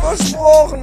Versprochen. 0.00 0.82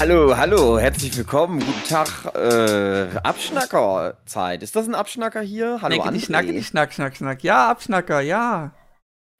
Hallo, 0.00 0.36
hallo, 0.36 0.78
herzlich 0.78 1.16
willkommen, 1.16 1.60
guten 1.60 1.84
Tag, 1.88 2.32
äh, 2.34 3.16
Abschnackerzeit. 3.18 4.62
Ist 4.62 4.74
das 4.76 4.86
ein 4.88 4.94
Abschnacker 4.94 5.40
hier? 5.40 5.80
Hallo, 5.82 6.02
André. 6.02 6.12
die 6.12 6.20
Schnacke, 6.20 6.52
die 6.52 6.62
Schnack, 6.64 6.92
Schnack, 6.92 7.16
Schnack. 7.16 7.42
Ja, 7.42 7.70
Abschnacker, 7.70 8.20
ja. 8.20 8.72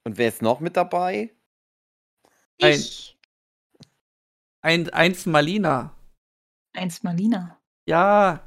Und 0.04 0.18
wer 0.18 0.28
ist 0.28 0.42
noch 0.42 0.60
mit 0.60 0.76
dabei? 0.76 1.30
Ein- 2.60 2.72
Ich. 2.72 3.16
Ein, 4.60 4.88
eins 4.90 5.26
Malina. 5.26 5.94
Eins 6.76 7.02
Malina. 7.02 7.58
Ja, 7.88 8.40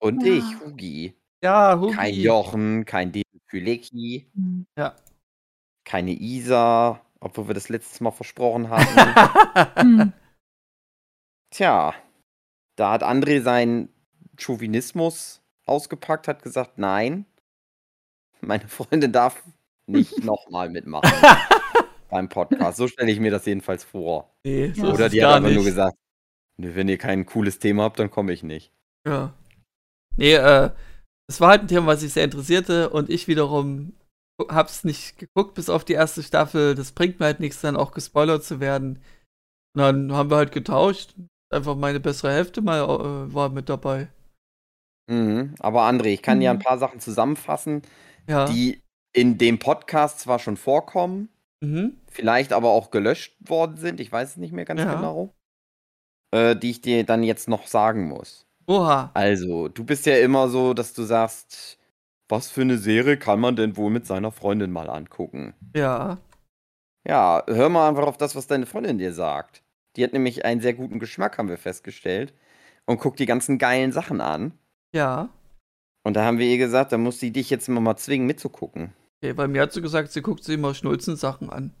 Und 0.00 0.24
Ja. 0.24 0.32
ich, 0.34 0.60
Hugi. 0.60 1.14
ja, 1.42 1.78
Hugi. 1.78 1.94
Kein 1.94 2.14
Jochen, 2.14 2.84
kein 2.84 3.12
David 3.12 3.26
Fülecki, 3.46 4.30
Hm. 4.34 4.66
keine 5.84 6.12
Isa, 6.12 7.00
obwohl 7.22 7.48
wir 7.48 7.54
das 7.54 7.68
letztes 7.68 8.00
Mal 8.00 8.10
versprochen 8.10 8.68
hatten. 8.70 9.72
Hm. 9.82 10.12
Tja, 11.50 11.94
da 12.76 12.92
hat 12.92 13.02
André 13.02 13.42
seinen 13.42 13.88
Chauvinismus 14.38 15.42
ausgepackt, 15.66 16.28
hat 16.28 16.42
gesagt, 16.42 16.78
nein, 16.78 17.26
meine 18.40 18.66
Freundin 18.68 19.12
darf 19.12 19.42
nicht 19.86 20.18
nochmal 20.24 20.70
mitmachen 20.70 21.10
beim 22.10 22.28
Podcast. 22.28 22.78
So 22.78 22.88
stelle 22.88 23.10
ich 23.12 23.20
mir 23.20 23.30
das 23.30 23.44
jedenfalls 23.46 23.84
vor. 23.84 24.32
nee, 24.44 24.72
so 24.74 24.92
Oder 24.92 25.08
die 25.08 25.22
hat 25.24 25.34
einfach 25.36 25.48
nicht. 25.48 25.56
nur 25.56 25.64
gesagt, 25.64 25.96
"Nö, 26.58 26.74
wenn 26.74 26.88
ihr 26.88 26.98
kein 26.98 27.26
cooles 27.26 27.58
Thema 27.58 27.84
habt, 27.84 27.98
dann 27.98 28.10
komme 28.10 28.32
ich 28.32 28.42
nicht. 28.42 28.72
Ja. 29.06 29.34
Nee, 30.16 30.34
äh, 30.34 30.70
es 31.28 31.40
war 31.40 31.50
halt 31.50 31.62
ein 31.62 31.68
Thema, 31.68 31.86
was 31.86 32.02
mich 32.02 32.12
sehr 32.12 32.24
interessierte 32.24 32.90
und 32.90 33.10
ich 33.10 33.28
wiederum 33.28 33.94
hab's 34.48 34.84
nicht 34.84 35.18
geguckt 35.18 35.54
bis 35.54 35.68
auf 35.68 35.84
die 35.84 35.92
erste 35.94 36.22
Staffel. 36.22 36.74
Das 36.74 36.92
bringt 36.92 37.20
mir 37.20 37.26
halt 37.26 37.40
nichts, 37.40 37.60
dann 37.60 37.76
auch 37.76 37.92
gespoilert 37.92 38.44
zu 38.44 38.60
werden. 38.60 38.96
Und 39.74 39.80
dann 39.82 40.12
haben 40.12 40.30
wir 40.30 40.36
halt 40.36 40.52
getauscht. 40.52 41.14
Einfach 41.50 41.76
meine 41.76 42.00
bessere 42.00 42.32
Hälfte 42.32 42.62
mal 42.62 42.80
äh, 42.82 43.34
war 43.34 43.48
mit 43.50 43.68
dabei. 43.68 44.08
Mhm. 45.10 45.54
Aber 45.60 45.82
André, 45.82 46.06
ich 46.08 46.22
kann 46.22 46.40
dir 46.40 46.50
ein 46.50 46.56
Mhm. 46.58 46.62
paar 46.62 46.78
Sachen 46.78 47.00
zusammenfassen, 47.00 47.82
Ja. 48.28 48.46
die 48.46 48.80
in 49.14 49.36
dem 49.36 49.58
Podcast 49.58 50.20
zwar 50.20 50.38
schon 50.38 50.56
vorkommen, 50.56 51.28
mhm. 51.62 51.96
vielleicht 52.10 52.52
aber 52.52 52.70
auch 52.70 52.90
gelöscht 52.90 53.36
worden 53.40 53.76
sind, 53.76 54.00
ich 54.00 54.10
weiß 54.10 54.30
es 54.30 54.36
nicht 54.38 54.52
mehr 54.52 54.64
ganz 54.64 54.80
Ja. 54.80 54.94
genau, 54.94 55.34
äh, 56.34 56.56
die 56.56 56.70
ich 56.70 56.80
dir 56.80 57.04
dann 57.04 57.22
jetzt 57.22 57.48
noch 57.48 57.66
sagen 57.66 58.08
muss. 58.08 58.46
Oha. 58.66 59.10
Also, 59.14 59.68
du 59.68 59.84
bist 59.84 60.06
ja 60.06 60.16
immer 60.16 60.48
so, 60.48 60.72
dass 60.72 60.94
du 60.94 61.02
sagst, 61.02 61.78
was 62.32 62.50
für 62.50 62.62
eine 62.62 62.78
Serie 62.78 63.18
kann 63.18 63.40
man 63.40 63.56
denn 63.56 63.76
wohl 63.76 63.90
mit 63.90 64.06
seiner 64.06 64.32
Freundin 64.32 64.72
mal 64.72 64.88
angucken? 64.88 65.52
Ja. 65.76 66.16
Ja, 67.06 67.44
hör 67.46 67.68
mal 67.68 67.90
einfach 67.90 68.06
auf 68.06 68.16
das, 68.16 68.34
was 68.34 68.46
deine 68.46 68.64
Freundin 68.64 68.96
dir 68.96 69.12
sagt. 69.12 69.62
Die 69.96 70.02
hat 70.02 70.14
nämlich 70.14 70.46
einen 70.46 70.62
sehr 70.62 70.72
guten 70.72 70.98
Geschmack, 70.98 71.36
haben 71.36 71.50
wir 71.50 71.58
festgestellt. 71.58 72.32
Und 72.86 73.00
guckt 73.00 73.18
die 73.18 73.26
ganzen 73.26 73.58
geilen 73.58 73.92
Sachen 73.92 74.22
an. 74.22 74.52
Ja. 74.94 75.28
Und 76.04 76.16
da 76.16 76.24
haben 76.24 76.38
wir 76.38 76.46
ihr 76.46 76.56
gesagt, 76.56 76.92
da 76.92 76.96
muss 76.96 77.20
sie 77.20 77.32
dich 77.32 77.50
jetzt 77.50 77.68
immer 77.68 77.82
mal 77.82 77.98
zwingen 77.98 78.26
mitzugucken. 78.26 78.94
Okay, 79.22 79.36
weil 79.36 79.48
mir 79.48 79.60
hat 79.60 79.74
sie 79.74 79.82
gesagt, 79.82 80.10
sie 80.10 80.22
guckt 80.22 80.42
sich 80.42 80.54
immer 80.54 80.72
Schnulzen-Sachen 80.72 81.50
an. 81.50 81.74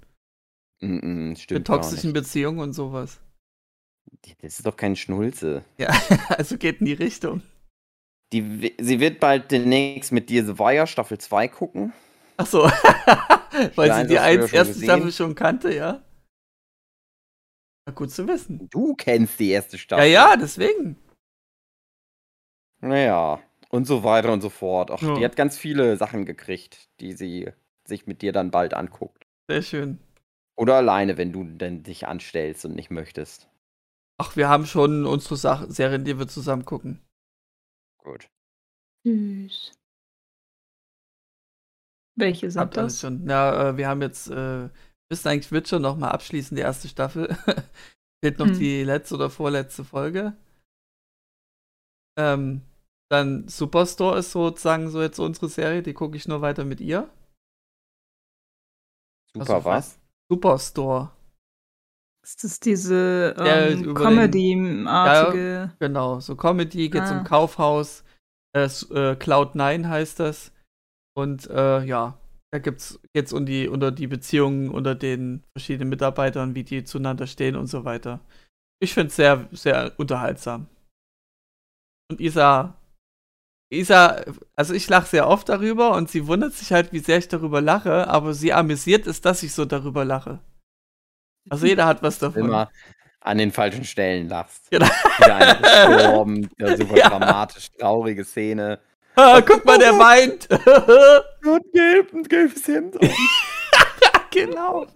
Mm 0.82 0.98
-mm, 0.98 1.28
Mit 1.30 1.38
stimmt 1.38 1.66
gar 1.66 1.80
toxischen. 1.80 2.12
Beziehungen 2.12 2.58
und 2.58 2.74
sowas. 2.74 3.20
Das 4.42 4.58
ist 4.58 4.66
doch 4.66 4.76
kein 4.76 4.96
Schnulze. 4.96 5.64
Ja, 5.78 5.88
also 6.28 6.58
geht 6.58 6.80
in 6.80 6.86
die 6.86 6.92
Richtung. 6.92 7.40
Die, 8.32 8.74
sie 8.80 9.00
wird 9.00 9.20
bald 9.20 9.50
demnächst 9.50 10.12
mit 10.12 10.30
dir 10.30 10.44
The 10.44 10.58
Wire 10.58 10.86
Staffel 10.86 11.18
2 11.18 11.48
gucken. 11.48 11.92
Ach 12.38 12.46
so. 12.46 12.62
Weil 13.76 13.88
Ja, 13.88 14.00
sie 14.00 14.06
die 14.06 14.14
ja 14.14 14.22
eins, 14.22 14.52
erste 14.52 14.72
gesehen. 14.74 14.84
Staffel 14.88 15.12
schon 15.12 15.34
kannte, 15.34 15.74
ja. 15.74 16.02
Na, 17.86 17.92
gut 17.92 18.10
zu 18.10 18.26
wissen. 18.28 18.68
Du 18.70 18.94
kennst 18.94 19.38
die 19.38 19.50
erste 19.50 19.76
Ja, 19.76 19.80
Staffel. 19.80 20.06
ja, 20.06 20.36
deswegen. 20.36 20.96
Naja, 22.80 23.40
und 23.70 23.86
so 23.86 24.02
weiter 24.04 24.32
und 24.32 24.40
so 24.40 24.50
fort. 24.50 24.90
Ach, 24.90 25.02
Ja. 25.02 25.14
die 25.14 25.24
hat 25.24 25.36
ganz 25.36 25.56
viele 25.58 25.96
Sachen 25.96 26.24
gekriegt, 26.24 26.88
die 27.00 27.12
sie 27.12 27.50
sich 27.86 28.06
mit 28.06 28.22
dir 28.22 28.32
dann 28.32 28.50
bald 28.50 28.74
anguckt. 28.74 29.26
Sehr 29.48 29.62
schön. 29.62 29.98
Oder 30.56 30.76
alleine, 30.76 31.16
wenn 31.18 31.32
du 31.32 31.44
denn 31.44 31.82
dich 31.82 32.06
anstellst 32.06 32.64
und 32.64 32.74
nicht 32.74 32.90
möchtest. 32.90 33.48
Ach, 34.18 34.36
wir 34.36 34.48
haben 34.48 34.66
schon 34.66 35.06
unsere 35.06 35.36
Sach 35.36 35.64
Serien, 35.68 36.04
die 36.04 36.18
wir 36.18 36.28
zusammen 36.28 36.64
gucken. 36.64 37.00
Gut. 38.04 38.28
Süß. 39.04 39.72
Welche 42.16 42.50
sind 42.50 42.60
Habt 42.60 42.76
das? 42.76 43.00
schon. 43.00 43.28
Ja, 43.28 43.70
äh, 43.70 43.76
wir 43.76 43.88
haben 43.88 44.02
jetzt, 44.02 44.28
äh, 44.28 44.68
müssen 45.10 45.28
eigentlich 45.28 45.52
Witcher 45.52 45.78
noch 45.78 45.96
mal 45.96 46.10
abschließen, 46.10 46.54
die 46.56 46.62
erste 46.62 46.88
Staffel. 46.88 47.28
Fehlt 48.24 48.38
noch 48.38 48.46
Hm. 48.48 48.58
die 48.58 48.84
letzte 48.84 49.14
oder 49.16 49.30
vorletzte 49.30 49.84
Folge. 49.84 50.36
Ähm, 52.18 52.62
dann 53.10 53.48
Superstore 53.48 54.18
ist 54.18 54.32
sozusagen 54.32 54.90
so 54.90 55.02
jetzt 55.02 55.18
unsere 55.18 55.48
Serie, 55.48 55.82
die 55.82 55.94
gucke 55.94 56.16
ich 56.16 56.28
nur 56.28 56.40
weiter 56.40 56.64
mit 56.64 56.80
ihr. 56.80 57.10
Super, 59.34 59.56
Also, 59.56 59.64
was? 59.64 59.98
Superstore. 60.30 61.10
Ist 62.24 62.44
das 62.44 62.60
diese 62.60 63.34
Ja, 63.36 63.66
ähm, 63.66 63.94
Comedy-artige? 63.94 65.72
Genau, 65.80 66.20
so 66.20 66.36
Comedy, 66.36 66.88
geht's 66.88 67.10
Ah. 67.10 67.18
um 67.18 67.24
Kaufhaus. 67.24 68.04
Äh, 68.54 68.64
äh, 68.64 69.16
Cloud9 69.16 69.88
heißt 69.88 70.20
das. 70.20 70.52
Und 71.14 71.48
äh, 71.50 71.82
ja, 71.84 72.18
da 72.52 72.58
gibt's 72.58 73.00
jetzt 73.14 73.32
um 73.32 73.44
die, 73.44 73.66
unter 73.68 73.90
die 73.90 74.06
Beziehungen 74.06 74.70
unter 74.70 74.94
den 74.94 75.42
verschiedenen 75.56 75.88
Mitarbeitern, 75.88 76.54
wie 76.54 76.64
die 76.64 76.84
zueinander 76.84 77.26
stehen 77.26 77.56
und 77.56 77.66
so 77.66 77.84
weiter. 77.84 78.20
Ich 78.80 78.94
finde 78.94 79.08
es 79.08 79.16
sehr, 79.16 79.48
sehr 79.52 79.92
unterhaltsam. 79.96 80.66
Und 82.10 82.20
Isa, 82.20 82.74
Isa, 83.72 84.22
also 84.54 84.74
ich 84.74 84.88
lache 84.88 85.06
sehr 85.08 85.28
oft 85.28 85.48
darüber 85.48 85.92
und 85.96 86.10
sie 86.10 86.26
wundert 86.26 86.52
sich 86.52 86.72
halt, 86.72 86.92
wie 86.92 86.98
sehr 86.98 87.18
ich 87.18 87.28
darüber 87.28 87.60
lache, 87.60 88.06
aber 88.08 88.34
sie 88.34 88.52
amüsiert 88.52 89.06
es, 89.06 89.20
dass 89.22 89.42
ich 89.42 89.54
so 89.54 89.64
darüber 89.64 90.04
lache. 90.04 90.40
Also 91.50 91.66
jeder 91.66 91.86
hat 91.86 92.02
was 92.02 92.18
davon. 92.18 92.44
Immer 92.46 92.70
an 93.20 93.38
den 93.38 93.52
falschen 93.52 93.84
Stellen 93.84 94.28
lachst. 94.28 94.70
Genau. 94.70 94.86
Wieder 94.86 95.34
einer 95.36 95.54
gestorben, 95.94 96.50
wieder 96.56 96.76
super 96.76 96.96
Ja. 96.96 97.08
dramatisch, 97.10 97.70
traurige 97.72 98.24
Szene. 98.24 98.80
Ah, 99.14 99.40
guck 99.42 99.64
mal, 99.64 99.78
der 99.78 99.92
weint. 99.98 100.48
Gott, 101.42 101.62
gelb, 101.72 102.12
ein 102.14 102.22
gelbes 102.24 102.66
Hemd. 102.66 102.96
genau. 104.30 104.86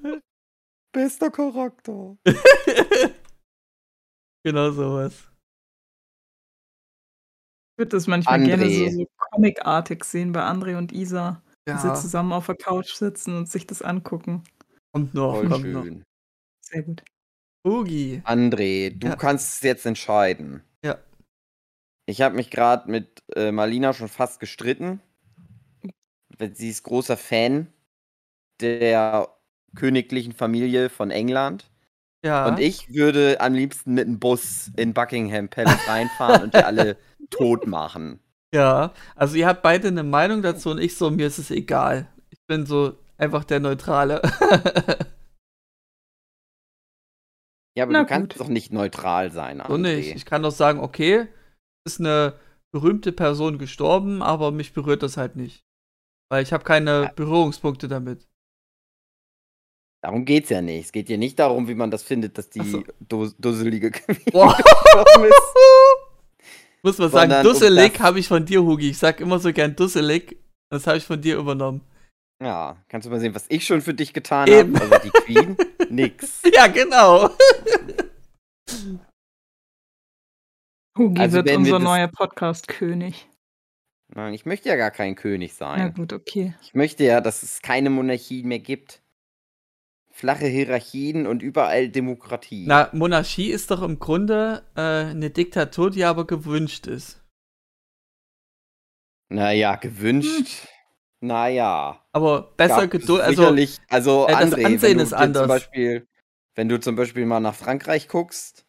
Bester 0.93 1.31
Charakter. 1.31 2.17
genau 4.45 4.71
sowas. 4.71 5.13
Ich 7.73 7.79
würde 7.79 7.91
das 7.91 8.07
manchmal 8.07 8.41
André. 8.41 8.47
gerne 8.47 8.71
so, 8.71 8.89
so 9.01 9.07
comicartig 9.33 10.05
sehen 10.05 10.33
bei 10.33 10.41
André 10.41 10.79
und 10.79 10.93
Isa. 10.93 11.43
Wenn 11.67 11.79
sie 11.79 11.89
Ja, 11.89 11.95
zusammen 11.95 12.33
auf 12.33 12.47
der 12.47 12.55
Couch 12.57 12.95
sitzen 12.95 13.37
und 13.37 13.49
sich 13.51 13.67
das 13.67 13.83
angucken. 13.83 14.45
kommt 14.93 15.13
noch, 15.15 15.35
Voll 15.35 15.49
kommt 15.49 15.67
noch. 15.73 15.85
Sehr 16.77 16.83
gut. 16.83 17.03
Ugi. 17.67 18.21
André, 18.27 18.91
du 18.91 19.07
Ja. 19.09 19.17
kannst 19.17 19.55
es 19.55 19.61
jetzt 19.63 19.87
entscheiden. 19.87 20.63
Ja. 20.85 20.99
Ich 22.05 22.21
habe 22.21 22.35
mich 22.37 22.51
gerade 22.51 22.91
mit 22.91 23.23
äh, 23.35 23.51
Marlina 23.51 23.95
schon 23.95 24.09
fast 24.09 24.41
gestritten. 24.41 25.01
weil 26.39 26.55
Sie 26.55 26.69
ist 26.69 26.83
großer 26.83 27.17
Fan 27.17 27.73
der 28.61 29.29
königlichen 29.75 30.35
Familie 30.35 30.91
von 30.91 31.11
England. 31.11 31.71
Ja. 32.23 32.47
Und 32.47 32.61
ich 32.61 32.93
würde 32.93 33.41
am 33.41 33.55
liebsten 33.55 33.95
mit 33.95 34.07
dem 34.07 34.19
Bus 34.19 34.71
in 34.77 34.93
Buckingham 34.93 35.49
Palace 35.49 35.89
reinfahren 35.89 36.43
und 36.43 36.53
die 36.55 36.59
alle 36.63 36.99
tot 37.31 37.67
machen. 37.67 38.21
Ja. 38.55 38.93
Also 39.15 39.37
ihr 39.37 39.47
habt 39.47 39.63
beide 39.63 39.89
eine 39.89 40.03
Meinung 40.03 40.43
dazu 40.43 40.71
und 40.71 40.79
ich 40.79 40.95
so, 40.95 41.11
mir 41.11 41.27
ist 41.27 41.39
es 41.39 41.51
egal. 41.51 42.07
Ich 42.29 42.39
bin 42.47 42.67
so 42.67 42.99
einfach 43.17 43.45
der 43.45 43.61
Neutrale. 43.61 44.21
Ja, 47.77 47.85
aber 47.85 47.93
Na 47.93 48.01
du 48.03 48.07
kannst 48.07 48.33
gut. 48.33 48.41
doch 48.41 48.49
nicht 48.49 48.73
neutral 48.73 49.31
sein, 49.33 49.61
André. 49.61 49.69
so 49.69 49.77
nicht. 49.77 50.17
Ich 50.17 50.25
kann 50.25 50.43
doch 50.43 50.51
sagen, 50.51 50.81
okay, 50.81 51.27
ist 51.87 52.01
eine 52.01 52.39
berühmte 52.73 53.13
Person 53.13 53.59
gestorben, 53.59 54.23
aber 54.23 54.51
mich 54.51 54.73
berührt 54.73 55.03
das 55.03 55.17
halt 55.17 55.37
nicht. 55.37 55.65
Weil 56.31 56.43
ich 56.43 56.53
habe 56.53 56.65
keine 56.65 57.03
Ja. 57.05 57.13
Berührungspunkte 57.15 57.87
damit. 57.89 58.27
Darum 60.03 60.25
geht's 60.25 60.51
ja 60.51 60.63
nicht. 60.63 60.87
Es 60.87 60.93
geht 60.93 61.09
ja 61.09 61.17
nicht 61.17 61.39
darum, 61.39 61.69
wie 61.69 61.75
man 61.75 61.91
das 61.91 62.03
findet, 62.03 62.39
dass 62.39 62.49
die 62.51 62.63
so. 62.63 62.83
dus- 63.01 63.37
dusselige 63.39 63.91
Queen 63.91 64.19
Boah. 64.33 64.57
ist. 64.59 65.43
Muss 66.83 66.99
man 66.99 67.11
sagen, 67.11 67.31
Sondern 67.31 67.47
um 67.47 67.53
dusselig 67.53 67.93
das- 67.95 68.03
habe 68.03 68.19
ich 68.21 68.29
von 68.29 68.45
dir, 68.45 68.63
Hugi. 68.63 68.91
Ich 68.91 68.99
sag 68.99 69.21
immer 69.21 69.39
so 69.39 69.53
gern 69.53 69.75
dusselig. 69.75 70.39
Das 70.71 70.87
habe 70.87 70.99
ich 70.99 71.05
von 71.05 71.21
dir 71.21 71.37
übernommen. 71.39 71.81
Ja, 72.43 72.77
kannst 72.89 73.07
du 73.07 73.11
mal 73.11 73.19
sehen, 73.21 73.35
was 73.35 73.47
ich 73.49 73.67
schon 73.67 73.81
für 73.81 73.95
dich 73.95 74.13
getan 74.13 74.49
habe? 74.51 74.81
Also 74.81 74.95
die 75.05 75.11
Queen, 75.11 75.57
nix. 75.91 76.43
Ja, 76.55 76.67
genau. 76.67 77.31
Hugi 80.99 81.21
Also 81.21 81.37
wird 81.39 81.49
wir 81.49 81.57
unser 81.59 81.73
das- 81.73 81.83
neuer 81.83 82.09
Podcast-König. 82.09 83.29
Nein, 84.15 84.35
ich 84.35 84.47
möchte 84.47 84.69
ja 84.69 84.77
gar 84.77 84.91
kein 84.93 85.17
König 85.17 85.53
Na 85.59 85.77
sein. 85.77 85.95
gut, 85.95 86.13
okay. 86.13 86.55
Ich 86.63 86.75
möchte 86.75 87.05
ja, 87.05 87.21
dass 87.21 87.43
es 87.43 87.61
keine 87.61 87.91
Monarchie 87.91 88.45
mehr 88.45 88.61
gibt. 88.61 89.03
Flache 90.13 90.47
Hierarchien 90.47 91.27
und 91.27 91.43
überall 91.43 91.91
Demokratie. 91.91 92.65
Na, 92.67 92.89
Monarchie 92.95 93.51
ist 93.51 93.71
doch 93.71 93.83
im 93.83 93.99
Grunde 93.99 94.63
äh, 94.77 94.81
eine 95.11 95.31
Diktatur, 95.31 95.91
die 95.91 96.05
aber 96.05 96.27
gewünscht 96.27 96.87
ist. 96.87 97.21
Naja, 99.29 99.75
gewünscht. 99.77 100.67
Naja. 101.21 102.05
Aber 102.13 102.53
besser 102.57 102.89
Geduld. 102.89 103.23
Also, 103.23 103.43
sicherlich, 103.43 103.79
also 103.89 104.27
äh, 104.29 104.33
das 104.33 104.53
André, 104.53 104.67
Ansehen 104.67 104.99
ist 104.99 105.13
anders. 105.15 105.43
Zum 105.43 105.49
Beispiel, 105.49 106.07
wenn 106.55 106.69
du 106.69 106.79
zum 106.81 106.95
Beispiel 106.97 107.27
mal 107.27 107.41
nach 107.41 107.55
Frankreich 107.55 108.09
guckst, 108.09 108.65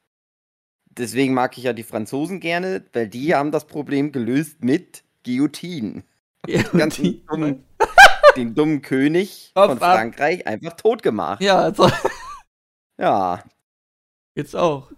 deswegen 0.90 1.34
mag 1.34 1.58
ich 1.58 1.66
ja 1.66 1.74
die 1.74 1.84
Franzosen 1.84 2.40
gerne, 2.40 2.86
weil 2.94 3.08
die 3.10 3.36
haben 3.36 3.52
das 3.52 3.66
Problem 3.68 4.12
gelöst 4.12 4.64
mit 4.64 5.04
Guillotine. 5.26 6.04
ja, 6.48 6.62
Ganz 6.64 6.96
die- 6.96 7.26
dummen, 7.26 7.66
den 8.38 8.56
dummen 8.56 8.82
König 8.82 9.52
Kopf 9.54 9.68
von 9.70 9.82
ab. 9.84 9.96
Frankreich 9.98 10.48
einfach 10.48 10.74
tot 10.74 11.04
gemacht. 11.04 11.42
ja, 11.42 11.58
also, 11.60 11.90
Ja, 13.00 13.44
jetzt 14.36 14.56
auch. 14.56 14.92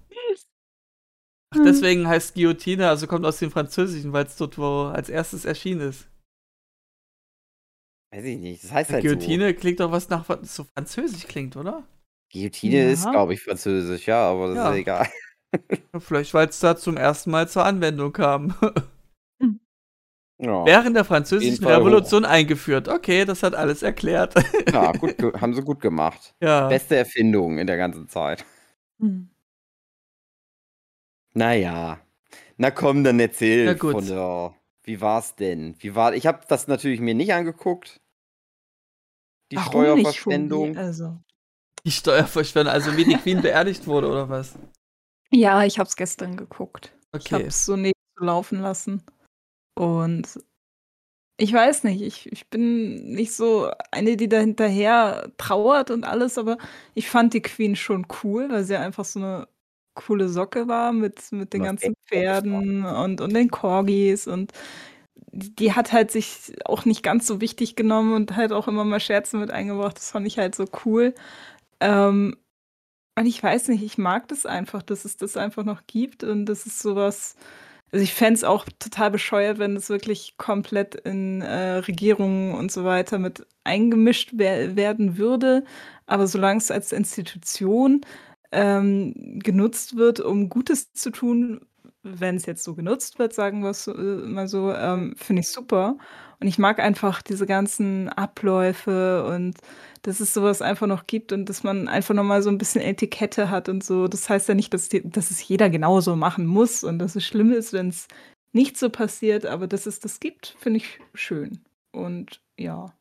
Ach, 1.52 1.58
Hm. 1.58 1.66
deswegen 1.66 2.08
heißt 2.08 2.36
Guillotine, 2.36 2.88
also 2.90 3.08
kommt 3.08 3.26
aus 3.26 3.40
dem 3.40 3.50
Französischen, 3.52 4.14
weil 4.14 4.26
es 4.26 4.36
dort 4.38 4.58
wo 4.60 4.84
als 4.84 5.10
erstes 5.10 5.46
erschienen 5.46 5.82
ist. 5.90 6.08
Weiß 8.12 8.24
ich 8.26 8.38
nicht. 8.38 8.64
Das 8.64 8.72
heißt 8.72 8.92
halt 8.92 9.04
so. 9.04 9.10
Guillotine 9.10 9.54
klingt 9.54 9.80
doch 9.80 9.92
was 9.92 10.10
nach 10.10 10.26
so 10.44 10.64
französisch 10.64 11.28
klingt, 11.28 11.56
oder? 11.56 11.84
Guillotine 12.32 12.86
Ja. 12.86 12.90
ist, 12.92 13.10
glaube 13.10 13.34
ich, 13.34 13.42
französisch, 13.42 14.08
ja, 14.08 14.30
aber 14.30 14.48
das 14.50 14.56
Ja. 14.58 14.72
ist 14.72 14.78
egal. 14.80 15.08
Vielleicht, 16.00 16.34
weil 16.34 16.48
es 16.48 16.60
da 16.60 16.76
zum 16.78 16.96
ersten 16.98 17.32
Mal 17.32 17.50
zur 17.50 17.66
Anwendung 17.66 18.14
kam. 18.14 18.54
Ja, 20.42 20.66
Während 20.66 20.96
der 20.96 21.04
französischen 21.04 21.66
Revolution 21.66 22.24
eingeführt. 22.24 22.88
Okay, 22.88 23.26
das 23.26 23.44
hat 23.44 23.56
alles 23.56 23.84
erklärt. 23.84 24.36
ja 24.72 24.94
gut, 24.94 25.16
haben 25.42 25.54
sie 25.54 25.62
gut 25.62 25.82
gemacht. 25.82 26.34
ja. 26.40 26.70
Beste 26.70 26.96
Erfindung 26.96 27.58
in 27.58 27.68
der 27.68 27.76
ganzen 27.76 28.08
Zeit. 28.08 28.46
Hm. 29.02 29.28
Naja. 31.34 32.00
Na 32.58 32.72
komm, 32.72 33.04
dann 33.04 33.20
erzähl 33.20 33.66
Na 33.66 33.74
gut. 33.74 33.92
von 33.92 34.06
der. 34.08 34.54
Wie 34.90 35.02
war's 35.02 35.36
denn? 35.36 35.76
Wie 35.78 35.94
war. 35.94 36.16
Ich 36.16 36.26
habe 36.26 36.40
das 36.48 36.68
natürlich 36.68 37.00
mir 37.00 37.14
nicht 37.14 37.32
angeguckt. 37.32 38.02
Die 39.52 39.58
Warum 39.58 39.70
Steuerverschwendung. 39.72 40.76
Also. 40.78 41.16
Die 41.86 41.92
Steuerverschwendung, 41.92 42.74
also 42.74 42.98
wie 42.98 43.04
die 43.04 43.14
Queen 43.14 43.40
beerdigt 43.44 43.86
wurde, 43.86 44.10
oder 44.10 44.30
was? 44.30 44.58
Ja, 45.30 45.64
ich 45.64 45.78
hab's 45.78 45.96
gestern 45.96 46.38
geguckt. 46.38 46.92
Ich 47.14 47.32
Okay. 47.32 47.44
hab's 47.44 47.66
so 47.68 47.76
nebenzu 47.76 47.94
laufen 48.20 48.62
lassen. 48.62 49.04
Und 49.76 50.44
ich 51.38 51.54
weiß 51.54 51.84
nicht, 51.84 52.02
ich, 52.02 52.32
ich 52.32 52.50
bin 52.50 53.12
nicht 53.12 53.36
so 53.36 53.72
eine, 53.92 54.18
die 54.18 54.28
da 54.28 54.40
hinterher 54.40 55.32
trauert 55.38 55.92
und 55.92 56.04
alles, 56.04 56.40
aber 56.40 56.58
ich 56.96 57.12
fand 57.12 57.36
die 57.36 57.44
Queen 57.44 57.76
schon 57.76 58.08
cool, 58.24 58.50
weil 58.50 58.64
sie 58.64 58.76
einfach 58.76 59.06
so 59.06 59.20
eine 59.20 59.48
coole 60.06 60.30
Socke 60.30 60.68
war 60.68 60.94
mit, 60.94 61.32
mit 61.32 61.54
den 61.54 61.62
Was 61.62 61.68
ganzen. 61.68 61.94
Pferden 62.08 62.86
und, 62.86 63.22
und 63.22 63.34
den 63.34 63.50
Corgis 63.52 64.28
und 64.28 64.52
die 65.32 65.56
die 65.56 65.74
hat 65.74 65.92
halt 65.92 66.12
sich 66.12 66.54
auch 66.66 66.86
nicht 66.86 67.04
ganz 67.04 67.28
so 67.28 67.42
wichtig 67.42 67.76
genommen 67.76 68.14
und 68.14 68.36
halt 68.36 68.52
auch 68.52 68.68
immer 68.68 68.84
mal 68.84 69.00
Scherze 69.00 69.38
mit 69.38 69.52
eingebracht. 69.52 69.98
Das 69.98 70.12
fand 70.12 70.26
ich 70.28 70.38
halt 70.40 70.56
so 70.56 70.66
cool. 70.86 71.14
Ähm, 71.80 72.36
und 73.18 73.26
ich 73.26 73.44
weiß 73.44 73.68
nicht, 73.70 73.84
ich 73.84 73.98
mag 73.98 74.28
das 74.30 74.46
einfach, 74.46 74.82
dass 74.84 75.06
es 75.06 75.18
das 75.18 75.38
einfach 75.38 75.66
noch 75.66 75.82
gibt 75.88 76.24
und 76.24 76.46
das 76.46 76.66
ist 76.66 76.80
sowas. 76.80 77.36
Also 77.92 78.04
ich 78.04 78.14
fände 78.14 78.36
es 78.36 78.44
auch 78.44 78.66
total 78.80 79.12
bescheuert, 79.12 79.60
wenn 79.60 79.76
es 79.76 79.90
wirklich 79.90 80.36
komplett 80.38 80.96
in 80.96 81.42
äh, 81.42 81.78
Regierungen 81.80 82.54
und 82.56 82.72
so 82.72 82.86
weiter 82.86 83.20
mit 83.20 83.46
eingemischt 83.64 84.32
wer 84.36 84.76
werden 84.76 85.18
würde. 85.18 85.66
Aber 86.08 86.28
solange 86.28 86.60
es 86.60 86.72
als 86.72 86.92
Institution 86.94 88.02
ähm, 88.52 89.40
genutzt 89.44 89.96
wird, 89.96 90.20
um 90.20 90.50
Gutes 90.50 90.94
zu 90.94 91.12
tun, 91.12 91.62
wenn 92.04 92.36
es 92.36 92.46
jetzt 92.46 92.64
so 92.64 92.76
genutzt 92.76 93.20
wird, 93.20 93.34
sagen 93.34 93.62
wir 93.62 93.72
es 93.72 93.88
äh, 93.88 93.92
mal 93.92 94.48
so, 94.48 94.74
ähm, 94.74 95.16
finde 95.18 95.42
ich 95.42 95.50
super. 95.50 95.98
Und 96.40 96.48
ich 96.48 96.58
mag 96.58 96.80
einfach 96.80 97.22
diese 97.22 97.46
ganzen 97.46 98.08
Abläufe 98.10 99.26
und 99.26 99.58
dass 100.04 100.22
es 100.22 100.34
sowas 100.34 100.62
einfach 100.62 100.88
noch 100.88 101.06
gibt 101.08 101.34
und 101.34 101.50
dass 101.50 101.64
man 101.64 101.90
einfach 101.90 102.16
noch 102.16 102.24
mal 102.24 102.42
so 102.42 102.50
ein 102.50 102.58
bisschen 102.58 102.82
Etikette 102.82 103.50
hat 103.50 103.68
und 103.68 103.84
so. 103.84 104.08
Das 104.08 104.30
heißt 104.30 104.48
ja 104.48 104.56
nicht, 104.56 104.74
dass, 104.74 104.88
die, 104.88 105.08
dass 105.08 105.32
es 105.32 105.46
jeder 105.46 105.70
genauso 105.70 106.16
machen 106.16 106.46
muss 106.46 106.86
und 106.86 107.00
dass 107.00 107.18
es 107.18 107.26
schlimm 107.26 107.52
ist, 107.52 107.74
wenn 107.74 107.90
es 107.90 108.08
nicht 108.54 108.78
so 108.78 108.90
passiert, 108.90 109.46
aber 109.46 109.68
dass 109.68 109.86
es 109.86 110.00
das 110.00 110.22
gibt, 110.22 110.56
finde 110.60 110.78
ich 110.78 111.00
schön. 111.14 111.60
Und 111.92 112.42
ja, 112.58 112.94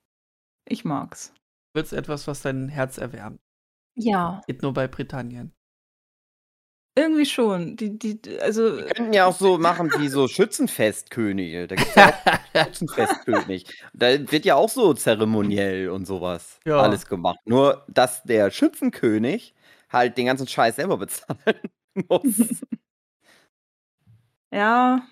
ich 0.66 0.84
mag's. 0.84 1.32
Wird's 1.74 1.92
etwas, 1.92 2.26
was 2.26 2.42
dein 2.42 2.68
Herz 2.68 2.98
erwärmt. 2.98 3.38
Ja. 3.98 4.40
Geht 4.46 4.62
nur 4.62 4.72
bei 4.72 4.86
Britannien. 4.88 5.52
Irgendwie 6.96 7.26
schon. 7.26 7.76
Die, 7.76 7.96
die, 7.98 8.20
also, 8.40 8.76
Wir 8.76 8.86
könnten 8.86 9.12
ja 9.12 9.26
auch 9.26 9.36
so 9.36 9.56
machen 9.58 9.90
wie 9.98 10.08
so 10.08 10.26
Schützenfestkönige. 10.28 11.66
Da 11.68 11.76
gibt's 11.76 11.94
ja 11.94 12.08
auch 12.12 12.14
Schützenfestkönig. 12.66 13.82
Da 13.92 14.06
wird 14.32 14.44
ja 14.44 14.56
auch 14.56 14.68
so 14.68 14.94
zeremoniell 14.94 15.90
und 15.90 16.06
sowas 16.06 16.58
Ja. 16.66 16.80
alles 16.80 17.06
gemacht. 17.06 17.38
Nur, 17.44 17.84
dass 17.88 18.22
der 18.24 18.50
Schützenkönig 18.50 19.54
halt 19.90 20.18
den 20.18 20.26
ganzen 20.26 20.48
Scheiß 20.48 20.76
selber 20.76 20.96
bezahlen 20.98 21.60
muss. 22.08 22.62
ja, 24.50 25.02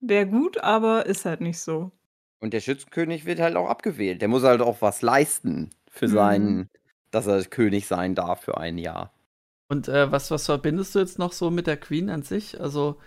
wäre 0.00 0.26
gut, 0.26 0.58
aber 0.58 1.06
ist 1.06 1.24
halt 1.24 1.40
nicht 1.40 1.58
so. 1.60 1.92
Und 2.40 2.52
der 2.52 2.60
Schützenkönig 2.60 3.24
wird 3.26 3.40
halt 3.40 3.56
auch 3.56 3.68
abgewählt. 3.68 4.20
Der 4.20 4.28
muss 4.28 4.42
halt 4.42 4.60
auch 4.60 4.82
was 4.82 5.02
leisten 5.02 5.70
für 5.90 6.06
Mhm. 6.08 6.12
seinen, 6.12 6.70
dass 7.10 7.26
er 7.26 7.44
König 7.44 7.86
sein 7.86 8.14
darf 8.14 8.42
für 8.42 8.56
ein 8.56 8.78
Jahr. 8.78 9.12
Und 9.68 9.88
äh, 9.88 10.10
was, 10.12 10.30
was 10.30 10.46
verbindest 10.46 10.94
du 10.94 11.00
jetzt 11.00 11.18
noch 11.18 11.32
so 11.32 11.50
mit 11.50 11.66
der 11.66 11.76
Queen 11.76 12.08
an 12.10 12.22
sich? 12.22 12.60
Also, 12.60 13.00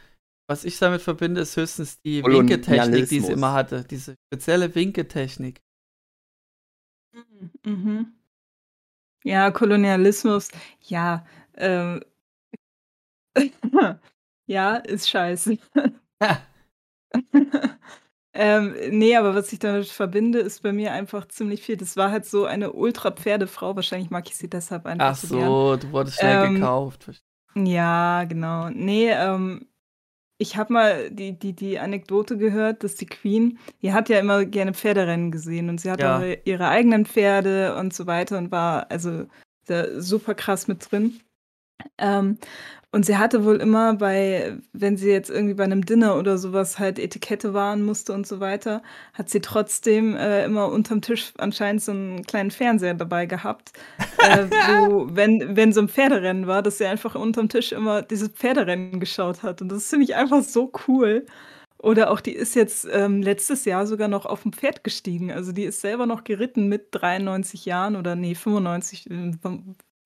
was 0.48 0.65
ich 0.65 0.77
damit 0.79 1.01
verbinde, 1.01 1.41
ist 1.41 1.56
höchstens 1.56 2.01
die 2.01 2.24
Winketechnik, 2.24 3.08
die 3.08 3.20
sie 3.20 3.32
immer 3.32 3.53
hatte. 3.53 3.84
Diese 3.84 4.15
spezielle 4.27 4.74
Winketechnik. 4.75 5.62
Mhm. 7.63 8.13
Ja, 9.24 9.51
Kolonialismus, 9.51 10.50
ja, 10.82 11.25
ähm, 11.56 12.01
ja, 14.48 14.77
ist 14.77 15.10
scheiße. 15.10 15.58
ähm, 18.34 18.76
nee, 18.92 19.16
aber 19.16 19.34
was 19.36 19.52
ich 19.52 19.60
damit 19.60 19.88
verbinde, 19.88 20.40
ist 20.40 20.62
bei 20.64 20.72
mir 20.72 20.92
einfach 20.94 21.28
ziemlich 21.28 21.62
viel. 21.64 21.78
Das 21.78 21.98
war 21.98 22.12
halt 22.12 22.26
so 22.26 22.46
eine 22.46 22.74
Ultra-Pferdefrau. 22.74 23.76
Wahrscheinlich 23.76 24.10
mag 24.10 24.28
ich 24.30 24.36
sie 24.36 24.50
deshalb 24.50 24.86
einfach 24.86 25.08
Ach 25.12 25.16
so 25.16 25.28
so, 25.28 25.76
du 25.78 25.92
wurdest 25.92 26.18
schnell 26.20 26.38
Ähm, 26.40 26.54
gekauft. 26.56 27.10
Ja, 27.56 28.24
genau. 28.26 28.70
Nee, 28.70 29.10
ähm, 29.12 29.68
ich 30.38 30.58
habe 30.58 30.74
mal 30.74 31.12
die, 31.12 31.38
die, 31.38 31.54
die 31.54 31.80
Anekdote 31.80 32.38
gehört, 32.38 32.84
dass 32.84 32.96
die 32.96 33.08
Queen, 33.08 33.60
die 33.82 33.94
hat 33.94 34.10
ja 34.10 34.20
immer 34.20 34.46
gerne 34.46 34.74
Pferderennen 34.74 35.32
gesehen 35.32 35.70
und 35.70 35.82
sie 35.82 35.92
hat 35.92 36.02
Ja. 36.02 36.20
auch 36.20 36.38
ihre 36.46 36.70
eigenen 36.70 37.06
Pferde 37.06 37.76
und 37.78 37.94
so 37.94 38.08
weiter 38.08 38.38
und 38.38 38.52
war 38.52 38.90
also 38.92 39.26
super 39.98 40.34
krass 40.34 40.68
mit 40.68 40.92
drin. 40.92 41.20
Ähm, 41.98 42.38
und 42.92 43.06
sie 43.06 43.18
hatte 43.18 43.46
wohl 43.46 43.58
immer 43.58 43.94
bei, 43.94 44.58
wenn 44.74 44.98
sie 44.98 45.12
jetzt 45.12 45.30
irgendwie 45.30 45.54
bei 45.54 45.64
einem 45.64 45.86
Dinner 45.86 46.18
oder 46.18 46.40
sowas 46.40 46.80
halt 46.80 46.98
Etikette 46.98 47.54
wahren 47.54 47.84
musste 47.84 48.14
und 48.14 48.26
so 48.26 48.40
weiter, 48.40 48.82
hat 49.14 49.30
sie 49.30 49.42
trotzdem 49.42 50.16
äh, 50.16 50.44
immer 50.46 50.72
unterm 50.72 51.02
Tisch 51.02 51.32
anscheinend 51.38 51.84
so 51.84 51.92
einen 51.92 52.24
kleinen 52.26 52.50
Fernseher 52.50 52.96
dabei 52.96 53.28
gehabt, 53.28 53.74
äh, 54.18 54.46
wo, 54.46 55.08
wenn, 55.12 55.56
wenn 55.56 55.72
so 55.72 55.82
ein 55.82 55.90
Pferderennen 55.90 56.48
war, 56.48 56.64
dass 56.64 56.80
sie 56.80 56.86
einfach 56.86 57.14
unterm 57.14 57.48
Tisch 57.48 57.74
immer 57.74 58.02
diese 58.02 58.30
Pferderennen 58.30 59.00
geschaut 59.00 59.44
hat. 59.44 59.62
Und 59.62 59.70
das 59.72 59.90
finde 59.90 60.06
ich 60.06 60.16
einfach 60.16 60.42
so 60.44 60.72
cool. 60.88 61.28
Oder 61.78 62.12
auch 62.12 62.22
die 62.22 62.34
ist 62.34 62.56
jetzt 62.56 62.88
ähm, 62.92 63.22
letztes 63.22 63.66
Jahr 63.66 63.88
sogar 63.88 64.08
noch 64.08 64.26
auf 64.26 64.42
dem 64.42 64.52
Pferd 64.52 64.84
gestiegen. 64.84 65.32
Also 65.32 65.52
die 65.54 65.64
ist 65.64 65.80
selber 65.80 66.08
noch 66.08 66.24
geritten 66.24 66.68
mit 66.68 66.88
93 66.92 67.66
Jahren 67.66 67.96
oder 67.96 68.16
nee, 68.16 68.36
95. 68.36 69.06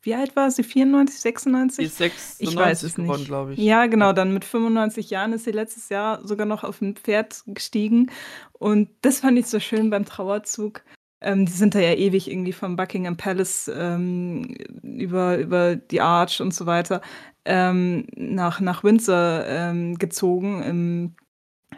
Wie 0.03 0.13
alt 0.15 0.35
war 0.35 0.51
sie? 0.51 0.63
94, 0.63 1.15
Die 1.15 1.21
96? 1.21 1.85
ist 1.85 1.97
96 1.97 2.47
Ich 2.49 2.55
weiß 2.55 2.83
es 2.83 2.95
geworden, 2.95 3.23
glaube 3.23 3.53
ich. 3.53 3.59
Ja, 3.59 3.85
genau. 3.87 4.11
Dann 4.11 4.33
mit 4.33 4.43
95 4.43 5.09
Jahren 5.09 5.31
ist 5.31 5.45
sie 5.45 5.51
letztes 5.51 5.87
Jahr 5.87 6.25
sogar 6.27 6.45
noch 6.45 6.65
auf 6.65 6.81
ein 6.81 6.95
Pferd 6.95 7.43
gestiegen. 7.47 8.11
Und 8.51 8.89
das 9.01 9.21
fand 9.21 9.39
ich 9.39 9.47
so 9.47 9.61
schön 9.61 9.89
beim 9.89 10.03
Trauerzug. 10.03 10.83
Ähm, 11.21 11.45
die 11.45 11.53
sind 11.53 11.73
da 11.73 11.79
ja 11.79 11.93
ewig 11.93 12.29
irgendwie 12.29 12.51
vom 12.51 12.75
Buckingham 12.75 13.15
Palace 13.15 13.71
ähm, 13.73 14.53
über, 14.81 15.37
über 15.37 15.77
die 15.77 16.01
Arch 16.01 16.41
und 16.41 16.53
so 16.53 16.65
weiter 16.65 17.01
ähm, 17.45 18.05
nach, 18.15 18.59
nach 18.59 18.83
Windsor 18.83 19.45
ähm, 19.47 19.97
gezogen 19.97 20.63
im, 20.63 21.15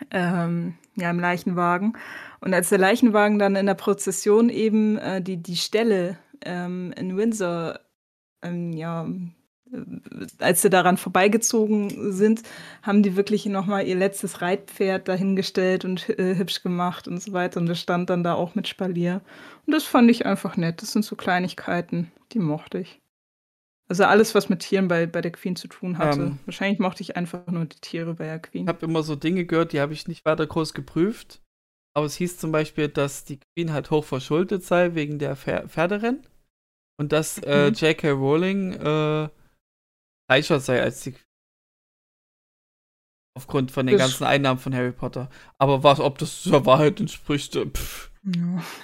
ähm, 0.09 0.73
ja, 0.95 1.11
im 1.11 1.19
Leichenwagen. 1.19 1.95
Und 2.41 2.55
als 2.55 2.69
der 2.69 2.79
Leichenwagen 2.79 3.37
dann 3.37 3.55
in 3.55 3.67
der 3.67 3.75
Prozession 3.75 4.49
eben 4.49 4.97
äh, 4.97 5.21
die, 5.21 5.37
die 5.37 5.57
Stelle 5.57 6.17
ähm, 6.43 6.91
in 6.97 7.15
Windsor 7.15 7.79
ähm, 8.41 8.73
ja, 8.73 9.07
als 10.39 10.61
sie 10.61 10.69
daran 10.69 10.97
vorbeigezogen 10.97 12.11
sind, 12.11 12.43
haben 12.83 13.03
die 13.03 13.15
wirklich 13.15 13.45
nochmal 13.45 13.87
ihr 13.87 13.95
letztes 13.95 14.41
Reitpferd 14.41 15.07
dahingestellt 15.07 15.85
und 15.85 16.07
äh, 16.09 16.35
hübsch 16.35 16.61
gemacht 16.61 17.07
und 17.07 17.21
so 17.21 17.33
weiter. 17.33 17.59
Und 17.59 17.67
das 17.67 17.79
stand 17.79 18.09
dann 18.09 18.23
da 18.23 18.33
auch 18.33 18.55
mit 18.55 18.67
Spalier. 18.67 19.21
Und 19.65 19.73
das 19.73 19.83
fand 19.83 20.09
ich 20.11 20.25
einfach 20.25 20.57
nett. 20.57 20.81
Das 20.81 20.91
sind 20.91 21.03
so 21.03 21.15
Kleinigkeiten, 21.15 22.11
die 22.31 22.39
mochte 22.39 22.79
ich. 22.79 23.01
Also 23.87 24.03
alles, 24.05 24.33
was 24.33 24.49
mit 24.49 24.59
Tieren 24.59 24.87
bei, 24.87 25.05
bei 25.05 25.21
der 25.21 25.31
Queen 25.31 25.55
zu 25.55 25.67
tun 25.67 25.97
hatte. 25.97 26.21
Ähm, 26.21 26.39
Wahrscheinlich 26.45 26.79
mochte 26.79 27.01
ich 27.01 27.17
einfach 27.17 27.45
nur 27.47 27.65
die 27.65 27.79
Tiere 27.79 28.15
bei 28.15 28.25
der 28.25 28.39
Queen. 28.39 28.63
Ich 28.63 28.69
habe 28.69 28.85
immer 28.85 29.03
so 29.03 29.15
Dinge 29.15 29.45
gehört, 29.45 29.73
die 29.73 29.79
habe 29.79 29.93
ich 29.93 30.07
nicht 30.07 30.25
weiter 30.25 30.47
groß 30.47 30.73
geprüft. 30.73 31.41
Aber 31.93 32.05
es 32.05 32.15
hieß 32.15 32.37
zum 32.37 32.51
Beispiel, 32.51 32.89
dass 32.89 33.23
die 33.23 33.39
Queen 33.39 33.71
halt 33.71 33.89
hoch 33.91 34.03
verschuldet 34.03 34.63
sei 34.63 34.95
wegen 34.95 35.17
der 35.17 35.35
Pfer 35.35 35.67
Pferderennen. 35.69 36.25
Und 36.97 37.11
dass 37.11 37.37
äh, 37.39 37.69
mhm. 37.69 37.73
J.K. 37.73 38.11
Rowling 38.11 38.73
äh, 38.73 39.29
reicher 40.29 40.59
sei 40.59 40.81
als 40.81 41.01
die 41.01 41.13
Aufgrund 43.37 43.69
von 43.69 43.85
den 43.85 43.97
das 43.97 44.07
ganzen 44.07 44.23
Einnahmen 44.23 44.59
von 44.59 44.73
Harry 44.73 44.93
Potter. 44.93 45.29
Aber 45.57 45.83
was, 45.83 45.99
ob 45.99 46.17
das 46.17 46.43
der 46.43 46.65
Wahrheit 46.65 47.01
entspricht, 47.01 47.55
äh, 47.57 47.65
pff. 47.65 48.11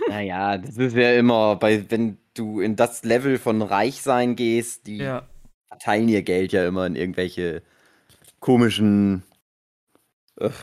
Naja, 0.10 0.58
das 0.58 0.77
ist 0.77 0.96
ja 0.96 1.13
immer, 1.13 1.56
bei, 1.56 1.89
wenn 1.89 2.18
du 2.36 2.60
in 2.60 2.75
das 2.75 3.03
Level 3.03 3.39
von 3.39 3.62
Reichsein 3.62 4.36
gehst, 4.36 4.86
die 4.88 4.98
ja. 4.98 5.27
verteilen 5.70 6.10
ihr 6.10 6.22
Geld 6.22 6.51
ja 6.51 6.68
immer 6.68 6.86
in 6.86 6.96
irgendwelche 6.96 7.63
komischen, 8.39 9.24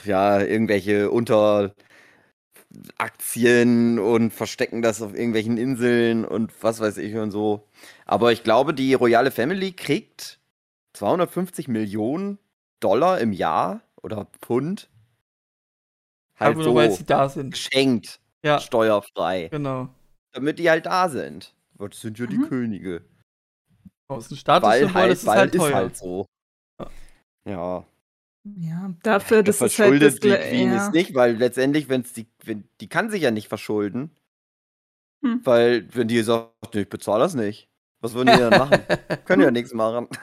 ja, 0.04 0.40
irgendwelche 0.42 1.10
Unteraktien 2.78 3.98
und 3.98 4.32
verstecken 4.32 4.82
das 4.82 5.02
auf 5.02 5.14
irgendwelchen 5.14 5.58
Inseln 5.58 6.24
und 6.24 6.52
was 6.62 6.80
weiß 6.80 6.98
ich 6.98 7.16
und 7.16 7.30
so. 7.30 7.66
Aber 8.06 8.32
ich 8.32 8.44
glaube, 8.44 8.74
die 8.74 8.94
royale 8.94 9.30
Family 9.30 9.72
kriegt 9.72 10.38
250 10.94 11.68
Millionen 11.68 12.38
Dollar 12.80 13.20
im 13.20 13.32
Jahr 13.32 13.82
oder 14.02 14.26
Pfund. 14.40 14.88
Halt 16.38 16.54
Aber 16.54 16.62
so 16.62 16.70
nur 16.70 16.82
weil 16.82 16.90
sie 16.92 17.04
da 17.04 17.28
sind. 17.28 17.52
Geschenkt. 17.52 18.20
Ja. 18.44 18.60
Steuerfrei. 18.60 19.48
Genau. 19.48 19.88
Damit 20.32 20.58
die 20.58 20.70
halt 20.70 20.86
da 20.86 21.08
sind. 21.08 21.54
Das 21.78 22.00
sind 22.00 22.18
ja 22.18 22.26
mhm. 22.26 22.30
die 22.30 22.48
Könige. 22.48 23.04
Aus 24.06 24.28
dem 24.28 24.36
Statussymbol 24.36 24.94
halt, 24.94 25.12
ist 25.12 25.22
es 25.22 25.28
halt. 25.28 25.54
Ist 25.54 25.74
halt 25.74 25.96
so. 25.96 26.26
Ja. 26.78 26.90
Ja, 27.44 27.86
dafür, 29.02 29.42
dass 29.42 29.60
es 29.60 29.78
halt 29.78 30.02
das, 30.02 30.16
die 30.16 30.30
Queen 30.30 30.72
ja. 30.72 30.86
ist 30.86 30.92
nicht, 30.92 31.14
weil 31.14 31.36
letztendlich, 31.36 31.88
wenn 31.88 32.02
es 32.02 32.12
die, 32.12 32.28
wenn, 32.44 32.68
die 32.80 32.88
kann 32.88 33.10
sich 33.10 33.22
ja 33.22 33.30
nicht 33.30 33.48
verschulden. 33.48 34.10
Hm. 35.22 35.40
Weil, 35.44 35.88
wenn 35.94 36.06
die 36.08 36.22
sagt, 36.22 36.74
ich 36.74 36.88
bezahle 36.88 37.24
das 37.24 37.34
nicht, 37.34 37.68
was 38.00 38.14
würden 38.14 38.32
die 38.32 38.38
dann 38.38 38.58
machen? 38.58 38.80
Können 39.24 39.42
ja 39.42 39.50
nichts 39.50 39.74
machen. 39.74 40.08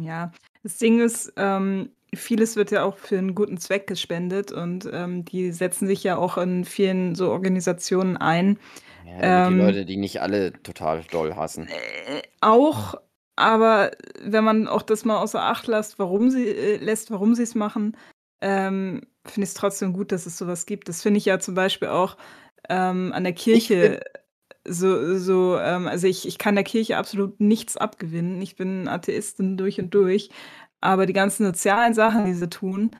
Ja, 0.00 0.32
das 0.62 0.78
Ding 0.78 1.00
ist, 1.00 1.32
ähm, 1.36 1.90
vieles 2.14 2.56
wird 2.56 2.70
ja 2.70 2.84
auch 2.84 2.96
für 2.96 3.18
einen 3.18 3.34
guten 3.34 3.58
Zweck 3.58 3.86
gespendet 3.86 4.50
und 4.50 4.88
ähm, 4.92 5.24
die 5.24 5.52
setzen 5.52 5.86
sich 5.86 6.02
ja 6.02 6.16
auch 6.16 6.36
in 6.36 6.64
vielen 6.64 7.14
so 7.14 7.30
Organisationen 7.30 8.16
ein. 8.16 8.58
Ja, 9.06 9.48
die 9.48 9.54
ähm, 9.54 9.58
Leute, 9.58 9.84
die 9.84 9.96
nicht 9.96 10.20
alle 10.20 10.52
total 10.62 11.02
doll 11.10 11.36
hassen. 11.36 11.68
Äh, 11.68 12.22
auch, 12.40 12.96
aber 13.36 13.90
wenn 14.22 14.44
man 14.44 14.68
auch 14.68 14.82
das 14.82 15.04
mal 15.04 15.18
außer 15.18 15.42
Acht 15.42 15.66
lässt, 15.66 15.98
warum 15.98 16.30
sie 16.30 16.48
äh, 16.48 16.76
lässt, 16.76 17.10
warum 17.10 17.34
sie 17.34 17.42
es 17.42 17.54
machen, 17.54 17.96
ähm, 18.40 19.02
finde 19.24 19.44
ich 19.44 19.50
es 19.50 19.54
trotzdem 19.54 19.92
gut, 19.92 20.12
dass 20.12 20.26
es 20.26 20.38
sowas 20.38 20.66
gibt. 20.66 20.88
Das 20.88 21.02
finde 21.02 21.18
ich 21.18 21.24
ja 21.24 21.38
zum 21.38 21.54
Beispiel 21.54 21.88
auch 21.88 22.16
ähm, 22.68 23.12
an 23.12 23.24
der 23.24 23.32
Kirche 23.32 24.00
so, 24.66 25.18
so 25.18 25.58
ähm, 25.58 25.86
also 25.88 26.06
ich, 26.06 26.26
ich 26.26 26.38
kann 26.38 26.54
der 26.54 26.64
Kirche 26.64 26.96
absolut 26.96 27.40
nichts 27.40 27.76
abgewinnen. 27.76 28.40
Ich 28.40 28.56
bin 28.56 28.88
Atheistin 28.88 29.56
durch 29.56 29.78
und 29.80 29.94
durch. 29.94 30.30
Aber 30.80 31.06
die 31.06 31.12
ganzen 31.12 31.46
sozialen 31.46 31.94
Sachen, 31.94 32.26
die 32.26 32.34
sie 32.34 32.48
tun, 32.48 32.90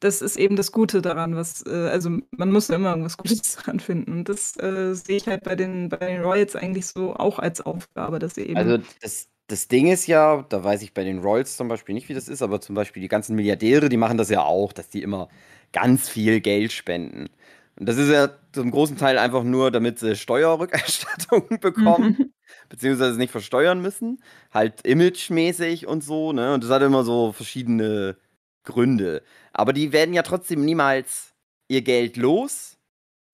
das 0.00 0.22
ist 0.22 0.36
eben 0.36 0.56
das 0.56 0.72
Gute 0.72 1.00
daran, 1.00 1.36
was, 1.36 1.64
äh, 1.66 1.88
also 1.90 2.10
man 2.30 2.50
muss 2.50 2.68
ja 2.68 2.76
immer 2.76 2.90
irgendwas 2.90 3.16
Gutes 3.16 3.56
daran 3.56 3.80
finden. 3.80 4.12
Und 4.12 4.28
das 4.28 4.56
äh, 4.58 4.94
sehe 4.94 5.16
ich 5.16 5.26
halt 5.28 5.44
bei 5.44 5.54
den, 5.54 5.88
bei 5.88 5.96
den 5.98 6.22
Royals 6.22 6.56
eigentlich 6.56 6.86
so 6.86 7.14
auch 7.14 7.38
als 7.38 7.60
Aufgabe, 7.60 8.18
dass 8.18 8.34
sie 8.34 8.42
eben. 8.42 8.56
Also 8.56 8.78
das, 9.00 9.28
das 9.48 9.68
Ding 9.68 9.88
ist 9.88 10.06
ja, 10.06 10.44
da 10.48 10.64
weiß 10.64 10.82
ich 10.82 10.94
bei 10.94 11.04
den 11.04 11.18
Royals 11.18 11.56
zum 11.56 11.68
Beispiel 11.68 11.94
nicht, 11.94 12.08
wie 12.08 12.14
das 12.14 12.28
ist, 12.28 12.42
aber 12.42 12.60
zum 12.60 12.74
Beispiel 12.74 13.02
die 13.02 13.08
ganzen 13.08 13.36
Milliardäre, 13.36 13.88
die 13.88 13.96
machen 13.96 14.18
das 14.18 14.30
ja 14.30 14.42
auch, 14.42 14.72
dass 14.72 14.88
die 14.88 15.02
immer 15.02 15.28
ganz 15.72 16.08
viel 16.08 16.40
Geld 16.40 16.72
spenden. 16.72 17.28
Und 17.76 17.88
das 17.88 17.96
ist 17.96 18.10
ja 18.10 18.30
zum 18.52 18.70
großen 18.70 18.96
Teil 18.98 19.18
einfach 19.18 19.42
nur, 19.44 19.70
damit 19.70 19.98
sie 19.98 20.14
Steuerrückerstattung 20.16 21.48
bekommen, 21.60 22.16
mhm. 22.18 22.32
beziehungsweise 22.68 23.18
nicht 23.18 23.30
versteuern 23.30 23.80
müssen. 23.80 24.22
Halt 24.52 24.82
imagemäßig 24.86 25.86
und 25.86 26.04
so, 26.04 26.32
ne? 26.32 26.54
Und 26.54 26.64
das 26.64 26.70
hat 26.70 26.82
immer 26.82 27.02
so 27.04 27.32
verschiedene 27.32 28.16
Gründe. 28.64 29.22
Aber 29.52 29.72
die 29.72 29.92
werden 29.92 30.14
ja 30.14 30.22
trotzdem 30.22 30.64
niemals 30.64 31.34
ihr 31.68 31.82
Geld 31.82 32.16
los, 32.16 32.76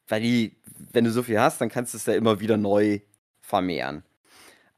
weil 0.07 0.23
die, 0.23 0.57
wenn 0.93 1.05
du 1.05 1.11
so 1.11 1.23
viel 1.23 1.41
hast, 1.41 1.61
dann 1.61 1.69
kannst 1.69 1.95
du 1.95 1.99
es 1.99 2.07
ja 2.07 2.15
immer 2.15 2.41
wieder 2.41 2.57
neu 2.57 3.01
vermehren. 3.41 4.05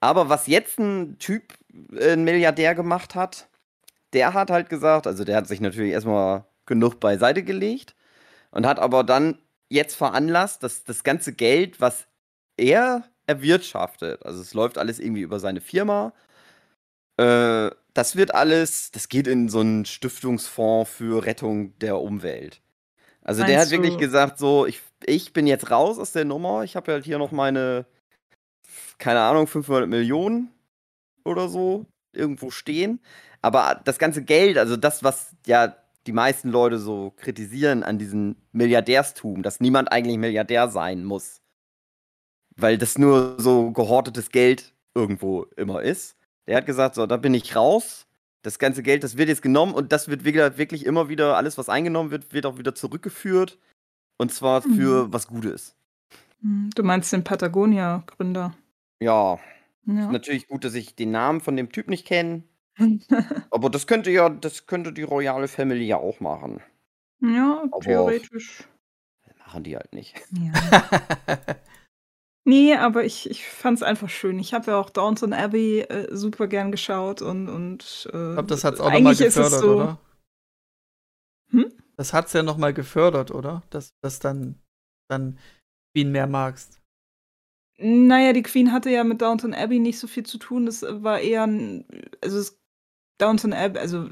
Aber 0.01 0.29
was 0.29 0.47
jetzt 0.47 0.79
ein 0.79 1.19
Typ, 1.19 1.55
äh, 1.93 2.13
ein 2.13 2.25
Milliardär 2.25 2.75
gemacht 2.75 3.15
hat, 3.15 3.49
der 4.13 4.35
hat 4.35 4.51
halt 4.51 4.69
gesagt, 4.69 5.07
also 5.07 5.25
der 5.25 5.37
hat 5.37 5.47
sich 5.47 5.61
natürlich 5.61 5.93
erstmal 5.93 6.45
genug 6.67 7.01
beiseite 7.01 7.43
gelegt 7.43 7.95
und 8.51 8.67
hat 8.67 8.79
aber 8.79 9.05
dann 9.05 9.39
jetzt 9.69 9.95
veranlasst, 9.95 10.63
dass 10.63 10.85
das 10.85 11.05
ganze 11.05 11.33
Geld, 11.33 11.81
was 11.81 12.07
er 12.57 13.05
erwirtschaftet, 13.27 14.25
also 14.27 14.41
es 14.41 14.55
läuft 14.55 14.79
alles 14.79 14.99
irgendwie 14.99 15.23
über 15.23 15.39
seine 15.39 15.61
Firma, 15.61 16.13
äh, 17.17 17.71
das 17.95 18.17
wird 18.17 18.35
alles, 18.35 18.91
das 18.91 19.09
geht 19.09 19.27
in 19.27 19.49
so 19.49 19.61
einen 19.61 19.85
Stiftungsfonds 19.85 20.91
für 20.91 21.25
Rettung 21.25 21.79
der 21.79 21.99
Umwelt. 21.99 22.61
Also 23.23 23.43
Meinst 23.43 23.53
der 23.53 23.61
hat 23.61 23.71
wirklich 23.71 23.99
gesagt, 23.99 24.39
so, 24.39 24.67
ich, 24.67 24.81
ich 25.05 25.33
bin 25.33 25.47
jetzt 25.47 25.71
raus 25.71 25.99
aus 25.99 26.13
der 26.13 26.25
Nummer, 26.25 26.65
ich 26.65 26.77
habe 26.77 26.93
halt 26.93 27.05
hier 27.05 27.19
noch 27.19 27.33
meine, 27.33 27.85
keine 28.99 29.21
Ahnung, 29.21 29.47
500 29.47 29.89
Millionen 29.89 30.51
oder 31.25 31.49
so 31.49 31.87
irgendwo 32.13 32.51
stehen. 32.51 33.01
Aber 33.43 33.81
das 33.85 33.99
ganze 33.99 34.23
Geld, 34.23 34.59
also 34.59 34.77
das, 34.77 35.03
was 35.03 35.35
ja 35.47 35.75
die 36.07 36.13
meisten 36.13 36.51
Leute 36.51 36.79
so 36.79 37.13
kritisieren 37.17 37.83
an 37.83 37.99
diesem 37.99 38.37
Milliardärstum, 38.53 39.43
dass 39.43 39.61
niemand 39.61 39.93
eigentlich 39.93 40.19
Milliardär 40.19 40.69
sein 40.69 41.05
muss. 41.05 41.41
Weil 42.57 42.79
das 42.79 42.99
nur 42.99 43.37
so 43.39 43.71
gehortetes 43.71 44.31
Geld 44.31 44.75
irgendwo 44.95 45.45
immer 45.57 45.83
ist. 45.83 46.17
Der 46.47 46.57
hat 46.57 46.67
gesagt, 46.67 46.95
so, 46.95 47.07
da 47.07 47.17
bin 47.17 47.35
ich 47.35 47.55
raus. 47.55 48.07
Das 48.43 48.59
ganze 48.59 48.83
Geld, 48.83 49.05
das 49.05 49.19
wird 49.19 49.29
jetzt 49.29 49.43
genommen 49.43 49.75
und 49.75 49.93
das 49.93 50.09
wird 50.09 50.25
wirklich 50.25 50.87
immer 50.87 51.11
wieder, 51.11 51.37
alles, 51.37 51.59
was 51.59 51.69
eingenommen 51.69 52.11
wird, 52.11 52.33
wird 52.33 52.47
auch 52.47 52.57
wieder 52.57 52.75
zurückgeführt. 52.75 53.59
Und 54.17 54.33
zwar 54.33 54.63
für 54.63 55.07
mhm. 55.07 55.13
was 55.13 55.27
Gutes. 55.27 55.75
Mhm. 56.41 56.71
Du 56.75 56.83
meinst 56.83 57.13
den 57.13 57.25
Patagonia-Gründer? 57.25 58.55
Ja. 59.01 59.39
ja. 59.87 60.13
Natürlich 60.13 60.49
gut, 60.49 60.65
dass 60.65 60.75
ich 60.75 60.95
den 60.95 61.11
Namen 61.11 61.41
von 61.41 61.57
dem 61.57 61.73
Typ 61.73 61.89
nicht 61.89 62.07
kenne. 62.07 62.45
Aber 63.51 63.71
das 63.71 63.87
könnte 63.87 64.11
ja, 64.11 64.29
das 64.29 64.67
könnte 64.67 64.93
die 64.93 65.03
royale 65.03 65.49
Family 65.49 65.85
ja 65.87 65.97
auch 65.97 66.21
machen. 66.21 66.63
Ja, 67.21 67.65
Aber 67.71 67.81
theoretisch. 67.81 68.65
Machen 69.39 69.65
die 69.65 69.77
halt 69.77 69.93
nicht. 69.93 70.15
Ja. 70.31 70.53
nee, 72.45 72.73
aber 72.77 73.05
ich, 73.05 73.29
ich 73.29 73.45
fand 73.45 73.79
es 73.79 73.83
einfach 73.83 74.09
schön. 74.09 74.39
Ich 74.39 74.55
habe 74.55 74.71
ja 74.71 74.79
auch 74.79 74.91
Downton 74.91 75.33
Abbey 75.33 75.81
äh, 75.81 76.15
super 76.15 76.47
gern 76.47 76.71
geschaut 76.71 77.21
und. 77.21 77.49
und 77.49 78.09
äh, 78.13 78.29
ich 78.29 78.35
glaube, 78.35 78.47
das 78.47 78.63
hat 78.63 78.75
es 78.75 78.81
auch 78.81 78.93
nochmal 78.93 79.17
gefördert, 79.17 79.61
so 79.61 79.75
oder? 79.75 79.99
Hm? 81.51 81.73
Das 81.97 82.13
hat 82.13 82.29
es 82.29 82.33
ja 82.33 82.45
nochmal 82.45 82.73
gefördert, 82.73 83.33
oder? 83.33 83.65
Dass 83.71 83.91
das 84.03 84.21
dann, 84.21 84.55
dann 85.09 85.37
Queen 85.93 86.13
mehr 86.13 86.29
magst. 86.29 86.80
Naja, 87.81 88.33
die 88.33 88.43
Queen 88.43 88.73
hatte 88.73 88.91
ja 88.91 89.05
mit 89.05 89.23
Downton 89.23 89.55
Abbey 89.55 89.79
nicht 89.79 89.99
so 89.99 90.07
viel 90.07 90.25
zu 90.25 90.39
tun. 90.39 90.67
Das 90.67 90.85
war 90.87 91.21
eher 91.21 91.47
ein, 91.47 91.85
also 92.23 92.39
es 92.39 92.61
Downton 93.21 93.53
Abbey, 93.53 93.79
also 93.79 94.09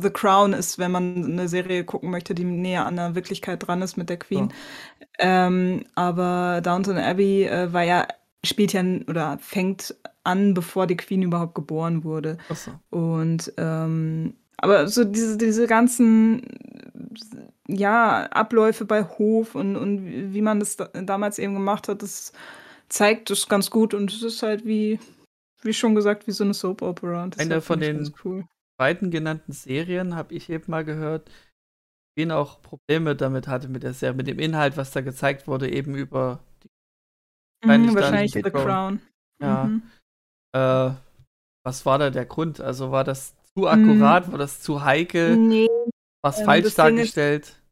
The 0.00 0.10
Crown 0.10 0.52
ist, 0.52 0.78
wenn 0.78 0.90
man 0.90 1.24
eine 1.24 1.48
Serie 1.48 1.84
gucken 1.84 2.10
möchte, 2.10 2.34
die 2.34 2.44
näher 2.44 2.86
an 2.86 2.96
der 2.96 3.14
Wirklichkeit 3.14 3.66
dran 3.66 3.82
ist 3.82 3.96
mit 3.96 4.08
der 4.08 4.18
Queen. 4.18 4.48
Ja. 5.18 5.46
Ähm, 5.46 5.84
aber 5.94 6.60
Downton 6.62 6.96
Abbey 6.96 7.44
äh, 7.44 7.72
war 7.72 7.82
ja, 7.82 8.06
spielt 8.44 8.72
ja 8.72 8.82
oder 9.08 9.38
fängt 9.40 9.94
an, 10.24 10.54
bevor 10.54 10.86
die 10.86 10.96
Queen 10.96 11.22
überhaupt 11.22 11.54
geboren 11.54 12.02
wurde. 12.02 12.38
Ach 12.48 12.56
so. 12.56 12.72
Und 12.90 13.52
ähm, 13.58 14.34
aber 14.58 14.88
so 14.88 15.04
diese, 15.04 15.36
diese 15.36 15.66
ganzen 15.66 16.42
ja, 17.68 18.24
Abläufe 18.26 18.84
bei 18.84 19.04
Hof 19.04 19.54
und, 19.54 19.76
und 19.76 20.32
wie 20.32 20.40
man 20.40 20.60
das 20.60 20.76
da, 20.76 20.86
damals 20.86 21.38
eben 21.38 21.54
gemacht 21.54 21.88
hat, 21.88 22.02
das 22.02 22.32
zeigt 22.88 23.30
das 23.30 23.48
ganz 23.48 23.70
gut 23.70 23.94
und 23.94 24.12
es 24.12 24.22
ist 24.22 24.42
halt 24.42 24.64
wie, 24.64 24.98
wie 25.62 25.74
schon 25.74 25.94
gesagt, 25.94 26.26
wie 26.26 26.32
so 26.32 26.44
eine 26.44 26.54
Soap 26.54 26.82
Opera. 26.82 27.28
Eine 27.36 27.60
von 27.60 27.80
den 27.80 28.12
cool. 28.24 28.44
beiden 28.78 29.10
genannten 29.10 29.52
Serien 29.52 30.14
habe 30.14 30.34
ich 30.34 30.50
eben 30.50 30.70
mal 30.70 30.84
gehört, 30.84 31.30
Queen 32.16 32.30
auch 32.30 32.62
Probleme 32.62 33.14
damit 33.14 33.46
hatte 33.46 33.68
mit 33.68 33.82
der 33.82 33.92
Serie, 33.92 34.16
mit 34.16 34.26
dem 34.26 34.38
Inhalt, 34.38 34.76
was 34.76 34.90
da 34.90 35.02
gezeigt 35.02 35.46
wurde, 35.46 35.70
eben 35.70 35.94
über 35.94 36.40
die 37.62 37.68
mhm, 37.68 37.94
wahrscheinlich 37.94 38.32
The 38.32 38.42
Crown. 38.42 38.52
Crown. 38.52 39.00
Ja. 39.42 39.64
Mhm. 39.64 39.82
Äh, 40.54 40.94
was 41.64 41.84
war 41.84 41.98
da 41.98 42.10
der 42.10 42.26
Grund? 42.26 42.60
Also 42.60 42.90
war 42.92 43.04
das 43.04 43.34
zu 43.54 43.66
akkurat, 43.66 44.28
mhm. 44.28 44.32
war 44.32 44.38
das 44.38 44.60
zu 44.60 44.84
heikel? 44.84 45.36
Nee. 45.36 45.68
Was 46.22 46.38
ähm, 46.40 46.44
falsch 46.46 46.74
dargestellt? 46.74 47.46
Ist, 47.46 47.62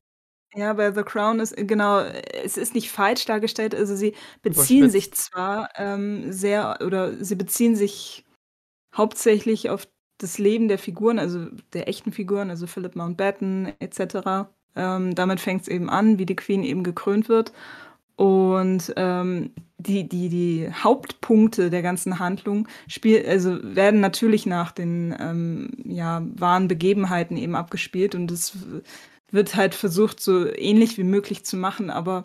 ja, 0.55 0.73
bei 0.73 0.93
The 0.93 1.03
Crown 1.03 1.41
ist 1.41 1.57
genau, 1.57 2.01
es 2.01 2.57
ist 2.57 2.75
nicht 2.75 2.91
falsch 2.91 3.25
dargestellt, 3.25 3.75
also 3.75 3.97
sie 3.97 4.15
beziehen 4.43 4.91
sich 4.91 5.13
zwar 5.13 5.71
ähm, 5.77 6.33
sehr 6.33 6.79
oder 6.85 7.13
sie 7.23 7.35
beziehen 7.35 7.77
sich 7.77 8.25
hauptsächlich 8.95 9.71
auf 9.71 9.89
das 10.19 10.39
Leben 10.39 10.69
der 10.69 10.79
Figuren, 10.79 11.19
also 11.19 11.47
der 11.73 11.89
echten 11.89 12.13
Figuren, 12.13 12.51
also 12.51 12.67
Philip 12.67 12.95
Mountbatten 12.95 13.73
etc. 13.81 14.49
Ähm, 14.77 15.15
damit 15.15 15.41
fängt 15.41 15.63
es 15.63 15.69
eben 15.69 15.91
an, 15.91 16.19
wie 16.19 16.27
die 16.27 16.37
Queen 16.37 16.63
eben 16.63 16.85
gekrönt 16.85 17.29
wird. 17.29 17.53
Und 18.17 18.93
ähm, 18.97 19.51
die, 19.77 20.09
die, 20.09 20.29
die 20.29 20.71
Hauptpunkte 20.73 21.69
der 21.69 21.83
ganzen 21.83 22.21
Handlung 22.21 22.69
spiel, 22.87 23.25
also 23.27 23.59
werden 23.63 24.01
natürlich 24.01 24.47
nach 24.47 24.71
den 24.71 25.15
ähm, 25.19 25.71
ja, 25.85 26.23
wahren 26.37 26.69
Begebenheiten 26.69 27.37
eben 27.37 27.57
abgespielt 27.57 28.15
und 28.15 28.31
es 28.31 28.57
wird 29.35 29.57
halt 29.57 29.75
versucht, 29.75 30.21
so 30.21 30.47
ähnlich 30.47 30.97
wie 30.97 31.05
möglich 31.05 31.45
zu 31.45 31.57
machen, 31.57 31.91
aber 31.91 32.25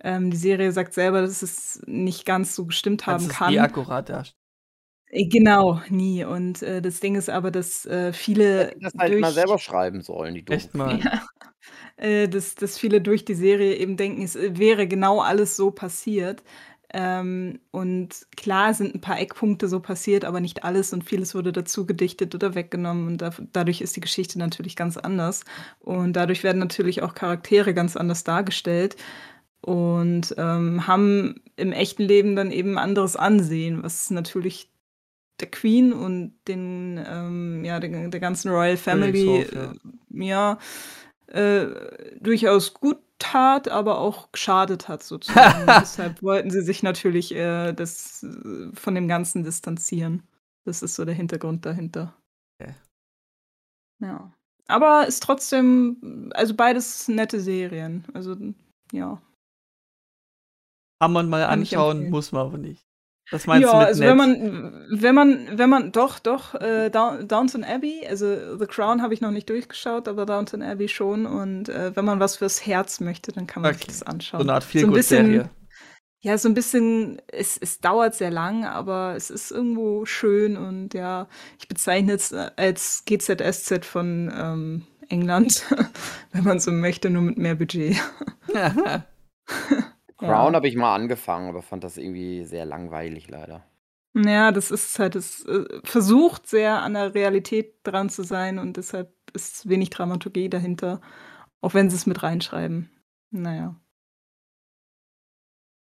ähm, 0.00 0.30
die 0.30 0.36
Serie 0.36 0.70
sagt 0.70 0.94
selber, 0.94 1.22
dass 1.22 1.42
es 1.42 1.82
nicht 1.86 2.26
ganz 2.26 2.54
so 2.54 2.66
gestimmt 2.66 3.06
haben 3.06 3.26
kann. 3.28 3.52
Wie 3.52 3.60
akkurat 3.60 4.08
darstellt. 4.08 4.36
Äh, 5.08 5.26
genau, 5.26 5.80
nie. 5.88 6.24
Und 6.24 6.62
äh, 6.62 6.82
das 6.82 7.00
Ding 7.00 7.14
ist 7.14 7.30
aber, 7.30 7.50
dass 7.50 7.86
äh, 7.86 8.12
viele. 8.12 8.66
Hätten 8.66 8.80
das 8.80 8.94
halt 8.98 9.12
durch, 9.12 9.20
mal 9.22 9.32
selber 9.32 9.58
schreiben 9.58 10.02
sollen, 10.02 10.34
die 10.34 10.46
Echt 10.48 10.74
mal. 10.74 11.00
Ja, 11.00 11.22
äh, 11.96 12.28
dass, 12.28 12.54
dass 12.54 12.78
viele 12.78 13.00
durch 13.00 13.24
die 13.24 13.34
Serie 13.34 13.76
eben 13.76 13.96
denken, 13.96 14.22
es 14.22 14.36
äh, 14.36 14.58
wäre 14.58 14.86
genau 14.86 15.20
alles 15.20 15.56
so 15.56 15.70
passiert. 15.70 16.42
Ähm, 16.96 17.58
und 17.72 18.10
klar 18.36 18.72
sind 18.72 18.94
ein 18.94 19.00
paar 19.00 19.18
Eckpunkte 19.18 19.66
so 19.66 19.80
passiert, 19.80 20.24
aber 20.24 20.38
nicht 20.38 20.62
alles 20.62 20.92
und 20.92 21.02
vieles 21.02 21.34
wurde 21.34 21.50
dazu 21.50 21.86
gedichtet 21.86 22.36
oder 22.36 22.54
weggenommen 22.54 23.08
und 23.08 23.18
da, 23.18 23.30
dadurch 23.52 23.80
ist 23.80 23.96
die 23.96 24.00
Geschichte 24.00 24.38
natürlich 24.38 24.76
ganz 24.76 24.96
anders. 24.96 25.44
Und 25.80 26.12
dadurch 26.12 26.44
werden 26.44 26.60
natürlich 26.60 27.02
auch 27.02 27.14
Charaktere 27.14 27.74
ganz 27.74 27.96
anders 27.96 28.22
dargestellt 28.22 28.94
und 29.60 30.36
ähm, 30.38 30.86
haben 30.86 31.42
im 31.56 31.72
echten 31.72 32.04
Leben 32.04 32.36
dann 32.36 32.52
eben 32.52 32.78
anderes 32.78 33.16
Ansehen, 33.16 33.82
was 33.82 34.10
natürlich 34.12 34.70
der 35.40 35.50
Queen 35.50 35.92
und 35.92 36.34
den, 36.46 37.04
ähm, 37.04 37.64
ja, 37.64 37.80
der, 37.80 38.08
der, 38.08 38.20
ganzen 38.20 38.52
Royal 38.52 38.76
Family, 38.76 39.44
Hof, 39.50 39.74
ja, 40.10 40.58
äh, 41.32 41.62
äh, 41.62 42.20
durchaus 42.20 42.72
gut 42.72 42.98
tat, 43.24 43.68
aber 43.68 43.98
auch 43.98 44.30
geschadet 44.32 44.88
hat 44.88 45.02
sozusagen. 45.02 45.66
Deshalb 45.80 46.22
wollten 46.22 46.50
sie 46.50 46.60
sich 46.60 46.82
natürlich 46.82 47.34
äh, 47.34 47.72
das, 47.72 48.22
äh, 48.22 48.70
von 48.74 48.94
dem 48.94 49.08
Ganzen 49.08 49.44
distanzieren. 49.44 50.22
Das 50.66 50.82
ist 50.82 50.94
so 50.94 51.04
der 51.04 51.14
Hintergrund 51.14 51.64
dahinter. 51.64 52.14
Okay. 52.60 52.74
Ja. 54.02 54.32
Aber 54.66 55.06
ist 55.06 55.22
trotzdem, 55.22 56.30
also 56.34 56.54
beides 56.54 57.08
nette 57.08 57.40
Serien. 57.40 58.04
Also, 58.14 58.36
ja. 58.92 59.20
Kann 61.00 61.12
man 61.12 61.28
mal 61.28 61.44
anschauen, 61.44 62.10
muss 62.10 62.32
man 62.32 62.46
aber 62.46 62.58
nicht. 62.58 62.84
Was 63.30 63.46
meinst 63.46 63.66
ja, 63.66 63.72
du 63.72 63.78
mit 63.78 63.86
also 63.86 64.02
nett? 64.02 64.10
wenn 64.10 64.16
man, 64.16 64.86
wenn 64.90 65.14
man, 65.14 65.58
wenn 65.58 65.70
man, 65.70 65.92
doch, 65.92 66.18
doch, 66.18 66.54
äh, 66.54 66.90
Downton 66.90 67.64
Abbey, 67.64 68.06
also 68.08 68.58
The 68.58 68.66
Crown 68.66 69.02
habe 69.02 69.14
ich 69.14 69.20
noch 69.20 69.30
nicht 69.30 69.48
durchgeschaut, 69.48 70.08
aber 70.08 70.26
Downton 70.26 70.62
Abbey 70.62 70.88
schon. 70.88 71.26
Und 71.26 71.68
äh, 71.68 71.96
wenn 71.96 72.04
man 72.04 72.20
was 72.20 72.36
fürs 72.36 72.66
Herz 72.66 73.00
möchte, 73.00 73.32
dann 73.32 73.46
kann 73.46 73.62
man 73.62 73.70
okay. 73.70 73.78
sich 73.78 73.86
das 73.88 74.02
anschauen. 74.02 74.40
So 74.40 74.44
eine 74.44 74.54
Art 74.54 74.64
Feelgood-Serie. 74.64 75.48
ja, 76.20 76.36
so 76.36 76.48
ein 76.48 76.54
bisschen, 76.54 77.20
es, 77.28 77.56
es 77.56 77.80
dauert 77.80 78.14
sehr 78.14 78.30
lang, 78.30 78.66
aber 78.66 79.14
es 79.16 79.30
ist 79.30 79.50
irgendwo 79.50 80.04
schön 80.04 80.56
und 80.58 80.92
ja, 80.92 81.28
ich 81.58 81.66
bezeichne 81.66 82.12
es 82.12 82.32
als 82.32 83.04
GZSZ 83.06 83.86
von 83.86 84.30
ähm, 84.36 84.86
England, 85.08 85.64
wenn 86.32 86.44
man 86.44 86.60
so 86.60 86.70
möchte, 86.72 87.08
nur 87.08 87.22
mit 87.22 87.38
mehr 87.38 87.54
Budget. 87.54 87.96
Crown 90.24 90.52
ja. 90.52 90.56
habe 90.56 90.68
ich 90.68 90.76
mal 90.76 90.94
angefangen, 90.94 91.48
aber 91.48 91.62
fand 91.62 91.84
das 91.84 91.96
irgendwie 91.96 92.44
sehr 92.44 92.64
langweilig 92.64 93.28
leider. 93.28 93.64
Ja, 94.16 94.52
das 94.52 94.70
ist 94.70 94.98
halt, 94.98 95.16
es 95.16 95.44
äh, 95.46 95.64
versucht 95.82 96.46
sehr 96.46 96.82
an 96.82 96.94
der 96.94 97.14
Realität 97.14 97.80
dran 97.82 98.08
zu 98.08 98.22
sein 98.22 98.58
und 98.58 98.76
deshalb 98.76 99.12
ist 99.32 99.68
wenig 99.68 99.90
Dramaturgie 99.90 100.48
dahinter, 100.48 101.00
auch 101.60 101.74
wenn 101.74 101.90
sie 101.90 101.96
es 101.96 102.06
mit 102.06 102.22
reinschreiben. 102.22 102.90
Naja. 103.30 103.74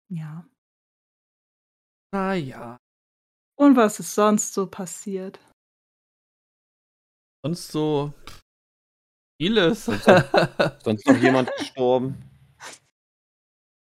Ja. 0.10 0.48
Ah 2.12 2.34
ja. 2.34 2.78
Und 3.56 3.76
was 3.76 4.00
ist 4.00 4.16
sonst 4.16 4.54
so 4.54 4.68
passiert? 4.68 5.40
Sonst 7.44 7.72
so 7.72 8.14
vieles. 9.40 9.86
Sonst 9.86 11.06
noch 11.08 11.18
jemand 11.18 11.52
gestorben? 11.58 12.33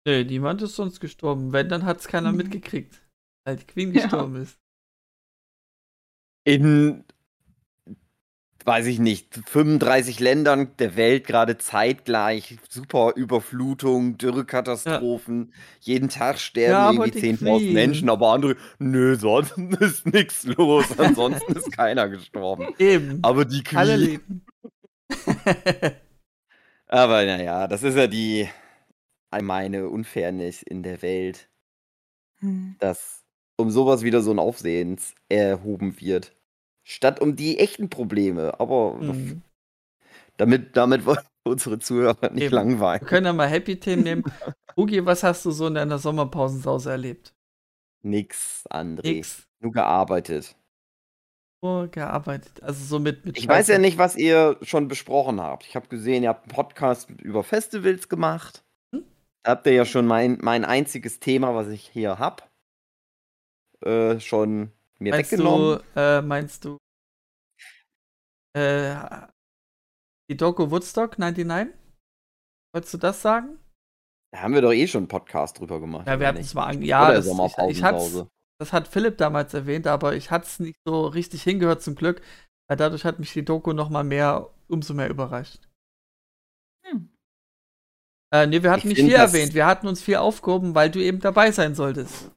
Nee, 0.07 0.25
niemand 0.25 0.61
ist 0.62 0.77
sonst 0.77 1.01
gestorben. 1.01 1.53
Wenn, 1.53 1.69
dann 1.69 1.85
hat 1.85 2.01
es 2.01 2.09
keiner 2.09 2.31
mhm. 2.31 2.38
mitgekriegt, 2.38 3.01
weil 3.45 3.57
die 3.57 3.64
Queen 3.64 3.95
ja. 3.95 4.03
gestorben 4.03 4.37
ist. 4.37 4.59
In, 6.47 7.05
weiß 8.67 8.87
ich 8.87 8.99
nicht, 8.99 9.40
35 9.47 10.21
Ländern 10.21 10.77
der 10.79 10.97
Welt 10.97 11.27
gerade 11.27 11.57
zeitgleich, 11.57 12.59
super 12.69 13.14
Überflutung, 13.17 14.19
Dürrekatastrophen. 14.19 15.51
Ja. 15.51 15.61
Jeden 15.81 16.11
Tag 16.11 16.38
sterben 16.38 16.99
ja, 16.99 17.05
irgendwie 17.05 17.47
10.000 17.47 17.73
Menschen, 17.73 18.11
aber 18.11 18.33
andere, 18.33 18.57
nö, 18.79 19.17
sonst 19.17 19.57
ist 19.81 20.07
nichts 20.07 20.45
los. 20.45 20.99
Ansonsten 20.99 21.55
ist 21.55 21.73
keiner 21.73 22.11
gestorben. 22.11 22.75
Eben. 22.79 23.21
Aber 23.23 23.47
die 23.47 23.62
Queen. 23.62 23.79
Alle 23.79 23.97
leben. 23.97 24.45
aber 26.88 27.25
naja, 27.25 27.67
das 27.69 27.83
ist 27.83 27.97
ja 27.97 28.07
die 28.07 28.47
allgemeine 29.35 29.88
Unfairness 29.88 30.62
in 30.62 30.83
der 30.83 31.03
Welt, 31.03 31.49
hm. 32.38 32.77
dass 32.79 33.25
um 33.57 33.70
sowas 33.70 34.03
wieder 34.03 34.23
so 34.23 34.31
ein 34.31 34.38
Aufsehens 34.38 35.14
erhoben 35.29 36.01
wird. 36.01 36.35
Statt 36.83 37.20
um 37.20 37.37
die 37.37 37.59
echten 37.59 37.88
Probleme. 37.88 38.59
Aber 38.61 38.99
hm. 38.99 39.42
damit, 40.37 40.77
damit 40.77 41.07
wollen 41.07 41.18
unsere 41.44 41.79
Zuhörer 41.79 42.31
nicht 42.33 42.44
Eben. 42.44 42.55
langweilen. 42.55 43.01
Wir 43.01 43.09
können 43.09 43.27
ja 43.27 43.33
mal 43.33 43.49
Happy-Themen 43.49 44.03
nehmen. 44.03 44.25
Ugi, 44.77 45.05
was 45.05 45.23
hast 45.23 45.44
du 45.44 45.51
so 45.51 45.66
in 45.66 45.75
deiner 45.75 45.99
Sommerpausensause 45.99 46.90
erlebt? 46.90 47.35
Nix, 48.03 48.64
André. 48.70 49.14
Nix. 49.14 49.47
Nur 49.61 49.73
gearbeitet. 49.73 50.57
Nur 51.62 51.88
gearbeitet. 51.88 52.62
Also 52.62 52.85
so 52.85 52.99
mit. 52.99 53.25
mit 53.25 53.38
ich 53.38 53.49
weiß 53.49 53.68
ja 53.68 53.79
nicht, 53.79 53.97
was 53.97 54.16
ihr 54.16 54.59
schon 54.61 54.88
besprochen 54.88 55.40
habt. 55.40 55.64
Ich 55.64 55.77
habe 55.77 55.88
gesehen, 55.88 56.23
ihr 56.23 56.29
habt 56.29 56.44
einen 56.44 56.55
Podcast 56.55 57.09
über 57.23 57.42
Festivals 57.42 58.11
gemacht 58.11 58.63
habt 59.45 59.67
ihr 59.67 59.73
ja 59.73 59.85
schon 59.85 60.07
mein, 60.07 60.39
mein 60.41 60.65
einziges 60.65 61.21
Thema, 61.21 61.55
was 61.55 61.69
ich 61.69 61.89
hier 61.89 62.19
habe, 62.19 62.43
äh, 63.85 64.19
schon 64.21 64.73
mir 64.99 65.13
meinst 65.13 65.33
weggenommen. 65.33 65.81
Du, 65.95 66.01
äh, 66.01 66.23
meinst 66.23 66.65
du 66.65 66.79
äh, 68.57 68.95
die 70.31 70.37
Doku 70.37 70.71
Woodstock 70.71 71.19
99? 71.19 71.75
Wolltest 72.73 72.95
du 72.95 72.99
das 72.99 73.23
sagen? 73.23 73.59
Da 74.33 74.41
haben 74.41 74.55
wir 74.55 74.63
doch 74.63 74.73
eh 74.73 74.87
schon 74.89 75.03
einen 75.03 75.09
Podcast 75.09 75.61
drüber 75.61 75.79
gemacht. 75.81 76.07
Ja, 76.09 76.19
wir 76.19 76.27
hatten 76.27 76.39
es 76.39 76.55
mal 76.55 76.83
Ja, 76.83 77.13
das, 77.13 77.27
ich, 77.27 77.83
ich 77.83 77.83
das 78.61 78.73
hat 78.73 78.89
Philipp 78.89 79.19
damals 79.19 79.55
erwähnt, 79.55 79.87
aber 79.87 80.17
ich 80.17 80.31
hatte 80.31 80.47
es 80.47 80.59
nicht 80.59 80.79
so 80.85 81.07
richtig 81.07 81.43
hingehört 81.43 81.83
zum 81.83 81.95
Glück. 81.95 82.21
Weil 82.69 82.77
dadurch 82.77 83.05
hat 83.05 83.19
mich 83.19 83.33
die 83.33 83.45
Doku 83.45 83.73
noch 83.73 83.91
mal 83.91 84.05
mehr, 84.05 84.51
umso 84.69 84.95
mehr 84.95 85.11
überrascht. 85.11 85.69
Äh, 88.35 88.49
nee, 88.49 88.64
wir 88.64 88.73
hatten 88.73 88.90
ich 88.90 88.97
nicht 88.97 89.07
viel 89.07 89.14
erwähnt. 89.14 89.55
Wir 89.55 89.64
hatten 89.64 89.87
uns 89.87 90.03
viel 90.03 90.16
aufgehoben, 90.16 90.75
weil 90.75 90.90
du 90.90 90.99
eben 90.99 91.20
dabei 91.20 91.53
sein 91.53 91.77
solltest. 91.77 92.33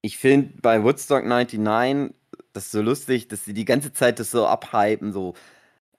Ich 0.00 0.16
finde 0.16 0.54
bei 0.62 0.84
Woodstock 0.84 1.24
99 1.24 2.14
das 2.52 2.66
ist 2.66 2.72
so 2.72 2.82
lustig, 2.82 3.28
dass 3.28 3.44
sie 3.44 3.54
die 3.54 3.64
ganze 3.64 3.92
Zeit 3.92 4.18
das 4.18 4.30
so 4.30 4.46
abhypen, 4.46 5.12
so, 5.12 5.34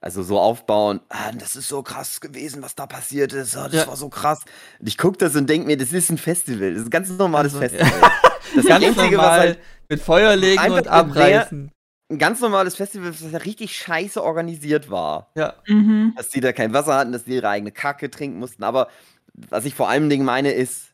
also 0.00 0.22
so 0.22 0.38
aufbauen. 0.38 1.00
Ah, 1.08 1.32
das 1.32 1.56
ist 1.56 1.68
so 1.68 1.82
krass 1.82 2.20
gewesen, 2.20 2.62
was 2.62 2.74
da 2.74 2.86
passiert 2.86 3.32
ist. 3.32 3.56
Oh, 3.56 3.64
das 3.64 3.74
ja. 3.74 3.86
war 3.86 3.96
so 3.96 4.08
krass. 4.08 4.40
Und 4.78 4.88
ich 4.88 4.96
gucke 4.96 5.18
das 5.18 5.34
und 5.36 5.48
denke 5.50 5.66
mir, 5.66 5.76
das 5.76 5.92
ist 5.92 6.10
ein 6.10 6.18
Festival. 6.18 6.72
Das 6.72 6.80
ist 6.80 6.86
ein 6.86 6.90
ganz 6.90 7.10
normales 7.10 7.54
also, 7.54 7.68
Festival. 7.68 8.10
Ja. 8.54 8.60
Das 8.60 8.66
ganz 8.66 8.84
Einzige, 8.84 9.16
normal 9.16 9.30
was 9.30 9.38
halt 9.38 9.58
mit 9.88 10.00
Feuer 10.00 10.36
legen 10.36 10.70
und 10.70 10.86
abreißen. 10.86 11.72
Ein 12.10 12.18
ganz 12.18 12.40
normales 12.40 12.76
Festival, 12.76 13.10
das 13.10 13.20
ja 13.32 13.38
richtig 13.38 13.76
scheiße 13.76 14.22
organisiert 14.22 14.90
war. 14.90 15.30
Ja. 15.34 15.54
Mhm. 15.66 16.12
Dass 16.16 16.28
die 16.28 16.40
da 16.40 16.52
kein 16.52 16.72
Wasser 16.74 16.94
hatten, 16.96 17.12
dass 17.12 17.24
die 17.24 17.34
ihre 17.36 17.48
eigene 17.48 17.72
Kacke 17.72 18.10
trinken 18.10 18.38
mussten. 18.38 18.62
Aber 18.62 18.88
was 19.34 19.64
ich 19.64 19.74
vor 19.74 19.88
allem 19.88 20.08
Dingen 20.10 20.24
meine, 20.24 20.52
ist 20.52 20.88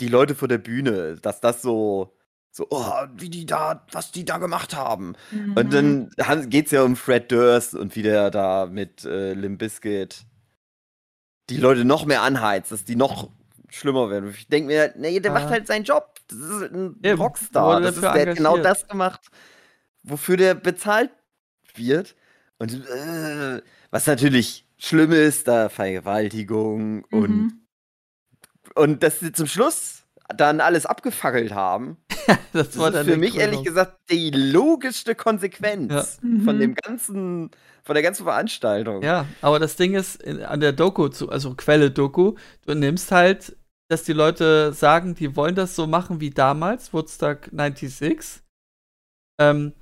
die 0.00 0.08
Leute 0.08 0.34
vor 0.34 0.46
der 0.48 0.58
Bühne, 0.58 1.16
dass 1.16 1.40
das 1.40 1.60
so, 1.60 2.14
so, 2.52 2.66
oh, 2.70 2.84
wie 3.16 3.28
die 3.30 3.46
da, 3.46 3.84
was 3.92 4.12
die 4.12 4.24
da 4.24 4.38
gemacht 4.38 4.74
haben. 4.76 5.14
Und 5.32 5.72
Mhm. 5.72 6.10
dann 6.16 6.50
geht 6.50 6.66
es 6.66 6.72
ja 6.72 6.82
um 6.82 6.94
Fred 6.96 7.30
Durst 7.32 7.74
und 7.74 7.96
wie 7.96 8.02
der 8.02 8.30
da 8.30 8.66
mit 8.66 9.04
äh, 9.04 9.32
Limp 9.34 9.58
Bizkit 9.58 10.24
die 11.50 11.56
Leute 11.56 11.84
noch 11.84 12.04
mehr 12.04 12.22
anheizt, 12.22 12.70
dass 12.72 12.84
die 12.84 12.96
noch 12.96 13.30
schlimmer 13.70 14.08
werden. 14.10 14.30
Ich 14.30 14.48
denke 14.48 14.68
mir, 14.68 14.94
nee, 14.96 15.18
der 15.20 15.32
Ah. 15.32 15.40
macht 15.40 15.48
halt 15.50 15.66
seinen 15.66 15.84
Job. 15.84 16.14
Das 16.28 16.38
ist 16.38 16.62
ein 16.72 16.96
Eben, 17.02 17.20
Rockstar. 17.20 17.80
Das 17.80 17.96
ist, 17.96 18.02
der 18.02 18.10
hat 18.28 18.36
genau 18.36 18.56
das 18.58 18.86
gemacht, 18.86 19.20
wofür 20.10 20.36
der 20.36 20.54
bezahlt 20.54 21.10
wird. 21.74 22.14
Und 22.58 22.72
äh, 22.88 23.62
was 23.90 24.06
natürlich 24.06 24.66
schlimm 24.78 25.12
ist, 25.12 25.46
da 25.48 25.68
Vergewaltigung 25.68 27.04
und, 27.10 27.30
Mhm. 27.30 27.66
und 28.74 29.02
dass 29.02 29.20
sie 29.20 29.32
zum 29.32 29.46
Schluss 29.46 30.04
dann 30.36 30.60
alles 30.60 30.86
abgefackelt 30.86 31.52
haben. 31.52 31.96
Das, 32.52 32.70
Das 32.70 32.78
war 32.78 32.88
ist 32.88 32.94
dann 32.94 33.06
für 33.06 33.16
mich 33.16 33.30
Krönung. 33.32 33.46
ehrlich 33.52 33.64
gesagt 33.64 33.98
die 34.10 34.30
logischste 34.30 35.14
Konsequenz 35.14 35.92
Ja. 35.92 36.02
von 36.44 36.56
Mhm. 36.56 36.60
dem 36.60 36.74
ganzen, 36.74 37.50
von 37.84 37.94
der 37.94 38.02
ganzen 38.02 38.24
Veranstaltung. 38.24 39.02
Ja, 39.02 39.26
aber 39.40 39.58
das 39.58 39.76
Ding 39.76 39.94
ist, 39.94 40.22
in, 40.22 40.42
an 40.42 40.60
der 40.60 40.72
Doku, 40.72 41.08
zu, 41.08 41.30
also 41.30 41.54
Quelle 41.54 41.90
Doku, 41.90 42.34
du 42.66 42.74
nimmst 42.74 43.12
halt, 43.12 43.56
dass 43.88 44.02
die 44.02 44.12
Leute 44.12 44.74
sagen, 44.74 45.14
die 45.14 45.36
wollen 45.36 45.54
das 45.54 45.74
so 45.74 45.86
machen 45.86 46.20
wie 46.20 46.28
damals, 46.30 46.92
Woodstock 46.92 47.48
96, 47.50 48.42
ähm, 49.40 49.72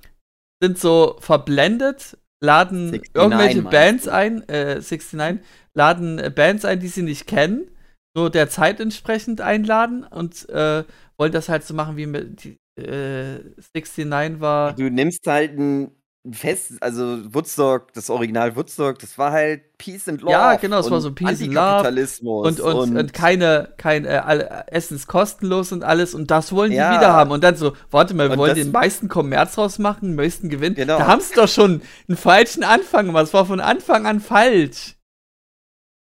sind 0.61 0.77
so 0.77 1.17
verblendet, 1.19 2.17
laden 2.41 2.91
69 2.91 3.11
irgendwelche 3.13 3.61
Bands 3.63 4.07
ein, 4.07 4.47
äh, 4.49 4.75
69, 4.75 5.45
laden 5.73 6.19
äh, 6.19 6.31
Bands 6.33 6.65
ein, 6.65 6.79
die 6.79 6.87
sie 6.87 7.03
nicht 7.03 7.27
kennen, 7.27 7.69
nur 8.15 8.29
der 8.29 8.49
Zeit 8.49 8.79
entsprechend 8.79 9.41
einladen 9.41 10.03
und 10.03 10.47
äh, 10.49 10.83
wollen 11.17 11.31
das 11.31 11.49
halt 11.49 11.63
so 11.63 11.73
machen 11.73 11.97
wie 11.97 12.05
mit 12.05 12.43
die, 12.43 12.57
äh, 12.79 13.39
69 13.73 14.39
war. 14.39 14.73
Du 14.73 14.89
nimmst 14.89 15.25
halt 15.27 15.57
ein 15.57 15.91
Fest, 16.33 16.73
also 16.81 17.33
Woodstock, 17.33 17.93
das 17.93 18.09
Original 18.09 18.55
Woodstock, 18.55 18.99
das 18.99 19.17
war 19.17 19.31
halt 19.31 19.61
Peace 19.77 20.07
and 20.07 20.21
Love. 20.21 20.31
Ja, 20.31 20.55
genau, 20.55 20.79
es 20.79 20.89
war 20.89 20.97
und 20.97 21.01
so 21.01 21.11
Peace 21.13 21.41
and 21.41 21.53
Love 21.53 21.59
Antikapitalismus 21.59 22.47
und, 22.47 22.59
und, 22.59 22.97
und, 22.97 23.13
keine, 23.13 23.73
kein 23.77 24.05
äh, 24.05 24.21
alle, 24.23 24.65
Essen 24.67 24.95
ist 24.95 25.07
kostenlos 25.07 25.71
und 25.71 25.83
alles 25.83 26.13
und 26.13 26.31
das 26.31 26.51
wollen 26.51 26.71
die 26.71 26.77
Ja. 26.77 26.95
wieder 26.97 27.13
haben. 27.13 27.31
Und 27.31 27.43
dann 27.43 27.55
so, 27.55 27.73
warte 27.91 28.13
mal, 28.13 28.27
wir 28.27 28.33
Und 28.33 28.39
wollen 28.39 28.55
den 28.55 28.71
meisten 28.71 29.07
Kommerz 29.07 29.55
draus 29.55 29.79
machen, 29.79 30.09
den 30.09 30.15
meisten 30.15 30.49
Gewinn. 30.49 30.75
Genau. 30.75 30.97
Da 30.97 31.07
haben 31.07 31.21
sie 31.21 31.35
doch 31.35 31.47
schon 31.47 31.81
einen 32.07 32.17
falschen 32.17 32.63
Anfang 32.63 33.05
gemacht. 33.07 33.25
Es 33.25 33.33
war 33.33 33.45
von 33.45 33.59
Anfang 33.59 34.05
an 34.05 34.19
falsch. 34.19 34.95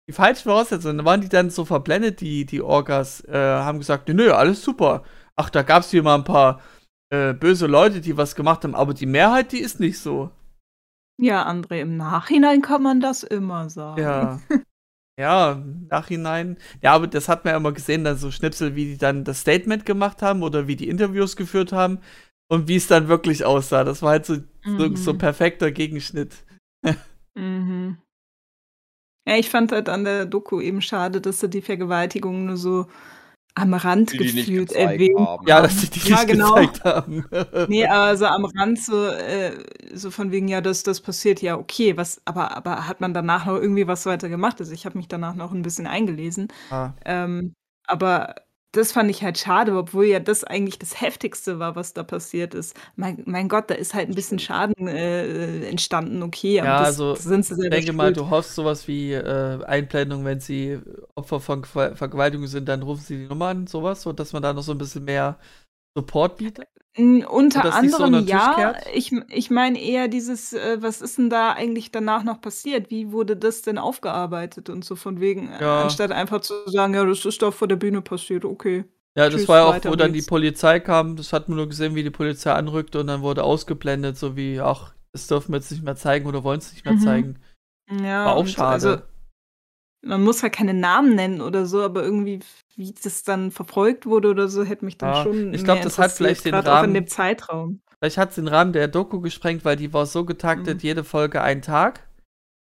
Die 0.08 0.12
falschen 0.12 0.42
Voraussetzungen. 0.42 0.98
Da 0.98 1.04
waren 1.04 1.20
die 1.20 1.28
dann 1.28 1.50
so 1.50 1.64
verblendet, 1.64 2.20
die, 2.20 2.44
die 2.44 2.60
Orgas, 2.60 3.24
äh, 3.24 3.32
haben 3.34 3.78
gesagt, 3.78 4.08
nö, 4.08 4.32
alles 4.32 4.62
super. 4.62 5.04
Ach, 5.36 5.48
da 5.48 5.62
gab 5.62 5.82
es 5.82 5.90
hier 5.90 6.02
mal 6.02 6.16
ein 6.16 6.24
paar 6.24 6.60
äh, 7.12 7.34
böse 7.34 7.66
Leute, 7.66 8.00
die 8.00 8.16
was 8.16 8.34
gemacht 8.34 8.64
haben, 8.64 8.74
aber 8.74 8.94
die 8.94 9.06
Mehrheit, 9.06 9.52
die 9.52 9.58
ist 9.60 9.80
nicht 9.80 9.98
so. 9.98 10.30
Ja, 11.20 11.46
André, 11.46 11.80
im 11.80 11.96
Nachhinein 11.98 12.62
kann 12.62 12.82
man 12.82 13.00
das 13.00 13.22
immer 13.22 13.68
sagen. 13.70 14.00
Ja. 14.00 14.40
Ja, 15.20 15.52
im 15.52 15.88
Nachhinein. 15.90 16.56
Ja, 16.80 16.94
aber 16.94 17.06
das 17.06 17.28
hat 17.28 17.44
man 17.44 17.52
ja 17.52 17.58
immer 17.58 17.72
gesehen, 17.72 18.02
dann 18.02 18.16
so 18.16 18.30
Schnipsel, 18.30 18.74
wie 18.76 18.86
die 18.86 18.96
dann 18.96 19.24
das 19.24 19.40
Statement 19.42 19.84
gemacht 19.84 20.22
haben 20.22 20.42
oder 20.42 20.66
wie 20.68 20.74
die 20.74 20.88
Interviews 20.88 21.36
geführt 21.36 21.70
haben 21.70 21.98
und 22.50 22.66
wie 22.66 22.76
es 22.76 22.86
dann 22.86 23.08
wirklich 23.08 23.44
aussah. 23.44 23.84
Das 23.84 24.00
war 24.00 24.12
halt 24.12 24.24
so, 24.24 24.36
so, 24.64 24.88
Mhm. 24.88 24.96
so 24.96 25.12
perfekter 25.14 25.70
Gegenschnitt. 25.70 26.44
Mhm. 27.34 27.98
Ja, 29.28 29.36
ich 29.36 29.50
fand 29.50 29.70
halt 29.70 29.90
an 29.90 30.04
der 30.04 30.24
Doku 30.24 30.60
eben 30.62 30.80
schade, 30.80 31.20
dass 31.20 31.40
sie 31.40 31.50
die 31.50 31.62
Vergewaltigung 31.62 32.46
nur 32.46 32.56
so 32.56 32.86
am 33.54 33.74
Rand 33.74 34.12
Die 34.12 34.20
die 34.20 34.32
nicht 34.32 34.46
gefühlt 34.46 34.72
erwähnt 34.72 35.14
haben. 35.16 35.46
Ja, 35.46 35.60
dass 35.62 35.80
sie 35.80 35.88
die 35.90 36.00
Ja, 36.02 36.24
nicht 36.24 36.26
genau. 36.26 36.54
gezeigt 36.54 36.84
haben. 36.84 37.24
Nee, 37.66 37.86
also 37.86 38.26
am 38.26 38.44
Rand 38.44 38.78
so, 38.82 39.06
äh, 39.06 39.56
so 39.94 40.10
von 40.10 40.32
wegen, 40.32 40.48
ja, 40.48 40.60
das, 40.60 40.82
das 40.82 41.00
passiert, 41.00 41.42
ja, 41.42 41.56
okay, 41.56 41.96
was, 41.96 42.20
aber, 42.24 42.56
aber 42.56 42.88
hat 42.88 43.00
man 43.00 43.14
danach 43.14 43.46
noch 43.46 43.56
irgendwie 43.56 43.86
was 43.86 44.04
weiter 44.06 44.28
gemacht? 44.28 44.60
Also 44.60 44.72
ich 44.72 44.84
habe 44.84 44.98
mich 44.98 45.06
danach 45.08 45.34
noch 45.36 45.52
ein 45.52 45.62
bisschen 45.62 45.86
eingelesen. 45.86 46.48
Ah, 46.70 46.94
Ähm, 47.04 47.54
aber 47.86 48.36
das 48.72 48.92
fand 48.92 49.10
ich 49.10 49.22
halt 49.22 49.38
schade, 49.38 49.76
obwohl 49.76 50.06
ja 50.06 50.20
das 50.20 50.44
eigentlich 50.44 50.78
das 50.78 51.00
Heftigste 51.00 51.58
war, 51.58 51.76
was 51.76 51.92
da 51.94 52.02
passiert 52.04 52.54
ist. 52.54 52.74
Mein, 52.96 53.22
mein 53.26 53.48
Gott, 53.48 53.70
da 53.70 53.74
ist 53.74 53.94
halt 53.94 54.08
ein 54.08 54.14
bisschen 54.14 54.38
Schaden 54.38 54.88
äh, 54.88 55.66
entstanden, 55.68 56.22
okay, 56.22 56.60
aber 56.60 56.68
Ja, 56.68 56.76
das, 56.76 56.98
also, 56.98 57.14
das 57.14 57.24
sind 57.24 57.44
sie 57.44 57.54
ich 57.64 57.70
denke 57.70 57.92
mal, 57.92 58.14
schuld. 58.14 58.16
du 58.16 58.30
hoffst 58.30 58.54
sowas 58.54 58.86
wie 58.86 59.12
äh, 59.14 59.64
Einblendung, 59.64 60.24
wenn 60.24 60.38
sie 60.38 60.78
Opfer 61.16 61.40
von 61.40 61.64
Ver 61.64 61.96
Vergewaltigung 61.96 62.46
sind, 62.46 62.68
dann 62.68 62.82
rufen 62.82 63.00
sie 63.02 63.16
die 63.18 63.26
Nummer 63.26 63.48
an, 63.48 63.66
sowas, 63.66 64.02
so 64.02 64.12
dass 64.12 64.32
man 64.32 64.42
da 64.42 64.52
noch 64.52 64.62
so 64.62 64.72
ein 64.72 64.78
bisschen 64.78 65.04
mehr 65.04 65.38
Support 65.96 66.38
bietet. 66.38 66.66
Unter 66.96 67.62
so 67.62 67.68
anderem 67.70 68.26
ja. 68.26 68.74
Ich, 68.92 69.12
ich 69.30 69.50
meine 69.50 69.80
eher 69.80 70.08
dieses, 70.08 70.52
äh, 70.52 70.76
was 70.82 71.00
ist 71.00 71.16
denn 71.16 71.30
da 71.30 71.52
eigentlich 71.52 71.90
danach 71.90 72.22
noch 72.22 72.40
passiert? 72.42 72.90
Wie 72.90 73.12
wurde 73.12 73.34
das 73.36 73.62
denn 73.62 73.78
aufgearbeitet 73.78 74.68
und 74.68 74.84
so 74.84 74.94
von 74.94 75.18
wegen, 75.20 75.48
äh, 75.50 75.60
Ja. 75.60 75.82
anstatt 75.84 76.12
einfach 76.12 76.42
zu 76.42 76.54
sagen, 76.66 76.92
ja, 76.92 77.04
das 77.04 77.24
ist 77.24 77.40
doch 77.40 77.54
vor 77.54 77.66
der 77.68 77.76
Bühne 77.76 78.02
passiert, 78.02 78.44
okay. 78.44 78.84
Ja, 79.16 79.28
das 79.30 79.40
Tschüss, 79.40 79.48
war 79.48 79.58
ja 79.58 79.64
auch, 79.64 79.84
wo 79.84 79.94
dann 79.96 80.12
die. 80.12 80.22
Polizei 80.22 80.80
kam. 80.80 81.16
Das 81.16 81.32
hat 81.32 81.48
man 81.48 81.56
nur 81.56 81.68
gesehen, 81.68 81.94
wie 81.94 82.02
die 82.02 82.10
Polizei 82.10 82.52
anrückte 82.52 83.00
und 83.00 83.06
dann 83.06 83.22
wurde 83.22 83.44
ausgeblendet, 83.44 84.16
so 84.18 84.36
wie, 84.36 84.60
ach, 84.60 84.94
das 85.12 85.26
dürfen 85.26 85.52
wir 85.52 85.58
jetzt 85.58 85.70
nicht 85.70 85.82
mehr 85.84 85.96
zeigen 85.96 86.26
oder 86.26 86.44
wollen 86.44 86.58
es 86.58 86.72
nicht 86.72 86.84
mehr 86.84 86.94
Mhm. 86.94 87.00
zeigen. 87.00 87.38
Ja, 87.90 88.24
War 88.26 88.32
auch 88.34 88.40
und 88.40 88.48
schade. 88.50 88.72
Also, 88.72 89.02
man 90.04 90.22
muss 90.22 90.40
ja 90.42 90.48
keine 90.48 90.74
Namen 90.74 91.14
nennen 91.14 91.40
oder 91.40 91.64
so, 91.66 91.82
aber 91.82 92.02
irgendwie, 92.02 92.40
wie 92.76 92.92
das 92.92 93.22
dann 93.24 93.50
verfolgt 93.50 94.06
wurde 94.06 94.28
oder 94.30 94.48
so, 94.48 94.64
hätte 94.64 94.84
mich 94.84 94.98
dann 94.98 95.14
Ja, 95.14 95.22
schon. 95.22 95.52
ich 95.54 95.64
glaub, 95.64 95.76
mehr 95.76 95.84
das 95.84 95.98
hat 95.98 96.12
vielleicht 96.12 96.44
den 96.44 96.54
auch 96.54 96.60
in 96.60 96.66
Rahmen- 96.66 96.94
dem 96.94 97.06
Zeitraum. 97.06 97.82
Vielleicht 97.98 98.16
hat 98.18 98.30
es 98.30 98.34
den 98.36 98.48
Rahmen 98.48 98.72
der 98.72 98.88
Doku 98.88 99.20
gesprengt, 99.20 99.64
weil 99.64 99.76
die 99.76 99.92
war 99.92 100.06
so 100.06 100.24
getaktet, 100.24 100.76
Mhm. 100.78 100.80
jede 100.80 101.04
Folge 101.04 101.40
ein 101.42 101.62
Tag. 101.62 102.08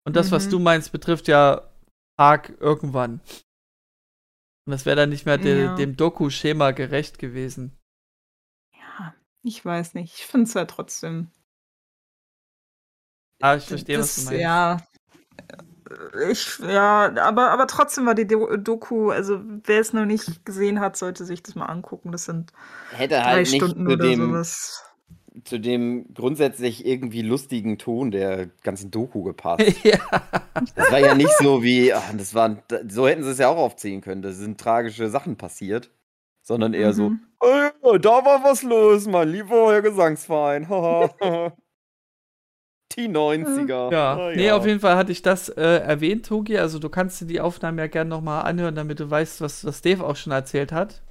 Und 0.06 0.16
das, 0.16 0.32
was 0.32 0.46
Mhm. 0.48 0.52
du 0.52 0.60
meinst, 0.60 0.92
betrifft 0.92 1.28
ja 1.28 1.70
Tag 2.18 2.56
irgendwann. 2.60 3.20
Und 4.66 4.72
das 4.72 4.86
wäre 4.86 4.96
dann 4.96 5.10
nicht 5.10 5.26
mehr 5.26 5.38
de 5.38 5.64
Ja. 5.66 5.76
dem 5.76 5.96
Doku-Schema 5.98 6.72
gerecht 6.72 7.20
gewesen. 7.20 7.78
Ja, 8.74 9.14
ich 9.44 9.64
weiß 9.64 9.94
nicht. 9.96 10.14
Ich 10.16 10.26
finde 10.26 10.46
es 10.48 10.54
ja 10.54 10.66
trotzdem. 10.66 11.32
Ah, 13.42 13.56
ich 13.56 13.66
verstehe, 13.66 14.00
was 14.00 14.16
das, 14.16 14.26
du 14.26 14.32
meinst. 14.32 14.42
Ja. 14.42 14.78
Ich, 16.30 16.60
ja, 16.60 17.12
aber, 17.22 17.52
aber 17.52 17.68
trotzdem 17.68 18.06
war 18.06 18.16
die 18.16 18.28
Do 18.28 18.58
Doku, 18.58 19.10
also 19.12 19.40
wer 19.64 19.80
es 19.80 19.94
noch 19.94 20.06
nicht 20.06 20.46
gesehen 20.46 20.80
hat, 20.80 20.98
sollte 20.98 21.26
sich 21.26 21.44
das 21.44 21.56
mal 21.56 21.66
angucken. 21.68 22.12
Das 22.12 22.26
sind 22.26 22.52
Hätte 22.92 23.16
drei 23.16 23.22
halt 23.24 23.52
nicht 23.52 23.56
Stunden 23.64 23.86
zu 23.88 23.94
oder 23.94 24.04
dem, 24.06 24.20
sowas. 24.32 24.84
zu 25.46 25.60
dem 25.60 26.14
grundsätzlich 26.14 26.86
irgendwie 26.86 27.22
lustigen 27.22 27.78
Ton 27.78 28.12
der 28.12 28.48
ganzen 28.64 28.92
Doku 28.92 29.24
gepasst. 29.24 29.62
ja. 29.84 29.98
Das 30.76 30.92
war 30.92 31.00
ja 31.00 31.16
nicht 31.16 31.32
so 31.40 31.64
wie, 31.64 31.94
ach, 31.94 32.04
das 32.18 32.34
waren, 32.36 32.62
so 32.90 33.08
hätten 33.08 33.24
sie 33.24 33.32
es 33.32 33.38
ja 33.38 33.48
auch 33.50 33.58
aufziehen 33.58 34.02
können. 34.02 34.22
Da 34.22 34.32
sind 34.32 34.60
tragische 34.60 35.10
Sachen 35.10 35.38
passiert. 35.38 35.92
Sondern 36.42 36.74
eher 36.74 36.94
so, 36.94 37.10
Mhm. 37.10 37.20
"Oh, 37.82 37.98
da 37.98 38.24
war 38.24 38.42
was 38.44 38.64
los, 38.64 39.06
mein 39.06 39.28
lieber 39.28 39.72
Herr 39.74 39.82
Gesangsverein. 39.82 40.64
haha." 42.98 43.02
Die 43.06 43.10
90er. 43.10 43.92
Ja, 43.92 44.14
Ah, 44.16 44.32
nee, 44.36 44.52
auf 44.52 44.66
jeden 44.66 44.80
Fall 44.80 44.96
hatte 44.96 45.12
ich 45.12 45.22
das 45.22 45.50
äh, 45.50 45.62
erwähnt, 45.62 46.26
Togi. 46.26 46.58
Also 46.58 46.80
du 46.80 46.90
kannst 46.90 47.22
dir 47.22 47.26
die 47.26 47.40
Aufnahmen 47.42 47.78
ja 47.78 47.88
gerne 47.88 48.10
nochmal 48.10 48.44
anhören, 48.46 48.76
damit 48.76 49.00
du 49.00 49.10
weißt, 49.10 49.42
was, 49.42 49.64
was 49.66 49.82
Dave 49.82 50.04
auch 50.06 50.16
schon 50.16 50.34
erzählt 50.34 50.72
hat. 50.72 51.04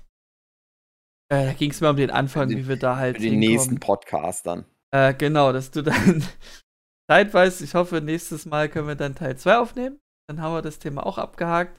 Äh, 1.28 1.46
da 1.46 1.52
ging 1.54 1.70
es 1.70 1.80
mir 1.80 1.90
um 1.90 1.96
den 1.96 2.10
Anfang, 2.10 2.48
den- 2.48 2.58
wie 2.58 2.68
wir 2.68 2.76
da 2.78 2.96
halt 2.96 3.16
Für 3.16 3.22
den 3.22 3.32
hinkommen. 3.32 3.50
nächsten 3.52 3.80
Podcast 3.80 4.46
dann. 4.46 4.64
Äh, 4.94 5.14
genau, 5.14 5.52
dass 5.52 5.70
du 5.72 5.82
dann 5.82 6.22
zeitweise, 7.10 7.64
ich 7.64 7.74
hoffe, 7.74 8.00
nächstes 8.00 8.46
Mal 8.46 8.68
können 8.68 8.86
wir 8.88 8.94
dann 8.94 9.14
Teil 9.14 9.36
2 9.36 9.58
aufnehmen. 9.58 9.98
Dann 10.28 10.40
haben 10.40 10.54
wir 10.54 10.62
das 10.62 10.78
Thema 10.78 11.04
auch 11.06 11.18
abgehakt. 11.18 11.78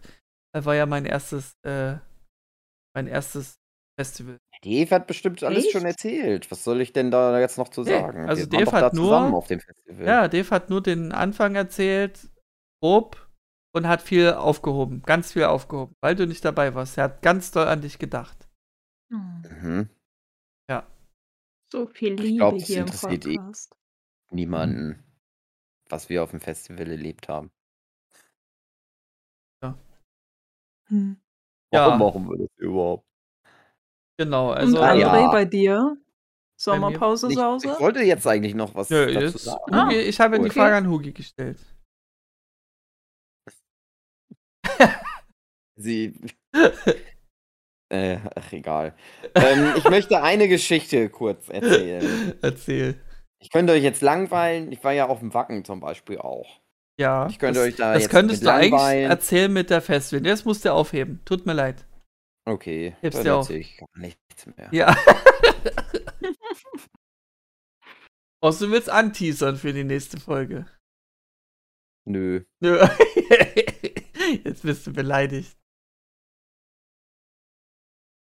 Das 0.54 0.66
war 0.66 0.76
ja 0.76 0.86
mein 0.86 1.06
erstes, 1.06 1.54
äh, 1.66 1.96
mein 2.96 3.08
erstes 3.08 3.58
Festival. 3.98 4.38
Dave 4.64 4.90
hat 4.92 5.08
bestimmt 5.08 5.44
alles 5.44 5.64
Echt? 5.66 5.72
schon 5.74 5.86
erzählt. 5.86 6.50
Was 6.52 6.64
soll 6.64 6.82
ich 6.82 6.94
denn 6.94 7.10
da 7.12 7.40
jetzt 7.40 7.58
noch 7.58 7.70
zu 7.70 7.82
Nee, 7.82 7.92
sagen? 7.92 8.28
also 8.30 8.44
Wir 8.44 8.52
waren 8.52 8.60
Dave 8.60 8.66
doch 8.66 8.74
hat 8.74 8.82
da 8.94 8.96
nur- 8.96 9.06
zusammen 9.06 9.34
auf 9.34 9.48
dem 9.48 9.60
Festival. 9.60 10.06
Ja, 10.06 10.28
Dave 10.28 10.50
hat 10.52 10.70
nur 10.70 10.82
den 10.82 11.12
Anfang 11.12 11.56
erzählt, 11.56 12.30
grob, 12.82 13.28
und 13.76 13.88
hat 13.88 14.02
viel 14.02 14.34
aufgehoben, 14.34 15.02
ganz 15.04 15.34
viel 15.34 15.44
aufgehoben, 15.44 15.96
weil 16.02 16.16
du 16.16 16.26
nicht 16.26 16.44
dabei 16.46 16.74
warst. 16.74 16.98
Er 16.98 17.06
hat 17.06 17.22
ganz 17.22 17.52
doll 17.52 17.68
an 17.68 17.82
dich 17.82 18.00
gedacht. 18.00 18.48
Hm. 19.12 19.44
Mhm. 19.62 19.90
So 21.70 21.86
viel 21.86 22.14
Ich 22.14 22.20
Liebe 22.22 22.38
glaub, 22.38 22.54
das 22.58 22.66
hier 22.68 22.78
im 22.78 22.86
interessiert 22.86 23.26
eh- 23.26 23.36
Podcast. 23.36 23.76
Niemanden, 24.32 25.04
was 25.90 26.08
wir 26.08 26.24
auf 26.24 26.32
dem 26.32 26.40
Festival 26.40 26.90
erlebt 26.90 27.28
haben. 27.28 27.52
Hm. 30.90 31.18
Ja. 31.74 31.88
Warum 31.88 32.00
machen 32.00 32.30
wir 32.30 32.38
das 32.48 32.58
überhaupt? 32.58 33.06
Genau, 34.20 34.52
also 34.52 34.78
Und 34.78 34.84
André, 34.84 35.00
ja. 35.00 35.32
bei 35.32 35.46
dir? 35.46 35.98
Sommerpause, 36.60 37.28
Ich, 37.28 37.34
ich 37.34 37.40
Sause? 37.40 37.76
wollte 37.80 38.02
jetzt 38.02 38.26
eigentlich 38.26 38.56
noch 38.56 38.74
was 38.74 38.90
Ja, 38.90 39.06
dazu 39.06 39.20
jetzt, 39.20 39.40
sagen. 39.44 39.74
Ah, 39.74 39.86
Hugi, 39.86 40.00
ich 40.00 40.20
habe 40.20 40.38
ja 40.38 40.42
die 40.42 40.50
okay. 40.50 40.60
Frage 40.60 40.76
an 40.76 40.88
Hugi 40.90 41.12
gestellt. 41.12 41.60
Sie. 45.76 46.20
äh, 47.90 48.18
ach, 48.36 48.52
egal. 48.52 48.96
ähm, 49.36 49.74
ich 49.78 49.84
möchte 49.90 50.22
eine 50.24 50.48
Geschichte 50.48 51.10
kurz 51.10 51.50
erzählen. 51.50 52.34
Erzähl. 52.42 53.00
Ich 53.40 53.52
könnte 53.52 53.74
euch 53.74 53.84
jetzt 53.84 54.02
langweilen. 54.02 54.72
Ich 54.72 54.84
war 54.84 54.94
ja 54.94 55.08
auf 55.08 55.20
dem 55.20 55.34
Wacken 55.36 55.64
zum 55.64 55.80
Beispiel 55.80 56.18
auch. 56.18 56.60
Ja. 57.00 57.28
Ich 57.30 57.38
könnte 57.38 57.60
das, 57.60 57.68
euch 57.68 57.76
da 57.76 57.94
das 57.94 58.04
jetzt 58.04 58.12
könntest 58.12 58.44
du 58.44 58.52
eigentlich 58.52 58.72
langweilen. 58.72 59.12
erzählen 59.12 59.54
mit 59.54 59.70
der 59.70 59.82
Festwind. 59.82 60.26
Das 60.26 60.44
musst 60.46 60.66
du 60.66 60.74
aufheben. 60.74 61.22
Tut 61.26 61.46
mir 61.46 61.54
leid. 61.54 61.86
Okay, 62.48 62.96
Heb's 63.02 63.18
dann 63.18 63.26
dir 63.26 63.36
auf. 63.36 63.46
erzähl 63.50 63.60
ich 63.60 63.76
gar 63.78 63.90
nichts 63.96 64.46
mehr. 64.46 64.70
Ja. 64.72 64.96
Außer 68.42 68.68
du 68.68 68.72
willst 68.72 68.90
anteasern 68.90 69.58
für 69.58 69.74
die 69.74 69.84
nächste 69.84 70.18
Folge. 70.20 70.66
Nö. 72.06 72.46
Nö. 72.62 72.80
Jetzt 74.46 74.62
bist 74.64 74.88
du 74.88 74.94
beleidigt. 74.94 75.58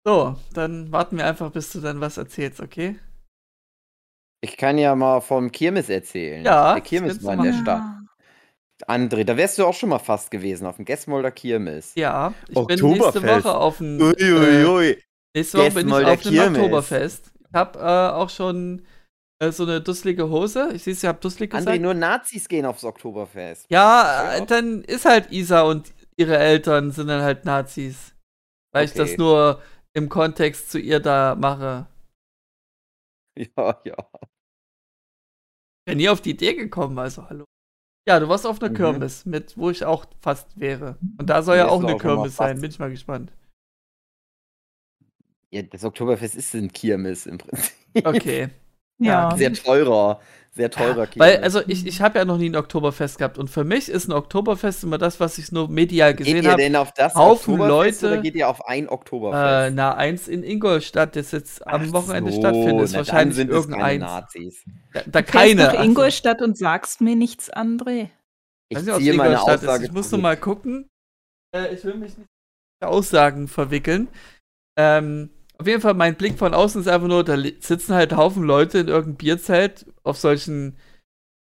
So, 0.05 0.37
dann 0.53 0.91
warten 0.91 1.17
wir 1.17 1.25
einfach, 1.25 1.51
bis 1.51 1.71
du 1.71 1.79
dann 1.79 2.01
was 2.01 2.17
erzählst, 2.17 2.59
okay? 2.59 2.99
Ich 4.41 4.57
kann 4.57 4.77
ja 4.77 4.95
mal 4.95 5.21
vom 5.21 5.51
Kirmes 5.51 5.89
erzählen. 5.89 6.43
Ja, 6.45 6.73
Der 6.73 6.81
Kirmes 6.83 7.23
war 7.23 7.33
in 7.35 7.43
der. 7.43 7.53
Stadt. 7.53 7.96
André, 8.85 9.23
da 9.23 9.35
wärst 9.37 9.57
du 9.57 9.65
auch 9.65 9.73
schon 9.73 9.89
mal 9.89 9.99
fast 9.99 10.29
gewesen, 10.29 10.65
auf 10.67 10.75
dem 10.75 10.85
Gessmolder 10.85 11.31
Kirmes. 11.31 11.93
Ja, 11.95 12.33
ich 12.47 12.53
bin 12.53 12.65
nächste 12.67 12.85
Oktoberfest. 12.85 13.45
Woche 13.45 13.57
auf 13.57 13.77
dem. 13.77 13.99
Äh, 13.99 14.95
nächste 15.35 15.57
Woche 15.57 15.71
bin 15.71 15.87
ich 15.87 15.93
auf 15.93 16.21
dem 16.21 16.31
Kirmes. 16.33 16.59
Oktoberfest. 16.59 17.31
Ich 17.49 17.53
habe 17.53 17.79
äh, 17.79 17.81
auch 18.15 18.29
schon 18.29 18.85
äh, 19.39 19.51
so 19.51 19.63
eine 19.63 19.81
dusselige 19.81 20.29
Hose. 20.29 20.69
Ich 20.73 20.83
sehe, 20.83 20.93
ich 20.93 21.05
habe 21.05 21.19
dusselig 21.19 21.51
gesagt. 21.51 21.67
André, 21.67 21.79
nur 21.79 21.93
Nazis 21.95 22.47
gehen 22.47 22.65
aufs 22.65 22.83
Oktoberfest. 22.83 23.65
Ja, 23.69 24.33
Ja. 24.35 24.35
äh, 24.35 24.45
dann 24.45 24.83
ist 24.83 25.05
halt 25.05 25.31
Isa 25.31 25.61
und 25.63 25.91
ihre 26.15 26.37
Eltern 26.37 26.91
sind 26.91 27.07
dann 27.07 27.21
halt 27.23 27.45
Nazis. 27.45 28.13
Weil 28.73 28.85
ich 28.85 28.93
das 28.93 29.09
Okay. 29.11 29.17
nur 29.17 29.61
im 29.95 30.09
Kontext 30.09 30.69
zu 30.69 30.77
ihr 30.79 30.99
da 30.99 31.35
mache. 31.35 31.87
Ja, 33.55 33.79
ja. 33.85 33.95
Bin 35.85 35.97
nie 35.97 36.09
auf 36.09 36.21
die 36.21 36.31
Idee 36.31 36.53
gekommen, 36.55 36.97
also 36.99 37.29
hallo. 37.29 37.45
Ja, 38.07 38.19
du 38.21 38.29
warst 38.29 38.45
auf 38.47 38.61
einer 38.61 38.71
Mhm. 38.71 38.75
Kirmes, 38.75 39.25
mit, 39.25 39.57
wo 39.57 39.69
ich 39.69 39.83
auch 39.83 40.05
fast 40.21 40.57
wäre. 40.59 40.97
Und 41.17 41.29
da 41.29 41.43
soll 41.43 41.57
ja 41.57 41.63
Wärst 41.65 41.75
auch 41.75 41.83
eine 41.83 41.93
auch 41.95 41.99
Kirmes 41.99 42.35
sein, 42.37 42.61
bin 42.61 42.69
ich 42.71 42.79
mal 42.79 42.89
gespannt. 42.89 43.31
ja. 45.51 45.61
Das 45.63 45.83
Oktoberfest 45.83 46.35
ist 46.35 46.53
ein 46.55 46.71
Kirmes 46.71 47.25
im 47.25 47.37
Prinzip. 47.37 47.73
Okay. 48.03 48.49
Ja. 48.99 49.35
Sehr 49.35 49.53
teurer. 49.53 50.21
Sehr 50.57 50.69
teurer 50.71 51.07
Kirmes. 51.07 51.15
Weil, 51.17 51.43
also 51.43 51.61
ich, 51.67 51.85
ich 51.87 52.01
habe 52.01 52.19
ja 52.19 52.25
noch 52.25 52.37
nie 52.37 52.49
ein 52.49 52.55
Oktoberfest 52.55 53.17
gehabt 53.19 53.37
und 53.37 53.49
für 53.49 53.63
mich 53.63 53.87
ist 53.89 54.07
ein 54.07 54.11
Oktoberfest 54.11 54.83
immer 54.83 54.97
das, 54.97 55.19
was 55.19 55.37
ich 55.37 55.51
nur 55.51 55.69
medial 55.69 56.13
geht 56.13 56.25
gesehen 56.27 56.43
ihr 56.43 56.51
habe. 56.51 56.61
denn 56.61 56.75
auf 56.75 56.91
das 56.93 57.15
Haufen 57.15 57.53
Oktoberfest 57.61 58.01
Leute- 58.01 58.13
oder 58.13 58.21
geht 58.23 58.35
ihr 58.35 58.49
auf 58.49 58.65
ein 58.67 58.85
Äh, 58.85 58.89
Oktoberfest? 58.89 59.75
na, 59.75 59.95
eins 59.95 60.27
in 60.27 60.43
Ingolstadt, 60.43 61.15
das 61.15 61.31
jetzt 61.31 61.65
am 61.65 61.83
Ach 61.87 61.93
Wochenende 61.93 62.31
so, 62.31 62.39
stattfindet, 62.39 62.85
ist 62.85 62.93
wahrscheinlich 62.95 63.35
sind 63.35 63.49
irgendeins. 63.49 64.01
Nazis. 64.01 64.63
Da, 64.93 65.01
da 65.05 65.19
Fährst 65.19 65.31
keine. 65.31 65.63
nach. 65.63 65.83
Ingolstadt 65.83 66.41
und 66.41 66.57
sagst 66.57 66.99
mir 67.01 67.15
nichts, 67.15 67.53
André. 67.53 68.09
Ich 68.69 68.77
weiß 68.77 68.83
nicht, 68.85 68.93
ob's 68.95 69.03
ziehe 69.03 69.13
meine 69.13 69.29
Ingolstadt 69.35 69.61
ist. 69.61 69.67
Aussage 69.69 69.85
Ich 69.85 69.91
muss 69.93 70.11
noch 70.11 70.19
mal 70.19 70.35
gucken. 70.37 70.89
Äh, 71.55 71.73
ich 71.73 71.83
will 71.85 71.93
mich 71.95 72.17
nicht 72.17 72.27
in 72.81 72.87
Aussagen 72.87 73.47
verwickeln. 73.47 74.07
Ähm, 74.77 75.29
auf 75.59 75.65
jeden 75.65 75.81
Fall, 75.81 75.95
mein 75.95 76.15
Blick 76.15 76.37
von 76.37 76.53
außen 76.53 76.81
ist 76.81 76.87
einfach 76.87 77.07
nur, 77.07 77.23
da 77.23 77.35
sitzen 77.59 77.95
halt 77.95 78.15
Haufen 78.15 78.43
Leute 78.43 78.77
in 78.77 78.89
irgendeinem 78.89 79.15
Bierzelt 79.15 79.87
auf 80.07 80.17
solchen 80.17 80.77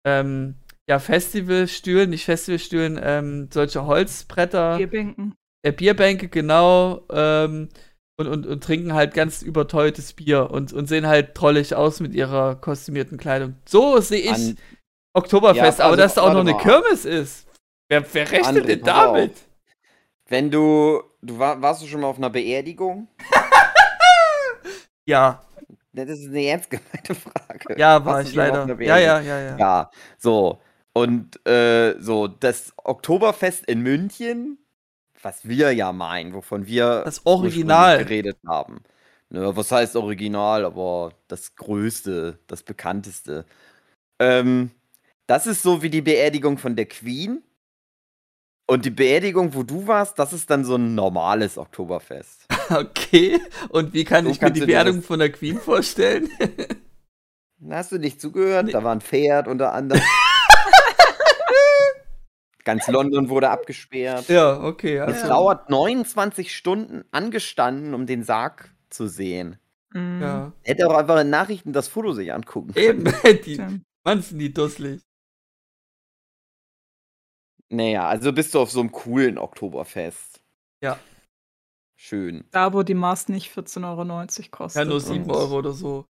ähm, 0.07 0.57
ja, 0.89 0.99
Festivalstühlen, 0.99 2.11
nicht 2.11 2.25
Festivalstühlen, 2.25 3.01
ähm, 3.03 3.49
solche 3.53 3.87
Holzbretter, 3.87 4.77
Bierbänken. 4.77 5.35
äh, 5.63 5.73
Bierbänke, 5.73 6.29
genau, 6.29 7.03
ähm, 7.11 7.69
und, 8.19 8.29
und, 8.29 8.47
und 8.47 8.63
trinken 8.65 8.95
halt 8.95 9.13
ganz 9.15 9.43
überteuertes 9.43 10.13
Bier 10.15 10.51
und, 10.51 10.73
und 10.73 10.87
sehen 10.87 11.07
halt 11.07 11.35
trollig 11.35 11.75
aus 11.75 12.01
mit 12.01 12.15
ihrer 12.15 12.55
kostümierten 12.57 13.19
Kleidung. 13.19 13.57
So 13.67 13.99
sehe 14.01 14.21
ich 14.21 14.33
An, 14.33 14.59
Oktoberfest, 15.15 15.79
Ja, 15.79 15.85
aber 15.85 15.93
also, 15.93 16.03
dass 16.03 16.15
da 16.15 16.23
auch 16.23 16.33
noch 16.33 16.41
eine 16.41 16.53
mal. 16.53 16.63
Kirmes 16.63 17.05
ist. 17.05 17.47
Wer, 17.89 18.05
wer 18.15 18.31
rechnet 18.31 18.65
André, 18.65 18.67
denn 18.69 18.81
pass 18.81 18.95
auf. 18.95 19.15
damit? 19.17 19.33
wenn 20.29 20.51
du, 20.51 21.03
du 21.23 21.39
war, 21.39 21.61
warst 21.63 21.83
du 21.83 21.87
schon 21.87 22.01
mal 22.01 22.09
auf 22.09 22.19
einer 22.19 22.31
Beerdigung? 22.31 23.09
Ja, 25.09 25.46
Das 26.05 26.19
ist 26.21 26.29
eine 26.29 26.45
ernst 26.45 26.71
gemeinte 26.71 27.15
Frage. 27.17 27.79
ja, 27.79 28.05
war 28.05 28.23
du 28.23 28.29
ich 28.29 28.35
leider. 28.35 28.67
Ja, 28.83 28.99
ja, 28.99 29.21
ja, 29.21 29.41
ja. 29.41 29.57
Ja, 29.59 29.91
so. 30.19 30.61
Und 30.93 31.45
äh, 31.47 31.95
so, 32.01 32.27
das 32.27 32.73
Oktoberfest 32.83 33.67
in 33.67 33.83
München, 33.83 34.59
was 35.23 35.47
wir 35.47 35.73
ja 35.73 35.93
meinen, 35.93 36.33
wovon 36.35 36.67
wir 36.67 37.03
Das 37.05 37.25
Original. 37.27 37.99
geredet 37.99 38.39
haben. 38.47 38.83
Ne, 39.29 39.57
was 39.57 39.73
heißt 39.73 39.97
Original, 39.97 40.65
aber 40.65 41.13
das 41.29 41.57
Größte, 41.57 42.39
das 42.47 42.63
Bekannteste. 42.63 43.45
Ähm, 44.21 44.71
das 45.27 45.47
ist 45.47 45.63
so 45.63 45.83
wie 45.83 45.91
die 45.91 46.03
Beerdigung 46.03 46.59
von 46.59 46.77
der 46.77 46.87
Queen. 46.87 47.43
Und 48.69 48.85
die 48.85 48.91
Beerdigung, 48.91 49.55
wo 49.55 49.63
du 49.63 49.87
warst, 49.87 50.19
das 50.19 50.33
ist 50.33 50.51
dann 50.51 50.65
so 50.65 50.75
ein 50.75 50.95
normales 50.95 51.59
Oktoberfest. 51.59 52.47
Okay. 52.69 53.39
Und 53.69 53.95
wie 53.95 54.03
kann 54.03 54.25
So 54.25 54.33
ich 54.33 54.41
mir 54.41 54.51
die 54.51 54.67
Beerdigung 54.67 55.01
von 55.01 55.21
der 55.21 55.31
Queen 55.31 55.57
vorstellen? 55.57 56.29
Hast 57.71 57.93
du 57.93 57.99
nicht 57.99 58.21
zugehört? 58.21 58.67
Nee. 58.67 58.73
Da 58.73 58.83
war 58.83 58.91
ein 58.91 59.01
Pferd 59.01 59.47
unter 59.47 59.73
anderem. 59.73 60.03
Ganz 62.65 62.89
London 62.89 63.29
wurde 63.29 63.51
abgesperrt. 63.51 64.29
ja, 64.29 64.61
okay. 64.61 64.97
Es 64.97 65.19
Also, 65.19 65.29
dauert 65.29 65.71
29 65.71 66.57
Stunden 66.57 67.05
angestanden, 67.13 67.95
um 67.95 68.07
den 68.07 68.25
Sarg 68.25 68.75
zu 68.91 69.07
sehen. 69.07 69.61
Mhm. 69.93 70.21
ja. 70.21 70.53
Hätte 70.63 70.89
auch 70.89 70.97
einfach 70.97 71.21
in 71.21 71.31
Nachrichten 71.31 71.73
das 71.73 71.87
Foto 71.87 72.15
sich 72.15 72.33
angucken 72.33 72.75
können. 72.75 73.07
Eben, 73.07 73.43
die. 73.45 73.63
Mann, 74.03 74.23
sind 74.23 74.41
die 74.41 74.53
dusselig. 74.53 75.03
Naja, 77.73 78.07
also 78.09 78.33
bist 78.33 78.55
du 78.55 78.61
auf 78.61 78.71
so 78.71 78.81
einem 78.81 78.93
coolen 78.93 79.39
Oktoberfest. 79.39 80.41
Ja. 80.83 80.99
Schön. 81.99 82.45
Da, 82.51 82.73
wo 82.73 82.83
die 82.83 82.95
Maß 82.95 83.29
nicht 83.29 83.51
14,90 83.57 83.85
Euro 83.85 84.51
kostet. 84.51 84.79
Ja, 84.81 84.85
nur 84.85 85.01
7 85.01 85.25
und- 85.25 85.31
Euro 85.31 85.59
oder 85.59 85.73
so. 85.73 86.05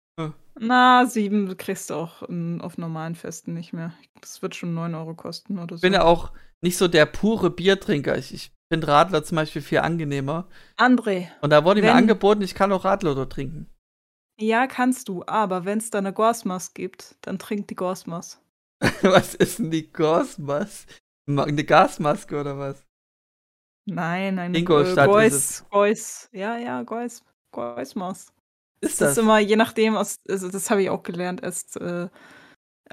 Na, 0.56 1.04
7 1.04 1.56
kriegst 1.56 1.90
du 1.90 1.94
auch 1.94 2.22
in, 2.22 2.60
auf 2.60 2.78
normalen 2.78 3.16
Festen 3.16 3.54
nicht 3.54 3.72
mehr. 3.72 3.92
Das 4.20 4.40
wird 4.40 4.54
schon 4.54 4.72
9 4.72 4.94
Euro 4.94 5.14
kosten 5.14 5.58
oder 5.58 5.74
so. 5.76 5.78
Ich 5.78 5.82
bin 5.82 5.92
ja 5.92 6.04
auch 6.04 6.32
nicht 6.62 6.76
so 6.78 6.86
der 6.86 7.06
pure 7.06 7.50
Biertrinker. 7.50 8.16
Ich, 8.16 8.32
ich 8.32 8.52
finde 8.72 8.86
Radler 8.86 9.24
zum 9.24 9.34
Beispiel 9.36 9.62
viel 9.62 9.78
angenehmer. 9.80 10.46
André, 10.78 11.26
Und 11.42 11.50
da 11.50 11.64
wurde 11.64 11.80
mir 11.82 11.92
angeboten, 11.92 12.42
ich 12.42 12.54
kann 12.54 12.70
auch 12.72 12.84
Radler 12.84 13.16
dort 13.16 13.32
trinken. 13.32 13.68
ja, 14.40 14.68
kannst 14.68 15.08
du, 15.08 15.24
aber 15.26 15.64
wenn 15.64 15.78
es 15.78 15.90
da 15.90 15.98
eine 15.98 16.12
Gorsmas 16.12 16.72
gibt, 16.72 17.16
dann 17.22 17.38
trink 17.40 17.66
die 17.68 17.74
Gorsmas. 17.74 18.40
was 19.02 19.34
ist 19.34 19.58
denn 19.58 19.72
die 19.72 19.90
Gasmaske? 19.92 20.94
Eine 21.26 21.64
Gasmaske 21.64 22.38
oder 22.40 22.58
was? 22.58 22.84
Nein, 23.86 24.38
eine 24.38 24.58
Ingolstadt 24.58 25.10
Geus, 25.10 25.64
Geus. 25.70 26.28
Ja, 26.32 26.56
ja, 26.58 26.82
Geus. 26.82 27.22
Geusmas. 27.52 28.32
Ist 28.80 29.00
Das 29.00 29.08
das? 29.08 29.10
ist 29.12 29.18
immer, 29.18 29.38
je 29.38 29.56
nachdem, 29.56 29.96
aus, 29.96 30.18
also 30.28 30.50
das 30.50 30.70
habe 30.70 30.82
ich 30.82 30.90
auch 30.90 31.02
gelernt 31.02 31.42
erst. 31.42 31.76
Äh, 31.80 32.08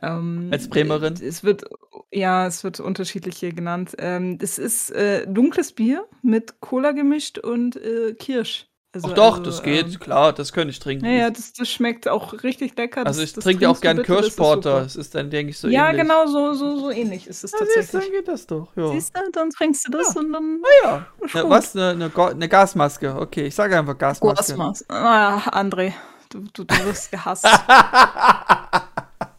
ähm, 0.02 0.50
Als 0.52 0.70
Bremerin? 0.70 1.14
Es 1.14 1.44
wird, 1.44 1.64
ja, 2.12 2.48
es 2.48 2.64
wird 2.64 2.80
unterschiedlich 2.80 3.38
hier 3.38 3.54
genannt. 3.54 3.96
Ähm, 4.00 4.38
es 4.42 4.58
ist 4.58 4.92
äh, 4.92 5.28
dunkles 5.28 5.74
Bier 5.74 6.08
mit 6.22 6.62
Cola 6.62 6.92
gemischt 6.92 7.40
und 7.40 7.76
äh, 7.76 8.14
Kirsch. 8.14 8.68
Also, 8.94 9.08
Ach 9.10 9.14
doch, 9.14 9.32
also, 9.38 9.44
das 9.46 9.64
geht, 9.64 9.86
Ähm, 9.86 10.00
klar, 10.00 10.34
das 10.34 10.52
könnte 10.52 10.72
ich 10.72 10.80
trinken. 10.80 11.06
ja, 11.06 11.12
ja, 11.12 11.30
das, 11.30 11.54
das 11.54 11.70
schmeckt 11.70 12.10
auch 12.10 12.34
richtig 12.44 12.76
lecker. 12.78 13.08
also 13.08 13.22
ich 13.22 13.32
trinke 13.32 13.64
ja 13.64 13.70
auch 13.70 13.80
gern 13.80 13.96
bitte, 13.96 14.10
das 14.12 14.18
ist 14.18 14.24
Kirschporter. 14.36 14.82
Das 14.82 14.98
ist 14.98 15.16
dann, 15.16 15.30
denke 15.30 15.52
ich, 15.52 15.60
so 15.60 15.70
ja, 15.70 15.88
ähnlich. 15.90 16.02
genau, 16.02 16.28
so, 16.28 16.52
so, 16.54 16.78
so 16.78 16.92
ähnlich 16.92 17.26
ist 17.26 17.46
es 17.46 17.54
Ja, 17.54 17.60
siehst, 17.60 17.76
tatsächlich. 17.76 18.04
dann 18.04 18.12
geht 18.12 18.28
das 18.28 18.48
doch. 18.48 18.68
Ja. 18.76 18.92
Siehst 18.92 19.16
du, 19.16 19.22
dann 19.32 19.50
trinkst 19.50 19.88
du 19.88 19.92
das 19.92 20.14
und 20.18 20.34
dann 20.34 20.62
ja. 20.84 21.06
ist 21.24 21.34
Ne, 21.36 21.42
gut. 21.42 21.50
was? 21.52 21.74
Eine 21.76 21.96
ne, 21.96 22.10
Go- 22.10 22.34
ne 22.34 22.50
Gasmaske. 22.50 23.16
Okay, 23.16 23.46
ich 23.48 23.56
sage 23.56 23.80
einfach 23.80 23.98
Gasmaske. 23.98 24.56
Gorsmas. 24.56 24.84
Ah, 24.90 25.38
André, 25.58 25.94
du, 26.30 26.40
du, 26.52 26.66
du 26.66 26.86
wirst 26.86 27.12
gehasst. 27.12 27.48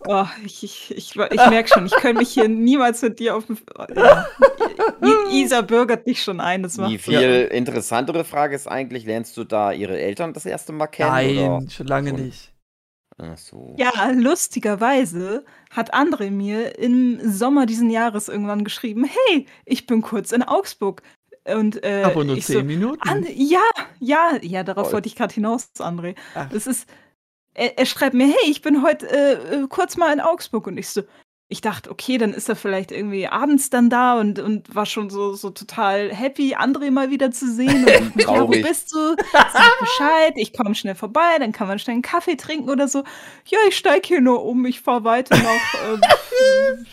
Oh, 0.07 0.27
ich 0.45 0.63
ich, 0.65 0.91
ich, 0.97 1.17
ich 1.17 1.47
merke 1.49 1.69
schon, 1.69 1.87
ich 1.87 1.93
könnte 1.93 2.19
mich 2.21 2.31
hier 2.31 2.49
niemals 2.49 3.03
mit 3.03 3.19
dir 3.19 3.37
auf 3.37 3.47
dem. 3.47 3.59
Ja. 3.95 4.27
I- 5.03 5.43
Isa 5.43 5.61
bürgert 5.63 6.07
dich 6.07 6.23
schon 6.23 6.41
ein. 6.41 6.63
Das 6.63 6.75
Die 6.75 6.81
macht 6.81 7.01
viel 7.01 7.49
interessantere 7.53 8.25
Frage 8.25 8.55
ist 8.55 8.67
eigentlich, 8.67 9.05
lernst 9.05 9.37
du 9.37 9.45
da 9.45 9.73
ihre 9.73 9.99
Eltern 10.01 10.33
das 10.33 10.47
erste 10.47 10.73
Mal 10.73 10.87
kennen? 10.89 11.11
Nein, 11.11 11.71
schon 11.71 11.87
lange 11.87 12.11
schon? 12.11 12.21
nicht. 12.25 12.53
Oder? 13.19 13.33
Ach 13.35 13.39
so. 13.39 13.75
Ja, 13.79 14.11
lustigerweise 14.15 15.45
hat 15.71 15.95
André 15.95 16.31
mir 16.31 16.79
im 16.79 17.21
Sommer 17.31 17.67
diesen 17.67 17.91
Jahres 17.91 18.29
irgendwann 18.29 18.65
geschrieben: 18.65 19.05
Hey, 19.05 19.47
ich 19.65 19.87
bin 19.87 20.03
kurz 20.03 20.33
in 20.33 20.43
Augsburg. 20.43 21.03
Und 21.45 21.83
äh, 21.85 22.03
Aber 22.05 22.23
nur 22.25 22.37
ich 22.37 22.47
10 22.47 22.57
so, 22.59 22.63
Minuten. 22.65 23.09
An, 23.09 23.27
ja, 23.35 23.59
ja, 23.99 24.39
ja, 24.43 24.63
darauf 24.63 24.85
Toll. 24.85 24.93
wollte 24.95 25.09
ich 25.09 25.17
gerade 25.17 25.35
hinaus, 25.35 25.71
André. 25.79 26.15
Ach. 26.37 26.49
Das 26.51 26.69
ist, 26.69 26.89
er, 27.55 27.79
er 27.79 27.87
schreibt 27.87 28.15
mir, 28.15 28.27
hey, 28.27 28.51
ich 28.51 28.63
bin 28.63 28.83
heute 28.83 29.09
äh, 29.11 29.33
äh, 29.63 29.67
kurz 29.69 29.97
mal 29.97 30.13
in 30.13 30.21
Augsburg 30.21 30.67
und 30.67 30.79
ich 30.79 30.89
so, 30.89 31.03
ich 31.49 31.61
dachte, 31.61 31.91
okay, 31.91 32.17
dann 32.17 32.33
ist 32.33 32.49
er 32.49 32.57
vielleicht 32.57 32.91
irgendwie 32.91 33.29
abends 33.29 33.69
dann 33.69 33.91
da 33.91 34.19
und, 34.19 34.39
und 34.39 34.75
war 34.75 34.87
schon 34.87 35.11
so, 35.11 35.35
so 35.35 35.51
total 35.51 36.11
happy, 36.11 36.57
André 36.57 36.91
mal 36.91 37.11
wieder 37.11 37.31
zu 37.31 37.53
sehen. 37.53 37.85
Und 37.85 38.17
ja, 38.23 38.41
wo 38.41 38.47
bist 38.47 38.91
du? 38.95 39.15
Sag 39.33 39.79
Bescheid, 39.79 40.33
ich 40.37 40.55
komme 40.55 40.75
schnell 40.75 40.95
vorbei, 40.95 41.37
dann 41.39 41.53
kann 41.53 41.69
man 41.69 41.79
schnell 41.79 41.93
einen 41.93 42.03
Kaffee 42.03 42.37
trinken 42.37 42.71
oder 42.71 42.89
so. 42.89 43.05
Ja, 43.45 43.59
ich 43.69 43.77
steige 43.77 44.09
hier 44.09 44.23
nur 44.23 44.43
um, 44.47 44.65
ich 44.65 44.81
fahre 44.81 45.05
weiter 45.05 45.37
nach 45.37 45.75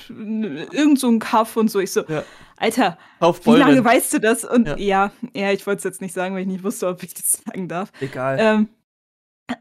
äh, 0.09 0.13
irgend 0.73 0.99
so 0.99 1.07
ein 1.07 1.19
Kaff 1.19 1.55
und 1.55 1.71
so. 1.71 1.79
Ich 1.79 1.93
so, 1.93 2.03
Ja. 2.09 2.23
Alter, 2.57 2.97
wie 3.21 3.55
lange 3.55 3.81
weißt 3.85 4.11
du 4.13 4.19
das? 4.19 4.43
Und 4.43 4.67
Ja. 4.67 4.75
ja, 4.75 5.11
ja, 5.33 5.53
ich 5.53 5.65
wollte 5.65 5.77
es 5.77 5.83
jetzt 5.85 6.01
nicht 6.01 6.13
sagen, 6.13 6.35
weil 6.35 6.41
ich 6.41 6.47
nicht 6.47 6.65
wusste, 6.65 6.89
ob 6.89 7.01
ich 7.01 7.13
das 7.13 7.43
sagen 7.45 7.69
darf. 7.69 7.93
Egal. 8.01 8.37
Ähm, 8.41 8.69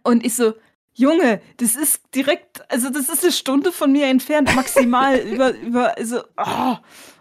und 0.02 0.26
ich 0.26 0.34
so, 0.34 0.54
Junge, 0.98 1.40
das 1.58 1.76
ist 1.76 2.02
direkt, 2.14 2.68
also 2.70 2.90
das 2.90 3.08
ist 3.08 3.22
eine 3.22 3.32
Stunde 3.32 3.70
von 3.72 3.92
mir 3.92 4.06
entfernt, 4.08 4.54
maximal 4.56 5.16
über, 5.32 5.54
über, 5.56 5.96
also, 5.96 6.22
oh. 6.36 6.76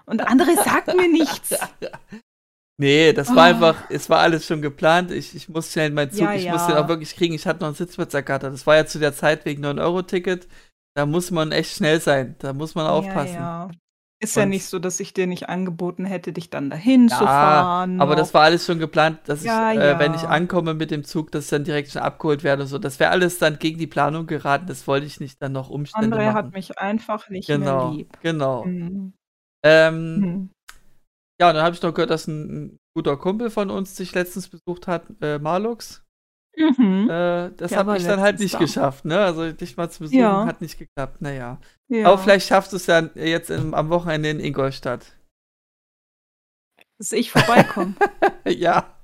Und 0.05 0.25
andere 0.27 0.55
sagt 0.55 0.87
mir 0.95 1.07
nichts. 1.09 1.53
Nee, 2.79 3.11
das 3.13 3.29
war 3.29 3.43
Ah. 3.45 3.47
einfach, 3.49 3.89
es 3.89 4.09
war 4.09 4.19
alles 4.19 4.45
schon 4.45 4.61
geplant. 4.61 5.11
Ich, 5.11 5.35
ich 5.35 5.49
muss 5.49 5.71
schnell 5.71 5.89
meinen 5.91 6.11
Zug, 6.11 6.21
Ja, 6.21 6.33
ich 6.33 6.43
ja. 6.45 6.53
muss 6.53 6.65
den 6.67 6.75
auch 6.75 6.87
wirklich 6.87 7.15
kriegen. 7.15 7.33
Ich 7.33 7.45
hatte 7.45 7.59
noch 7.59 7.67
einen 7.67 7.75
Sitzplatz 7.75 8.13
ergattert. 8.13 8.53
Das 8.53 8.65
war 8.67 8.75
ja 8.75 8.85
zu 8.85 8.99
der 8.99 9.13
Zeit 9.13 9.45
wegen 9.45 9.65
9-Euro-Ticket. 9.65 10.47
Da 10.95 11.05
muss 11.05 11.29
man 11.31 11.51
echt 11.51 11.75
schnell 11.75 11.99
sein. 11.99 12.35
Da 12.39 12.53
muss 12.53 12.73
man 12.75 12.87
aufpassen. 12.87 13.33
Ja, 13.35 13.67
ja. 13.67 13.71
Ist 14.19 14.35
ja 14.35 14.43
Und- 14.43 14.49
nicht 14.49 14.65
so, 14.65 14.79
dass 14.79 14.99
ich 14.99 15.13
dir 15.13 15.27
nicht 15.27 15.47
angeboten 15.47 16.03
hätte, 16.03 16.33
dich 16.33 16.49
dann 16.49 16.71
dahin 16.71 17.07
Ja, 17.07 17.17
zu 17.19 17.23
fahren. 17.25 18.01
Aber 18.01 18.11
noch. 18.11 18.17
das 18.17 18.33
war 18.33 18.41
alles 18.41 18.65
schon 18.65 18.79
geplant, 18.79 19.19
dass 19.25 19.43
Ja, 19.43 19.71
ich, 19.71 19.77
äh, 19.79 19.99
wenn 19.99 20.13
ja. 20.13 20.19
ich 20.19 20.27
ankomme 20.27 20.73
mit 20.73 20.89
dem 20.89 21.03
Zug, 21.03 21.31
dass 21.31 21.43
ich 21.45 21.49
dann 21.51 21.63
direkt 21.63 21.91
schon 21.91 22.01
abgeholt 22.01 22.43
werde 22.43 22.63
und 22.63 22.67
so. 22.67 22.79
Das 22.79 22.99
wäre 22.99 23.11
alles 23.11 23.37
dann 23.37 23.59
gegen 23.59 23.77
die 23.77 23.85
Planung 23.85 24.25
geraten. 24.25 24.65
Das 24.65 24.87
wollte 24.87 25.05
ich 25.05 25.19
nicht 25.19 25.39
dann 25.41 25.51
noch 25.51 25.69
Umstände 25.69 26.17
André 26.17 26.25
machen. 26.25 26.35
hat 26.35 26.53
mich 26.53 26.79
einfach 26.79 27.29
nicht 27.29 27.45
genau, 27.47 27.89
mehr 27.89 27.97
lieb. 27.97 28.17
genau. 28.21 28.65
Mhm. 28.65 29.13
Ähm, 29.63 30.19
Mhm. 30.19 30.49
Ja, 31.39 31.49
und 31.49 31.55
dann 31.55 31.63
habe 31.63 31.75
ich 31.75 31.81
noch 31.83 31.93
gehört, 31.93 32.09
dass 32.09 32.25
ein, 32.25 32.65
ein 32.65 32.77
guter 32.95 33.15
Kumpel 33.17 33.51
von 33.51 33.69
uns 33.69 33.95
sich 33.95 34.15
letztens 34.15 34.47
besucht 34.49 34.87
hat, 34.87 35.03
äh, 35.21 35.37
Marlux. 35.37 36.03
Mhm. 36.57 37.07
Äh, 37.09 37.51
das 37.55 37.69
Der 37.69 37.77
habe 37.79 37.89
war 37.91 37.97
ich 37.97 38.03
dann 38.05 38.19
halt 38.19 38.39
nicht 38.39 38.55
da. 38.55 38.59
geschafft, 38.59 39.05
ne? 39.05 39.19
Also 39.19 39.51
dich 39.51 39.77
mal 39.77 39.89
zu 39.91 39.99
besuchen 39.99 40.19
Ja. 40.19 40.45
hat 40.45 40.59
nicht 40.61 40.79
geklappt. 40.79 41.21
Naja. 41.21 41.59
Ja. 41.87 42.07
Aber 42.07 42.17
vielleicht 42.17 42.47
schaffst 42.47 42.71
du 42.73 42.77
es 42.77 42.87
ja 42.87 43.01
jetzt 43.15 43.49
im, 43.51 43.73
am 43.75 43.89
Wochenende 43.89 44.29
in 44.29 44.39
Ingolstadt. 44.39 45.13
Dass 46.97 47.11
ich 47.11 47.31
vorbeikomme. 47.31 47.93
ja, 48.47 48.95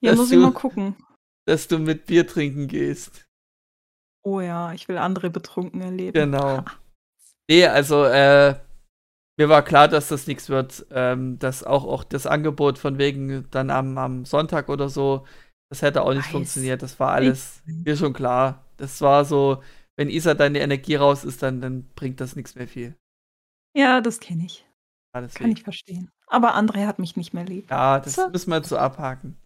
Ja, 0.00 0.10
Dass 0.12 0.16
muss 0.16 0.30
ich 0.30 0.36
du- 0.38 0.42
mal 0.42 0.52
gucken. 0.52 0.96
dass 1.46 1.66
du 1.68 1.78
mit 1.78 2.06
Bier 2.06 2.26
trinken 2.26 2.68
gehst. 2.68 3.26
Oh 4.24 4.40
ja, 4.40 4.72
ich 4.72 4.86
will 4.88 4.98
andere 4.98 5.30
betrunken 5.30 5.80
erleben. 5.80 6.12
Genau. 6.12 6.64
Nee, 7.50 7.66
also, 7.66 8.04
äh, 8.04 8.54
mir 9.36 9.48
war 9.48 9.64
klar, 9.64 9.88
dass 9.88 10.06
das 10.06 10.28
nichts 10.28 10.48
wird. 10.50 10.86
Ähm, 10.92 11.36
dass 11.40 11.64
auch, 11.64 11.84
auch 11.84 12.04
das 12.04 12.28
Angebot 12.28 12.78
von 12.78 12.96
wegen 12.96 13.50
dann 13.50 13.70
am, 13.70 13.98
am 13.98 14.24
Sonntag 14.24 14.68
oder 14.68 14.88
so, 14.88 15.26
das 15.70 15.82
hätte 15.82 16.02
auch 16.02 16.12
nicht 16.12 16.24
Weiß. 16.26 16.32
funktioniert. 16.32 16.82
Das 16.82 16.98
war 17.00 17.12
alles 17.12 17.62
mir 17.66 17.96
schon 17.96 18.12
klar. 18.12 18.64
Das 18.76 19.00
war 19.00 19.24
so, 19.24 19.62
wenn 19.96 20.10
Isa 20.10 20.34
deine 20.34 20.60
Energie 20.60 20.96
raus 20.96 21.24
ist, 21.24 21.42
dann, 21.42 21.60
dann 21.60 21.84
bringt 21.94 22.20
das 22.20 22.36
nichts 22.36 22.54
mehr 22.54 22.68
viel. 22.68 22.96
Ja, 23.76 24.00
das 24.00 24.20
kenne 24.20 24.44
ich. 24.46 24.66
Ja, 25.14 25.26
Kann 25.26 25.50
ich 25.50 25.62
verstehen. 25.62 26.10
Aber 26.26 26.54
André 26.54 26.86
hat 26.86 26.98
mich 26.98 27.16
nicht 27.16 27.34
mehr 27.34 27.44
lieb. 27.44 27.70
Ja, 27.70 27.98
das 28.00 28.14
So. 28.14 28.28
müssen 28.30 28.50
wir 28.50 28.56
jetzt 28.58 28.68
so 28.68 28.78
abhaken. 28.78 29.36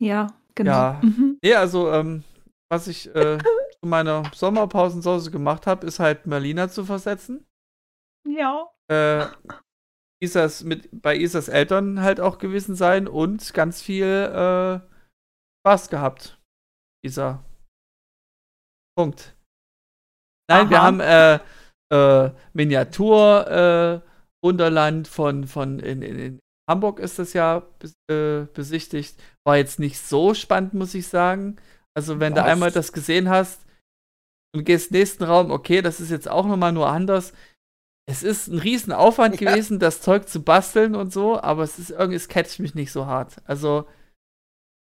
Ja, 0.00 0.28
genau. 0.54 0.70
Ja. 0.72 1.00
Mhm. 1.02 1.38
Nee, 1.42 1.54
also, 1.54 1.90
ähm, 1.92 2.24
was 2.68 2.88
ich 2.88 3.14
äh, 3.14 3.38
zu 3.38 3.86
meiner 3.88 4.24
Sommerpausensause 4.34 5.30
gemacht 5.30 5.66
habe, 5.66 5.86
ist 5.86 6.00
halt 6.00 6.26
Merlina 6.26 6.68
zu 6.68 6.84
versetzen. 6.84 7.44
Ja. 8.26 8.68
Äh, 8.88 9.26
Isas 10.20 10.64
mit 10.64 10.88
bei 10.92 11.16
Isas 11.16 11.48
Eltern 11.48 12.00
halt 12.00 12.20
auch 12.20 12.38
gewesen 12.38 12.74
sein 12.74 13.06
und 13.06 13.54
ganz 13.54 13.82
viel 13.82 14.04
äh, 14.06 14.80
Spaß 15.66 15.90
gehabt. 15.90 16.38
Isa. 17.04 17.44
Punkt. 18.96 19.34
Nein, 20.48 20.70
wir 20.70 20.78
Aha. 20.78 20.86
haben 20.86 21.00
äh, 21.00 21.40
äh, 21.92 22.30
Miniatur 22.52 23.50
äh, 23.50 24.08
Wunderland 24.44 25.08
von, 25.08 25.48
von 25.48 25.80
in, 25.80 26.02
in, 26.02 26.18
in 26.20 26.40
Hamburg 26.70 27.00
ist 27.00 27.18
das 27.18 27.32
ja 27.32 27.66
äh, 28.08 28.42
besichtigt. 28.54 29.20
War 29.44 29.56
jetzt 29.56 29.80
nicht 29.80 29.98
so 29.98 30.34
spannend, 30.34 30.74
muss 30.74 30.94
ich 30.94 31.08
sagen. 31.08 31.56
Also 31.96 32.20
wenn 32.20 32.36
du 32.36 32.42
Was? 32.42 32.48
einmal 32.48 32.70
das 32.70 32.92
gesehen 32.92 33.28
hast 33.28 33.66
und 34.54 34.64
gehst 34.64 34.92
nächsten 34.92 35.24
Raum, 35.24 35.50
okay, 35.50 35.82
das 35.82 35.98
ist 35.98 36.12
jetzt 36.12 36.28
auch 36.28 36.46
nochmal 36.46 36.70
nur 36.70 36.86
anders. 36.88 37.32
Es 38.08 38.22
ist 38.22 38.46
ein 38.46 38.60
riesen 38.60 38.92
Aufwand 38.92 39.40
Ja. 39.40 39.50
gewesen, 39.50 39.80
das 39.80 40.00
Zeug 40.00 40.28
zu 40.28 40.44
basteln 40.44 40.94
und 40.94 41.12
so, 41.12 41.40
aber 41.40 41.64
es 41.64 41.80
ist 41.80 41.90
irgendwie, 41.90 42.14
es 42.14 42.28
catcht 42.28 42.60
mich 42.60 42.76
nicht 42.76 42.92
so 42.92 43.06
hart. 43.06 43.42
Also 43.46 43.88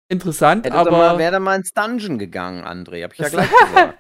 interessant, 0.09 0.65
Hätte 0.65 0.75
aber 0.75 1.17
wäre 1.17 1.33
da 1.33 1.39
mal 1.39 1.55
ins 1.55 1.71
Dungeon 1.71 2.17
gegangen, 2.17 2.63
André. 2.63 3.03
Hab 3.03 3.13
ich 3.13 3.19
ja 3.19 3.29
gleich 3.29 3.49
gesagt. 3.49 3.97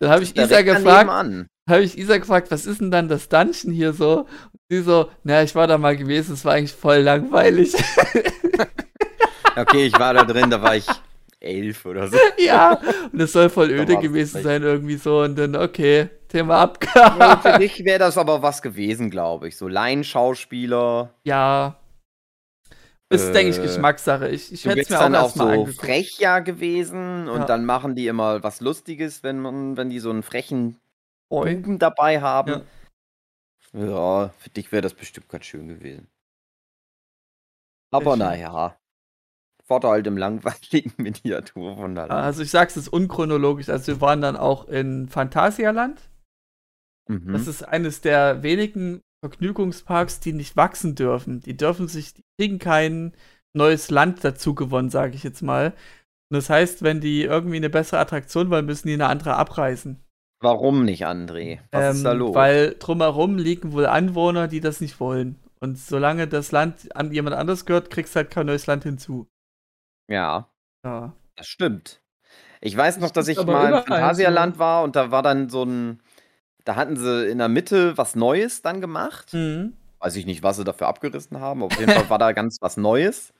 dann 0.00 0.10
habe 0.10 0.22
ich 0.22 0.36
Isa 0.36 0.62
gefragt, 0.62 1.10
habe 1.68 1.82
ich 1.82 1.98
Isa 1.98 2.18
gefragt, 2.18 2.50
was 2.50 2.66
ist 2.66 2.80
denn 2.80 2.90
dann 2.90 3.08
das 3.08 3.28
Dungeon 3.28 3.72
hier 3.72 3.92
so? 3.92 4.20
Und 4.20 4.60
sie 4.68 4.82
so, 4.82 5.10
na, 5.22 5.42
ich 5.42 5.54
war 5.54 5.66
da 5.66 5.78
mal 5.78 5.96
gewesen, 5.96 6.34
es 6.34 6.44
war 6.44 6.54
eigentlich 6.54 6.72
voll 6.72 6.98
langweilig. 6.98 7.74
Okay, 9.56 9.86
ich 9.86 9.98
war 9.98 10.14
da 10.14 10.24
drin, 10.24 10.50
da 10.50 10.60
war 10.60 10.76
ich 10.76 10.86
elf 11.38 11.86
oder 11.86 12.08
so. 12.08 12.16
ja, 12.38 12.80
und 13.12 13.20
es 13.20 13.32
soll 13.32 13.48
voll 13.50 13.70
öde 13.70 13.96
gewesen 13.98 14.42
sein 14.42 14.62
irgendwie 14.62 14.96
so 14.96 15.20
und 15.20 15.38
dann, 15.38 15.54
okay, 15.54 16.08
Thema 16.28 16.62
abgehakt. 16.62 17.42
für 17.42 17.58
dich 17.58 17.84
wäre 17.84 18.00
das 18.00 18.18
aber 18.18 18.42
was 18.42 18.62
gewesen, 18.62 19.10
glaube 19.10 19.48
ich. 19.48 19.56
So 19.56 19.68
Laienschauspieler. 19.68 21.10
ja. 21.24 21.76
Ist, 23.14 23.28
Äh, 23.30 23.32
denke 23.32 23.50
ich, 23.52 23.62
Geschmackssache. 23.62 24.28
Ich, 24.28 24.52
ich 24.52 24.64
hätte 24.64 24.80
es 24.80 24.90
mir 24.90 24.96
auch 24.98 25.02
dann 25.02 25.14
auch 25.16 25.22
erstmal 25.24 25.46
so 25.54 25.60
angeguckt. 25.60 25.80
frech 25.86 26.18
ja 26.18 26.38
gewesen 26.40 27.28
und 27.28 27.40
Ja. 27.40 27.46
dann 27.46 27.64
machen 27.64 27.94
die 27.94 28.06
immer 28.06 28.42
was 28.42 28.60
Lustiges, 28.60 29.22
wenn 29.22 29.40
man, 29.40 29.76
wenn 29.76 29.90
die 29.90 29.98
so 30.00 30.10
einen 30.10 30.22
frechen. 30.22 30.78
Buben 31.28 31.78
dabei 31.78 32.20
haben. 32.20 32.62
Ja, 33.72 34.28
für 34.38 34.50
dich 34.50 34.70
wäre 34.70 34.82
das 34.82 34.94
bestimmt 34.94 35.28
ganz 35.28 35.46
schön 35.46 35.66
gewesen. 35.68 36.06
Aber 37.92 38.16
naja. 38.16 38.76
Vorder 39.66 39.88
halt 39.90 40.06
im 40.06 40.16
langweiligen 40.18 40.92
Miniatur 41.02 41.76
von 41.76 41.94
der 41.94 42.10
Also 42.10 42.42
ich 42.42 42.50
sag's 42.50 42.74
jetzt 42.74 42.92
unchronologisch. 42.92 43.68
Also 43.68 43.92
wir 43.94 44.00
waren 44.00 44.20
dann 44.20 44.36
auch 44.36 44.68
in 44.68 45.08
Phantasialand. 45.08 46.00
mhm. 47.08 47.32
Das 47.32 47.46
ist 47.46 47.62
eines 47.62 48.00
der 48.00 48.42
wenigen 48.42 49.00
Vergnügungsparks, 49.28 50.20
die 50.20 50.32
nicht 50.34 50.56
wachsen 50.56 50.94
dürfen. 50.94 51.40
Die 51.40 51.56
dürfen 51.56 51.88
sich, 51.88 52.12
die 52.14 52.22
kriegen 52.38 52.58
kein 52.58 53.12
neues 53.54 53.90
Land 53.90 54.22
dazu 54.22 54.54
gewonnen, 54.54 54.90
sage 54.90 55.14
ich 55.14 55.22
jetzt 55.22 55.40
mal. 55.42 55.68
Und 56.30 56.36
das 56.36 56.50
heißt, 56.50 56.82
wenn 56.82 57.00
die 57.00 57.22
irgendwie 57.22 57.56
eine 57.56 57.70
bessere 57.70 58.00
Attraktion 58.00 58.50
wollen, 58.50 58.66
müssen 58.66 58.88
die 58.88 58.94
eine 58.94 59.06
andere 59.06 59.36
abreißen. 59.36 59.98
Warum 60.42 60.84
nicht, 60.84 61.06
André? 61.06 61.60
Was 61.70 61.96
ist 61.96 62.04
da 62.04 62.12
Ähm, 62.12 62.18
los? 62.18 62.34
Weil 62.34 62.76
drumherum 62.78 63.38
liegen 63.38 63.72
wohl 63.72 63.86
Anwohner, 63.86 64.46
die 64.46 64.60
das 64.60 64.80
nicht 64.82 65.00
wollen. 65.00 65.38
Und 65.60 65.78
solange 65.78 66.28
das 66.28 66.52
Land 66.52 66.94
an 66.94 67.10
jemand 67.12 67.34
anders 67.36 67.64
gehört, 67.64 67.88
kriegst 67.90 68.14
du 68.14 68.18
halt 68.18 68.30
kein 68.30 68.44
neues 68.46 68.66
Land 68.66 68.82
hinzu. 68.84 69.26
ja, 70.10 70.50
Ja. 70.84 71.14
das 71.36 71.46
stimmt. 71.46 72.02
Ich 72.60 72.76
weiß 72.76 72.96
noch, 72.98 73.10
Das 73.10 73.26
dass 73.26 73.28
ich 73.28 73.42
mal 73.46 73.72
im 73.72 73.84
Phantasialand 73.84 74.58
war 74.58 74.84
und 74.84 74.96
da 74.96 75.10
war 75.10 75.22
dann 75.22 75.48
so 75.48 75.64
ein. 75.64 76.00
Da 76.64 76.76
hatten 76.76 76.96
sie 76.96 77.28
in 77.28 77.38
der 77.38 77.48
Mitte 77.48 77.96
was 77.98 78.16
Neues 78.16 78.62
dann 78.62 78.80
gemacht. 78.80 79.32
Mhm. 79.34 79.74
Weiß 79.98 80.16
ich 80.16 80.26
nicht, 80.26 80.42
was 80.42 80.56
sie 80.56 80.64
dafür 80.64 80.88
abgerissen 80.88 81.40
haben. 81.40 81.62
Auf 81.62 81.78
jeden 81.78 81.92
Fall 81.92 82.08
war 82.10 82.18
da 82.18 82.32
ganz 82.32 82.58
was 82.60 82.76
Neues. 82.76 83.32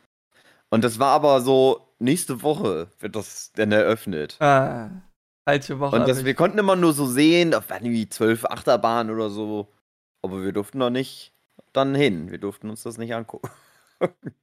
Und 0.71 0.85
das 0.85 0.99
war 0.99 1.09
aber 1.09 1.41
so, 1.41 1.89
nächste 1.99 2.43
Woche 2.43 2.89
wird 2.99 3.17
das 3.17 3.53
dann 3.53 3.73
eröffnet. 3.73 4.41
Ah, 4.41 4.91
falsche 5.49 5.79
Woche. 5.79 5.97
Und 5.97 6.09
das, 6.09 6.25
wir 6.25 6.35
konnten 6.35 6.59
immer 6.59 6.77
nur 6.77 6.93
so 6.93 7.07
sehen, 7.07 7.51
da 7.51 7.69
waren 7.69 7.85
irgendwie 7.85 8.09
zwölf 8.09 8.45
Achterbahnen 8.45 9.15
oder 9.15 9.31
so. 9.31 9.69
Aber 10.23 10.43
wir 10.43 10.53
durften 10.53 10.79
noch 10.79 10.91
nicht 10.91 11.33
dann 11.73 11.95
hin. 11.95 12.31
Wir 12.31 12.39
durften 12.39 12.71
uns 12.71 12.83
das 12.83 12.99
nicht 12.99 13.15
angucken. 13.15 13.51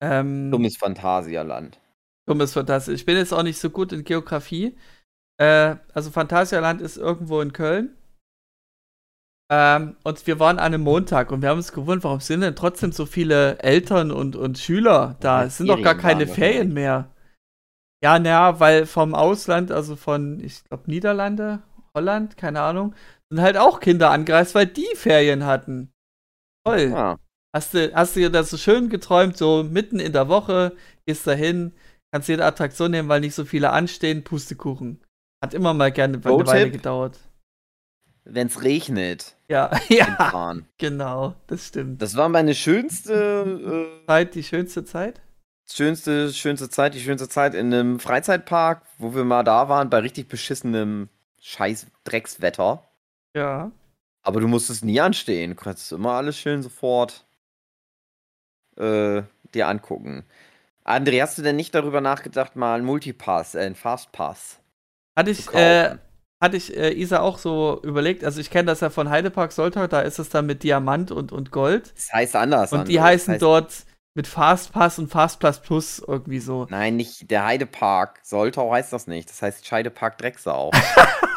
ähm, 0.00 0.50
Dummes 0.50 0.76
Phantasialand. 0.76 1.78
Dummes 2.26 2.52
Fantastisch. 2.52 2.94
Ich 2.94 3.06
bin 3.06 3.16
jetzt 3.16 3.32
auch 3.32 3.42
nicht 3.42 3.58
so 3.58 3.70
gut 3.70 3.92
in 3.92 4.04
Geografie. 4.04 4.76
Äh, 5.42 5.76
also 5.92 6.10
Phantasialand 6.10 6.80
ist 6.80 6.96
irgendwo 6.96 7.40
in 7.40 7.52
Köln. 7.52 7.96
Ähm, 9.50 9.96
und 10.04 10.26
wir 10.26 10.38
waren 10.38 10.58
an 10.58 10.66
einem 10.66 10.82
Montag 10.82 11.32
und 11.32 11.42
wir 11.42 11.48
haben 11.48 11.58
uns 11.58 11.72
gewundert, 11.72 12.04
warum 12.04 12.20
sind 12.20 12.42
denn 12.42 12.54
trotzdem 12.54 12.92
so 12.92 13.06
viele 13.06 13.58
Eltern 13.58 14.12
und, 14.12 14.36
und 14.36 14.58
Schüler 14.58 15.16
da? 15.20 15.44
Es 15.44 15.58
sind 15.58 15.66
doch 15.66 15.82
gar 15.82 15.96
keine 15.96 16.26
Ferien 16.26 16.72
mehr. 16.72 17.10
Ja, 18.04 18.18
naja, 18.18 18.60
weil 18.60 18.86
vom 18.86 19.14
Ausland, 19.14 19.72
also 19.72 19.96
von, 19.96 20.40
ich 20.40 20.64
glaube, 20.64 20.84
Niederlande, 20.90 21.62
Holland, 21.94 22.36
keine 22.36 22.60
Ahnung, 22.60 22.94
sind 23.30 23.42
halt 23.42 23.56
auch 23.56 23.80
Kinder 23.80 24.10
angereist, 24.10 24.54
weil 24.54 24.66
die 24.66 24.94
Ferien 24.94 25.44
hatten. 25.44 25.92
Toll. 26.64 26.90
Ja. 26.92 27.18
Hast 27.54 27.74
du, 27.74 27.92
hast 27.94 28.16
du 28.16 28.20
dir 28.20 28.30
das 28.30 28.50
so 28.50 28.56
schön 28.56 28.88
geträumt, 28.88 29.36
so 29.36 29.62
mitten 29.62 29.98
in 29.98 30.12
der 30.12 30.28
Woche, 30.28 30.74
gehst 31.04 31.26
da 31.26 31.32
hin, 31.32 31.74
Kannst 32.12 32.28
jede 32.28 32.44
Attraktion 32.44 32.90
nehmen, 32.90 33.08
weil 33.08 33.20
nicht 33.20 33.34
so 33.34 33.46
viele 33.46 33.70
anstehen. 33.70 34.22
Pustekuchen. 34.22 35.02
Hat 35.42 35.54
immer 35.54 35.74
mal 35.74 35.90
gerne 35.90 36.18
eine? 36.18 36.46
Weile 36.46 36.70
gedauert. 36.70 37.18
Wenn 38.24 38.46
es 38.46 38.62
regnet, 38.62 39.36
Ja, 39.48 39.72
ja, 39.88 40.54
genau, 40.78 41.34
das 41.48 41.66
stimmt. 41.66 42.00
Das 42.00 42.16
war 42.16 42.28
meine 42.28 42.54
schönste, 42.54 43.90
äh, 44.04 44.06
Zeit, 44.06 44.34
die 44.36 44.44
schönste 44.44 44.84
Zeit? 44.84 45.20
schönste, 45.68 46.32
schönste 46.32 46.70
Zeit, 46.70 46.94
die 46.94 47.00
schönste 47.00 47.28
Zeit 47.28 47.54
in 47.54 47.74
einem 47.74 47.98
Freizeitpark, 47.98 48.82
wo 48.98 49.14
wir 49.14 49.24
mal 49.24 49.42
da 49.42 49.68
waren, 49.68 49.90
bei 49.90 49.98
richtig 49.98 50.28
beschissenem 50.28 51.08
scheiß 51.40 51.86
Dreckswetter. 52.04 52.88
Ja. 53.34 53.72
Aber 54.22 54.40
du 54.40 54.46
musstest 54.46 54.84
nie 54.84 55.00
anstehen. 55.00 55.50
Du 55.50 55.56
konntest 55.56 55.90
immer 55.90 56.12
alles 56.12 56.38
schön 56.38 56.62
sofort 56.62 57.26
äh, 58.76 59.22
dir 59.54 59.66
angucken. 59.66 60.24
André, 60.84 61.20
hast 61.20 61.38
du 61.38 61.42
denn 61.42 61.56
nicht 61.56 61.74
darüber 61.74 62.00
nachgedacht, 62.00 62.54
mal 62.54 62.76
einen 62.76 62.84
Multipass, 62.84 63.56
äh, 63.56 63.60
einen 63.60 63.74
Fastpass 63.74 64.61
Hatte 65.16 65.30
ich, 65.30 65.52
äh, 65.54 65.96
hatte 66.42 66.56
ich 66.56 66.76
äh, 66.76 66.92
Isa 66.92 67.20
auch 67.20 67.38
so 67.38 67.80
überlegt. 67.82 68.24
Also 68.24 68.40
ich 68.40 68.50
kenne 68.50 68.66
das 68.66 68.80
ja 68.80 68.90
von 68.90 69.10
Heidepark 69.10 69.52
Soltau, 69.52 69.86
da 69.86 70.00
ist 70.00 70.18
es 70.18 70.28
dann 70.30 70.46
mit 70.46 70.62
Diamant 70.62 71.10
und, 71.12 71.32
und 71.32 71.50
Gold. 71.50 71.92
das 71.94 72.12
heißt 72.12 72.36
anders. 72.36 72.72
Und 72.72 72.88
die 72.88 72.98
André. 72.98 73.02
heißen 73.04 73.26
das 73.26 73.34
heißt, 73.34 73.42
dort 73.42 73.74
mit 74.14 74.26
Fastpass 74.26 74.98
und 74.98 75.08
Fastpass 75.10 75.60
Plus 75.60 75.98
irgendwie 76.06 76.38
so. 76.40 76.66
Nein, 76.70 76.96
nicht 76.96 77.30
der 77.30 77.44
Heidepark. 77.46 78.20
Soltau 78.22 78.70
heißt 78.72 78.92
das 78.92 79.06
nicht. 79.06 79.28
Das 79.30 79.40
heißt 79.42 79.66
Scheidepark 79.66 80.18
Drecksau. 80.18 80.70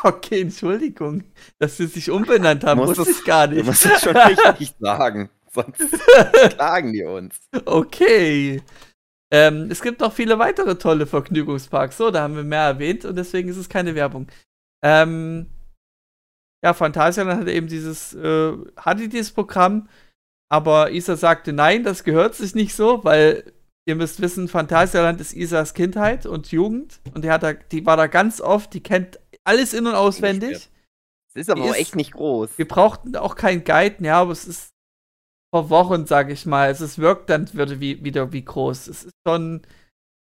Okay, 0.03 0.41
Entschuldigung, 0.41 1.23
dass 1.57 1.77
sie 1.77 1.87
sich 1.87 2.11
umbenannt 2.11 2.63
haben, 2.63 2.79
Du 2.79 2.85
wusste 2.85 3.01
es- 3.01 3.17
ich 3.21 3.25
gar 3.25 3.47
Du 3.47 3.55
nicht. 3.55 3.65
musst 3.65 3.87
es 3.87 4.01
schon 4.01 4.15
richtig 4.15 4.75
sagen. 4.79 5.31
Sonst 5.51 5.81
klagen 6.55 6.93
die 6.93 7.03
uns. 7.03 7.33
Okay. 7.65 8.61
Ähm, 9.31 9.69
es 9.71 9.81
gibt 9.81 9.99
noch 10.01 10.13
viele 10.13 10.37
weitere 10.39 10.77
tolle 10.77 11.07
Vergnügungsparks. 11.07 11.97
So, 11.97 12.11
da 12.11 12.21
haben 12.21 12.35
wir 12.35 12.43
mehr 12.43 12.61
erwähnt 12.63 13.05
und 13.05 13.15
deswegen 13.15 13.49
ist 13.49 13.57
es 13.57 13.69
keine 13.69 13.95
Werbung. 13.95 14.27
Ähm, 14.83 15.47
ja, 16.63 16.73
Phantasialand 16.73 17.41
hat 17.41 17.47
eben 17.47 17.67
dieses, 17.67 18.13
äh, 18.13 18.53
hatte 18.77 19.07
dieses 19.09 19.31
Programm, 19.31 19.87
aber 20.49 20.91
Isa 20.91 21.15
sagte, 21.15 21.53
nein, 21.53 21.83
das 21.83 22.03
gehört 22.03 22.35
sich 22.35 22.55
nicht 22.55 22.75
so, 22.75 23.03
weil 23.03 23.51
ihr 23.87 23.95
müsst 23.95 24.21
wissen, 24.21 24.47
Phantasialand 24.47 25.19
ist 25.21 25.33
Isas 25.33 25.73
Kindheit 25.73 26.25
und 26.25 26.51
Jugend 26.51 27.01
und 27.13 27.23
die, 27.23 27.29
hat 27.31 27.43
da, 27.43 27.53
die 27.53 27.85
war 27.85 27.97
da 27.97 28.07
ganz 28.07 28.41
oft, 28.41 28.73
die 28.73 28.81
kennt 28.81 29.19
alles 29.43 29.73
in- 29.73 29.85
und 29.87 29.93
auswendig. 29.95 30.69
Es 31.33 31.41
ist 31.41 31.49
aber 31.49 31.61
Die 31.61 31.67
auch 31.69 31.73
ist- 31.73 31.79
echt 31.79 31.95
nicht 31.95 32.13
groß. 32.13 32.57
Wir 32.57 32.67
brauchten 32.67 33.15
auch 33.15 33.35
keinen 33.35 33.63
Guide, 33.63 34.03
ja, 34.03 34.21
aber 34.21 34.31
es 34.31 34.45
ist 34.47 34.69
vor 35.55 35.69
Wochen, 35.69 36.05
sage 36.05 36.33
ich 36.33 36.45
mal. 36.45 36.67
Also 36.67 36.85
es 36.85 36.97
wirkt 36.99 37.29
dann 37.29 37.51
würde 37.53 37.79
wie, 37.79 38.03
wieder 38.03 38.31
wie 38.33 38.43
groß. 38.43 38.87
Es 38.87 39.03
ist 39.05 39.15
schon, 39.27 39.61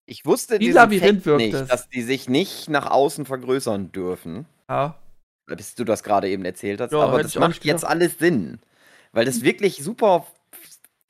Ich 0.07 0.25
wusste 0.25 0.59
Wie 0.59 0.71
Labyrinth 0.71 1.25
wirkt 1.25 1.37
nicht, 1.39 1.53
es. 1.53 1.67
dass 1.67 1.89
die 1.89 2.01
sich 2.01 2.29
nicht 2.29 2.69
nach 2.69 2.89
außen 2.89 3.25
vergrößern 3.25 3.91
dürfen. 3.91 4.45
ja, 4.69 4.95
bis 5.47 5.75
du 5.75 5.83
das 5.83 6.03
gerade 6.03 6.29
eben 6.29 6.45
erzählt 6.45 6.81
hast. 6.81 6.91
Ja, 6.91 6.99
aber 6.99 7.21
das 7.21 7.35
macht 7.35 7.65
jetzt 7.65 7.83
alles 7.85 8.17
Sinn. 8.19 8.59
Weil 9.11 9.25
das 9.25 9.41
wirklich 9.43 9.77
super 9.83 10.25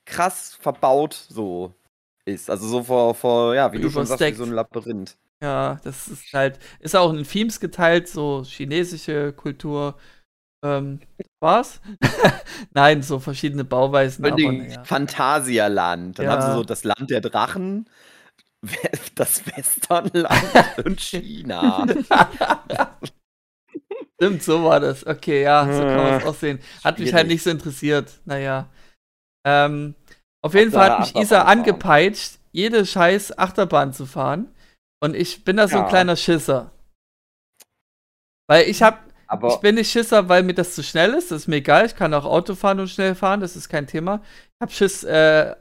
krass 0.06 0.56
verbaut 0.60 1.14
so 1.14 1.74
ist. 2.24 2.50
Also 2.50 2.68
so 2.68 2.82
vor, 2.84 3.14
vor 3.14 3.54
ja, 3.54 3.72
wie 3.72 3.80
du 3.80 3.90
schon 3.90 4.06
sagst, 4.06 4.26
wie 4.26 4.32
Übersteckt. 4.32 4.38
so 4.38 4.44
ein 4.44 4.52
Labyrinth. 4.52 5.16
ja, 5.42 5.80
das 5.84 6.08
ist 6.08 6.32
halt, 6.32 6.58
ist 6.80 6.96
auch 6.96 7.12
in 7.12 7.24
Themes 7.24 7.60
geteilt, 7.60 8.08
so 8.08 8.42
chinesische 8.44 9.32
Kultur. 9.32 9.96
Ähm, 10.66 11.00
war's? 11.40 11.80
Nein, 12.74 13.02
so 13.02 13.18
verschiedene 13.20 13.64
Bauweisen. 13.64 14.24
Unbedingt 14.24 14.68
naja. 14.68 14.84
Phantasialand. 14.84 16.18
Dann 16.18 16.26
Ja. 16.26 16.32
haben 16.32 16.42
sie 16.42 16.52
so 16.54 16.64
das 16.64 16.82
Land 16.84 17.10
der 17.10 17.20
Drachen, 17.20 17.88
das 19.14 19.46
Westernland 19.46 20.54
und 20.84 21.00
China. 21.00 21.86
Stimmt, 24.20 24.42
so 24.42 24.64
war 24.64 24.80
das. 24.80 25.06
Okay, 25.06 25.42
ja, 25.42 25.64
so 25.66 25.80
kann 25.82 25.96
man 25.96 26.14
es 26.14 26.24
auch 26.24 26.34
sehen. 26.34 26.58
Hat 26.82 26.98
mich 26.98 27.12
halt 27.12 27.28
nicht 27.28 27.42
so 27.42 27.50
interessiert. 27.50 28.18
Naja. 28.24 28.68
Ähm, 29.46 29.94
auf 30.42 30.54
jeden 30.54 30.72
Fall 30.72 30.90
hat 30.90 30.98
mich 31.00 31.08
Achterbahn 31.08 31.22
Isa 31.22 31.36
fahren. 31.44 31.58
angepeitscht, 31.58 32.38
jede 32.52 32.86
scheiß 32.86 33.38
Achterbahn 33.38 33.92
zu 33.92 34.06
fahren. 34.06 34.48
Und 35.02 35.14
ich 35.14 35.44
bin 35.44 35.58
da 35.58 35.68
so 35.68 35.76
ein 35.76 35.82
Ja. 35.84 35.88
kleiner 35.88 36.16
Schisser. 36.16 36.72
Weil 38.48 38.68
ich 38.68 38.82
hab, 39.28 39.42
ich 39.44 39.50
Aber 39.50 39.58
bin 39.60 39.74
nicht 39.76 39.90
Schisser, 39.90 40.28
weil 40.28 40.42
mir 40.42 40.54
das 40.54 40.74
zu 40.74 40.82
schnell 40.82 41.12
ist. 41.14 41.30
Das 41.30 41.42
ist 41.42 41.48
mir 41.48 41.56
egal. 41.56 41.86
Ich 41.86 41.94
kann 41.96 42.14
auch 42.14 42.24
Auto 42.24 42.54
fahren 42.54 42.80
und 42.80 42.88
schnell 42.88 43.14
fahren. 43.14 43.40
Das 43.40 43.56
ist 43.56 43.68
kein 43.68 43.86
Thema. 43.86 44.22
Ich 44.54 44.60
hab 44.62 44.72
Schiss, 44.72 45.04
äh, 45.04 45.54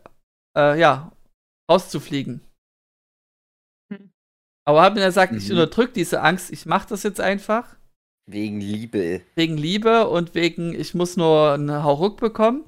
äh, 0.57 0.80
ja, 0.80 1.11
rauszufliegen. 1.72 2.41
Hm. 3.91 4.11
Aber 4.68 4.84
hab 4.84 4.93
mir 4.95 5.05
gesagt, 5.05 5.34
ich 5.34 5.45
Mhm. 5.45 5.51
unterdrück 5.51 5.93
diese 5.93 6.22
Angst. 6.22 6.51
Ich 6.51 6.66
mach 6.66 6.86
das 6.86 7.03
jetzt 7.03 7.20
einfach 7.22 7.76
wegen 8.28 8.59
Liebe. 8.59 9.22
wegen 9.36 9.57
Liebe 9.57 10.07
und 10.07 10.34
wegen, 10.36 10.74
ich 10.74 10.93
muss 10.93 11.18
nur 11.18 11.53
einen 11.53 11.84
Hauruck 11.84 12.18
bekommen. 12.20 12.66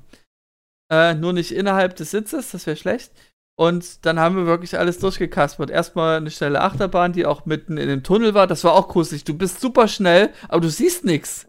Äh, 0.91 1.15
nur 1.15 1.33
nicht 1.33 1.51
innerhalb 1.51 1.95
des 1.95 2.11
Sitzes, 2.11 2.51
das 2.51 2.65
wäre 2.65 2.77
schlecht. 2.77 3.11
Und 3.59 4.05
dann 4.05 4.19
haben 4.19 4.35
wir 4.35 4.45
wirklich 4.45 4.77
alles 4.77 4.99
durchgekaspert. 4.99 5.71
Erstmal 5.71 6.17
eine 6.17 6.29
schnelle 6.29 6.61
Achterbahn, 6.61 7.11
die 7.13 7.25
auch 7.25 7.45
mitten 7.47 7.77
in 7.77 7.89
dem 7.89 8.03
Tunnel 8.03 8.33
war. 8.35 8.45
Das 8.45 8.63
war 8.63 8.73
auch 8.73 8.87
gruselig. 8.87 9.23
Du 9.23 9.33
bist 9.33 9.59
super 9.59 9.87
schnell, 9.87 10.31
aber 10.47 10.61
du 10.61 10.69
siehst 10.69 11.05
nichts. 11.05 11.47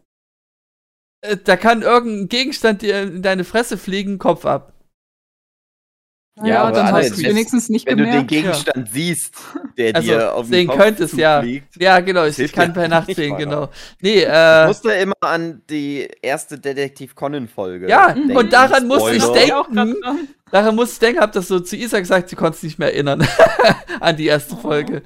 Äh, 1.21 1.37
da 1.43 1.55
kann 1.55 1.83
irgendein 1.83 2.27
Gegenstand 2.29 2.81
dir 2.81 3.03
in 3.03 3.21
deine 3.21 3.43
Fresse 3.43 3.77
fliegen, 3.77 4.17
Kopf 4.17 4.45
ab. 4.45 4.73
Ja, 6.41 6.61
aber 6.63 6.71
dann 6.71 6.85
Alter, 6.85 6.97
hast 6.99 7.09
du 7.09 7.13
es 7.15 7.23
wenn- 7.23 7.31
wenigstens 7.31 7.67
nicht 7.67 7.85
Wenn 7.85 7.97
du 7.97 8.03
den 8.05 8.11
gemerkt. 8.11 8.29
Gegenstand 8.29 8.89
siehst, 8.93 9.35
der 9.77 9.93
Also, 9.93 10.07
dir 10.09 10.33
auf 10.33 10.45
den 10.45 10.51
sehen 10.53 10.67
Kopf 10.67 10.77
könntest, 10.77 11.13
ja. 11.17 11.39
zufliegt. 11.41 11.75
Ja, 11.81 11.99
genau, 11.99 12.23
ich, 12.25 12.39
ich 12.39 12.53
kann 12.53 12.67
ja 12.69 12.73
per 12.75 12.87
Nacht 12.87 13.13
sehen, 13.13 13.35
genau. 13.35 13.67
Nee, 13.99 14.19
Ich 14.19 14.25
äh, 14.25 14.67
musste 14.67 14.91
immer 14.93 15.15
an 15.19 15.61
die 15.69 16.07
erste 16.21 16.57
Detektiv 16.57 17.13
Conan-Folge. 17.13 17.89
Ja, 17.89 18.13
denken. 18.13 18.37
und 18.37 18.53
daran 18.53 18.87
musste 18.87 19.15
ich 19.15 19.25
denken. 19.25 19.97
Daran 20.51 20.75
muss 20.75 20.93
ich 20.93 20.99
denken, 20.99 21.21
hab 21.21 21.31
das 21.31 21.47
so 21.47 21.59
zu 21.59 21.75
Isa 21.75 21.99
gesagt, 21.99 22.29
sie 22.29 22.35
konnte 22.35 22.57
es 22.57 22.63
nicht 22.63 22.79
mehr 22.79 22.93
erinnern 22.93 23.27
an 23.99 24.17
die 24.17 24.27
erste 24.27 24.55
Folge. 24.55 25.03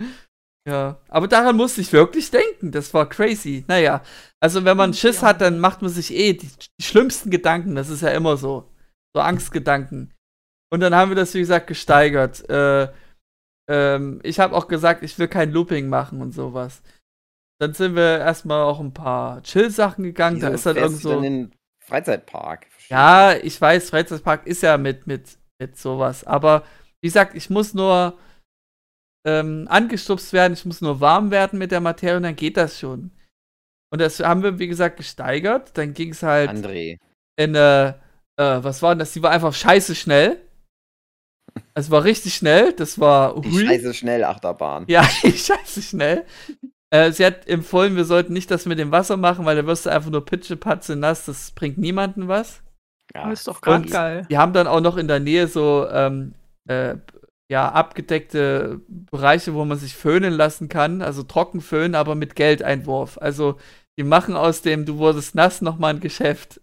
Ja, 0.68 0.98
aber 1.10 1.28
daran 1.28 1.58
musste 1.58 1.82
ich 1.82 1.91
wirklich 1.91 2.32
denken. 2.32 2.72
Das 2.72 2.94
war 2.94 3.10
crazy. 3.10 3.66
Naja, 3.68 4.02
also 4.39 4.64
wenn 4.64 4.78
man 4.78 4.94
Schiss 4.94 5.22
hat, 5.22 5.41
dann 5.41 5.60
macht 5.60 5.82
man 5.82 5.91
sich 5.91 6.14
eh 6.14 6.34
die, 6.34 6.48
die 6.48 6.84
schlimmsten 6.84 7.30
Gedanken. 7.30 7.76
Das 7.76 7.89
ist 7.89 8.02
ja 8.02 8.10
immer 8.10 8.38
so. 8.38 8.70
So 9.16 9.22
Angstgedanken. 9.22 10.14
Und 10.72 10.80
dann 10.80 10.96
haben 10.96 11.12
wir 11.12 11.16
das, 11.16 11.34
wie 11.34 11.39
gesagt, 11.39 11.68
gesteigert. 11.68 12.50
Äh, 12.50 12.88
ähm, 13.70 14.22
ich 14.24 14.39
habe 14.39 14.56
auch 14.56 14.68
gesagt, 14.68 15.04
ich 15.04 15.20
will 15.20 15.28
kein 15.28 15.52
Looping 15.52 15.89
machen 15.89 16.22
und 16.22 16.32
sowas. 16.32 16.82
Dann 17.60 17.74
sind 17.74 17.96
wir 17.96 18.20
erstmal 18.20 18.64
auch 18.64 18.80
ein 18.80 18.94
paar 18.94 19.44
Chill-Sachen 19.44 20.04
gegangen. 20.04 20.38
Wieso 20.38 20.48
da 20.48 20.54
ist 20.54 20.66
dann 20.66 20.78
irgend 20.78 21.02
so. 21.02 21.12
in 21.18 21.22
den 21.22 21.56
Freizeitpark. 21.86 22.68
Ja, 22.94 23.36
ich 23.36 23.60
weiß, 23.60 23.89
Freizeitpark 23.89 24.46
ist 24.48 24.62
ja 24.64 24.78
mit, 24.78 25.08
mit, 25.08 25.38
mit 25.60 25.78
sowas. 25.78 26.24
Aber 26.24 26.64
wie 27.02 27.08
gesagt, 27.08 27.36
ich 27.36 27.50
muss 27.50 27.74
nur 27.74 28.18
ähm, 29.26 29.68
angestupst 29.70 30.34
werden, 30.34 30.54
ich 30.54 30.66
muss 30.66 30.82
nur 30.82 31.00
warm 31.00 31.32
werden 31.32 31.60
mit 31.60 31.72
der 31.72 31.82
Materie 31.82 32.18
und 32.18 32.24
dann 32.24 32.36
geht 32.36 32.58
das 32.58 32.80
schon. 32.80 33.12
Und 33.91 34.00
das 34.00 34.20
haben 34.20 34.44
wir, 34.44 34.58
wie 34.60 34.68
gesagt, 34.68 34.98
gesteigert. 34.98 35.78
Dann 35.78 35.94
ging 35.94 36.10
es 36.12 36.24
halt 36.24 36.50
André. 36.50 36.98
in 37.38 37.54
äh, 37.56 37.89
äh, 37.89 37.94
was 38.64 38.82
war 38.82 38.94
denn 38.96 39.00
das? 39.00 39.14
Die 39.14 39.22
war 39.22 39.32
einfach 39.32 39.54
scheiße 39.54 39.94
schnell. 39.96 40.41
Es 41.76 41.91
war 41.91 42.04
richtig 42.04 42.34
schnell. 42.34 42.74
Das 42.74 43.00
war 43.00 43.39
Die 43.39 43.52
hui. 43.52 43.66
scheiße 43.68 43.94
Schnellachterbahn. 43.94 44.86
Ja, 44.88 45.04
scheiße 45.08 45.82
schnell. 45.84 46.26
Äh, 46.89 47.12
sie 47.12 47.26
hat 47.26 47.48
empfohlen, 47.48 47.96
wir 47.96 48.06
sollten 48.06 48.34
nicht 48.34 48.50
das 48.50 48.66
mit 48.66 48.80
dem 48.80 48.91
Wasser 48.91 49.18
machen, 49.18 49.46
weil 49.46 49.56
da 49.56 49.66
wirst 49.68 49.86
du 49.86 49.91
einfach 49.91 50.10
nur 50.10 50.26
pitschepatze 50.26 50.96
nass. 50.96 51.26
Das 51.26 51.52
bringt 51.52 51.78
niemandem 51.78 52.28
was. 52.28 52.62
Ja, 53.16 53.32
ist 53.32 53.47
doch 53.47 53.61
Und- 53.68 53.91
geil. 53.91 54.26
Die 54.30 54.38
haben 54.38 54.53
dann 54.53 54.68
auch 54.68 54.82
noch 54.82 54.97
in 54.97 55.07
der 55.07 55.20
Nähe 55.20 55.47
so 55.47 55.88
ähm, 55.89 56.34
äh, 56.68 56.95
ja, 57.51 57.72
abgedeckte 57.72 58.82
Bereiche, 58.88 59.53
wo 59.53 59.64
man 59.66 59.78
sich 59.78 59.95
föhnen 59.95 60.34
lassen 60.34 60.70
kann, 60.70 61.01
also 61.01 61.22
trocken 61.24 61.61
föhnen, 61.61 61.93
aber 61.95 62.16
mit 62.16 62.36
Geldeinwurf. 62.36 63.18
Also 63.20 63.57
die 63.97 64.03
machen 64.03 64.36
aus 64.36 64.61
dem 64.64 64.86
Du 64.86 64.97
wurdest 64.97 65.36
nass 65.36 65.61
nochmal 65.61 65.93
ein 65.93 65.99
Geschäft. 65.99 66.59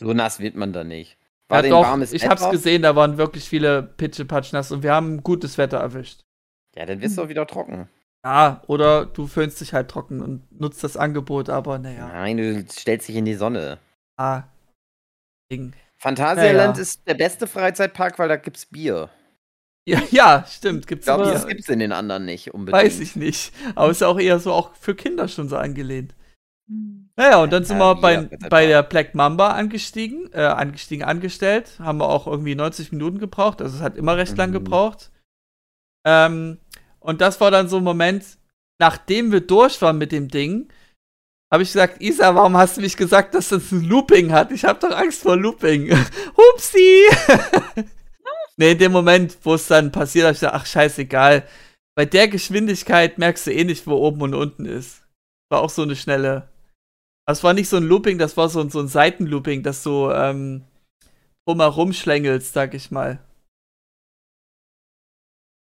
So 0.00 0.12
nass 0.12 0.40
wird 0.40 0.54
man 0.56 0.72
da 0.72 0.84
nicht. 0.84 1.16
War 1.48 1.64
ja, 1.64 1.70
doch, 1.70 1.82
warmes 1.82 2.12
ich 2.12 2.22
Wetter? 2.22 2.30
hab's 2.30 2.50
gesehen, 2.50 2.82
da 2.82 2.94
waren 2.94 3.16
wirklich 3.18 3.48
viele 3.48 3.82
Pitschepatsch 3.82 4.52
nass 4.52 4.70
und 4.70 4.82
wir 4.82 4.92
haben 4.92 5.22
gutes 5.22 5.58
Wetter 5.58 5.78
erwischt. 5.78 6.20
Ja, 6.76 6.84
dann 6.86 7.00
wirst 7.00 7.16
du 7.18 7.22
auch 7.22 7.28
wieder 7.28 7.46
trocken. 7.46 7.88
Ja, 8.24 8.62
oder 8.66 9.06
du 9.06 9.26
föhnst 9.26 9.60
dich 9.60 9.72
halt 9.72 9.88
trocken 9.90 10.20
und 10.20 10.60
nutzt 10.60 10.84
das 10.84 10.96
Angebot, 10.96 11.48
aber 11.48 11.78
naja. 11.78 12.08
Nein, 12.08 12.36
du 12.36 12.64
stellst 12.70 13.08
dich 13.08 13.16
in 13.16 13.24
die 13.24 13.34
Sonne. 13.34 13.78
Ah, 14.18 14.44
Ding. 15.50 15.74
Phantasialand 15.98 16.76
Ja, 16.76 16.78
ja. 16.78 16.82
ist 16.82 17.06
der 17.06 17.14
beste 17.14 17.46
Freizeitpark, 17.46 18.18
weil 18.18 18.28
da 18.28 18.36
gibt's 18.36 18.66
Bier. 18.66 19.10
Ja, 19.88 20.02
ja, 20.10 20.44
stimmt, 20.46 20.80
Ich 20.80 20.86
gibt's 20.86 21.06
glaube, 21.06 21.24
Bier. 21.24 21.32
das 21.32 21.46
gibt's 21.46 21.68
in 21.68 21.78
den 21.78 21.92
anderen 21.92 22.24
nicht 22.24 22.52
unbedingt. 22.52 22.84
Weiß 22.84 23.00
ich 23.00 23.16
nicht. 23.16 23.52
Aber 23.74 23.90
ist 23.90 24.00
ja 24.02 24.08
auch 24.08 24.18
eher 24.20 24.38
so 24.38 24.52
auch 24.52 24.74
für 24.74 24.94
Kinder 24.94 25.28
schon 25.28 25.48
so 25.48 25.56
angelehnt. 25.56 26.14
Hm. 26.68 27.08
Naja, 27.16 27.42
und 27.42 27.52
dann 27.52 27.64
sind 27.64 27.78
wir 27.78 27.94
bei, 27.96 28.24
bei 28.50 28.66
der 28.66 28.82
Black 28.82 29.14
Mamba 29.14 29.52
angestiegen, 29.52 30.30
äh, 30.32 30.42
angestiegen, 30.42 31.04
angestellt. 31.04 31.78
Haben 31.80 31.98
wir 31.98 32.08
auch 32.08 32.26
irgendwie 32.26 32.54
90 32.54 32.92
Minuten 32.92 33.18
gebraucht. 33.18 33.60
Also 33.62 33.76
es 33.76 33.82
hat 33.82 33.96
immer 33.96 34.16
recht 34.16 34.36
lang 34.36 34.50
Mhm. 34.50 34.54
gebraucht. 34.54 35.10
Ähm, 36.06 36.58
und 37.00 37.20
das 37.20 37.40
war 37.40 37.50
dann 37.50 37.68
so 37.68 37.78
ein 37.78 37.84
Moment, 37.84 38.24
nachdem 38.80 39.32
wir 39.32 39.40
durch 39.40 39.80
waren 39.82 39.98
mit 39.98 40.12
dem 40.12 40.28
Ding, 40.28 40.68
habe 41.50 41.62
ich 41.62 41.72
gesagt, 41.72 42.02
Isa, 42.02 42.34
warum 42.34 42.56
hast 42.56 42.76
du 42.76 42.82
mich 42.82 42.96
gesagt, 42.96 43.34
dass 43.34 43.48
das 43.48 43.72
ein 43.72 43.84
Looping 43.84 44.32
hat? 44.32 44.52
Ich 44.52 44.64
habe 44.64 44.78
doch 44.80 44.94
Angst 44.94 45.22
vor 45.22 45.36
Looping. 45.36 45.90
Hupsi! 46.36 47.04
nee, 48.56 48.72
in 48.72 48.78
dem 48.78 48.92
Moment, 48.92 49.38
wo 49.42 49.54
es 49.54 49.66
dann 49.66 49.90
passiert, 49.90 50.26
habe 50.26 50.34
ich 50.34 50.40
gesagt, 50.40 50.54
ach 50.54 50.66
scheißegal. 50.66 51.48
Bei 51.96 52.04
der 52.04 52.28
Geschwindigkeit 52.28 53.18
merkst 53.18 53.46
du 53.46 53.52
eh 53.52 53.64
nicht, 53.64 53.86
wo 53.86 53.94
oben 53.94 54.22
und 54.22 54.34
unten 54.34 54.66
ist. 54.66 55.02
War 55.50 55.62
auch 55.62 55.70
so 55.70 55.82
eine 55.82 55.96
schnelle. 55.96 56.48
Das 57.26 57.42
war 57.44 57.54
nicht 57.54 57.68
so 57.68 57.76
ein 57.76 57.84
Looping, 57.84 58.18
das 58.18 58.36
war 58.36 58.48
so, 58.48 58.68
so 58.68 58.80
ein 58.80 58.88
Seitenlooping, 58.88 59.62
das 59.62 59.82
so 59.82 60.12
ähm, 60.12 60.64
drumherum 61.46 61.92
schlängelst, 61.92 62.52
sag 62.52 62.74
ich 62.74 62.90
mal. 62.90 63.18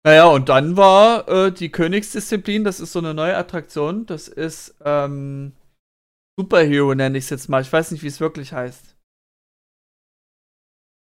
Naja, 0.05 0.27
und 0.27 0.49
dann 0.49 0.77
war 0.77 1.29
äh, 1.29 1.53
die 1.53 1.71
Königsdisziplin, 1.71 2.63
das 2.63 2.81
ist 2.81 2.93
so 2.93 3.01
eine 3.01 3.13
neue 3.13 3.37
Attraktion, 3.37 4.07
das 4.07 4.29
ist 4.29 4.75
ähm, 4.85 5.53
Superhero, 6.39 6.95
nenne 6.95 7.19
ich 7.19 7.25
es 7.25 7.31
jetzt 7.31 7.49
mal. 7.49 7.63
Ich 7.63 7.73
weiß 7.73 7.91
nicht, 7.91 8.03
wie 8.03 8.09
es 8.09 8.21
wirklich 8.21 8.53
heißt. 8.53 8.97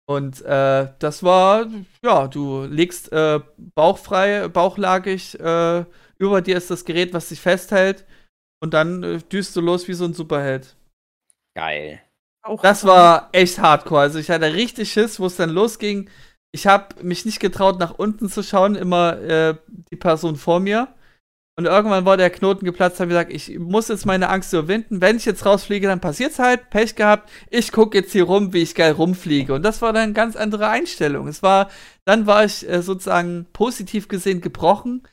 Und 0.09 0.41
äh, 0.41 0.93
das 0.99 1.23
war, 1.23 1.67
ja, 2.03 2.27
du 2.27 2.65
legst 2.65 3.11
äh, 3.13 3.39
bauchfrei, 3.75 4.49
bauchlagig, 4.49 5.39
äh, 5.39 5.85
über 6.17 6.41
dir 6.41 6.57
ist 6.57 6.69
das 6.69 6.83
Gerät, 6.83 7.13
was 7.13 7.29
dich 7.29 7.39
festhält. 7.39 8.05
Und 8.61 8.73
dann 8.73 9.03
äh, 9.03 9.17
düst 9.19 9.55
du 9.55 9.61
los 9.61 9.87
wie 9.87 9.93
so 9.93 10.05
ein 10.05 10.13
Superheld. 10.13 10.75
Geil. 11.55 12.01
Auch 12.43 12.61
Das 12.61 12.83
war 12.85 13.29
echt 13.31 13.59
hardcore. 13.59 14.01
Also 14.01 14.19
ich 14.19 14.29
hatte 14.29 14.53
richtig 14.53 14.91
Schiss, 14.91 15.19
wo 15.19 15.27
es 15.27 15.37
dann 15.37 15.49
losging. 15.49 16.09
Ich 16.51 16.67
habe 16.67 17.01
mich 17.03 17.25
nicht 17.25 17.39
getraut, 17.39 17.79
nach 17.79 17.97
unten 17.97 18.29
zu 18.29 18.43
schauen, 18.43 18.75
immer 18.75 19.17
äh, 19.21 19.55
die 19.91 19.95
Person 19.95 20.35
vor 20.35 20.59
mir. 20.59 20.93
Und 21.61 21.67
irgendwann 21.67 22.05
war 22.05 22.17
der 22.17 22.31
Knoten 22.31 22.65
geplatzt, 22.65 22.99
habe 22.99 23.09
gesagt, 23.09 23.31
ich 23.31 23.59
muss 23.59 23.87
jetzt 23.87 24.07
meine 24.07 24.29
Angst 24.29 24.51
überwinden. 24.51 24.99
Wenn 24.99 25.17
ich 25.17 25.25
jetzt 25.25 25.45
rausfliege, 25.45 25.85
dann 25.85 25.99
passiert's 25.99 26.39
halt. 26.39 26.71
Pech 26.71 26.95
gehabt. 26.95 27.29
Ich 27.51 27.71
gucke 27.71 27.99
jetzt 27.99 28.13
hier 28.13 28.23
rum, 28.23 28.51
wie 28.51 28.63
ich 28.63 28.73
geil 28.73 28.93
rumfliege. 28.93 29.53
Und 29.53 29.61
das 29.61 29.83
war 29.83 29.93
dann 29.93 30.03
eine 30.03 30.13
ganz 30.13 30.35
andere 30.35 30.69
Einstellung. 30.69 31.27
Es 31.27 31.43
war, 31.43 31.69
dann 32.03 32.25
war 32.25 32.43
ich 32.45 32.67
äh, 32.67 32.81
sozusagen 32.81 33.45
positiv 33.53 34.07
gesehen 34.07 34.41
gebrochen. 34.41 35.07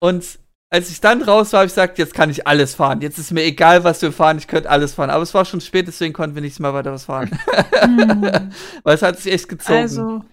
Und 0.00 0.38
als 0.70 0.88
ich 0.88 1.02
dann 1.02 1.20
raus 1.20 1.52
war, 1.52 1.58
habe 1.60 1.66
ich 1.66 1.74
gesagt, 1.74 1.98
jetzt 1.98 2.14
kann 2.14 2.30
ich 2.30 2.46
alles 2.46 2.74
fahren. 2.74 3.02
Jetzt 3.02 3.18
ist 3.18 3.32
mir 3.32 3.44
egal, 3.44 3.84
was 3.84 4.00
wir 4.00 4.12
fahren, 4.12 4.38
ich 4.38 4.48
könnte 4.48 4.70
alles 4.70 4.94
fahren. 4.94 5.10
Aber 5.10 5.22
es 5.22 5.34
war 5.34 5.44
schon 5.44 5.60
spät, 5.60 5.88
deswegen 5.88 6.14
konnten 6.14 6.36
wir 6.36 6.42
nicht 6.42 6.58
mehr 6.58 6.72
weiter 6.72 6.92
was 6.92 7.04
fahren. 7.04 7.38
Hm. 7.80 8.22
Weil 8.82 8.94
es 8.94 9.02
hat 9.02 9.18
sich 9.18 9.30
echt 9.30 9.50
gezogen. 9.50 9.78
Also, 9.78 10.24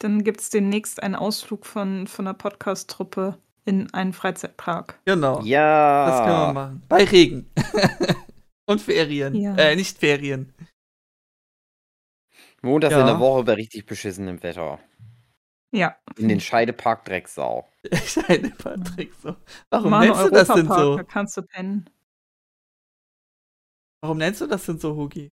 dann 0.00 0.24
gibt 0.24 0.40
es 0.40 0.50
demnächst 0.50 1.00
einen 1.04 1.14
Ausflug 1.14 1.66
von, 1.66 2.08
von 2.08 2.26
einer 2.26 2.34
Podcast-Truppe 2.34 3.38
in 3.64 3.92
einen 3.94 4.12
Freizeitpark. 4.12 4.98
genau. 5.04 5.40
Ja. 5.42 6.06
Das 6.06 6.18
können 6.26 6.38
wir 6.48 6.52
machen. 6.52 6.82
Bei 6.88 7.04
Regen. 7.04 7.50
Und 8.66 8.80
Ferien. 8.80 9.34
Ja. 9.34 9.54
Äh, 9.56 9.76
nicht 9.76 9.98
Ferien. 9.98 10.52
Montags 12.62 12.92
Ja. 12.92 13.00
in 13.00 13.06
der 13.06 13.18
Woche 13.20 13.44
bei 13.44 13.54
richtig 13.54 13.84
beschissenem 13.86 14.42
Wetter. 14.42 14.78
Ja. 15.70 15.96
In 16.16 16.28
den 16.28 16.40
Scheidepark 16.40 17.04
Drecksau. 17.04 17.68
Scheine 18.06 18.50
Patrick 18.50 19.12
so. 19.22 19.36
Warum 19.70 19.90
Mal 19.90 20.06
nennst 20.08 20.24
du 20.24 20.30
das 20.30 20.48
denn 20.48 20.68
so? 20.68 20.96
Da 20.96 21.02
kannst 21.02 21.36
du 21.36 21.42
pennen. 21.42 21.90
Warum 24.00 24.18
nennst 24.18 24.40
du 24.40 24.46
das 24.46 24.64
denn 24.66 24.78
so, 24.78 24.94
Hugi? 24.96 25.30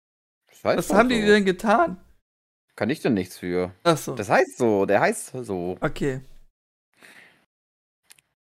Das 0.49 0.63
heißt 0.63 0.77
Was 0.89 0.93
haben 0.97 1.09
die 1.09 1.21
so. 1.21 1.27
denn 1.27 1.45
getan? 1.45 1.97
Kann 2.75 2.89
ich 2.89 3.01
denn 3.01 3.13
nichts 3.13 3.37
für. 3.37 3.71
Ach 3.83 3.97
so. 3.97 4.15
Das 4.15 4.29
heißt 4.29 4.57
so, 4.57 4.85
der 4.85 4.99
heißt 5.01 5.31
so. 5.43 5.77
Okay. 5.81 6.21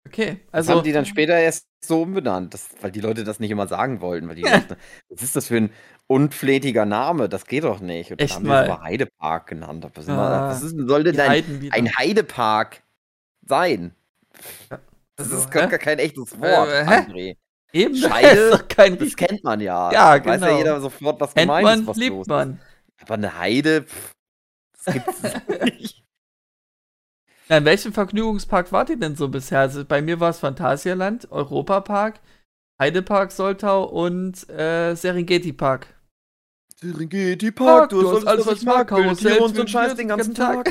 Okay, 0.07 0.41
Das 0.51 0.67
also 0.69 0.79
haben 0.79 0.85
die 0.85 0.93
dann 0.93 1.05
später 1.07 1.39
erst 1.39 1.67
so 1.85 2.03
umbenannt, 2.03 2.55
das, 2.55 2.71
weil 2.81 2.91
die 2.91 3.01
Leute 3.01 3.23
das 3.25 3.39
nicht 3.39 3.51
immer 3.51 3.67
sagen 3.69 4.01
wollten. 4.01 4.29
Weil 4.29 4.37
die 4.37 4.43
dachten, 4.51 4.77
was 5.09 5.23
ist 5.23 5.37
das 5.37 5.49
für 5.49 5.57
ein 5.59 5.73
unflätiger 6.07 6.87
Name? 6.87 7.29
Das 7.29 7.45
geht 7.47 7.65
doch 7.65 7.81
nicht. 7.81 8.11
Und 8.11 8.21
Echt 8.21 8.33
dann 8.37 8.43
haben 8.43 8.49
mal? 8.49 8.67
wir 8.69 8.81
Heidepark 8.83 9.47
genannt. 9.49 9.87
Was, 9.95 10.09
Ah, 10.09 10.49
was 10.49 10.63
ist, 10.63 10.77
soll 10.89 11.05
denn 11.05 11.21
ein, 11.21 11.97
Heidepark 11.97 12.83
sein? 13.47 13.95
Das 15.17 15.27
Also, 15.27 15.37
ist 15.37 15.51
gar 15.51 15.67
gar 15.69 15.79
kein 15.79 15.99
echtes 15.99 16.39
Wort, 16.41 16.69
Äh? 16.71 16.83
André. 16.87 17.37
Eben, 17.73 17.95
Scheide, 17.97 18.29
ist 18.41 18.55
doch 18.55 18.69
kein 18.69 18.99
Das 18.99 19.15
kennt 19.17 19.45
man 19.45 19.61
ja. 19.61 19.93
Ja, 19.93 20.19
Da 20.19 20.25
Weiß 20.25 20.41
ja 20.41 20.47
genau. 20.47 20.59
jeder 20.59 20.81
sofort, 20.81 21.21
was 21.21 21.35
Kennt 21.35 21.47
gemeint 21.49 21.65
man, 21.65 21.81
ist, 21.81 21.87
was 21.87 21.97
liebt 21.99 22.17
los 22.17 22.27
man. 22.27 22.55
ist. 22.55 23.03
Aber 23.03 23.15
eine 23.15 23.39
Heide, 23.39 23.83
pff, 23.85 24.13
das 24.85 24.95
gibt's 24.95 25.23
nicht. 25.65 26.05
Ja, 27.51 27.57
in 27.59 27.65
welchem 27.65 27.93
Vergnügungspark 27.93 28.71
wart 28.71 28.91
ihr 28.91 28.97
denn 28.97 29.17
so 29.17 29.29
bisher? 29.29 29.59
Also 29.61 29.85
bei 29.85 30.01
mir 30.01 30.21
war 30.21 30.31
es 30.31 30.39
Phantasialand, 30.39 31.31
Europapark, 31.33 32.21
Heidepark 32.81 33.33
Soltau 33.33 33.85
und 33.85 34.49
äh, 34.49 34.95
Serengeti 34.95 35.53
Park. 35.53 35.89
Serengeti 36.77 37.51
Park, 37.51 37.91
du 37.91 38.09
hast 38.15 38.25
alles, 38.27 38.47
was 38.47 38.59
ich 38.61 38.65
mag, 38.65 38.87
Karussell, 38.87 39.41
und 39.41 39.55
so 39.57 39.63
einen 39.63 39.69
Scheiß 39.69 39.97
den 39.97 40.09
ganzen 40.09 40.35
Tag. 40.35 40.71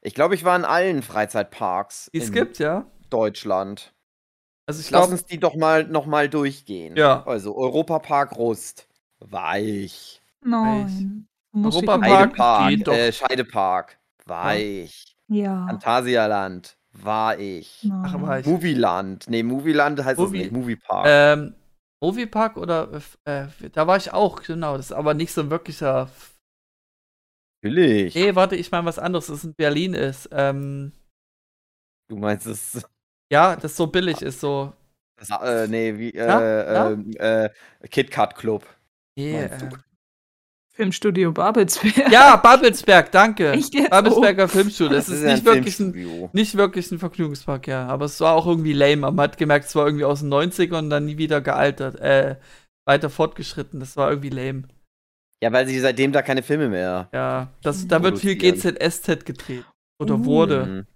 Ich 0.00 0.14
glaube, 0.14 0.36
ich 0.36 0.44
war 0.44 0.56
in 0.56 0.64
allen 0.64 1.02
Freizeitparks 1.02 2.08
Die 2.14 2.18
es 2.18 2.28
in 2.28 2.34
gibt, 2.34 2.60
ja. 2.60 2.86
Deutschland. 3.10 3.92
Also 4.66 4.80
ich 4.80 4.90
Lass 4.90 5.00
glaube, 5.00 5.12
uns 5.14 5.24
die 5.26 5.40
doch 5.40 5.56
mal 5.56 5.88
noch 5.88 6.06
mal 6.06 6.28
durchgehen. 6.28 6.94
Ja. 6.94 7.26
Also 7.26 7.56
Europapark 7.56 8.36
Rust 8.36 8.86
war 9.18 9.58
ich. 9.58 10.22
Nein. 10.44 11.26
Muss 11.50 11.74
ich 11.74 11.88
Europapark 11.88 12.06
immer- 12.06 12.18
Heidepark, 12.20 12.68
geht 12.70 12.86
doch. 12.86 12.92
äh, 12.94 13.12
Scheidepark 13.12 13.97
war 14.28 14.56
ich. 14.56 15.16
Ja. 15.28 15.66
Phantasialand 15.66 16.76
war 16.92 17.38
ich. 17.38 17.88
Ach, 17.90 18.20
war 18.20 18.40
ich. 18.40 18.46
Movieland. 18.46 19.26
Nee, 19.28 19.42
Movieland 19.42 20.02
heißt 20.04 20.18
Movie- 20.18 20.38
es 20.38 20.42
nicht. 20.44 20.52
Moviepark. 20.52 21.06
Ähm, 21.08 21.54
Moviepark 22.02 22.56
oder 22.56 23.00
äh, 23.24 23.46
da 23.72 23.86
war 23.86 23.96
ich 23.96 24.12
auch, 24.12 24.42
genau. 24.42 24.76
Das 24.76 24.86
ist 24.86 24.92
aber 24.92 25.14
nicht 25.14 25.32
so 25.32 25.40
ein 25.42 25.50
wirklicher. 25.50 26.08
Natürlich. 27.62 28.14
Nee, 28.14 28.34
warte, 28.36 28.56
ich 28.56 28.70
meine 28.70 28.86
was 28.86 28.98
anderes, 28.98 29.26
das 29.26 29.44
in 29.44 29.54
Berlin 29.54 29.94
ist. 29.94 30.28
Ähm, 30.32 30.92
Du 32.08 32.16
meinst 32.16 32.46
es. 32.46 32.86
ja, 33.32 33.56
das 33.56 33.76
so 33.76 33.86
billig 33.88 34.22
ist, 34.22 34.40
so. 34.40 34.72
das 35.18 35.28
äh, 35.30 35.66
nee, 35.68 35.98
wie, 35.98 36.10
äh, 36.14 36.26
Ja, 36.26 36.40
ja. 36.72 36.90
ähm, 36.90 37.10
äh, 37.18 37.50
KitKat 37.90 38.34
Club. 38.36 38.64
Nee, 39.18 39.46
Meinst 39.48 39.60
du? 39.62 39.66
äh, 39.66 39.78
Filmstudio 40.78 41.32
Babelsberg. 41.32 42.12
ja, 42.12 42.36
Babelsberg, 42.36 43.10
danke. 43.10 43.50
Echt 43.52 43.74
jetzt? 43.74 43.90
Babelsberger 43.90 44.46
Filmstudio. 44.46 44.94
Das, 44.94 45.08
ist 45.08 45.24
ja 45.24 45.32
nicht 45.32 45.40
ein 45.40 45.54
wirklich 45.56 45.80
ein, 45.80 46.30
nicht 46.32 46.56
wirklich 46.56 46.92
ein 46.92 47.00
Vergnügungspark, 47.00 47.66
ja. 47.66 47.88
Aber 47.88 48.04
es 48.04 48.20
war 48.20 48.34
auch 48.34 48.46
irgendwie 48.46 48.74
lame. 48.74 48.98
Man 48.98 49.20
hat 49.20 49.38
gemerkt, 49.38 49.66
es 49.66 49.74
war 49.74 49.86
irgendwie 49.86 50.04
aus 50.04 50.20
den 50.20 50.32
90ern 50.32 50.78
und 50.78 50.90
dann 50.90 51.06
nie 51.06 51.18
wieder 51.18 51.40
gealtert, 51.40 51.96
äh, 51.96 52.36
weiter 52.86 53.10
fortgeschritten. 53.10 53.80
Das 53.80 53.96
war 53.96 54.10
irgendwie 54.10 54.30
lame. 54.30 54.68
Ja, 55.42 55.52
weil 55.52 55.66
sie 55.66 55.80
seitdem 55.80 56.12
da 56.12 56.22
keine 56.22 56.44
Filme 56.44 56.68
mehr. 56.68 57.08
Ja, 57.12 57.48
das, 57.62 57.88
da 57.88 58.00
wird 58.04 58.20
viel. 58.20 58.36
GZSZ 58.36 59.24
gedreht. 59.26 59.64
Oder 60.00 60.14
Uh. 60.14 60.24
wurde. 60.26 60.66
Mhm. 60.66 60.86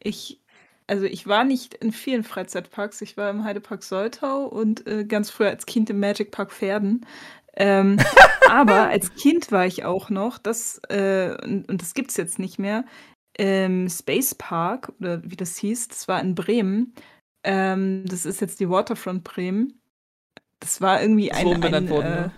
Ich, 0.00 0.40
also 0.88 1.04
ich 1.04 1.28
war 1.28 1.44
nicht 1.44 1.74
in 1.74 1.92
vielen 1.92 2.24
Freizeitparks. 2.24 3.02
Ich 3.02 3.16
war 3.16 3.30
im 3.30 3.44
Heidepark 3.44 3.84
Soltau 3.84 4.46
und 4.46 4.84
äh, 4.88 5.04
ganz 5.04 5.30
früher 5.30 5.50
als 5.50 5.64
Kind 5.64 5.90
im 5.90 6.00
Magic 6.00 6.32
Park 6.32 6.50
Pferden. 6.50 7.06
Ähm, 7.58 7.98
aber 8.48 8.88
als 8.88 9.14
Kind 9.14 9.52
war 9.52 9.66
ich 9.66 9.84
auch 9.84 10.08
noch, 10.08 10.38
das, 10.38 10.80
äh, 10.88 11.36
und, 11.42 11.68
und 11.68 11.82
das 11.82 11.92
gibt 11.92 12.10
es 12.10 12.16
jetzt 12.16 12.38
nicht 12.38 12.58
mehr, 12.58 12.84
ähm, 13.36 13.88
Space 13.88 14.34
Park, 14.34 14.92
oder 15.00 15.22
wie 15.24 15.36
das 15.36 15.56
hieß, 15.58 15.88
das 15.88 16.08
war 16.08 16.20
in 16.20 16.34
Bremen. 16.34 16.94
Ähm, 17.44 18.04
das 18.06 18.26
ist 18.26 18.40
jetzt 18.40 18.60
die 18.60 18.68
Waterfront 18.68 19.24
Bremen. 19.24 19.80
Das 20.60 20.80
war 20.80 21.00
irgendwie 21.00 21.28
Ist 21.28 21.36
ein. 21.36 21.44
so 21.46 21.52
umbenannt 21.52 21.88
ein 21.88 21.90
worden, 21.90 22.06
äh, 22.06 22.20
ne? 22.22 22.32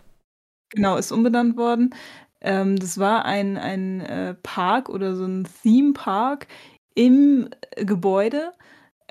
Genau, 0.70 0.96
ist 0.96 1.12
umbenannt 1.12 1.56
worden. 1.56 1.94
Ähm, 2.40 2.78
das 2.78 2.98
war 2.98 3.24
ein, 3.24 3.56
ein 3.56 4.00
äh, 4.00 4.34
Park 4.34 4.88
oder 4.88 5.14
so 5.14 5.24
ein 5.24 5.48
Theme-Park 5.62 6.46
im 6.94 7.48
äh, 7.72 7.84
Gebäude. 7.84 8.52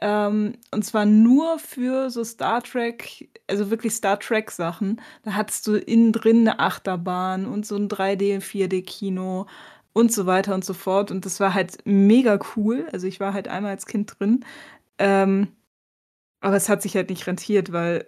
Ähm, 0.02 0.54
und 0.72 0.86
zwar 0.86 1.06
nur 1.06 1.60
für 1.60 2.10
so 2.10 2.24
Star 2.24 2.64
Trek, 2.64 3.30
also 3.48 3.70
wirklich 3.70 3.94
Star 3.94 4.20
Trek-Sachen. 4.20 5.02
Da 5.24 5.34
hattest 5.34 5.68
du 5.68 5.76
innen 5.76 6.14
drin 6.14 6.48
eine 6.48 6.60
Achterbahn 6.60 7.46
und 7.46 7.66
so 7.66 7.76
ein 7.76 7.90
3D, 7.90 8.40
4D-Kino 8.40 9.48
und 9.94 10.14
so 10.14 10.26
weiter 10.26 10.56
und 10.56 10.64
so 10.64 10.74
fort. 10.74 11.12
Und 11.12 11.26
das 11.26 11.40
war 11.40 11.54
halt 11.54 11.80
mega 11.86 12.40
cool. 12.56 12.88
Also 12.94 13.08
ich 13.08 13.20
war 13.20 13.34
halt 13.34 13.48
einmal 13.48 13.72
als 13.72 13.86
Kind 13.86 14.18
drin. 14.20 14.46
Ähm, 14.98 15.50
aber 16.42 16.56
es 16.56 16.70
hat 16.70 16.82
sich 16.82 16.96
halt 16.96 17.10
nicht 17.10 17.28
rentiert, 17.28 17.74
weil 17.74 18.06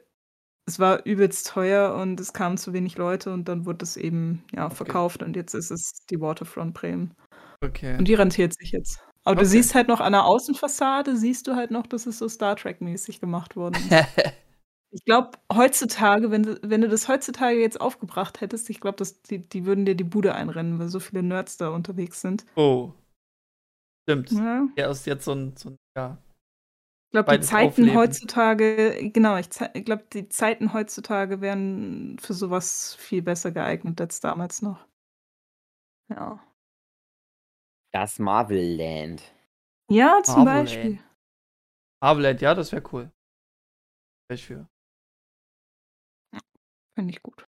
es 0.65 0.79
war 0.79 1.05
übelst 1.05 1.47
teuer 1.47 1.95
und 1.95 2.19
es 2.19 2.33
kamen 2.33 2.57
zu 2.57 2.71
wenig 2.71 2.97
Leute 2.97 3.33
und 3.33 3.49
dann 3.49 3.65
wurde 3.65 3.83
es 3.83 3.97
eben 3.97 4.43
ja, 4.53 4.69
verkauft 4.69 5.23
und 5.23 5.35
jetzt 5.35 5.53
ist 5.53 5.71
es 5.71 6.05
die 6.09 6.21
Waterfront 6.21 6.73
Bremen. 6.73 7.13
Okay. 7.61 7.97
Und 7.97 8.07
die 8.07 8.13
rentiert 8.13 8.53
sich 8.57 8.71
jetzt. 8.71 9.01
Aber 9.23 9.35
Okay. 9.35 9.43
du 9.43 9.45
siehst 9.45 9.75
halt 9.75 9.87
noch 9.87 9.99
an 10.01 10.13
der 10.13 10.25
Außenfassade, 10.25 11.15
siehst 11.17 11.47
du 11.47 11.55
halt 11.55 11.71
noch, 11.71 11.87
dass 11.87 12.05
es 12.07 12.17
so 12.19 12.27
Star 12.29 12.55
Trek-mäßig 12.55 13.19
gemacht 13.19 13.55
worden 13.55 13.83
ist. 13.83 14.07
Ich 14.93 15.05
glaube, 15.05 15.31
heutzutage, 15.53 16.31
wenn 16.31 16.43
du, 16.43 16.59
wenn 16.63 16.81
du 16.81 16.89
das 16.89 17.07
heutzutage 17.07 17.59
jetzt 17.61 17.79
aufgebracht 17.79 18.41
hättest, 18.41 18.69
ich 18.69 18.81
glaube, 18.81 19.03
die, 19.29 19.39
die 19.47 19.65
würden 19.65 19.85
dir 19.85 19.95
die 19.95 20.03
Bude 20.03 20.35
einrennen, 20.35 20.79
weil 20.79 20.89
so 20.89 20.99
viele 20.99 21.23
Nerds 21.23 21.57
da 21.57 21.69
unterwegs 21.69 22.21
sind. 22.21 22.45
oh. 22.55 22.93
Stimmt. 24.07 24.31
Ja. 24.31 24.67
Ja, 24.77 24.89
ist 24.91 25.05
jetzt 25.05 25.25
so 25.25 25.33
ein, 25.33 25.55
so 25.57 25.69
ein 25.71 25.77
ja. 25.97 26.17
Ich 27.09 27.11
glaube, 27.13 27.29
die 27.29 27.39
Zeiten 27.41 27.65
aufleben. 27.65 27.93
heutzutage, 27.93 29.11
genau, 29.11 29.37
ich, 29.37 29.47
ich 29.73 29.85
glaube, 29.85 30.05
die 30.13 30.29
Zeiten 30.29 30.73
heutzutage 30.73 31.41
wären 31.41 32.17
für 32.19 32.33
sowas 32.33 32.95
viel 32.95 33.21
besser 33.21 33.51
geeignet 33.51 33.99
als 34.01 34.21
damals 34.21 34.61
noch. 34.61 34.87
Ja. 36.09 36.39
Das 37.93 38.19
Marvel 38.19 38.77
Land. 38.77 39.21
Ja, 39.89 40.21
zum 40.23 40.45
Marvel, 40.45 40.63
Beispiel. 40.63 40.91
ey. 40.93 41.01
Haveland, 42.03 42.41
ja, 42.41 42.55
das 42.55 42.71
wäre 42.71 42.83
cool. 42.93 43.11
Wär 44.29 44.35
ich 44.35 44.45
für. 44.45 44.67
Finde 46.95 47.13
ich 47.13 47.21
gut. 47.21 47.45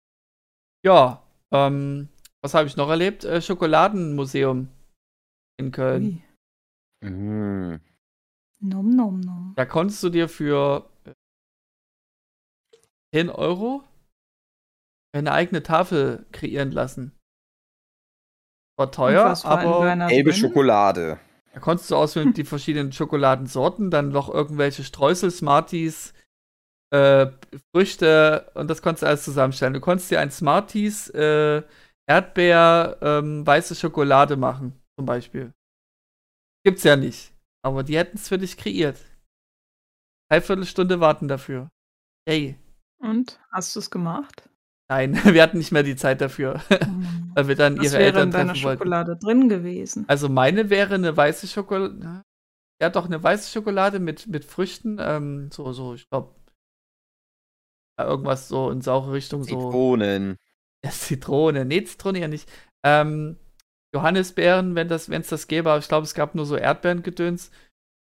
Ja, 0.86 1.26
ähm, 1.52 2.10
was 2.42 2.54
habe 2.54 2.68
ich 2.68 2.76
noch 2.76 2.90
erlebt? 2.90 3.24
Äh, 3.24 3.42
Schokoladenmuseum 3.42 4.70
in 5.58 5.72
Köln. 5.72 6.04
Ui. 7.02 7.10
Mhm. 7.10 7.82
Nom, 8.60 8.90
nom, 8.90 9.20
nom. 9.20 9.54
Da 9.56 9.66
konntest 9.66 10.04
du 10.04 10.10
dir 10.10 10.30
für 10.30 10.90
äh, 11.06 11.14
10 13.14 13.30
Euro 13.30 13.84
eine 15.14 15.32
eigene 15.32 15.64
Tafel 15.64 16.26
kreieren 16.32 16.72
lassen. 16.72 17.18
War 18.78 18.92
teuer, 18.92 19.26
war 19.26 19.46
aber 19.46 20.08
Gelbe 20.08 20.32
drin? 20.32 20.40
Schokolade. 20.40 21.20
da 21.54 21.60
konntest 21.60 21.92
du 21.92 21.96
auswählen 21.96 22.34
die 22.34 22.44
verschiedenen 22.44 22.92
Schokoladensorten, 22.92 23.92
dann 23.92 24.10
noch 24.10 24.34
irgendwelche 24.34 24.84
Streusel, 24.84 25.30
Smarties, 25.30 26.14
äh, 26.92 27.28
Früchte 27.72 28.52
und 28.56 28.70
das 28.70 28.82
konntest 28.82 29.04
du 29.04 29.08
alles 29.08 29.24
zusammenstellen. 29.24 29.74
Du 29.74 29.82
konntest 29.82 30.10
dir 30.10 30.20
ein 30.20 30.32
Smarties, 30.32 31.10
äh, 31.10 31.62
Erdbeer, 32.08 32.98
ähm, 33.02 33.46
weiße 33.46 33.76
Schokolade 33.76 34.38
machen, 34.38 34.82
zum 34.98 35.06
Beispiel. 35.06 35.54
Gibt's 36.66 36.84
ja 36.84 36.96
nicht. 36.96 37.34
Aber 37.62 37.84
die 37.84 37.98
hätten 37.98 38.18
es 38.18 38.28
für 38.28 38.38
dich 38.38 38.58
kreiert. 38.58 39.00
Dreiviertel 40.30 40.66
Stunde 40.66 41.00
warten 41.00 41.28
dafür. 41.28 41.70
Ey. 42.26 42.58
Und? 43.00 43.40
Hast 43.52 43.76
du 43.76 43.80
es 43.80 43.90
gemacht? 43.92 44.50
Nein, 44.94 45.14
wir 45.34 45.42
hatten 45.42 45.58
nicht 45.58 45.72
mehr 45.72 45.84
die 45.84 45.96
Zeit 45.96 46.22
dafür, 46.22 46.62
Hm. 46.70 47.32
weil 47.36 47.48
wir 47.48 47.56
dann 47.56 47.78
Was 47.78 47.86
ihre 47.86 47.94
wäre 47.94 48.04
Eltern 48.04 48.24
in 48.26 48.32
deiner 48.32 48.54
treffen 48.54 48.64
wollten. 48.66 48.78
Schokolade 48.80 49.18
drin 49.18 49.50
gewesen? 49.50 50.06
Also 50.08 50.30
meine 50.30 50.70
wäre 50.70 50.94
eine 50.96 51.18
weiße 51.18 51.48
Schokolade. 51.48 52.22
Ja, 52.82 52.90
doch, 52.90 53.06
eine 53.06 53.22
weiße 53.24 53.52
Schokolade 53.52 54.00
mit, 54.00 54.28
mit 54.28 54.46
Früchten. 54.46 54.98
Ähm, 55.00 55.50
so, 55.52 55.72
so, 55.74 55.96
ich 55.96 56.08
glaube. 56.10 56.36
Irgendwas 58.00 58.48
so 58.48 58.70
in 58.70 58.82
saure 58.82 59.14
Richtung, 59.14 59.44
so. 59.44 59.50
Zitronen. 59.50 60.38
Ja, 60.84 60.92
Zitrone. 60.92 61.66
Nee, 61.66 61.84
Zitrone 61.84 62.20
ja 62.20 62.28
nicht. 62.28 62.52
Ähm, 62.86 63.38
Johannisbeeren, 63.96 64.76
wenn 64.76 64.90
das, 64.90 65.10
wenn 65.10 65.22
es 65.22 65.30
das 65.30 65.48
gäbe, 65.48 65.70
aber 65.70 65.80
ich 65.80 65.88
glaube, 65.88 66.04
es 66.04 66.14
gab 66.14 66.36
nur 66.36 66.46
so 66.46 66.56
Erdbeerengedöns. 66.56 67.52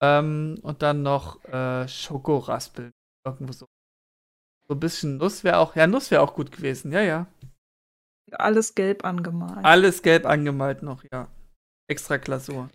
Ähm, 0.03 0.59
und 0.63 0.83
dann 0.83 1.03
noch 1.03 1.43
äh, 1.45 1.89
Schokoraspeln. 1.89 2.93
Irgendwo 3.27 3.53
so. 3.53 3.67
So 4.69 4.75
ein 4.75 4.81
bisschen 4.81 5.17
Nuss 5.17 5.45
wäre 5.45 5.59
auch. 5.59 5.77
Ja, 5.77 5.87
Nuss 5.87 6.11
wäre 6.11 6.23
auch 6.23 6.35
gut 6.35 6.53
gewesen. 6.53 6.93
Ja, 6.93 7.01
ja. 7.01 7.27
Alles 8.33 8.75
gelb 8.75 9.05
angemalt. 9.05 9.65
Alles 9.65 10.03
gelb 10.03 10.27
angemalt 10.27 10.83
noch, 10.83 11.03
ja. 11.11 11.29
Extra 11.89 12.19
Klausur. 12.19 12.69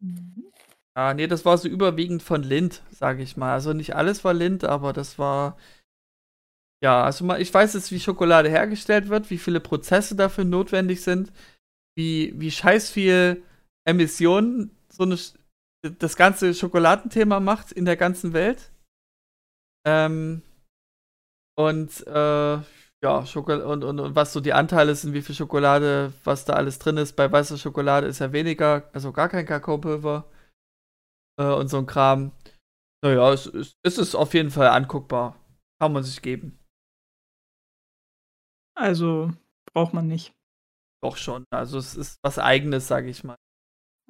Mhm. 0.00 0.50
Ja, 0.96 1.12
nee, 1.12 1.26
das 1.26 1.44
war 1.44 1.58
so 1.58 1.68
überwiegend 1.68 2.22
von 2.22 2.42
Lind, 2.42 2.82
sage 2.90 3.22
ich 3.22 3.36
mal. 3.36 3.52
Also 3.52 3.72
nicht 3.72 3.96
alles 3.96 4.24
war 4.24 4.32
Lind, 4.32 4.64
aber 4.64 4.92
das 4.92 5.18
war. 5.18 5.58
Ja, 6.82 7.04
also 7.04 7.24
mal, 7.24 7.40
ich 7.40 7.52
weiß 7.52 7.74
jetzt, 7.74 7.90
wie 7.92 8.00
Schokolade 8.00 8.48
hergestellt 8.48 9.08
wird, 9.08 9.30
wie 9.30 9.38
viele 9.38 9.60
Prozesse 9.60 10.14
dafür 10.16 10.44
notwendig 10.44 11.02
sind, 11.02 11.32
wie, 11.96 12.32
wie 12.36 12.50
scheiß 12.50 12.90
viel 12.90 13.42
Emissionen 13.86 14.70
so 14.88 15.04
eine, 15.04 15.18
das 15.98 16.16
ganze 16.16 16.54
Schokoladenthema 16.54 17.40
macht 17.40 17.72
in 17.72 17.84
der 17.84 17.96
ganzen 17.96 18.32
Welt. 18.32 18.70
Ähm, 19.86 20.42
und 21.56 22.06
äh, 22.06 22.58
ja, 23.04 23.26
Schokol 23.26 23.60
und, 23.60 23.84
und, 23.84 24.00
und 24.00 24.16
was 24.16 24.32
so 24.32 24.40
die 24.40 24.54
Anteile 24.54 24.94
sind, 24.94 25.12
wie 25.12 25.22
viel 25.22 25.34
Schokolade, 25.34 26.12
was 26.24 26.44
da 26.46 26.54
alles 26.54 26.78
drin 26.78 26.96
ist. 26.96 27.16
Bei 27.16 27.30
weißer 27.30 27.58
Schokolade 27.58 28.06
ist 28.06 28.20
ja 28.20 28.32
weniger, 28.32 28.88
also 28.94 29.12
gar 29.12 29.28
kein 29.28 29.44
Kakaopulver 29.44 30.30
äh, 31.38 31.52
und 31.52 31.68
so 31.68 31.78
ein 31.78 31.86
Kram. 31.86 32.32
Naja, 33.04 33.30
es, 33.32 33.46
es, 33.46 33.76
es 33.82 33.98
ist 33.98 34.14
auf 34.14 34.32
jeden 34.32 34.50
Fall 34.50 34.68
anguckbar. 34.68 35.38
Kann 35.78 35.92
man 35.92 36.02
sich 36.02 36.22
geben. 36.22 36.58
Also 38.74 39.32
braucht 39.72 39.92
man 39.92 40.06
nicht. 40.06 40.32
Doch 41.02 41.18
schon. 41.18 41.44
Also 41.50 41.76
es 41.76 41.94
ist 41.94 42.18
was 42.22 42.38
eigenes, 42.38 42.88
sage 42.88 43.10
ich 43.10 43.22
mal. 43.22 43.36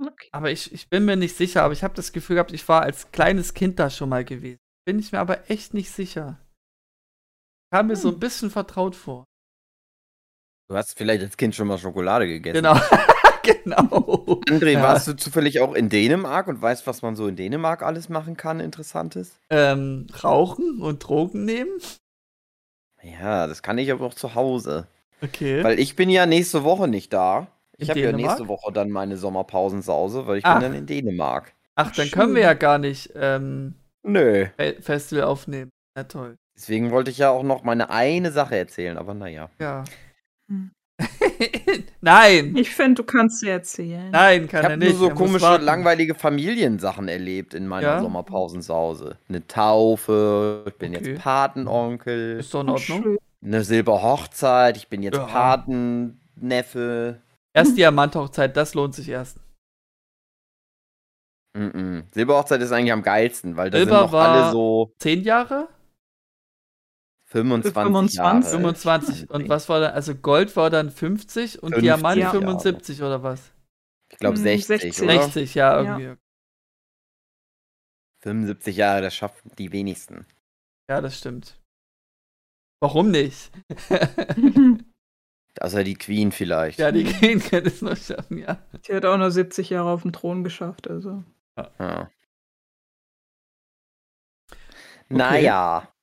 Okay. 0.00 0.28
Aber 0.32 0.52
ich, 0.52 0.72
ich 0.72 0.88
bin 0.88 1.04
mir 1.04 1.16
nicht 1.16 1.36
sicher, 1.36 1.64
aber 1.64 1.72
ich 1.72 1.82
habe 1.82 1.94
das 1.94 2.12
Gefühl 2.12 2.34
gehabt, 2.34 2.52
ich 2.52 2.68
war 2.68 2.82
als 2.82 3.10
kleines 3.10 3.54
Kind 3.54 3.78
da 3.80 3.90
schon 3.90 4.08
mal 4.08 4.24
gewesen. 4.24 4.60
Bin 4.86 4.98
ich 4.98 5.10
mir 5.10 5.18
aber 5.18 5.50
echt 5.50 5.74
nicht 5.74 5.90
sicher. 5.90 6.38
Kam 7.74 7.88
mir 7.88 7.96
so 7.96 8.08
ein 8.10 8.14
Hm. 8.14 8.20
bisschen 8.20 8.50
vertraut 8.50 8.94
vor. 8.94 9.24
Du 10.70 10.76
hast 10.76 10.96
vielleicht 10.96 11.22
als 11.24 11.36
Kind 11.36 11.56
schon 11.56 11.66
mal 11.66 11.76
Schokolade 11.76 12.24
gegessen. 12.28 12.54
Genau. 12.54 12.74
genau. 13.42 14.40
André, 14.48 14.70
Ja. 14.74 14.82
warst 14.84 15.08
du 15.08 15.14
zufällig 15.16 15.58
auch 15.60 15.74
in 15.74 15.88
Dänemark 15.88 16.46
und 16.46 16.62
weißt, 16.62 16.86
was 16.86 17.02
man 17.02 17.16
so 17.16 17.26
in 17.26 17.34
Dänemark 17.34 17.82
alles 17.82 18.08
machen 18.08 18.36
kann, 18.36 18.60
Interessantes? 18.60 19.40
Ähm, 19.50 20.06
rauchen 20.22 20.80
und 20.80 21.00
Drogen 21.00 21.44
nehmen? 21.44 21.72
Ja, 23.02 23.48
das 23.48 23.60
kann 23.60 23.76
ich 23.78 23.90
aber 23.90 24.06
auch 24.06 24.14
zu 24.14 24.36
Hause. 24.36 24.86
Okay. 25.20 25.64
Weil 25.64 25.80
ich 25.80 25.96
bin 25.96 26.10
ja 26.10 26.26
nächste 26.26 26.62
Woche 26.62 26.86
nicht 26.86 27.12
da. 27.12 27.48
Ich 27.76 27.90
habe 27.90 27.98
ja 27.98 28.12
nächste 28.12 28.46
Woche 28.46 28.72
dann 28.72 28.88
meine 28.90 29.16
Sommerpausensause, 29.16 30.28
weil 30.28 30.38
ich 30.38 30.44
Ach. 30.44 30.54
bin 30.60 30.62
dann 30.62 30.74
in 30.78 30.86
Dänemark. 30.86 31.52
Ach, 31.74 31.90
dann 31.90 32.06
Schön. 32.06 32.10
können 32.12 32.34
wir 32.36 32.42
ja 32.42 32.54
gar 32.54 32.78
nicht 32.78 33.10
ähm, 33.16 33.74
Nö. 34.04 34.46
Fe- 34.56 34.76
Festival 34.80 35.24
aufnehmen. 35.24 35.70
Ja, 35.98 36.04
toll. 36.04 36.36
Deswegen 36.56 36.90
wollte 36.90 37.10
ich 37.10 37.18
ja 37.18 37.30
auch 37.30 37.42
noch 37.42 37.64
meine 37.64 37.90
eine 37.90 38.30
Sache 38.30 38.56
erzählen, 38.56 38.96
aber 38.96 39.14
naja. 39.14 39.50
Ja. 39.60 39.84
Hm. 40.48 40.70
nein! 42.00 42.54
Ich 42.56 42.70
finde, 42.70 43.02
du 43.02 43.04
kannst 43.04 43.40
sie 43.40 43.48
erzählen. 43.48 44.10
Nein, 44.12 44.44
Ich 44.44 44.50
kann 44.50 44.62
er 44.64 44.70
habe 44.70 44.76
nicht. 44.78 44.90
nur 44.90 44.98
so 44.98 45.04
er 45.08 45.10
muss 45.14 45.18
komische, 45.18 45.56
langweilige 45.56 46.14
Familiensachen 46.14 47.08
erlebt 47.08 47.54
in 47.54 47.66
meiner 47.66 47.88
Ja? 47.96 48.00
Sommerpausensause. 48.00 49.18
Eine 49.28 49.44
Taufe, 49.48 50.64
ich 50.68 50.74
bin 50.74 50.94
Okay. 50.94 51.10
jetzt 51.14 51.22
Patenonkel, 51.22 52.38
Ist 52.38 52.54
doch 52.54 52.60
in 52.60 52.68
Ordnung. 52.68 53.18
eine 53.44 53.64
Silberhochzeit, 53.64 54.76
ich 54.76 54.86
bin 54.88 55.02
jetzt 55.02 55.16
Ja. 55.16 55.24
Patenneffe. 55.26 57.20
Erst 57.52 57.76
Diamanthochzeit, 57.76 58.56
das 58.56 58.74
lohnt 58.74 58.94
sich 58.94 59.08
erst. 59.08 59.38
Mm 61.56 61.66
-mm. 61.68 62.02
Silberhochzeit 62.12 62.60
ist 62.62 62.72
eigentlich 62.72 62.92
am 62.92 63.02
geilsten, 63.02 63.56
weil 63.56 63.70
da 63.70 63.78
Silber 63.78 63.92
sind 63.96 64.04
noch 64.06 64.12
war- 64.12 64.28
alle 64.28 64.52
so 64.52 64.92
Zehn 64.98 65.22
Jahre? 65.22 65.68
25, 67.34 67.72
25. 67.74 68.16
Jahre. 68.16 68.42
25. 68.42 69.30
Und 69.30 69.48
was 69.48 69.68
war 69.68 69.80
dann? 69.80 69.92
Also 69.92 70.14
Gold 70.14 70.54
war 70.56 70.70
dann 70.70 70.90
50 70.90 71.62
und 71.62 71.70
50 71.72 71.82
Diamant 71.82 72.20
Jahre. 72.20 72.38
75 72.38 73.02
oder 73.02 73.22
was? 73.22 73.52
Ich 74.12 74.18
glaube 74.18 74.38
Mm, 74.38 74.42
60, 74.42 74.66
60. 74.66 75.02
oder? 75.02 75.22
60, 75.22 75.54
ja, 75.54 75.80
irgendwie. 75.82 76.16
75 78.22 78.76
Jahre, 78.76 79.02
das 79.02 79.14
schaffen 79.14 79.50
die 79.58 79.72
wenigsten. 79.72 80.26
Ja, 80.88 81.00
das 81.00 81.18
stimmt. 81.18 81.60
Warum 82.80 83.10
nicht? 83.10 83.50
Außer 85.60 85.84
die 85.84 85.94
Queen 85.94 86.32
vielleicht. 86.32 86.78
ja, 86.78 86.92
die 86.92 87.04
Queen 87.04 87.40
können 87.40 87.66
es 87.66 87.80
noch 87.82 87.96
schaffen, 87.96 88.38
ja. 88.38 88.64
Sie 88.82 88.94
hat 88.94 89.04
auch 89.04 89.16
nur 89.16 89.30
70 89.30 89.70
Jahre 89.70 89.90
auf 89.90 90.02
dem 90.02 90.12
Thron 90.12 90.44
geschafft, 90.44 90.88
also. 90.88 91.24
Ja. 91.78 92.10
Naja. 95.08 95.93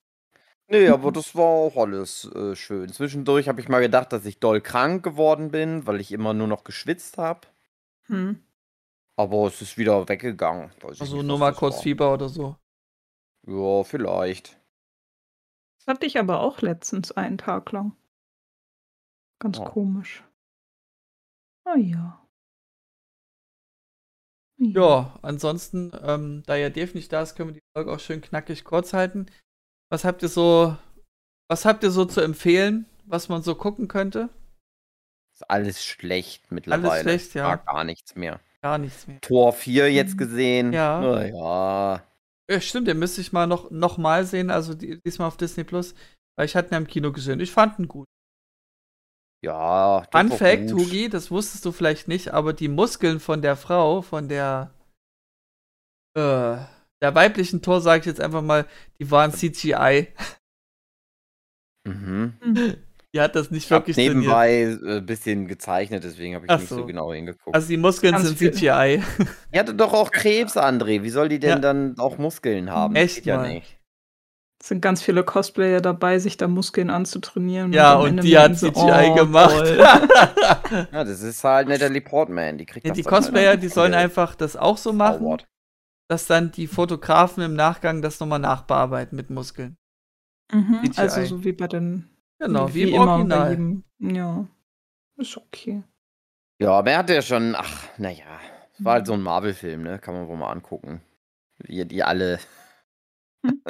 Nee, 0.72 0.88
aber 0.88 1.12
das 1.12 1.36
war 1.36 1.44
auch 1.46 1.76
alles 1.76 2.26
äh, 2.34 2.56
schön. 2.56 2.90
Zwischendurch 2.94 3.50
habe 3.50 3.60
ich 3.60 3.68
mal 3.68 3.82
gedacht, 3.82 4.14
dass 4.14 4.26
ich 4.26 4.40
doll 4.40 4.62
krank 4.62 5.04
geworden 5.04 5.52
bin, 5.52 5.86
weil 5.86 6.00
ich 6.00 6.12
immer 6.14 6.34
nur 6.34 6.48
noch 6.48 6.64
geschwitzt 6.64 7.18
habe. 7.18 7.42
Hm. 8.08 8.42
Aber 9.18 9.48
es 9.48 9.62
ist 9.62 9.78
wieder 9.78 10.08
weggegangen. 10.08 10.72
Weiß 10.82 11.02
Also 11.02 11.18
nicht, 11.18 11.26
nur 11.26 11.38
mal 11.40 11.54
kurz 11.54 11.76
war. 11.76 11.84
Fieber 11.84 12.14
oder 12.14 12.30
so. 12.30 12.56
Ja, 13.46 13.84
vielleicht. 13.84 14.58
Das 15.80 15.88
hatte 15.88 16.06
ich 16.06 16.18
aber 16.20 16.40
auch 16.40 16.62
letztens 16.62 17.12
einen 17.12 17.38
Tag 17.38 17.72
lang. 17.72 17.98
Ganz 19.40 19.60
Oh. 19.60 19.66
komisch. 19.66 20.24
Ah 21.66 21.76
ja. 21.76 22.18
Ja, 24.58 25.18
ansonsten, 25.24 25.92
ähm, 26.04 26.44
da 26.46 26.56
ja 26.56 26.70
Dave 26.70 26.94
nicht 26.94 27.12
da 27.12 27.24
ist, 27.24 27.36
können 27.36 27.50
wir 27.50 27.54
die 27.56 27.68
Folge 27.76 27.92
auch 27.92 28.00
schön 28.00 28.22
knackig 28.22 28.64
kurz 28.64 28.94
halten. 28.94 29.26
Was 29.92 30.06
habt 30.06 30.24
ihr 30.24 30.30
so, 30.30 30.76
was 31.50 31.66
habt 31.66 31.84
ihr 31.84 31.92
so 31.92 32.06
zu 32.06 32.22
empfehlen, 32.22 32.86
was 33.06 33.30
man 33.30 33.42
so 33.44 33.56
gucken 33.56 33.88
könnte? 33.88 34.30
Ist 35.34 35.50
alles 35.50 35.84
schlecht 35.84 36.52
mittlerweile. 36.52 37.02
schlecht, 37.02 37.34
ja. 37.34 37.56
Gar 37.58 37.84
nichts 37.84 38.16
mehr. 38.16 38.40
Gar 38.62 38.78
nichts 38.78 39.08
mehr. 39.08 39.20
Tor 39.22 39.54
4 39.54 39.92
jetzt 39.92 40.14
Mhm. 40.14 40.18
gesehen. 40.18 40.74
Ja. 40.74 41.02
Naja. 41.02 42.04
Ja, 42.50 42.62
stimmt, 42.62 42.88
den 42.88 43.00
müsste 43.00 43.22
ich 43.22 43.32
mal 43.34 43.48
noch, 43.48 43.72
noch 43.72 43.98
mal 43.98 44.26
sehen, 44.26 44.50
also 44.50 44.74
die, 44.74 45.00
diesmal 45.02 45.28
auf 45.28 45.38
Disney 45.38 45.64
Plus, 45.64 45.94
weil 46.38 46.46
ich 46.46 46.56
hatte 46.56 46.74
ihn 46.74 46.78
im 46.78 46.88
Kino 46.88 47.12
gesehen. 47.12 47.40
Ich 47.40 47.52
fand 47.52 47.80
ihn 47.80 47.88
gut. 47.88 48.06
Ja. 49.44 50.04
Fun 50.12 50.32
Fact, 50.32 50.70
gut. 50.72 50.80
Hugi, 50.82 51.10
das 51.10 51.32
wusstest 51.32 51.66
du 51.66 51.72
vielleicht 51.72 52.08
nicht, 52.08 52.30
aber 52.34 52.54
die 52.54 52.68
Muskeln 52.68 53.20
von 53.20 53.42
der 53.42 53.56
Frau, 53.58 54.02
von 54.02 54.28
der 54.30 54.72
Äh, 56.16 56.58
der 57.02 57.16
weiblichen 57.16 57.62
Tor 57.62 57.82
sage 57.82 58.02
ich 58.02 58.06
jetzt 58.06 58.22
einfach 58.22 58.42
mal, 58.42 58.66
die 59.00 59.10
waren 59.12 59.32
CGI. 59.34 60.08
Mhm. 61.88 62.34
Die 63.14 63.20
hat 63.20 63.36
das 63.36 63.52
nicht 63.52 63.66
Ich 63.66 63.72
habe 63.72 63.82
wirklich 63.88 63.96
trainiert. 63.98 64.16
nebenbei 64.16 64.78
ein 64.82 64.98
äh, 64.98 65.02
bisschen 65.02 65.48
gezeichnet, 65.48 66.04
deswegen 66.04 66.36
habe 66.36 66.46
ich 66.46 66.52
Ach 66.52 66.60
nicht 66.60 66.70
so 66.70 66.78
so. 66.78 66.86
genau 66.86 67.12
hingeguckt. 67.12 67.54
Also 67.54 67.68
die 67.68 67.78
Muskeln 67.78 68.14
Ganz 68.14 68.28
sind 68.28 68.38
viel. 68.38 68.52
CGI. 68.54 69.04
Die 69.54 69.60
hatte 69.60 69.74
doch 69.74 69.94
auch 69.94 70.12
Krebs, 70.12 70.56
André. 70.56 71.04
Wie 71.04 71.10
soll 71.10 71.28
die 71.28 71.40
denn 71.40 71.50
Ja. 71.50 71.60
dann 71.60 71.98
auch 71.98 72.18
Muskeln 72.18 72.70
haben? 72.70 72.96
Echt 72.96 73.26
ja 73.26 73.42
nicht. 73.46 73.78
Es 74.62 74.68
sind 74.70 74.80
ganz 74.80 75.02
viele 75.02 75.24
Cosplayer 75.24 75.82
dabei, 75.82 76.20
sich 76.20 76.38
da 76.38 76.48
Muskeln 76.48 76.92
anzutrainieren. 76.92 77.74
Ja, 77.74 77.96
und 77.96 78.24
die 78.24 78.38
hat 78.38 78.56
CGI 78.58 78.72
oh, 78.76 79.16
gemacht. 79.16 79.68
Ja, 80.92 81.04
das 81.04 81.22
ist 81.22 81.44
halt 81.44 81.68
Natalie 81.68 82.00
Portman. 82.02 82.60
Die 82.60 82.66
kriegt 82.68 82.86
Ja, 82.86 82.92
das 82.92 82.98
die 82.98 83.04
halt 83.04 83.14
Cosplayer, 83.24 83.58
die 83.58 83.70
sollen 83.70 83.96
einfach 83.96 84.36
das 84.36 84.56
auch 84.56 84.78
so 84.78 84.94
machen, 84.94 85.26
dass 86.12 86.28
dann 86.28 86.52
die 86.52 86.68
Fotografen 86.68 87.42
im 87.42 87.54
Nachgang 87.54 88.02
das 88.02 88.20
nochmal 88.20 88.40
nachbearbeiten 88.40 89.16
mit 89.16 89.30
Muskeln. 89.30 89.78
Mhm, 90.52 90.92
also 90.98 91.24
so 91.24 91.44
wie 91.46 91.54
bei 91.54 91.68
den 91.68 92.10
Genau, 92.38 92.74
wie, 92.74 92.82
im 92.82 92.90
immer 92.90 93.06
bei 93.06 93.12
Original. 93.14 93.50
jedem. 93.52 93.84
Ja. 94.00 94.46
Ist 95.16 95.38
okay. 95.38 95.84
Ja, 96.60 96.72
aber 96.72 96.92
er 96.92 96.98
hatte 96.98 97.14
ja 97.14 97.22
schon, 97.22 97.56
ach, 97.56 97.88
naja, 97.98 98.26
es 98.74 98.84
war 98.84 98.96
halt 98.96 99.08
so 99.08 99.14
ein 99.14 99.22
Marvel-Film, 99.22 99.84
ne? 99.84 100.00
Kann 100.00 100.16
man 100.16 100.28
wohl 100.28 100.36
mal 100.36 100.52
angucken. 100.52 101.02
Wie 101.60 101.86
die 101.86 102.04
alle. 102.04 102.40
Hm. 103.46 103.64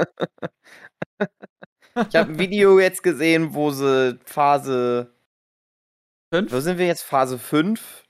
ich 2.09 2.15
habe 2.15 2.31
ein 2.31 2.39
Video 2.39 2.79
jetzt 2.79 3.03
gesehen, 3.03 3.53
wo 3.53 3.69
sie 3.69 4.17
Phase. 4.25 5.13
Wo 6.31 6.37
Fünf? 6.37 6.51
sind 6.53 6.79
wir 6.79 6.87
jetzt? 6.87 7.03
Phase 7.03 7.37
5 7.37 8.03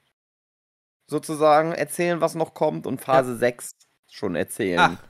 sozusagen 1.09 1.73
erzählen, 1.73 2.21
was 2.21 2.35
noch 2.35 2.53
kommt, 2.53 2.87
und 2.87 3.01
Phase 3.01 3.35
6 3.35 3.80
schon 4.11 4.35
erzählen. 4.35 4.79
Ach, 4.79 5.03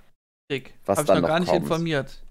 dick. 0.52 0.74
was 0.86 0.99
Hab 0.99 1.04
ich 1.04 1.08
dann 1.08 1.16
noch 1.18 1.22
noch 1.24 1.28
gar 1.30 1.39
nicht 1.39 1.49
kommt. 1.49 1.64
informiert. 1.64 2.24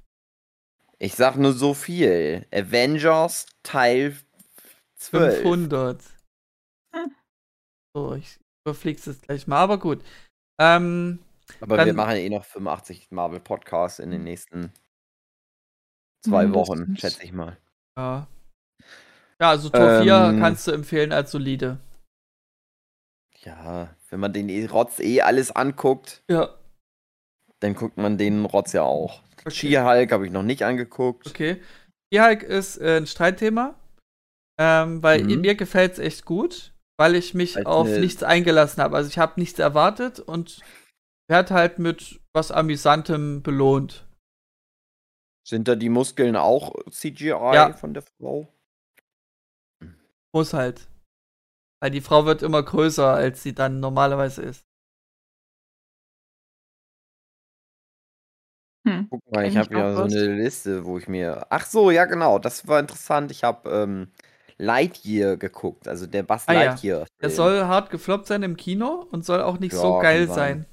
Ich 0.98 1.14
sag 1.14 1.36
nur 1.36 1.52
so 1.52 1.74
viel. 1.74 2.46
Avengers 2.52 3.46
Teil 3.62 4.16
12. 4.96 5.36
500. 5.42 6.02
Hm. 6.94 7.14
So, 7.94 8.14
ich 8.14 8.38
überflieg's 8.66 9.06
jetzt 9.06 9.22
gleich 9.22 9.46
mal, 9.46 9.58
aber 9.60 9.78
gut. 9.78 10.04
Ähm, 10.60 11.18
Aber 11.60 11.78
wir 11.78 11.86
Dann- 11.86 11.96
machen 11.96 12.16
eh 12.16 12.28
noch 12.28 12.44
85 12.44 13.10
Marvel 13.10 13.40
Podcasts 13.40 13.98
in 13.98 14.10
den 14.10 14.22
nächsten 14.24 14.72
zwei 16.24 16.44
Mindestens. 16.44 16.68
Wochen, 16.78 16.96
schätze 16.96 17.24
ich 17.24 17.32
mal. 17.32 17.56
ja. 17.98 18.26
Ja, 19.40 19.48
also 19.48 19.70
Tor 19.70 20.02
4 20.02 20.14
Ähm. 20.14 20.38
kannst 20.40 20.66
du 20.66 20.72
empfehlen 20.72 21.12
als 21.12 21.30
solide. 21.30 21.78
Ja, 23.38 23.96
wenn 24.10 24.20
man 24.20 24.34
den 24.34 24.50
eh- 24.50 24.66
Rotz 24.66 25.00
eh 25.00 25.22
alles 25.22 25.50
anguckt, 25.50 26.22
Ja. 26.28 26.54
Dann 27.60 27.74
guckt 27.74 27.96
man 27.96 28.18
den 28.18 28.44
Rotz 28.44 28.72
ja 28.72 28.82
auch. 28.82 29.22
Okay. 29.40 29.50
She-Hulk 29.50 30.12
habe 30.12 30.26
ich 30.26 30.32
noch 30.32 30.42
nicht 30.42 30.62
angeguckt. 30.64 31.26
Okay. 31.28 31.62
She-Hulk 32.12 32.42
ist 32.42 32.76
äh, 32.78 32.96
ein 32.98 33.06
Streitthema, 33.06 33.74
ähm, 34.60 35.02
weil 35.02 35.24
Mhm. 35.24 35.40
mir 35.40 35.54
gefällt's 35.54 35.98
echt 35.98 36.24
gut, 36.24 36.72
weil 36.98 37.14
ich 37.14 37.34
mich 37.34 37.56
Als 37.56 37.66
auf 37.66 37.86
eine- 37.86 38.00
nichts 38.00 38.22
eingelassen 38.22 38.82
habe. 38.82 38.96
Also 38.96 39.08
ich 39.08 39.18
habe 39.18 39.40
nichts 39.40 39.58
erwartet 39.58 40.20
und 40.20 40.60
werd 41.30 41.50
halt 41.50 41.78
mit 41.78 42.20
was 42.34 42.50
Amüsantem 42.50 43.42
belohnt. 43.42 44.06
Sind 45.48 45.68
da 45.68 45.74
die 45.74 45.88
Muskeln 45.88 46.36
auch 46.36 46.74
CGI 46.90 47.28
Ja. 47.54 47.72
von 47.72 47.94
der 47.94 48.02
Frau? 48.02 48.52
Muss 50.34 50.52
halt. 50.52 50.86
Weil 51.82 51.90
die 51.90 52.00
Frau 52.02 52.26
wird 52.26 52.42
immer 52.42 52.62
größer, 52.62 53.06
als 53.14 53.42
sie 53.42 53.54
dann 53.54 53.80
normalerweise 53.80 54.42
ist. 54.42 54.64
Hm. 58.86 59.08
Guck 59.10 59.30
mal, 59.32 59.44
ich 59.46 59.52
Kenn 59.52 59.62
habe 59.62 59.74
ich 59.74 59.78
ja 59.78 59.92
auch 59.92 59.96
so 59.96 60.02
eine 60.04 60.34
Liste, 60.36 60.84
wo 60.84 60.98
ich 60.98 61.08
mir. 61.08 61.46
Ach 61.50 61.66
so, 61.66 61.90
ja, 61.90 62.04
genau, 62.04 62.38
das 62.38 62.66
war 62.66 62.80
interessant. 62.80 63.30
Ich 63.30 63.44
habe 63.44 63.68
ähm, 63.70 64.08
Lightyear 64.58 65.36
geguckt, 65.36 65.88
also 65.88 66.06
der 66.06 66.22
Buzz 66.22 66.46
Ah 66.46 66.52
ja. 66.52 66.60
Lightyear. 66.66 67.06
Der 67.20 67.28
Film. 67.28 67.36
soll 67.36 67.64
hart 67.64 67.90
gefloppt 67.90 68.26
sein 68.26 68.42
im 68.42 68.56
Kino 68.56 69.06
und 69.10 69.24
soll 69.24 69.42
auch 69.42 69.58
nicht 69.58 69.72
Ja, 69.72 69.78
so 69.80 69.92
kann 69.94 70.02
geil 70.02 70.26
sein. 70.28 70.64
sein. 70.64 70.66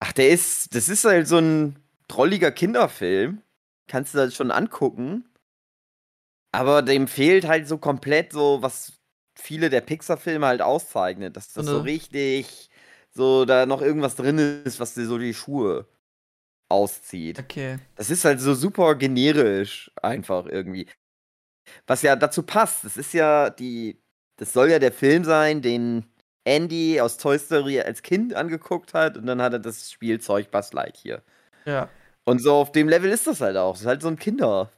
Ach, 0.00 0.12
der 0.12 0.30
ist, 0.30 0.74
das 0.74 0.88
ist 0.88 1.04
halt 1.04 1.28
so 1.28 1.38
ein 1.38 1.76
drolliger 2.08 2.50
Kinderfilm. 2.50 3.40
Kannst 3.88 4.14
du 4.14 4.18
das 4.18 4.34
schon 4.34 4.50
angucken. 4.50 5.24
Aber 6.52 6.82
dem 6.82 7.08
fehlt 7.08 7.46
halt 7.46 7.66
so 7.66 7.78
komplett 7.78 8.32
so, 8.32 8.58
was 8.62 8.92
viele 9.34 9.70
der 9.70 9.80
Pixar-Filme 9.80 10.46
halt 10.46 10.60
auszeichnet. 10.62 11.36
Dass 11.36 11.52
das 11.52 11.64
So 11.66 11.72
so 11.72 11.76
eine- 11.78 11.84
richtig, 11.86 12.70
so 13.14 13.44
da 13.44 13.64
noch 13.66 13.80
irgendwas 13.80 14.16
drin 14.16 14.38
ist, 14.64 14.80
was 14.80 14.94
dir 14.94 15.06
so 15.06 15.18
die 15.18 15.34
Schuhe 15.34 15.86
auszieht. 16.72 17.38
Okay. 17.38 17.78
Das 17.96 18.10
ist 18.10 18.24
halt 18.24 18.40
so 18.40 18.54
super 18.54 18.94
generisch 18.96 19.90
einfach 20.02 20.46
irgendwie. 20.46 20.88
Was 21.86 22.02
ja 22.02 22.16
dazu 22.16 22.42
passt. 22.42 22.84
Das 22.84 22.96
ist 22.96 23.14
ja 23.14 23.50
die, 23.50 24.00
das 24.36 24.52
soll 24.52 24.70
ja 24.70 24.78
der 24.78 24.92
Film 24.92 25.24
sein, 25.24 25.62
den 25.62 26.06
Andy 26.44 27.00
aus 27.00 27.18
Toy 27.18 27.38
Story 27.38 27.80
als 27.80 28.02
Kind 28.02 28.34
angeguckt 28.34 28.94
hat 28.94 29.16
und 29.16 29.26
dann 29.26 29.40
hat 29.40 29.52
er 29.52 29.60
das 29.60 29.90
Spielzeug 29.92 30.50
Buzz 30.50 30.72
Lightyear. 30.72 31.22
Ja. 31.64 31.88
Und 32.24 32.40
so 32.40 32.54
auf 32.54 32.72
dem 32.72 32.88
Level 32.88 33.10
ist 33.10 33.26
das 33.26 33.40
halt 33.40 33.56
auch. 33.56 33.72
Das 33.72 33.82
ist 33.82 33.86
halt 33.86 34.02
so 34.02 34.08
ein 34.08 34.18
Kinder 34.18 34.70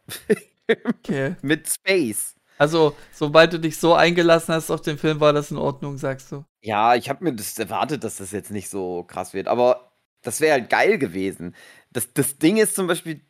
Okay. 0.68 1.36
mit 1.42 1.68
Space. 1.68 2.34
Also, 2.56 2.94
sobald 3.12 3.52
du 3.52 3.58
dich 3.58 3.78
so 3.78 3.94
eingelassen 3.94 4.54
hast 4.54 4.70
auf 4.70 4.80
den 4.80 4.96
Film, 4.96 5.20
war 5.20 5.32
das 5.32 5.50
in 5.50 5.56
Ordnung, 5.56 5.98
sagst 5.98 6.30
du. 6.30 6.44
Ja, 6.62 6.94
ich 6.94 7.08
habe 7.08 7.24
mir 7.24 7.34
das 7.34 7.58
erwartet, 7.58 8.04
dass 8.04 8.16
das 8.16 8.30
jetzt 8.30 8.50
nicht 8.50 8.70
so 8.70 9.02
krass 9.04 9.34
wird, 9.34 9.48
aber 9.48 9.92
das 10.22 10.40
wäre 10.40 10.52
halt 10.52 10.70
geil 10.70 10.98
gewesen. 10.98 11.54
Das, 11.94 12.12
das 12.12 12.36
Ding 12.38 12.58
ist 12.58 12.74
zum 12.74 12.86
Beispiel, 12.86 13.20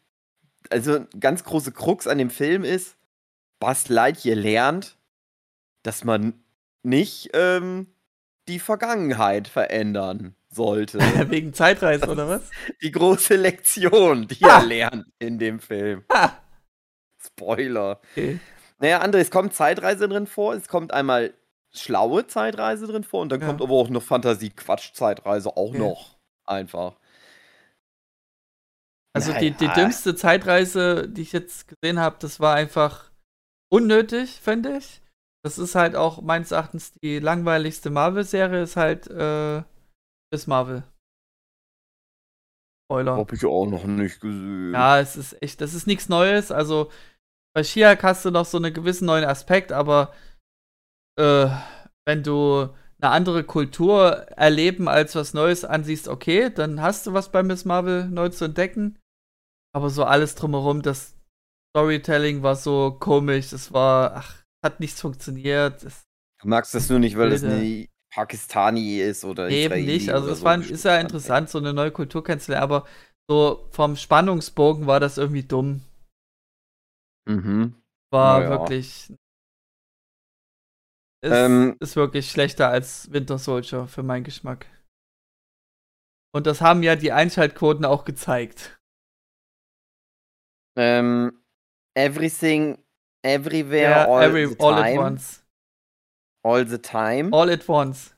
also 0.71 1.07
ganz 1.21 1.45
große 1.45 1.71
Krux 1.71 2.07
an 2.09 2.19
dem 2.19 2.31
Film 2.31 2.65
ist, 2.65 2.97
Buzz 3.61 3.89
Lightyear 3.89 4.35
lernt, 4.37 4.97
dass 5.85 6.03
man 6.03 6.43
nicht 6.83 7.31
ähm, 7.35 7.87
die 8.49 8.59
Vergangenheit 8.59 9.47
verändern 9.49 10.35
sollte. 10.51 10.99
Wegen 11.31 11.53
Zeitreise, 11.55 12.09
oder 12.11 12.29
was? 12.29 12.51
die 12.83 12.91
große 12.91 13.37
Lektion, 13.37 14.27
die 14.29 14.43
Ah. 14.45 14.59
er 14.61 14.65
lernt 14.67 15.07
in 15.19 15.39
dem 15.39 15.61
Film. 15.61 16.05
Ha! 16.12 16.37
Spoiler. 17.23 18.01
Okay. 18.12 18.39
Naja, 18.79 19.03
André, 19.03 19.19
es 19.19 19.31
kommt 19.31 19.55
Zeitreise 19.55 20.09
drin 20.09 20.27
vor, 20.27 20.55
es 20.55 20.69
kommt 20.69 20.93
einmal 20.93 21.33
schlaue 21.73 22.27
Zeitreise 22.27 22.87
drin 22.87 23.05
vor 23.05 23.23
und 23.23 23.31
dann 23.31 23.41
Ja. 23.41 23.47
kommt 23.47 23.62
aber 23.62 23.73
auch 23.73 23.89
noch 23.89 24.03
Fantasie-Quatsch-Zeitreise 24.03 25.51
auch 25.57 25.71
Okay. 25.71 25.79
noch. 25.79 26.17
Einfach. 26.45 26.97
Also 29.17 29.33
die, 29.33 29.53
die 29.53 29.67
Naja. 29.67 29.85
dümmste 29.85 30.17
Zeitreise, 30.17 31.09
die 31.09 31.23
ich 31.23 31.33
jetzt 31.33 31.69
gesehen 31.69 32.01
habe, 32.01 32.17
das 32.19 32.41
war 32.41 32.55
einfach 32.55 33.12
unnötig, 33.73 34.41
finde 34.41 34.79
ich. 34.79 35.03
Das 35.45 35.59
ist 35.59 35.75
halt 35.75 35.95
auch 35.95 36.23
meines 36.23 36.51
Erachtens 36.51 36.93
die 36.93 37.19
langweiligste 37.19 37.91
Marvel-Serie, 37.91 38.62
ist 38.62 38.77
halt 38.77 39.07
äh, 39.09 39.62
Miss 40.33 40.47
Marvel. 40.47 40.85
Spoiler. 42.87 43.17
Hab 43.17 43.33
ich 43.33 43.45
auch 43.45 43.67
noch 43.67 43.85
nicht 43.85 44.21
gesehen. 44.21 44.73
Ja, 44.73 44.99
es 44.99 45.17
ist 45.17 45.41
echt, 45.43 45.61
das 45.61 45.75
ist 45.75 45.87
nichts 45.87 46.09
Neues. 46.09 46.51
Also 46.51 46.91
bei 47.55 47.62
Shiak 47.62 48.03
hast 48.03 48.25
du 48.25 48.31
noch 48.31 48.47
so 48.47 48.57
einen 48.59 48.75
gewissen 48.75 49.07
neuen 49.07 49.25
Aspekt, 49.25 49.71
aber 49.71 50.12
äh, 51.19 51.49
wenn 52.07 52.23
du 52.23 52.69
eine 53.01 53.11
andere 53.11 53.45
Kultur 53.45 54.12
erleben 54.37 54.89
als 54.89 55.15
was 55.15 55.35
Neues 55.35 55.65
ansiehst, 55.65 56.09
okay, 56.09 56.51
dann 56.51 56.81
hast 56.81 57.07
du 57.07 57.12
was 57.12 57.31
bei 57.31 57.43
Miss 57.43 57.65
Marvel 57.65 58.09
neu 58.09 58.29
zu 58.31 58.47
entdecken. 58.47 58.99
Aber 59.75 59.91
so 59.91 60.05
alles 60.05 60.35
drumherum, 60.35 60.83
das 60.83 61.16
Storytelling 61.77 62.43
war 62.43 62.55
so 62.55 62.97
komisch, 62.99 63.53
es 63.53 63.72
war, 63.72 64.14
ach, 64.14 64.45
hat 64.64 64.81
nichts 64.81 65.01
funktioniert. 65.01 65.83
Es, 65.83 66.05
Du 66.41 66.49
magst 66.49 66.75
das 66.75 66.89
nur 66.89 66.99
nicht, 67.01 67.16
weil 67.16 67.31
das 67.31 67.41
Bilder. 67.41 67.57
eine 67.57 67.89
Pakistani 68.12 69.01
ist 69.01 69.25
oder 69.25 69.49
eben 69.49 69.75
Israeli 69.75 69.87
nicht. 69.87 70.11
Also 70.11 70.29
das 70.29 70.39
so 70.39 70.45
war, 70.45 70.59
ist 70.59 70.85
ja 70.85 71.01
interessant, 71.01 71.51
so 71.51 71.59
eine 71.59 71.72
neue 71.75 71.91
Kultur 71.91 72.22
kennenzulernen, 72.22 72.62
aber 72.62 72.87
so 73.29 73.66
vom 73.72 73.97
Spannungsbogen 73.97 74.87
war 74.87 75.01
das 75.01 75.18
irgendwie 75.18 75.43
dumm. 75.43 75.81
Mhm. 77.27 77.75
war 78.12 78.41
Ja, 78.41 78.45
ja. 78.45 78.51
wirklich. 78.51 79.12
Ist, 81.22 81.33
Ähm, 81.33 81.77
ist 81.81 81.97
wirklich 81.97 82.31
schlechter 82.31 82.68
als 82.68 83.11
Winter 83.11 83.39
Soldier 83.39 83.89
für 83.89 84.03
meinen 84.03 84.25
Geschmack. 84.25 84.66
Und 86.35 86.47
das 86.47 86.61
haben 86.61 86.83
ja 86.83 86.97
die 86.97 87.12
Einschaltquoten 87.12 87.85
auch 87.85 88.05
gezeigt. 88.05 88.79
Ähm, 90.77 91.41
everything, 91.95 92.79
everywhere, 93.22 93.91
Ja, 93.91 94.05
all, 94.09 94.22
every, 94.22 94.49
the 94.49 94.57
all 94.59 94.75
time. 94.75 94.89
at 94.93 94.99
once. 94.99 95.45
All 96.43 96.66
the 96.66 96.79
time. 96.79 97.31
All 97.33 97.51
at 97.51 97.68
once. 97.68 98.11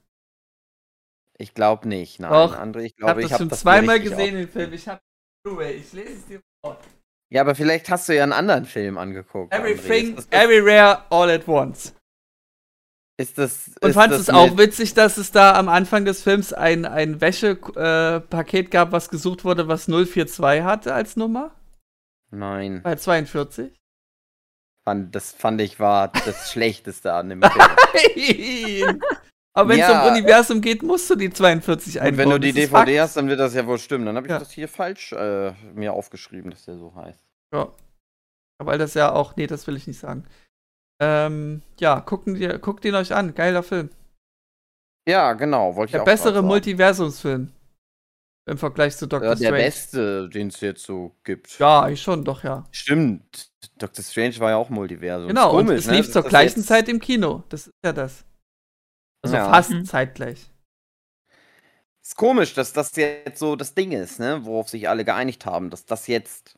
Ich 1.39 1.53
glaube 1.55 1.87
nicht. 1.87 2.19
Nein, 2.19 2.31
Doch, 2.33 2.57
André, 2.57 2.81
ich 2.81 2.95
Ich 2.97 3.03
habe 3.03 3.21
glaube, 3.21 3.21
das 3.23 3.27
ich 3.27 3.33
habe 3.35 3.43
schon 3.43 3.49
das 3.51 3.61
zweimal 3.61 4.01
gesehen, 4.01 4.35
den 4.37 4.49
Film. 4.49 4.73
Ich 4.73 4.89
habe. 4.89 5.01
Ich 5.75 5.93
lese 5.93 6.13
es 6.15 6.27
dir 6.27 6.41
vor. 6.65 6.79
Ja, 7.31 7.43
aber 7.43 7.55
vielleicht 7.55 7.89
hast 7.91 8.09
du 8.09 8.17
ja 8.17 8.23
einen 8.25 8.33
anderen 8.33 8.65
Film 8.65 8.99
angeguckt. 8.99 9.53
Everything, 9.53 10.17
Das- 10.17 10.29
das- 10.29 10.41
everywhere, 10.45 11.03
all 11.11 11.31
at 11.31 11.47
once. 11.47 11.95
Ist 13.19 13.39
das. 13.39 13.71
Und 13.81 13.93
fandest 13.95 14.29
das 14.29 14.29
es 14.29 14.35
auch 14.35 14.59
witzig, 14.59 14.95
dass 14.95 15.17
es 15.19 15.31
da 15.31 15.55
am 15.55 15.69
Anfang 15.69 16.05
des 16.05 16.23
Films 16.23 16.53
ein, 16.53 16.85
ein 16.85 17.21
Wäschepaket 17.21 18.71
gab, 18.71 18.93
was 18.93 19.09
gesucht 19.09 19.45
wurde, 19.45 19.69
was 19.69 19.87
042 19.87 20.63
hatte 20.65 20.93
als 20.95 21.17
Nummer? 21.17 21.55
Nein. 22.31 22.83
Bei 22.83 22.97
42? 22.97 23.73
Fand, 24.85 25.15
das 25.15 25.33
fand 25.33 25.61
ich 25.61 25.81
war 25.81 26.09
das 26.09 26.51
Schlechteste 26.53 27.13
an 27.13 27.29
dem 27.31 27.43
Film. 27.43 27.55
Nein! 28.17 29.01
Aber 29.55 29.71
wenn 29.71 29.81
es 29.81 29.89
Ja. 29.89 30.03
um 30.07 30.13
Universum 30.13 30.61
geht, 30.61 30.83
musst 30.83 31.09
du 31.09 31.15
die 31.17 31.31
42 31.31 32.01
einbauen. 32.01 32.13
Und 32.13 32.19
wenn 32.19 32.31
du 32.31 32.39
die 32.41 32.53
DVD 32.53 32.71
Fakt. 32.71 32.99
hast, 33.01 33.17
dann 33.17 33.29
wird 33.29 33.41
das 33.41 33.55
ja 33.55 33.67
wohl 33.67 33.79
stimmen. 33.79 34.05
Dann 34.07 34.17
habe 34.17 34.27
ich 34.27 34.31
Ja. 34.31 34.39
das 34.39 34.51
hier 34.51 34.69
falsch 34.69 35.13
äh, 35.13 35.53
mir 35.75 35.93
aufgeschrieben, 35.95 36.51
dass 36.51 36.67
der 36.67 36.77
so 36.77 36.95
heißt. 36.95 37.25
Ja. 37.55 37.73
Weil 38.63 38.79
das 38.79 38.95
ja 38.95 39.13
auch, 39.13 39.35
nee, 39.37 39.47
das 39.47 39.67
will 39.67 39.77
ich 39.77 39.87
nicht 39.87 39.99
sagen. 39.99 40.25
Ähm, 41.01 41.63
ja, 41.81 42.01
gucken 42.01 42.35
dir, 42.35 42.59
guckt 42.59 42.85
ihn 42.85 42.95
euch 42.95 43.15
an. 43.15 43.35
Geiler 43.35 43.63
Film. 43.63 43.91
Ja, 45.09 45.33
genau. 45.35 45.75
Wollte 45.77 45.89
ich 45.91 45.93
Der 45.93 46.03
auch 46.03 46.07
bessere. 46.07 46.43
Multiversumsfilm. 46.43 47.53
Im 48.49 48.59
Vergleich 48.59 48.97
zu 48.97 49.07
Doctor 49.09 49.31
Ja, 49.31 49.35
der 49.35 49.47
Strange. 49.47 49.63
beste, 49.65 50.29
den 50.29 50.49
es 50.49 50.61
jetzt 50.61 50.85
so 50.85 51.17
gibt. 51.25 51.59
Ja, 51.59 51.89
ich 51.89 52.01
schon, 52.01 52.25
doch, 52.25 52.45
ja. 52.45 52.65
Stimmt. 52.71 53.51
Doctor 53.79 54.05
Strange 54.05 54.39
war 54.39 54.51
ja 54.51 54.57
auch 54.57 54.71
Multiversum. 54.71 55.29
Genau, 55.29 55.49
Ist 55.51 55.55
und 55.57 55.67
komisch, 55.67 55.79
es 55.81 55.87
ne, 55.89 55.97
lief 55.97 56.13
zur 56.13 56.23
gleichen 56.23 56.61
jetzt- 56.61 56.69
Zeit 56.69 56.89
im 56.89 57.01
Kino. 57.01 57.43
Das 57.49 57.67
ist 57.67 57.75
ja 57.85 57.93
das. 57.93 58.25
Also 59.23 59.37
Ja. 59.37 59.51
fast 59.51 59.71
Mhm. 59.73 59.85
zeitgleich. 59.85 60.49
Ist 62.05 62.17
komisch, 62.17 62.55
dass 62.55 62.73
das 62.73 62.95
jetzt 62.95 63.39
so 63.41 63.57
das 63.57 63.75
Ding 63.75 63.91
ist, 63.91 64.21
ne? 64.21 64.45
Worauf 64.45 64.69
sich 64.69 64.89
alle 64.89 65.05
geeinigt 65.05 65.45
haben, 65.45 65.71
dass 65.71 65.85
das 65.85 66.07
jetzt. 66.07 66.55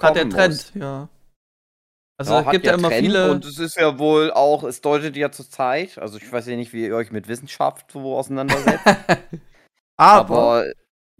Hat 0.00 0.16
der 0.16 0.28
Trend, 0.28 0.54
muss. 0.54 0.74
ja. 0.74 1.08
Also 2.18 2.32
Ja, 2.32 2.40
es 2.40 2.50
gibt 2.50 2.66
ja, 2.66 2.74
immer 2.74 2.88
Trend 2.88 3.06
viele. 3.06 3.30
Und 3.30 3.44
es 3.44 3.58
ist 3.60 3.76
ja 3.76 3.96
wohl 3.98 4.32
auch, 4.32 4.64
es 4.64 4.80
deutet 4.80 5.16
ja 5.16 5.30
zur 5.30 5.48
Zeit, 5.48 5.98
also 5.98 6.16
ich 6.18 6.30
weiß 6.32 6.46
ja 6.48 6.56
nicht, 6.56 6.72
wie 6.72 6.84
ihr 6.86 6.96
euch 6.96 7.12
mit 7.12 7.28
Wissenschaft 7.28 7.92
so 7.92 8.16
auseinandersetzt, 8.16 8.84
aber, 9.96 10.36
aber 10.36 10.72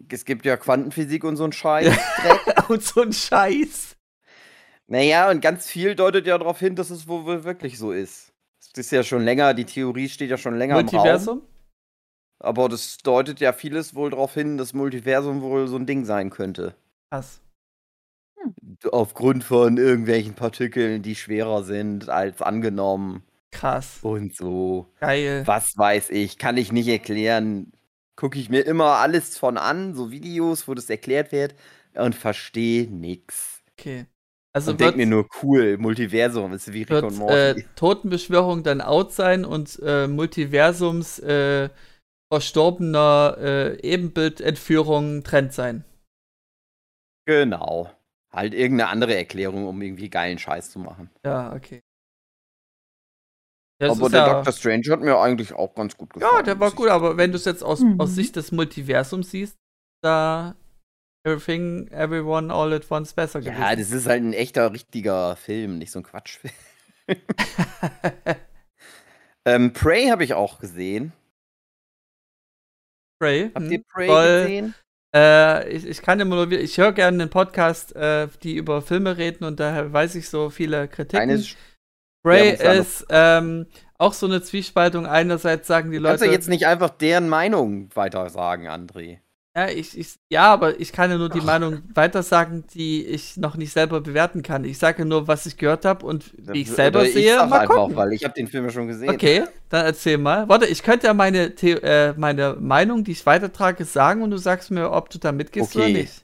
es 0.09 0.25
gibt 0.25 0.45
ja 0.45 0.57
Quantenphysik 0.57 1.23
und 1.23 1.35
so 1.37 1.45
ein 1.45 1.51
Scheiß. 1.51 1.95
Und 2.67 2.83
so 2.83 3.01
ein 3.01 3.13
Scheiß. 3.13 3.95
Naja, 4.87 5.29
und 5.29 5.41
ganz 5.41 5.67
viel 5.67 5.95
deutet 5.95 6.27
ja 6.27 6.37
darauf 6.37 6.59
hin, 6.59 6.75
dass 6.75 6.89
es 6.89 7.07
wohl 7.07 7.43
wirklich 7.45 7.77
so 7.77 7.91
ist. 7.93 8.33
Es 8.59 8.77
ist 8.77 8.91
ja 8.91 9.03
schon 9.03 9.23
länger, 9.23 9.53
die 9.53 9.65
Theorie 9.65 10.09
steht 10.09 10.29
ja 10.29 10.37
schon 10.37 10.57
länger 10.57 10.79
im 10.79 10.85
Raum. 10.85 10.95
Multiversum? 10.95 11.41
Aber 12.39 12.69
das 12.69 12.97
deutet 12.97 13.39
ja 13.39 13.53
vieles 13.53 13.95
wohl 13.95 14.11
darauf 14.11 14.33
hin, 14.33 14.57
dass 14.57 14.73
Multiversum 14.73 15.41
wohl 15.41 15.67
so 15.67 15.77
ein 15.77 15.85
Ding 15.85 16.05
sein 16.05 16.29
könnte. 16.29 16.75
Krass. 17.09 17.41
Aufgrund 18.91 19.43
von 19.43 19.77
irgendwelchen 19.77 20.35
Partikeln, 20.35 21.01
die 21.01 21.15
schwerer 21.15 21.63
sind 21.63 22.09
als 22.09 22.41
angenommen 22.41 23.23
Krass. 23.51 23.99
und 24.01 24.35
so. 24.35 24.87
Geil. 24.99 25.43
Was 25.45 25.77
weiß 25.77 26.11
ich, 26.11 26.37
kann 26.37 26.57
ich 26.57 26.71
nicht 26.71 26.87
erklären. 26.87 27.71
Gucke 28.17 28.39
ich 28.39 28.49
mir 28.49 28.65
immer 28.65 28.97
alles 28.97 29.37
von 29.37 29.57
an, 29.57 29.93
so 29.95 30.11
Videos, 30.11 30.67
wo 30.67 30.73
das 30.73 30.89
erklärt 30.89 31.31
wird 31.31 31.55
und 31.93 32.15
verstehe 32.15 32.89
nix. 32.89 33.63
Okay. 33.73 34.07
Also 34.53 34.71
und 34.71 34.79
denk 34.81 34.97
wird, 34.97 34.97
mir 34.97 35.05
nur 35.05 35.27
cool, 35.43 35.77
Multiversum 35.77 36.51
ist 36.53 36.73
wie 36.73 36.83
Rick 36.83 37.03
und 37.03 37.15
wird 37.19 37.19
Morty. 37.19 37.61
äh, 37.61 37.63
Totenbeschwörung 37.75 38.63
dann 38.63 38.81
out 38.81 39.13
sein 39.13 39.45
und 39.45 39.79
äh, 39.83 40.07
Multiversums 40.07 41.19
äh, 41.19 41.69
verstorbener 42.33 43.37
äh, 43.39 43.81
Ebenbildentführung 43.81 45.23
Trend 45.23 45.53
sein. 45.53 45.85
genau. 47.25 47.91
Halt 48.31 48.53
irgendeine 48.53 48.89
andere 48.89 49.15
Erklärung, 49.15 49.67
um 49.67 49.81
irgendwie 49.81 50.09
geilen 50.09 50.37
Scheiß 50.37 50.71
zu 50.71 50.79
machen. 50.79 51.09
Ja, 51.23 51.53
okay. 51.53 51.81
Das 53.79 53.91
aber 53.91 54.09
der 54.09 54.19
ja, 54.21 54.33
Doctor 54.33 54.53
Strange 54.53 54.83
hat 54.89 55.01
mir 55.01 55.17
eigentlich 55.19 55.53
auch 55.53 55.75
ganz 55.75 55.95
gut 55.97 56.11
gefallen. 56.13 56.31
ja, 56.37 56.41
der 56.41 56.59
war 56.59 56.71
gut, 56.71 56.89
aber 56.89 57.15
wenn 57.17 57.31
du 57.31 57.37
es 57.37 57.45
jetzt 57.45 57.63
aus, 57.63 57.81
Mhm. 57.81 57.99
aus 57.99 58.15
Sicht 58.15 58.35
des 58.35 58.51
Multiversums 58.51 59.29
siehst, 59.31 59.55
da 60.03 60.55
Everything, 61.25 61.87
Everyone, 61.89 62.51
All 62.53 62.73
at 62.73 62.89
Once 62.89 63.13
besser 63.13 63.41
gewesen. 63.41 63.59
Ja, 63.61 63.75
das 63.75 63.91
ist 63.91 64.07
halt 64.07 64.23
ein 64.23 64.33
echter, 64.33 64.71
richtiger 64.73 65.35
Film, 65.35 65.77
nicht 65.77 65.91
so 65.91 65.99
ein 65.99 66.03
Quatschfilm. 66.03 66.53
ähm, 69.45 69.73
Prey 69.73 70.07
habe 70.07 70.23
ich 70.23 70.33
auch 70.33 70.59
gesehen. 70.59 71.13
Prey. 73.21 73.51
Habt 73.53 73.71
ihr 73.71 73.83
Prey 73.93 74.07
soll- 74.07 74.41
gesehen? 74.43 74.75
Äh, 75.15 75.69
ich, 75.69 75.85
ich 75.85 76.01
kann 76.01 76.19
immer 76.19 76.35
nur, 76.35 76.51
ich 76.51 76.77
höre 76.77 76.91
gerne 76.91 77.21
einen 77.23 77.29
Podcast, 77.29 77.95
äh, 77.95 78.27
die 78.43 78.55
über 78.57 78.81
Filme 78.81 79.17
reden 79.17 79.45
und 79.45 79.59
daher 79.59 79.91
weiß 79.93 80.15
ich 80.15 80.29
so 80.29 80.49
viele 80.49 80.87
Kritiken. 80.87 81.21
Eines 81.21 81.55
Sagen. 82.35 82.79
ist 82.79 83.05
ähm, 83.09 83.67
auch 83.97 84.13
so 84.13 84.25
eine 84.25 84.41
Zwiespaltung. 84.41 85.05
Einerseits 85.05 85.67
sagen 85.67 85.91
die 85.91 85.99
Kannst 86.01 86.21
Leute, 86.21 86.25
du 86.25 86.31
jetzt 86.31 86.49
nicht 86.49 86.65
einfach 86.67 86.89
deren 86.89 87.29
Meinung 87.29 87.89
weiter 87.95 88.29
sagen, 88.29 88.67
André? 88.67 89.19
ja, 89.55 89.69
ich, 89.69 89.97
ich, 89.97 90.19
ja, 90.29 90.53
aber 90.53 90.79
ich 90.79 90.91
kann 90.93 91.09
ja 91.09 91.17
nur 91.17 91.29
die 91.29 91.41
Meinung 91.41 91.81
weitersagen, 91.95 92.65
die 92.75 93.03
ich 93.03 93.37
noch 93.37 93.55
nicht 93.57 93.73
selber 93.73 94.01
bewerten 94.01 94.43
kann. 94.43 94.63
Ich 94.63 94.77
sage 94.77 95.03
nur, 95.03 95.27
was 95.27 95.47
ich 95.47 95.57
gehört 95.57 95.83
habe 95.83 96.05
und 96.05 96.31
wie 96.37 96.61
ich 96.61 96.69
selber 96.69 96.99
Oder 96.99 97.09
sehe. 97.09 97.35
sag 97.35 97.49
mal 97.49 97.59
einfach, 97.61 97.75
gucken. 97.75 97.95
weil 97.95 98.13
ich 98.13 98.23
habe 98.23 98.35
den 98.35 98.47
Film 98.47 98.65
ja 98.65 98.71
schon 98.71 98.87
gesehen. 98.87 99.09
Okay, 99.09 99.45
dann 99.69 99.85
erzähl 99.85 100.19
mal. 100.19 100.47
Warte, 100.47 100.67
ich 100.67 100.83
könnte 100.83 101.07
ja 101.07 101.15
meine, 101.15 101.53
The 101.57 101.71
äh, 101.71 102.13
meine 102.17 102.55
Meinung, 102.59 103.03
die 103.03 103.13
ich 103.13 103.25
weitertrage, 103.25 103.83
sagen 103.83 104.21
und 104.21 104.29
du 104.29 104.37
sagst 104.37 104.69
mir, 104.69 104.91
ob 104.91 105.09
du 105.09 105.17
da 105.17 105.31
mitgehst 105.31 105.75
oder 105.75 105.85
Okay. 105.85 105.93
nicht. 105.93 106.23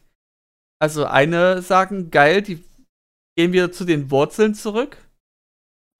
Also 0.80 1.06
eine 1.06 1.64
sagen, 1.64 2.12
geil, 2.12 2.43
die 2.43 2.64
gehen 3.36 3.51
wieder 3.51 3.72
zu 3.72 3.84
den 3.86 4.12
Wurzeln 4.12 4.54
zurück 4.54 4.97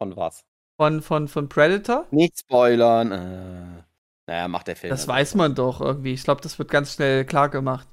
Von 0.04 0.18
was? 0.18 0.44
von, 0.78 1.02
von, 1.02 1.28
von 1.30 1.48
Predator. 1.48 2.06
Nicht 2.12 2.40
spoilern. 2.40 3.12
Äh, 3.14 3.84
naja, 4.28 4.48
macht 4.50 4.68
der 4.68 4.76
Film. 4.76 4.90
Das 4.90 5.02
also. 5.02 5.14
weiß 5.14 5.36
man 5.36 5.56
doch 5.56 5.80
irgendwie. 5.80 6.14
Ich 6.14 6.26
glaube, 6.26 6.42
das 6.42 6.60
wird 6.60 6.70
ganz 6.70 6.94
schnell 6.94 7.24
klar 7.24 7.48
gemacht. 7.48 7.88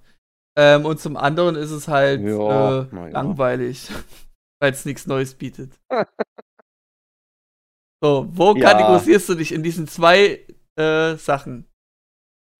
Ähm, 0.58 0.84
und 0.84 0.98
zum 0.98 1.16
anderen 1.16 1.54
ist 1.54 1.70
es 1.70 1.86
halt 1.86 2.22
Ja, 2.22 2.82
äh, 2.82 2.88
ja. 2.90 3.06
langweilig, 3.08 3.88
weil 4.60 4.72
es 4.72 4.84
nichts 4.84 5.06
Neues 5.06 5.36
bietet. 5.36 5.78
so, 8.02 8.26
wo 8.32 8.56
Ja. 8.56 8.72
kategorisierst 8.72 9.28
du 9.28 9.34
dich 9.36 9.52
in 9.52 9.62
diesen 9.62 9.86
zwei 9.86 10.44
äh, 10.76 11.14
Sachen? 11.14 11.70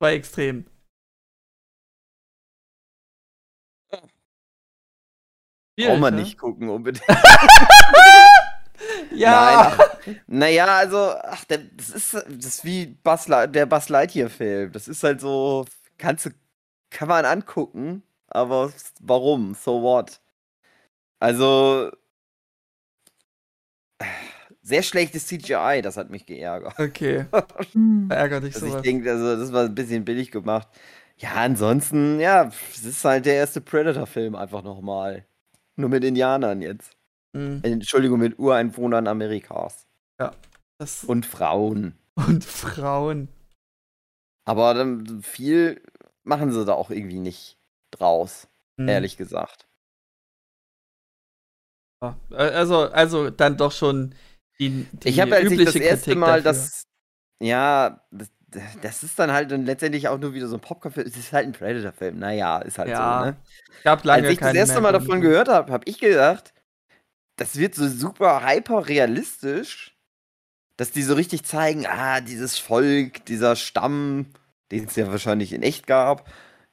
Zwei 0.01 0.15
Extremen. 0.15 0.71
Braucht 5.77 6.01
man 6.01 6.15
ne? 6.15 6.21
nicht 6.21 6.39
gucken 6.39 6.69
unbedingt. 6.69 7.05
Ja. 9.13 9.77
Nein, 10.07 10.21
naja, 10.27 10.67
also, 10.67 11.15
ach, 11.23 11.45
der, 11.45 11.59
das, 11.59 11.91
ist, 11.91 12.15
das 12.15 12.25
ist 12.47 12.65
wie 12.65 12.87
Buzz, 12.87 13.27
der 13.27 13.67
Buzz 13.67 13.89
Lightyear-Film. 13.89 14.73
Das 14.73 14.89
ist 14.89 15.03
halt 15.03 15.21
so, 15.21 15.65
kannst 15.99 16.27
du, 16.27 16.31
kann 16.91 17.09
man 17.09 17.25
angucken, 17.25 18.03
aber 18.29 18.73
warum? 19.01 19.55
So 19.55 19.83
what? 19.83 20.21
Also, 21.19 21.91
sehr 24.63 24.83
schlechtes 24.83 25.27
CGI, 25.27 25.81
das 25.83 25.97
hat 25.97 26.11
mich 26.11 26.27
geärgert. 26.27 26.79
Okay, 26.79 27.27
Hm. 27.73 28.09
ärgert 28.11 28.45
dich 28.45 28.55
Also 28.55 28.67
ich 28.67 28.83
denke, 28.83 29.11
also 29.11 29.37
das 29.37 29.53
war 29.53 29.65
ein 29.65 29.75
bisschen 29.75 30.05
billig 30.05 30.31
gemacht. 30.31 30.69
Ja, 31.17 31.33
ansonsten, 31.35 32.19
ja, 32.21 32.51
es 32.73 32.85
ist 32.85 33.05
halt 33.05 33.27
der 33.27 33.35
erste 33.35 33.61
Predator-Film 33.61 34.35
einfach 34.35 34.63
nochmal. 34.63 35.27
Nur 35.77 35.91
mit 35.91 36.03
Indianern 36.05 36.63
jetzt. 36.63 36.97
Mhm. 37.33 37.61
Äh, 37.63 37.71
Entschuldigung, 37.73 38.19
mit 38.21 38.39
Ureinwohnern 38.39 39.07
Amerikas. 39.07 39.87
Das 40.79 41.05
Und 41.05 41.27
Frauen. 41.27 41.95
und 42.17 42.43
Frauen. 42.45 43.29
Aber 44.49 44.73
dann 44.75 45.23
viel 45.23 45.83
machen 46.25 46.53
sie 46.53 46.65
da 46.65 46.73
auch 46.73 46.91
irgendwie 46.91 47.19
nicht 47.19 47.59
draus, 47.91 48.49
Mhm. 48.79 48.89
ehrlich 48.89 49.17
gesagt. 49.19 49.67
Ja. 52.03 52.17
Äh, 52.31 52.37
Also, 52.37 52.91
also 52.91 53.31
dann 53.31 53.57
doch 53.57 53.73
schon 53.73 54.15
die, 54.59 54.87
die 54.93 55.09
ich 55.11 55.21
habe, 55.21 55.37
als 55.37 55.51
ich 55.51 55.59
das 55.59 55.75
übliche 55.75 55.79
erste 55.85 56.05
Kritik 56.07 56.19
Mal 56.19 56.43
dafür. 56.43 56.53
das. 56.63 56.83
Ja, 57.43 58.05
das, 58.11 58.31
das 58.83 59.03
ist 59.03 59.19
dann 59.19 59.33
halt 59.33 59.51
dann 59.51 59.65
letztendlich 59.65 60.09
auch 60.09 60.19
nur 60.19 60.35
wieder 60.35 60.49
so 60.49 60.57
ein 60.57 60.61
Popcorn-Film. 60.61 61.07
Es 61.07 61.17
ist 61.17 61.33
halt 61.33 61.47
ein 61.47 61.53
Predator-Film. 61.53 62.19
Naja, 62.19 62.59
ist 62.61 62.79
halt 62.79 62.91
Ja, 62.91 63.21
so, 63.21 63.27
ne? 63.27 63.37
gab 63.85 64.05
lange 64.05 64.23
Als 64.25 64.33
ich 64.33 64.41
das 64.41 64.55
erste 64.55 64.81
Mal 64.81 64.93
davon 64.93 65.21
gehört 65.21 65.49
habe, 65.49 65.73
habe 65.73 65.85
ich 65.87 65.99
gedacht, 65.99 66.53
das 67.41 67.57
wird 67.57 67.75
so 67.75 67.89
super 67.89 68.47
hyper 68.47 68.87
realistisch, 68.87 69.97
dass 70.77 70.91
die 70.91 71.03
so 71.03 71.15
richtig 71.15 71.43
zeigen, 71.45 71.87
ah, 71.87 72.21
dieses 72.21 72.59
Volk, 72.59 73.25
dieser 73.25 73.57
Stamm, 73.57 74.27
den 74.71 74.85
es 74.85 74.97
ja 74.97 75.11
wahrscheinlich 75.11 75.55
in 75.55 75.63
echt 75.63 75.87
gab, 75.87 76.31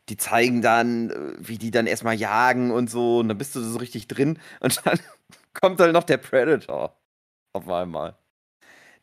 die 0.09 0.17
zeigen 0.17 0.61
dann, 0.61 1.09
äh, 1.09 1.33
wie 1.39 1.57
die 1.57 1.71
dann 1.71 1.87
erstmal 1.87 2.15
jagen 2.15 2.71
und 2.71 2.89
so, 2.89 3.19
und 3.19 3.29
dann 3.29 3.37
bist 3.37 3.55
du 3.55 3.61
so 3.61 3.79
richtig 3.79 4.09
drin 4.09 4.39
und 4.59 4.85
dann 4.85 4.99
kommt 5.53 5.79
halt 5.79 5.93
noch 5.93 6.03
der 6.03 6.17
Predator 6.17 6.97
auf 7.53 7.69
einmal. 7.69 8.17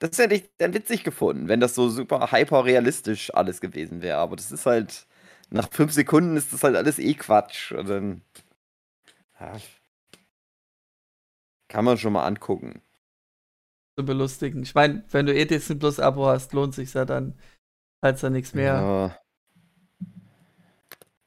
Das 0.00 0.18
hätte 0.18 0.34
ich 0.34 0.50
dann 0.58 0.74
witzig 0.74 1.02
gefunden, 1.02 1.48
wenn 1.48 1.60
das 1.60 1.74
so 1.74 1.88
super 1.88 2.30
hyper 2.30 2.66
realistisch 2.66 3.32
alles 3.34 3.62
gewesen 3.62 4.02
wäre, 4.02 4.18
aber 4.18 4.36
das 4.36 4.52
ist 4.52 4.66
halt, 4.66 5.06
nach 5.48 5.70
fünf 5.72 5.92
Sekunden 5.92 6.36
ist 6.36 6.52
das 6.52 6.62
halt 6.62 6.76
alles 6.76 6.98
eh 6.98 7.14
Quatsch 7.14 7.72
und 7.72 7.88
dann 7.88 8.22
ja, 9.40 9.56
kann 11.68 11.84
man 11.84 11.98
schon 11.98 12.12
mal 12.12 12.26
angucken. 12.26 12.82
zu 13.98 14.04
belustigen. 14.04 14.62
Ich 14.62 14.74
meine, 14.74 15.04
wenn 15.10 15.26
du 15.26 15.34
eh 15.34 15.44
Disney 15.44 15.76
Plus 15.76 16.00
Abo 16.00 16.26
hast, 16.26 16.52
lohnt 16.52 16.74
sich 16.74 16.94
ja 16.94 17.04
dann 17.04 17.38
halt 18.02 18.20
ja 18.20 18.30
nichts 18.30 18.54
mehr. 18.54 18.74
Ja. 18.74 19.18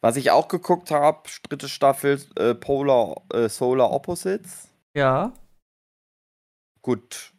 Was 0.02 0.16
ich 0.16 0.32
auch 0.32 0.48
geguckt 0.48 0.92
habe, 0.92 1.28
dritte 1.44 1.68
Staffel 1.70 2.22
äh, 2.36 2.54
Polar 2.54 3.24
äh, 3.34 3.50
Solar 3.50 3.92
Opposites. 3.92 4.70
Ja. 4.96 5.34
Gut. 6.82 7.34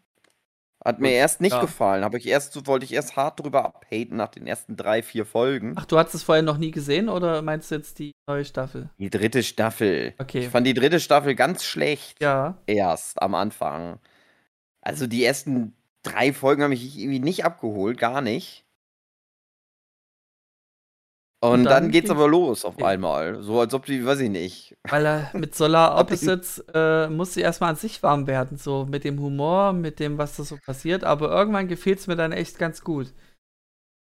Hat 0.89 1.01
mir 1.01 1.11
erst 1.11 1.43
nicht 1.43 1.53
ja. 1.53 1.61
gefallen. 1.61 2.03
Habe 2.03 2.17
ich 2.17 2.27
erst, 2.27 2.67
wollte 2.67 2.87
ich 2.87 2.95
erst 2.95 3.15
hart 3.15 3.39
drüber 3.41 3.67
abhaten 3.67 4.17
nach 4.17 4.31
den 4.31 4.47
ersten 4.47 4.75
drei, 4.75 5.03
vier 5.03 5.27
Folgen. 5.27 5.75
Ach, 5.77 5.85
du 5.85 5.99
hast 5.99 6.15
es 6.15 6.23
vorher 6.23 6.43
noch 6.43 6.57
nie 6.57 6.71
gesehen 6.71 7.11
oder 7.11 7.43
meinst 7.43 7.71
du 7.71 7.75
jetzt 7.75 7.99
die 7.99 8.13
neue 8.27 8.47
Staffel? 8.47 8.89
Die 8.97 9.11
dritte 9.11 9.43
Staffel. 9.43 10.15
Okay. 10.17 10.39
Ich 10.39 10.49
fand 10.49 10.67
die 10.67 10.73
dritte 10.73 10.99
Staffel 10.99 11.35
ganz 11.35 11.63
schlecht. 11.63 12.23
Ja. 12.23 12.57
Erst 12.67 13.21
am 13.21 13.35
Anfang. 13.35 13.99
Also 14.81 15.07
die 15.07 15.27
ersten 15.27 15.75
drei 16.03 16.33
Folgen 16.33 16.63
haben 16.63 16.71
mich 16.71 16.99
irgendwie 16.99 17.21
nicht 17.21 17.45
abgeholt, 17.45 17.99
gar 17.99 18.23
nicht. 18.23 18.65
Und, 21.41 21.51
Und 21.53 21.65
dann, 21.65 21.85
dann 21.85 21.91
geht's 21.93 22.11
aber 22.11 22.27
los 22.27 22.65
auf 22.65 22.75
Okay. 22.75 22.85
einmal. 22.85 23.43
So 23.43 23.61
als 23.61 23.73
ob 23.73 23.87
die, 23.87 24.05
weiß 24.05 24.19
ich 24.21 24.31
nicht. 24.31 24.77
Weil 24.89 25.07
er 25.07 25.31
mit 25.35 25.55
Solar 25.55 25.97
Opposites 25.99 26.59
äh, 26.75 27.09
muss 27.09 27.35
sie 27.35 27.43
erstmal 27.43 27.71
an 27.71 27.77
sich 27.77 28.03
warm 28.03 28.27
werden, 28.27 28.57
so 28.59 28.87
mit 28.87 29.05
dem 29.05 29.21
Humor, 29.21 29.73
mit 29.73 30.01
dem, 30.01 30.19
was 30.19 30.37
da 30.37 30.43
so 30.43 30.57
passiert. 30.65 31.05
Aber 31.05 31.31
irgendwann 31.31 31.69
gefiel 31.69 31.95
es 31.95 32.09
mir 32.09 32.17
dann 32.17 32.33
echt 32.33 32.59
ganz 32.59 32.83
gut. 32.83 33.13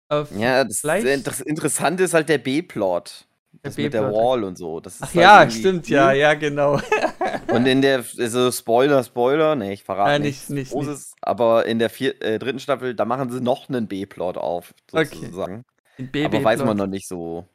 Äh, 0.10 0.24
Ja, 0.38 0.64
das, 0.64 0.82
das 0.84 1.42
Interessante 1.42 2.04
ist 2.04 2.14
halt 2.14 2.30
der 2.30 2.38
B-Plot. 2.38 3.26
Das 3.64 3.76
mit 3.76 3.92
der. 3.94 4.14
Wall 4.14 4.44
und 4.44 4.58
so. 4.58 4.80
Das 4.80 4.96
ist 4.96 5.02
Ach 5.04 5.08
halt 5.08 5.16
ja, 5.16 5.50
stimmt, 5.50 5.86
cool. 5.88 5.96
ja, 5.96 6.12
ja, 6.14 6.34
genau. 6.36 6.80
Und 7.52 7.66
in 7.66 7.82
der, 7.82 8.04
also 8.20 8.52
Spoiler, 8.52 9.04
Spoiler, 9.04 9.56
ne, 9.56 9.74
ich 9.74 9.84
verrate 9.84 10.12
Ja, 10.12 10.20
nichts 10.20 10.50
nicht- 10.50 10.60
nicht- 10.66 10.72
Großes, 10.72 11.14
aber 11.22 11.66
in 11.66 11.80
der 11.80 11.90
vier, 11.90 12.22
äh, 12.22 12.40
dritten 12.40 12.60
Staffel, 12.60 12.94
da 12.94 13.04
machen 13.06 13.32
sie 13.32 13.42
noch 13.42 13.68
einen 13.68 13.88
B-Plot 13.88 14.38
auf, 14.38 14.74
Okay. 14.92 15.08
sozusagen. 15.12 15.56
Den 15.56 15.77
aber 16.00 16.44
weiß 16.44 16.64
man 16.64 16.78
noch 16.78 16.88
nicht 16.88 17.08
so, 17.08 17.46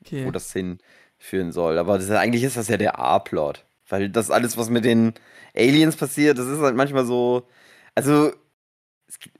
Okay. 0.00 0.26
wo 0.26 0.30
das 0.30 0.52
hinführen 0.52 1.52
soll. 1.52 1.78
Aber 1.78 1.96
ist, 1.96 2.10
eigentlich 2.10 2.44
ist 2.44 2.56
das 2.56 2.68
ja 2.68 2.76
der 2.76 2.98
A-Plot. 2.98 3.64
Weil 3.88 4.08
das 4.10 4.30
alles, 4.30 4.56
was 4.56 4.68
mit 4.70 4.84
den 4.84 5.14
Aliens 5.56 5.96
passiert, 5.96 6.38
das 6.38 6.46
ist 6.46 6.60
halt 6.60 6.76
manchmal 6.76 7.04
so, 7.06 7.48
also 7.94 8.32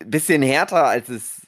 ein 0.01 0.11
bisschen 0.11 0.43
härter, 0.43 0.87
als 0.87 1.09
es. 1.09 1.47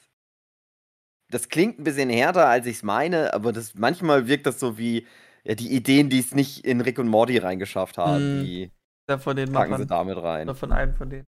Das 1.29 1.49
klingt 1.49 1.79
ein 1.79 1.83
bisschen 1.83 2.09
härter, 2.09 2.47
als 2.47 2.65
ich 2.65 2.77
es 2.77 2.83
meine, 2.83 3.33
aber 3.33 3.53
das 3.53 3.73
manchmal 3.75 4.27
wirkt 4.27 4.45
das 4.45 4.59
so 4.59 4.77
wie 4.77 5.07
ja, 5.43 5.55
die 5.55 5.73
Ideen, 5.73 6.09
die 6.09 6.19
es 6.19 6.35
nicht 6.35 6.65
in 6.65 6.81
Rick 6.81 6.99
und 6.99 7.07
Morty 7.07 7.37
reingeschafft 7.37 7.97
haben, 7.97 8.39
Hm. 8.39 8.45
die 8.45 8.71
Da 9.07 9.17
von 9.17 9.35
den 9.35 9.51
packen 9.51 9.71
sie 9.77 9.85
Machern. 9.85 9.87
damit 9.87 10.17
rein. 10.21 10.47
Oder 10.47 10.55
von 10.55 10.71
einem 10.71 10.93
von 10.93 11.09
denen. 11.09 11.25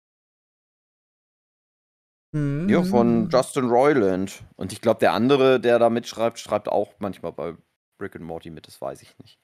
Hm. 2.34 2.68
Ja, 2.68 2.82
von 2.82 3.28
Justin 3.30 3.68
Roiland. 3.68 4.42
Und 4.56 4.72
ich 4.72 4.80
glaube, 4.80 5.00
der 5.00 5.12
andere, 5.12 5.60
der 5.60 5.78
da 5.78 5.90
mitschreibt, 5.90 6.38
schreibt 6.38 6.68
auch 6.68 6.92
manchmal 6.98 7.32
bei 7.32 7.54
Rick 8.00 8.16
and 8.16 8.24
Morty 8.24 8.50
mit, 8.50 8.66
das 8.66 8.80
weiß 8.80 9.02
ich 9.02 9.18
nicht. 9.18 9.38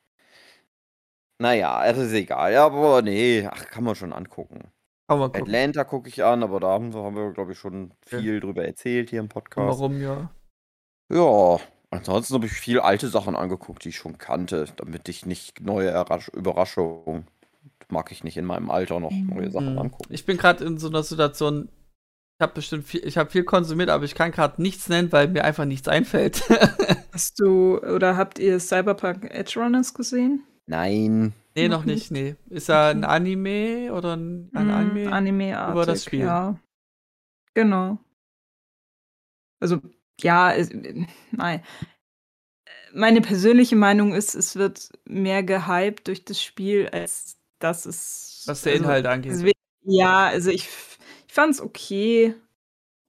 Naja, 1.39 1.85
es 1.85 1.99
ist 1.99 2.13
egal. 2.13 2.53
Ja, 2.53 2.67
aber 2.67 3.03
nee, 3.03 3.47
ach, 3.51 3.67
kann 3.67 3.85
man 3.85 3.95
schon 3.95 4.13
angucken. 4.13 4.71
Kann 5.09 5.19
man 5.19 5.31
gucken. 5.33 5.43
Atlanta 5.43 5.85
gucke 5.85 6.09
ich 6.09 6.25
an, 6.25 6.43
aber 6.43 6.61
da 6.61 6.69
haben 6.69 6.95
wir, 6.95 7.03
haben 7.03 7.17
wir 7.17 7.33
glaube 7.33 7.53
ich, 7.53 7.59
schon 7.59 7.93
Ja. 8.11 8.19
viel 8.19 8.41
drüber 8.41 8.65
erzählt 8.65 9.11
hier 9.11 9.21
im 9.21 9.29
Podcast. 9.29 9.79
Warum, 9.79 10.01
ja. 10.01 10.31
Ja, 11.13 11.59
ansonsten 11.91 12.35
habe 12.35 12.47
ich 12.47 12.53
viel 12.53 12.81
alte 12.81 13.09
Sachen 13.09 13.37
angeguckt, 13.37 13.85
die 13.85 13.91
ich 13.91 13.97
schon 13.97 14.19
kannte, 14.19 14.67
damit 14.77 15.09
ich 15.09 15.27
nicht 15.27 15.61
neue 15.61 15.91
Errasch 15.91 16.29
Überraschungen, 16.29 17.27
mag 17.89 18.11
ich 18.11 18.25
nicht 18.25 18.37
in 18.37 18.45
meinem 18.47 18.71
Alter 18.71 18.99
noch 18.99 19.13
neue 19.13 19.51
Sachen 19.51 19.79
angucken. 19.79 20.13
Ich 20.13 20.25
bin 20.25 20.39
gerade 20.39 20.65
in 20.65 20.79
so 20.79 20.89
einer 20.89 21.03
Situation, 21.03 21.69
ich 22.39 22.43
habe 22.43 22.53
bestimmt 22.55 22.85
viel, 22.85 23.07
ich 23.07 23.17
habe 23.17 23.31
viel 23.31 23.45
konsumiert, 23.45 23.89
aber 23.89 24.05
ich 24.05 24.15
kann 24.15 24.31
gerade 24.31 24.61
nichts 24.61 24.89
nennen, 24.91 25.11
weil 25.11 25.29
mir 25.29 25.45
einfach 25.45 25.65
nichts 25.65 25.89
einfällt. 25.89 26.43
Hast 27.13 27.41
du 27.41 27.79
oder 27.81 28.17
habt 28.19 28.39
ihr 28.39 28.61
Cyberpunk 28.61 29.25
Edge 29.31 29.59
Runners 29.59 29.95
gesehen? 29.95 30.45
Nein, 30.67 31.33
nee, 31.55 31.69
Noch 31.69 31.79
noch 31.79 31.85
nicht, 31.87 32.11
nee. 32.11 32.35
Ist 32.51 32.69
er 32.69 32.89
ein. 32.89 33.05
Anime 33.05 33.91
oder 33.95 34.17
ein, 34.17 34.51
ein 34.53 34.67
Mm, 34.67 34.71
Anime? 34.71 35.13
Anime 35.13 35.71
über 35.71 35.87
das 35.87 36.05
Spiel. 36.05 36.21
Ja. 36.21 36.59
Genau. 37.55 37.99
Also, 39.61 39.81
ja, 40.21 40.53
es, 40.53 40.71
nein. 41.33 41.63
Meine 42.93 43.21
persönliche 43.23 43.77
Meinung 43.77 44.13
ist, 44.13 44.35
es 44.35 44.57
wird 44.57 44.91
mehr 45.07 45.43
gehypt 45.43 46.09
durch 46.09 46.25
das 46.25 46.43
Spiel, 46.43 46.89
als 46.89 47.39
dass 47.61 47.87
es. 47.87 48.43
Was 48.47 48.63
der 48.63 48.73
also, 48.73 48.85
Inhalt 48.85 49.07
angeht. 49.07 49.33
es 49.33 49.43
wird- 49.43 49.57
Ja, 49.85 50.27
also 50.27 50.51
ich, 50.51 50.69
ich 51.37 51.39
fand 51.39 51.53
es 51.53 51.61
okay. 51.61 52.35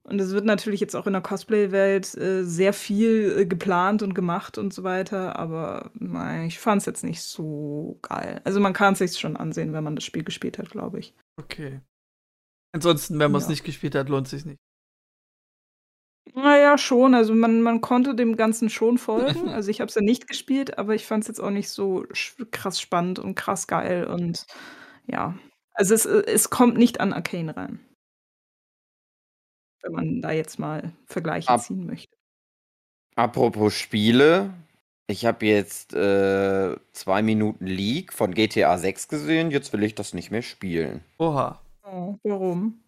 Und 0.04 0.20
es 0.20 0.32
wird 0.32 0.44
natürlich 0.44 0.82
jetzt 0.82 0.98
auch 0.98 1.08
in 1.08 1.14
der 1.14 1.22
Cosplay-Welt 1.22 2.14
äh, 2.18 2.44
sehr 2.44 2.74
viel 2.74 3.38
äh, 3.40 3.46
geplant 3.46 4.04
und 4.04 4.14
gemacht 4.14 4.58
und 4.58 4.74
so 4.74 4.84
weiter, 4.84 5.38
aber 5.40 5.92
nein, 5.94 6.48
ich 6.48 6.60
fand 6.60 6.82
es 6.82 6.86
jetzt 6.86 7.06
nicht 7.06 7.22
so 7.22 8.00
geil. 8.02 8.42
Also 8.44 8.60
man 8.60 8.74
kann 8.74 8.94
es 8.94 9.00
sich 9.00 9.18
schon 9.18 9.38
ansehen, 9.38 9.72
wenn 9.72 9.84
man 9.86 9.96
das 9.96 10.04
Spiel 10.04 10.26
gespielt 10.26 10.58
hat, 10.58 10.70
glaube 10.70 11.00
ich. 11.00 11.14
Okay. 11.38 11.80
Ansonsten, 12.74 13.18
wenn 13.18 13.32
man 13.32 13.40
es 13.40 13.46
Ja. 13.48 13.52
nicht 13.52 13.64
gespielt 13.64 13.96
hat, 13.96 14.10
lohnt 14.10 14.28
sich 14.28 14.44
nicht. 14.44 14.60
Naja, 16.34 16.78
schon. 16.78 17.16
Also 17.16 17.34
man, 17.34 17.62
man 17.62 17.80
konnte 17.80 18.14
dem 18.14 18.36
Ganzen 18.36 18.70
schon 18.70 18.98
folgen. 18.98 19.48
Also 19.50 19.72
ich 19.72 19.80
habe 19.80 19.88
es 19.88 19.96
ja 19.96 20.02
nicht 20.02 20.28
gespielt, 20.28 20.78
aber 20.78 20.96
ich 20.96 21.06
fand 21.06 21.24
es 21.24 21.30
jetzt 21.30 21.40
auch 21.40 21.50
nicht 21.50 21.70
so 21.70 22.06
krass 22.52 22.82
spannend 22.82 23.20
und 23.20 23.36
krass 23.36 23.68
geil. 23.68 24.06
Und 24.06 24.46
ja, 25.06 25.38
also 25.74 25.94
es, 25.94 26.06
äh, 26.06 26.24
es 26.28 26.50
kommt 26.50 26.78
nicht 26.78 27.00
an 27.00 27.14
Arcane 27.14 27.56
rein. 27.56 27.87
Wenn 29.88 29.94
man 29.94 30.22
da 30.22 30.32
jetzt 30.32 30.60
mal 30.60 30.92
Vergleiche 31.06 31.48
Ab- 31.48 31.62
ziehen 31.62 31.86
möchte. 31.86 32.14
Apropos 33.16 33.74
Spiele, 33.74 34.54
ich 35.08 35.26
habe 35.26 35.46
jetzt 35.46 35.94
äh, 35.94 36.76
zwei 36.92 37.22
Minuten 37.22 37.66
League 37.66 38.12
von 38.12 38.34
GTA 38.34 38.78
6 38.78 39.08
gesehen, 39.08 39.50
jetzt 39.50 39.72
will 39.72 39.84
ich 39.84 39.96
das 39.96 40.14
nicht 40.14 40.30
mehr 40.30 40.42
spielen. 40.42 41.04
Oha. 41.18 41.62
Oh, 41.84 42.16
warum? 42.24 42.84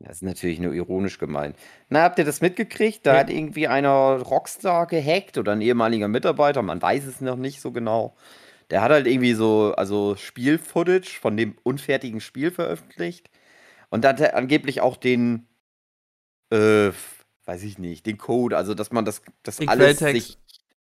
Das 0.00 0.16
ist 0.16 0.22
natürlich 0.22 0.60
nur 0.60 0.74
ironisch 0.74 1.18
gemeint. 1.18 1.56
Na, 1.88 2.02
habt 2.02 2.18
ihr 2.18 2.26
das 2.26 2.42
mitgekriegt? 2.42 3.06
Da 3.06 3.14
Nee. 3.14 3.18
hat 3.20 3.30
irgendwie 3.30 3.66
einer 3.68 4.20
Rockstar 4.20 4.86
gehackt 4.86 5.38
oder 5.38 5.52
ein 5.52 5.62
ehemaliger 5.62 6.08
Mitarbeiter, 6.08 6.60
man 6.60 6.82
weiß 6.82 7.06
es 7.06 7.22
noch 7.22 7.36
nicht 7.36 7.62
so 7.62 7.72
genau. 7.72 8.14
Der 8.70 8.82
hat 8.82 8.90
halt 8.90 9.06
irgendwie 9.06 9.32
so, 9.32 9.72
also 9.76 10.14
Spielfootage 10.14 11.18
von 11.18 11.38
dem 11.38 11.56
unfertigen 11.62 12.20
Spiel 12.20 12.50
veröffentlicht. 12.50 13.30
Und 13.88 14.04
da 14.04 14.10
hat 14.10 14.20
er 14.20 14.36
angeblich 14.36 14.80
auch 14.82 14.96
den, 14.96 15.46
äh, 16.50 16.90
weiß 17.44 17.62
ich 17.62 17.78
nicht, 17.78 18.06
den 18.06 18.18
Code, 18.18 18.56
also 18.56 18.74
dass 18.74 18.92
man 18.92 19.04
das, 19.04 19.22
das 19.42 19.60
alles 19.60 19.98
Quelltext. 19.98 20.26
sich 20.26 20.38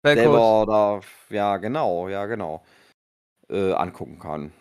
Quellcode. 0.04 0.24
selber 0.24 0.62
oder 0.62 1.02
ja 1.30 1.58
genau, 1.58 2.10
ja 2.10 2.26
genau 2.26 2.64
äh, 3.50 3.74
angucken 3.74 4.20
kann. 4.20 4.52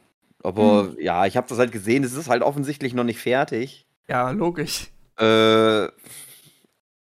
Aber 0.42 0.94
ja, 0.98 1.26
ich 1.26 1.36
habe 1.36 1.48
das 1.48 1.58
halt 1.58 1.72
gesehen, 1.72 2.04
es 2.04 2.14
ist 2.14 2.28
halt 2.28 2.42
offensichtlich 2.42 2.94
noch 2.94 3.04
nicht 3.04 3.20
fertig. 3.20 3.86
Ja, 4.08 4.30
logisch. 4.30 4.90
Äh, 5.18 5.84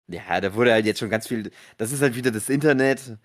ja, 0.08 0.42
da 0.42 0.54
wurde 0.54 0.72
halt 0.72 0.86
jetzt 0.86 1.00
schon 1.00 1.10
ganz 1.10 1.28
viel. 1.28 1.52
Das 1.78 1.92
ist 1.92 2.02
halt 2.02 2.16
wieder 2.16 2.32
das 2.32 2.50
Internet. 2.50 3.18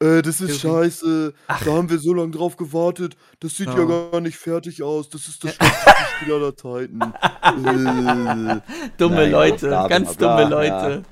Äh, 0.00 0.22
das 0.22 0.40
ist 0.40 0.40
Irgendwie- 0.40 0.58
scheiße. 0.60 1.34
Ach. 1.48 1.64
Da 1.64 1.72
haben 1.72 1.90
wir 1.90 1.98
so 1.98 2.14
lange 2.14 2.30
drauf 2.30 2.56
gewartet. 2.56 3.16
Das 3.40 3.56
sieht 3.56 3.66
ja, 3.68 3.78
Ja. 3.78 4.10
gar 4.10 4.20
nicht 4.20 4.36
fertig 4.36 4.82
aus. 4.82 5.08
Das 5.08 5.26
ist 5.26 5.42
das 5.42 5.54
schlechteste 5.56 6.06
Spiel 6.20 6.34
aller 6.34 6.56
Zeiten. 6.56 7.00
äh, 7.42 8.60
Dumme 8.96 9.16
Naja, 9.16 9.28
Leute, 9.30 9.66
bla, 9.68 9.86
bla, 9.86 9.88
ganz 9.88 10.16
bla, 10.16 10.44
dumme 10.44 10.66
ja. 10.66 10.86
Leute. 10.88 11.04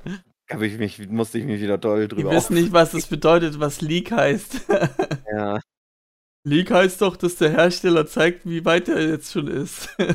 hab 0.49 0.61
ich 0.61 0.77
mich, 0.77 1.09
musste 1.09 1.37
ich 1.39 1.45
mich 1.45 1.61
wieder 1.61 1.77
doll 1.77 2.07
drüber 2.07 2.31
wissen 2.31 2.53
nicht, 2.53 2.71
was 2.71 2.91
das 2.91 3.07
bedeutet, 3.07 3.59
was 3.59 3.81
Leak 3.81 4.11
heißt. 4.11 4.61
Ja. 5.31 5.59
Leak 6.45 6.71
heißt 6.71 7.01
doch, 7.01 7.17
dass 7.17 7.35
der 7.35 7.49
Hersteller 7.51 8.07
zeigt, 8.07 8.45
wie 8.45 8.63
weit 8.63 8.87
er 8.87 9.05
jetzt 9.05 9.31
schon 9.33 9.47
ist. 9.47 9.89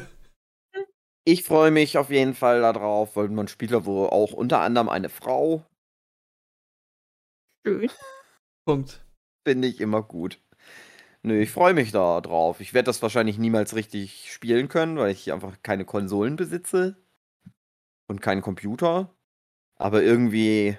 Ich 1.25 1.45
freue 1.45 1.71
mich 1.71 1.99
auf 1.99 2.11
jeden 2.11 2.35
Fall 2.35 2.63
darauf, 2.63 3.15
weil 3.15 3.29
man 3.29 3.47
spielt 3.47 3.71
ja 3.71 3.85
wohl 3.85 4.09
auch 4.09 4.33
unter 4.33 4.59
anderem 4.59 4.89
eine 4.89 5.09
Frau. 5.09 5.65
Schön. 7.65 7.89
Punkt. 8.65 9.05
Finde 9.47 9.69
ich 9.69 9.81
immer 9.81 10.03
gut. 10.03 10.41
Nö, 11.23 11.41
ich 11.41 11.51
freue 11.51 11.75
mich 11.75 11.93
da 11.93 12.21
drauf. 12.21 12.61
Ich 12.61 12.75
werde 12.75 12.87
das 12.87 13.03
wahrscheinlich 13.03 13.39
niemals 13.39 13.75
richtig 13.75 14.33
spielen 14.33 14.69
können, 14.69 14.97
weil 14.99 15.13
ich 15.13 15.33
einfach 15.33 15.57
keine 15.63 15.85
Konsolen 15.85 16.37
besitze 16.37 16.97
und 18.09 18.21
keinen 18.21 18.43
Computer. 18.43 19.15
Aber 19.77 20.03
irgendwie 20.03 20.77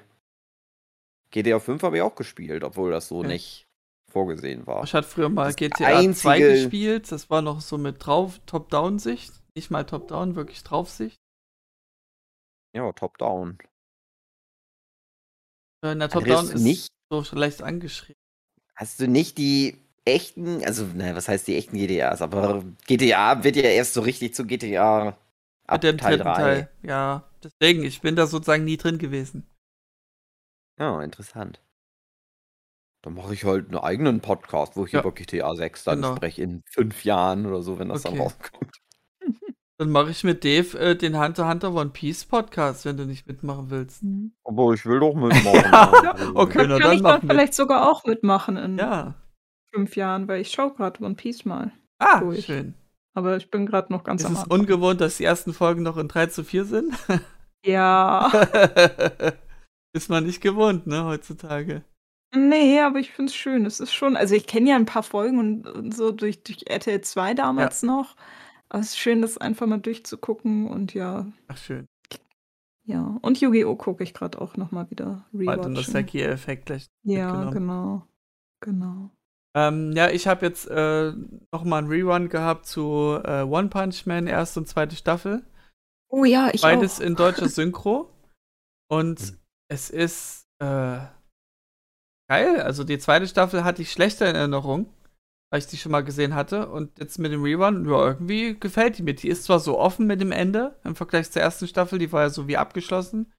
GTA 1.32 1.60
5 1.60 1.82
habe 1.84 1.98
ich 1.98 2.02
auch 2.02 2.16
gespielt, 2.16 2.64
obwohl 2.64 2.92
das 2.92 3.08
so 3.08 3.22
Ja. 3.24 3.28
nicht 3.30 3.68
vorgesehen 4.12 4.68
war. 4.68 4.84
Ich 4.84 4.94
hatte 4.94 5.08
früher 5.08 5.30
mal 5.30 5.48
Das 5.48 5.56
GTA 5.56 5.78
2 5.78 5.96
einzige- 5.96 6.54
gespielt. 6.54 7.12
Das 7.12 7.30
war 7.30 7.42
noch 7.42 7.62
so 7.62 7.78
mit 7.78 8.06
drauf 8.06 8.40
Top-Down-Sicht. 8.46 9.34
Nicht 9.56 9.72
mal 9.72 9.86
Top-Down, 9.86 10.36
wirklich 10.36 10.64
Draufsicht. 10.64 11.18
Ja, 12.76 12.92
top-down. 12.92 13.58
Äh, 15.84 15.92
In 15.94 16.00
der 16.00 16.12
Andreas, 16.12 16.12
Top-Down 16.12 16.56
ist 16.56 16.62
nicht? 16.64 16.88
So 17.22 17.36
leicht 17.36 17.62
angeschrieben. 17.62 18.16
Hast 18.76 19.00
du 19.00 19.08
nicht 19.08 19.38
die 19.38 19.78
echten, 20.06 20.64
also, 20.66 20.86
naja, 20.86 21.16
was 21.16 21.28
heißt 21.28 21.48
die 21.48 21.56
echten 21.56 21.78
GTAs? 21.78 22.22
Aber 22.22 22.64
GTA 22.88 23.44
wird 23.44 23.56
ja 23.56 23.64
erst 23.64 23.94
so 23.94 24.02
richtig 24.02 24.34
zu 24.34 24.46
GTA 24.46 25.18
Ab 25.68 25.82
Mit 25.82 25.84
dem 25.84 25.98
Teil 25.98 26.18
dritten 26.18 26.34
3. 26.34 26.34
Teil. 26.34 26.70
Ja, 26.84 27.24
deswegen, 27.44 27.84
ich 27.84 28.02
bin 28.02 28.16
da 28.16 28.28
sozusagen 28.28 28.64
nie 28.66 28.78
drin 28.78 28.98
gewesen. 28.98 29.48
Ja, 30.78 31.02
interessant. 31.02 31.60
Dann 33.04 33.16
mache 33.16 33.34
ich 33.34 33.44
halt 33.44 33.68
einen 33.68 33.78
eigenen 33.80 34.22
Podcast, 34.22 34.78
wo 34.78 34.86
ich 34.86 34.94
Ja. 34.94 35.02
über 35.02 35.12
GTA 35.12 35.56
6 35.56 35.84
dann 35.84 35.98
Genau. 35.98 36.16
spreche 36.16 36.42
in 36.42 36.64
fünf 36.72 37.04
Jahren 37.04 37.46
oder 37.46 37.62
so, 37.62 37.78
wenn 37.78 37.90
das 37.90 38.02
dann 38.02 38.14
Okay. 38.14 38.18
rauskommt. 38.18 38.78
Dann 39.80 39.90
mache 39.90 40.12
ich 40.12 40.24
mit 40.24 40.44
Dave 40.44 40.78
äh, 40.80 40.96
den 40.96 41.20
Hunter 41.20 41.50
Hunter 41.50 41.74
One 41.74 41.90
Piece 41.90 42.26
Podcast, 42.26 42.86
wenn 42.86 42.96
du 42.96 43.06
nicht 43.06 43.28
mitmachen 43.28 43.70
willst. 43.72 44.04
Mhm. 44.04 44.34
Aber 44.44 44.74
ich 44.74 44.86
will 44.86 45.00
doch 45.00 45.14
mitmachen. 45.16 45.44
Ja, 45.72 46.16
okay. 46.36 46.60
Da 46.60 46.68
na, 46.68 46.80
kann 46.80 46.82
dann 46.82 46.96
ich 46.96 47.02
mach 47.02 47.12
dann 47.20 47.22
mit. 47.28 47.32
vielleicht 47.32 47.54
sogar 47.56 47.90
auch 47.90 48.04
mitmachen 48.06 48.56
in 48.58 48.78
Ja. 48.78 49.16
fünf 49.74 49.96
Jahren, 49.96 50.28
weil 50.28 50.42
ich 50.42 50.52
schaue 50.52 50.74
gerade 50.74 51.04
One 51.04 51.16
Piece 51.16 51.46
mal. 51.46 51.72
Ah, 52.00 52.20
Durch. 52.20 52.46
schön. 52.46 52.76
Aber 53.16 53.38
ich 53.38 53.50
bin 53.52 53.66
gerade 53.66 53.92
noch 53.92 54.04
ganz 54.04 54.22
Ist 54.22 54.28
am 54.28 54.34
es 54.34 54.40
Anfang. 54.44 54.60
ungewohnt, 54.60 55.02
dass 55.02 55.18
die 55.18 55.24
ersten 55.24 55.54
Folgen 55.54 55.84
noch 55.84 55.98
in 55.98 56.08
3 56.08 56.28
zu 56.28 56.44
4 56.44 56.66
sind? 56.66 56.94
Ja. 57.66 58.32
Ist 59.96 60.10
man 60.10 60.26
nicht 60.26 60.42
gewohnt, 60.42 60.88
ne, 60.88 61.06
heutzutage. 61.06 61.84
Nee, 62.36 62.80
aber 62.82 62.98
ich 63.00 63.12
finde 63.12 63.30
es 63.30 63.36
schön. 63.36 63.66
Es 63.68 63.80
ist 63.80 63.94
schon, 63.94 64.18
also 64.18 64.34
ich 64.34 64.48
kenne 64.48 64.72
ja 64.72 64.76
ein 64.76 64.88
paar 64.88 65.04
Folgen 65.04 65.38
und, 65.38 65.68
und 65.68 65.96
so 65.96 66.12
durch, 66.12 66.42
durch 66.44 66.64
RTL 66.68 67.02
2 67.02 67.36
damals 67.36 67.84
noch. 67.84 68.16
Aber 68.74 68.82
es 68.82 68.90
ist 68.90 68.98
schön, 68.98 69.22
das 69.22 69.38
einfach 69.38 69.68
mal 69.68 69.78
durchzugucken 69.80 70.68
und 70.68 70.94
ja, 70.96 71.28
Ach, 71.48 71.58
schön. 71.58 71.86
ja. 72.86 73.20
Und 73.22 73.40
Yu-Gi-Oh! 73.40 73.76
gucke 73.76 74.04
ich 74.04 74.14
gerade 74.16 74.42
auch 74.42 74.58
nochmal 74.58 74.90
wieder 74.90 75.26
Mal 75.32 75.46
den 75.46 75.50
rewatchen. 75.50 75.74
Nostalgie-Effekt 75.74 76.66
gleich 76.66 76.88
Ja, 77.04 77.52
genau. 77.52 78.08
Genau. 78.62 79.12
Ähm, 79.56 79.92
ja, 79.96 80.10
ich 80.10 80.26
habe 80.26 80.46
jetzt 80.48 80.68
äh, 80.72 81.14
noch 81.52 81.64
mal 81.64 81.78
einen 81.78 81.88
Rerun 81.88 82.30
gehabt 82.30 82.66
zu 82.66 83.20
äh, 83.24 83.44
One 83.44 83.70
Punch 83.70 84.08
Man, 84.08 84.26
erste 84.26 84.60
und 84.62 84.68
zweite 84.68 84.96
Staffel. 84.96 85.44
Oh 86.10 86.26
ja, 86.26 86.50
ich 86.52 86.62
Beides 86.62 87.00
auch. 87.00 87.06
in 87.06 87.16
deutscher 87.16 87.50
Synchro. 87.50 88.10
Und 88.90 89.38
es 89.70 89.90
ist 89.90 90.46
äh, 90.60 91.00
geil. 92.28 92.62
Also 92.62 92.84
die 92.84 92.98
zweite 93.00 93.28
Staffel 93.28 93.64
hatte 93.64 93.82
ich 93.84 93.92
schlechter 93.92 94.30
in 94.30 94.36
Erinnerung, 94.36 94.94
weil 95.54 95.60
ich 95.60 95.68
die 95.68 95.78
schon 95.78 95.92
mal 95.92 96.04
gesehen 96.04 96.34
hatte. 96.34 96.68
Und 96.68 96.98
jetzt 96.98 97.20
mit 97.20 97.32
dem 97.32 97.44
Rerun, 97.44 97.88
ja, 97.88 98.08
irgendwie 98.08 98.60
gefällt 98.60 98.98
die 98.98 99.04
mir. 99.04 99.14
Die 99.14 99.28
ist 99.28 99.44
zwar 99.44 99.60
so 99.60 99.78
offen 99.78 100.08
mit 100.08 100.20
dem 100.20 100.32
Ende 100.32 100.76
im 100.84 100.96
Vergleich 100.96 101.30
zur 101.30 101.44
ersten 101.44 101.68
Staffel, 101.68 102.00
die 102.00 102.12
war 102.12 102.24
ja 102.24 102.30
so 102.32 102.48
wie 102.48 102.58
abgeschlossen. 102.58 103.32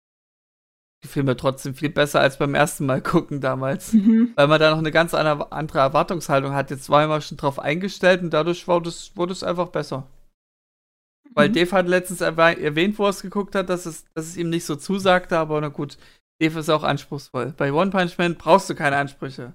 Gefiel 1.02 1.24
mir 1.24 1.36
trotzdem 1.36 1.74
viel 1.74 1.90
besser 1.90 2.20
als 2.20 2.38
beim 2.38 2.54
ersten 2.54 2.86
Mal 2.86 3.02
gucken 3.02 3.40
damals. 3.40 3.94
Mhm. 3.94 4.30
Weil 4.36 4.46
man 4.46 4.60
da 4.60 4.70
noch 4.70 4.78
eine 4.78 4.92
ganz 4.92 5.12
andere 5.12 5.80
Erwartungshaltung 5.80 6.52
hat. 6.52 6.70
Jetzt 6.70 6.88
war 6.88 7.02
ich 7.02 7.08
mal 7.08 7.20
schon 7.20 7.36
drauf 7.36 7.58
eingestellt 7.58 8.22
und 8.22 8.30
dadurch 8.30 8.68
wurde 8.68 8.90
es, 8.90 9.16
wurde 9.16 9.32
es 9.32 9.42
einfach 9.42 9.70
besser. 9.70 10.06
Weil 11.34 11.48
Mhm. 11.48 11.54
Dave 11.54 11.72
hat 11.72 11.88
letztens 11.88 12.20
erwäh- 12.20 12.60
erwähnt, 12.60 12.96
wo 12.96 13.06
er 13.06 13.10
es 13.10 13.22
geguckt 13.22 13.56
hat, 13.56 13.68
dass 13.70 13.86
es, 13.86 14.04
dass 14.14 14.26
es 14.26 14.36
ihm 14.36 14.50
nicht 14.50 14.66
so 14.66 14.76
zusagte, 14.76 15.36
aber 15.36 15.60
na 15.60 15.66
gut, 15.66 15.98
Dave 16.40 16.60
ist 16.60 16.70
auch 16.70 16.84
anspruchsvoll. 16.84 17.54
Bei 17.56 17.72
One 17.72 17.90
Punch 17.90 18.16
Man 18.18 18.36
brauchst 18.36 18.70
du 18.70 18.76
keine 18.76 18.98
Ansprüche. 18.98 19.54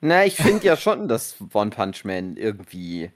Na, 0.00 0.24
ich 0.24 0.36
finde 0.36 0.66
ja 0.66 0.76
schon, 0.76 1.08
dass 1.08 1.36
One 1.52 1.70
Punch 1.70 2.04
Man 2.04 2.36
irgendwie 2.36 3.10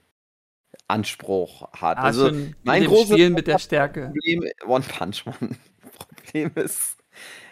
Anspruch 0.87 1.71
hat. 1.73 1.97
Ah, 1.97 2.03
also 2.03 2.27
schon 2.27 2.55
mein 2.63 2.85
großes 2.85 3.13
Spielen 3.13 3.33
mit 3.33 3.47
der 3.47 3.59
Stärke. 3.59 4.13
Problem, 4.13 4.43
One 4.65 4.85
Punch 4.87 5.25
Man, 5.25 5.57
Problem 5.97 6.51
ist, 6.55 6.97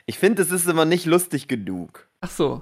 ich 0.05 0.19
finde, 0.19 0.41
es 0.41 0.51
ist 0.51 0.67
immer 0.67 0.85
nicht 0.85 1.05
lustig 1.05 1.47
genug. 1.47 2.07
Ach 2.21 2.29
so. 2.29 2.61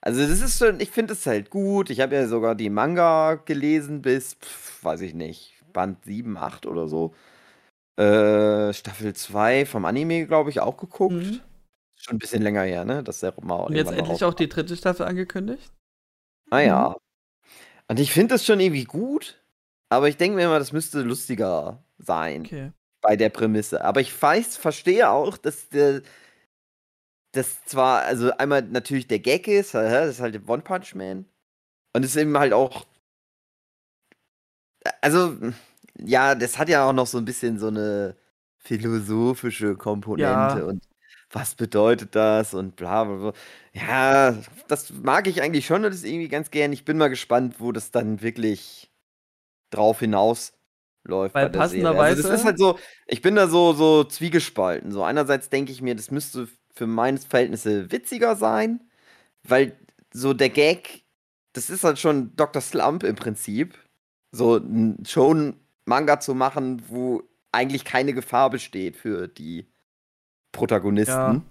Also 0.00 0.26
das 0.26 0.40
ist 0.40 0.58
schon, 0.58 0.80
ich 0.80 0.90
finde 0.90 1.12
es 1.12 1.26
halt 1.26 1.50
gut. 1.50 1.90
Ich 1.90 2.00
habe 2.00 2.14
ja 2.14 2.26
sogar 2.26 2.54
die 2.54 2.70
Manga 2.70 3.34
gelesen 3.34 4.00
bis, 4.00 4.34
pf, 4.34 4.82
weiß 4.82 5.02
ich 5.02 5.14
nicht, 5.14 5.54
Band 5.72 6.04
7, 6.04 6.36
8 6.38 6.66
oder 6.66 6.88
so. 6.88 7.14
Äh, 7.96 8.72
Staffel 8.72 9.14
2 9.14 9.66
vom 9.66 9.84
Anime, 9.84 10.26
glaube 10.26 10.50
ich, 10.50 10.60
auch 10.60 10.78
geguckt. 10.78 11.14
Mhm. 11.14 11.40
Schon 12.00 12.16
ein 12.16 12.18
bisschen 12.18 12.42
länger 12.42 12.62
her, 12.62 12.84
ne? 12.84 13.02
Dass 13.02 13.20
der 13.20 13.34
mal 13.42 13.56
Und 13.56 13.76
jetzt 13.76 13.92
endlich 13.92 14.24
auch 14.24 14.34
die 14.34 14.48
dritte 14.48 14.76
Staffel 14.76 15.06
angekündigt? 15.06 15.70
Ah 16.50 16.60
ja. 16.60 16.96
Und 17.88 18.00
ich 18.00 18.12
finde 18.12 18.34
das 18.34 18.44
schon 18.46 18.60
irgendwie 18.60 18.84
gut, 18.84 19.40
aber 19.90 20.08
ich 20.08 20.16
denke 20.16 20.36
mir 20.36 20.44
immer, 20.44 20.58
das 20.58 20.72
müsste 20.72 21.02
lustiger 21.02 21.82
sein 21.98 22.42
Okay. 22.42 22.72
bei 23.02 23.16
der 23.16 23.28
Prämisse. 23.28 23.84
Aber 23.84 24.00
ich 24.00 24.20
weiß, 24.20 24.56
verstehe 24.56 25.10
auch, 25.10 25.36
dass 25.36 25.68
der 25.68 26.02
das 27.32 27.64
zwar, 27.64 28.02
also 28.02 28.32
einmal 28.38 28.62
natürlich 28.62 29.06
der 29.06 29.20
Gag 29.20 29.46
ist, 29.46 29.74
das 29.74 30.08
ist 30.16 30.20
halt 30.20 30.34
der 30.34 30.48
One 30.48 30.62
Punch 30.62 30.94
Man. 30.94 31.26
Und 31.94 32.04
es 32.04 32.12
ist 32.12 32.16
eben 32.22 32.38
halt 32.38 32.52
auch. 32.52 32.86
Also, 35.02 35.36
ja, 35.98 36.34
das 36.34 36.58
hat 36.58 36.68
ja 36.68 36.88
auch 36.88 36.92
noch 36.92 37.06
so 37.06 37.18
ein 37.18 37.24
bisschen 37.24 37.58
so 37.58 37.68
eine 37.68 38.16
philosophische 38.58 39.76
Komponente 39.76 40.58
Ja. 40.60 40.64
und 40.64 40.84
was 41.30 41.54
bedeutet 41.54 42.14
das 42.14 42.54
und 42.54 42.76
bla 42.76 43.04
bla 43.04 43.16
bla. 43.16 43.32
Ja, 43.72 44.36
das 44.68 44.90
mag 44.90 45.26
ich 45.28 45.42
eigentlich 45.42 45.66
schon 45.66 45.84
und 45.84 45.92
das 45.92 46.02
irgendwie 46.04 46.28
ganz 46.28 46.50
gern. 46.50 46.72
Ich 46.72 46.84
bin 46.84 46.98
mal 46.98 47.08
gespannt, 47.08 47.56
wo 47.58 47.72
das 47.72 47.90
dann 47.90 48.20
wirklich 48.22 48.90
drauf 49.70 50.00
hinaus 50.00 50.52
läuft. 51.04 51.34
Weil 51.34 51.48
bei 51.50 51.58
der 51.58 51.68
Serie. 51.68 51.86
Also 51.88 51.98
passenderweise- 51.98 52.22
das 52.22 52.40
ist 52.40 52.44
halt 52.44 52.58
so, 52.58 52.78
ich 53.06 53.22
bin 53.22 53.36
da 53.36 53.48
so, 53.48 53.72
so 53.72 54.04
zwiegespalten. 54.04 54.92
So 54.92 55.04
einerseits 55.04 55.48
denke 55.48 55.72
ich 55.72 55.82
mir, 55.82 55.94
das 55.94 56.10
müsste 56.10 56.48
für 56.74 56.86
meine 56.86 57.18
Verhältnisse 57.18 57.90
witziger 57.92 58.36
sein, 58.36 58.80
weil 59.44 59.76
so 60.12 60.34
der 60.34 60.50
Gag, 60.50 61.04
das 61.52 61.70
ist 61.70 61.84
halt 61.84 61.98
schon 61.98 62.34
Dr. 62.36 62.60
Slump 62.62 63.04
im 63.04 63.16
Prinzip. 63.16 63.78
So 64.32 64.56
ein 64.56 65.04
schon 65.06 65.56
Manga 65.84 66.20
zu 66.20 66.34
machen, 66.34 66.82
wo 66.88 67.22
eigentlich 67.52 67.84
keine 67.84 68.12
Gefahr 68.14 68.50
besteht 68.50 68.96
für 68.96 69.26
die 69.28 69.66
Protagonisten. 70.52 71.14
Ja. 71.14 71.42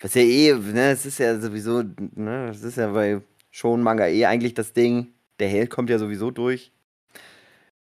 Was 0.00 0.14
ja 0.14 0.22
eh, 0.22 0.54
ne, 0.54 0.90
es 0.90 1.06
ist 1.06 1.18
ja 1.18 1.38
sowieso, 1.38 1.82
ne, 2.14 2.48
es 2.50 2.62
ist 2.62 2.76
ja 2.76 2.88
bei 2.92 3.22
schon 3.50 3.82
Manga 3.82 4.06
eh 4.06 4.26
eigentlich 4.26 4.54
das 4.54 4.72
Ding. 4.72 5.14
Der 5.38 5.48
Held 5.48 5.70
kommt 5.70 5.90
ja 5.90 5.98
sowieso 5.98 6.30
durch. 6.30 6.72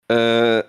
Äh, 0.07 0.63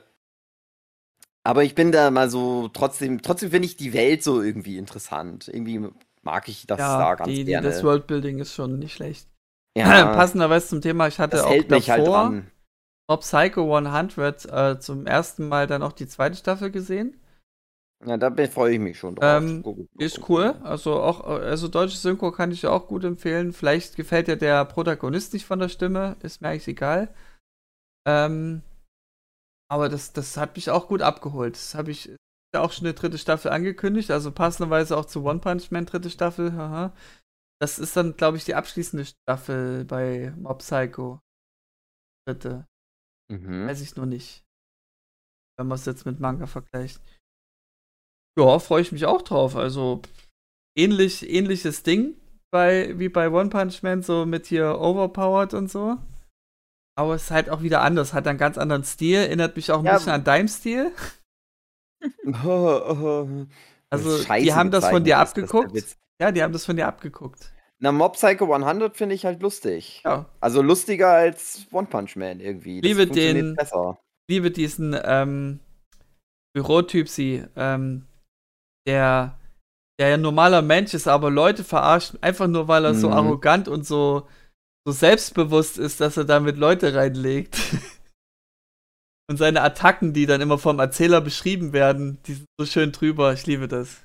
aber 1.47 1.63
ich 1.63 1.75
bin 1.75 1.93
da 1.93 2.11
mal 2.11 2.31
so, 2.31 2.69
trotzdem, 2.69 3.21
trotzdem 3.21 3.51
finde 3.51 3.67
ich 3.67 3.77
die 3.77 3.93
Welt 3.93 4.23
so 4.23 4.41
irgendwie 4.41 4.79
interessant. 4.79 5.49
Irgendwie 5.49 5.87
mag 6.23 6.49
ich 6.49 6.67
das 6.67 6.79
da 6.79 7.01
ja, 7.01 7.15
ganz 7.15 7.29
die, 7.29 7.45
gerne. 7.45 7.69
das 7.69 7.85
Worldbuilding 7.85 8.39
ist 8.39 8.55
schon 8.55 8.79
nicht 8.79 8.95
schlecht. 8.95 9.29
ja, 9.77 10.07
Passenderweise 10.15 10.69
zum 10.69 10.81
Thema, 10.81 11.07
ich 11.09 11.19
hatte 11.19 11.37
das 11.37 11.45
auch 11.45 11.51
hält 11.51 11.71
mich 11.71 11.91
halt 11.91 12.01
davor 12.01 12.25
dran. 12.25 12.51
Mob 13.07 13.21
Psycho 13.21 13.77
100 13.77 14.47
äh, 14.47 14.81
zum 14.81 15.07
ersten 15.07 15.47
Mal 15.49 15.67
dann 15.67 15.83
auch 15.83 15.93
die 15.93 16.09
zweite 16.09 16.37
Staffel 16.37 16.71
gesehen. 16.71 17.21
Ja, 18.07 18.17
da 18.19 18.47
freue 18.49 18.75
ich 18.75 18.81
mich 18.81 18.99
schon 18.99 19.15
drauf. 19.15 19.43
Ähm, 19.43 19.89
Ist 19.99 20.29
cool. 20.29 20.55
Also 20.63 21.01
auch, 21.01 21.25
also 21.25 21.69
deutsches 21.69 22.03
Synchro 22.03 22.33
kann 22.33 22.51
ich 22.51 22.61
dir 22.61 22.73
auch 22.73 22.87
gut 22.87 23.05
empfehlen. 23.05 23.53
Vielleicht 23.53 23.97
gefällt 23.97 24.29
dir 24.29 24.37
der 24.37 24.65
Protagonist 24.67 25.33
nicht 25.33 25.47
von 25.47 25.59
der 25.59 25.69
Stimme, 25.69 26.17
ist 26.23 26.43
mir 26.43 26.49
eigentlich 26.49 26.69
egal. 26.69 27.15
Ähm, 28.07 28.63
aber 29.71 29.89
das, 29.89 30.13
das 30.13 30.37
hat 30.37 30.57
mich 30.57 30.71
auch 30.71 30.89
gut 30.89 31.01
abgeholt. 31.01 31.55
Das 31.55 31.75
habe 31.75 31.91
ich 31.91 32.15
auch 32.55 32.73
schon 32.73 32.87
eine 32.87 32.95
dritte 32.95 33.19
Staffel 33.19 33.51
angekündigt, 33.51 34.11
also 34.11 34.31
passenderweise 34.31 34.97
auch 34.97 35.07
zu 35.07 35.25
One 35.25 35.41
Punch 35.41 35.71
Man 35.71 35.87
dritte 35.87 36.11
Staffel. 36.11 36.53
Haha. 36.53 36.95
Das 37.61 37.79
ist 37.79 37.97
dann, 37.97 38.17
glaube 38.17 38.37
ich, 38.37 38.45
die 38.45 38.55
abschließende 38.55 39.07
Staffel 39.07 39.85
bei 39.85 40.33
Mob 40.37 40.59
Psycho. 40.59 41.21
Dritte. 42.27 42.67
Mhm. 43.31 43.67
Weiß 43.67 43.81
ich 43.81 43.97
nur 43.97 44.07
nicht. 44.07 44.45
Wenn 45.57 45.69
man 45.69 45.77
es 45.77 45.87
jetzt 45.87 46.05
mit 46.05 46.21
Manga 46.21 46.47
vergleicht. 46.47 47.01
Ja, 48.39 48.59
freue 48.59 48.83
ich 48.83 48.93
mich 48.93 49.07
auch 49.07 49.23
drauf. 49.23 49.57
Also 49.57 50.03
ähnlich, 50.77 51.29
ähnliches 51.29 51.83
Ding 51.83 52.15
bei, 52.51 52.99
wie 52.99 53.09
bei 53.09 53.31
One 53.31 53.51
Punch 53.51 53.83
Man, 53.83 54.03
so 54.03 54.27
mit 54.27 54.47
hier 54.47 54.79
Overpowered 54.81 55.55
und 55.55 55.71
so. 55.71 55.97
Aber 56.97 57.15
es 57.15 57.25
ist 57.25 57.31
halt 57.33 57.51
auch 57.51 57.63
wieder 57.63 57.83
anders, 57.83 58.13
hat 58.13 58.27
einen 58.29 58.39
ganz 58.39 58.57
anderen 58.59 58.85
Stil, 58.85 59.17
erinnert 59.17 59.57
mich 59.57 59.71
auch 59.73 59.81
ein 59.81 59.85
Ja, 59.85 59.95
bisschen 59.95 60.13
an 60.13 60.25
deinem 60.25 60.49
Stil. 60.49 60.93
Also, 63.91 64.19
Scheiße 64.19 64.45
die 64.45 64.53
haben 64.55 64.71
das 64.71 64.89
von 64.89 65.05
dir 65.05 65.19
abgeguckt. 65.19 65.97
Ja, 66.21 66.33
die 66.33 66.43
haben 66.43 66.53
das 66.53 66.65
von 66.65 66.77
dir 66.77 66.87
abgeguckt. 66.89 67.53
Na, 67.79 67.93
Mob 67.93 68.15
Psycho 68.15 68.53
100 68.53 68.97
finde 68.97 69.15
ich 69.15 69.25
halt 69.25 69.41
lustig. 69.43 70.03
Ja. 70.05 70.27
Also 70.41 70.63
lustiger 70.63 71.11
als 71.11 71.67
One 71.71 71.87
Punch 71.87 72.17
Man 72.17 72.41
irgendwie. 72.41 72.81
Das 72.81 72.89
Liebe 72.89 73.07
den- 73.07 73.55
Besser. 73.55 73.99
liebe 74.29 74.51
diesen 74.51 74.97
ähm, 75.05 75.61
Bürotyp 76.55 77.09
sie, 77.09 77.45
ähm, 77.57 78.07
der, 78.87 79.39
der 80.01 80.09
ja 80.11 80.17
normaler 80.17 80.63
Mensch 80.63 80.95
ist, 80.95 81.09
aber 81.09 81.31
Leute 81.31 81.65
verarscht, 81.65 82.15
einfach 82.21 82.47
nur 82.49 82.69
weil 82.69 82.85
er 82.85 82.95
so 82.95 83.09
Mhm. 83.09 83.15
arrogant 83.15 83.69
und 83.69 83.87
so, 83.87 84.29
so 84.87 84.93
selbstbewusst 84.93 85.79
ist, 85.79 86.01
dass 86.01 86.17
er 86.17 86.25
damit 86.25 86.57
Leute 86.59 86.95
reinlegt. 86.95 87.57
und 89.31 89.39
seine 89.39 89.63
Attacken, 89.63 90.13
die 90.13 90.27
dann 90.27 90.41
immer 90.43 90.59
vom 90.59 90.79
Erzähler 90.79 91.21
beschrieben 91.21 91.73
werden, 91.73 92.19
die 92.27 92.35
sind 92.35 92.47
so 92.59 92.67
schön 92.67 92.93
drüber. 92.93 93.33
Ich 93.33 93.47
liebe 93.47 93.69
das. 93.69 94.03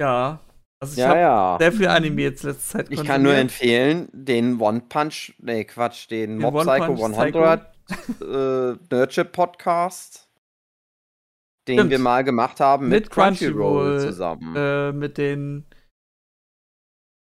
Ja. 0.00 0.40
Also 0.82 0.92
ich 0.92 0.98
Ja, 0.98 1.08
habe 1.08 1.20
ja. 1.20 1.56
sehr 1.58 1.72
viel 1.72 1.88
Anime 1.88 2.20
jetzt 2.22 2.42
letzte 2.42 2.62
Zeit 2.78 2.90
Ich 2.90 3.02
kann 3.02 3.22
nur 3.22 3.34
empfehlen, 3.34 4.08
den 4.12 4.60
One 4.60 4.82
Punch, 4.82 5.32
nee, 5.38 5.64
Quatsch, 5.64 6.10
den 6.10 6.38
Den 6.38 6.38
Mob 6.38 6.54
One 6.54 6.66
Psycho 6.66 6.86
Punch 6.96 7.00
100, 7.14 7.72
Psycho. 7.86 8.24
äh, 8.72 8.76
Nerdship 8.90 9.32
Podcast, 9.32 10.25
den 11.68 11.78
Stimmt. 11.78 11.90
wir 11.90 11.98
mal 11.98 12.22
gemacht 12.24 12.60
haben 12.60 12.88
mit, 12.88 13.04
Mit 13.04 13.10
Crunchyroll, 13.10 13.54
Crunchyroll, 13.98 14.00
zusammen. 14.00 14.56
äh, 14.56 14.92
mit 14.92 15.18
den 15.18 15.66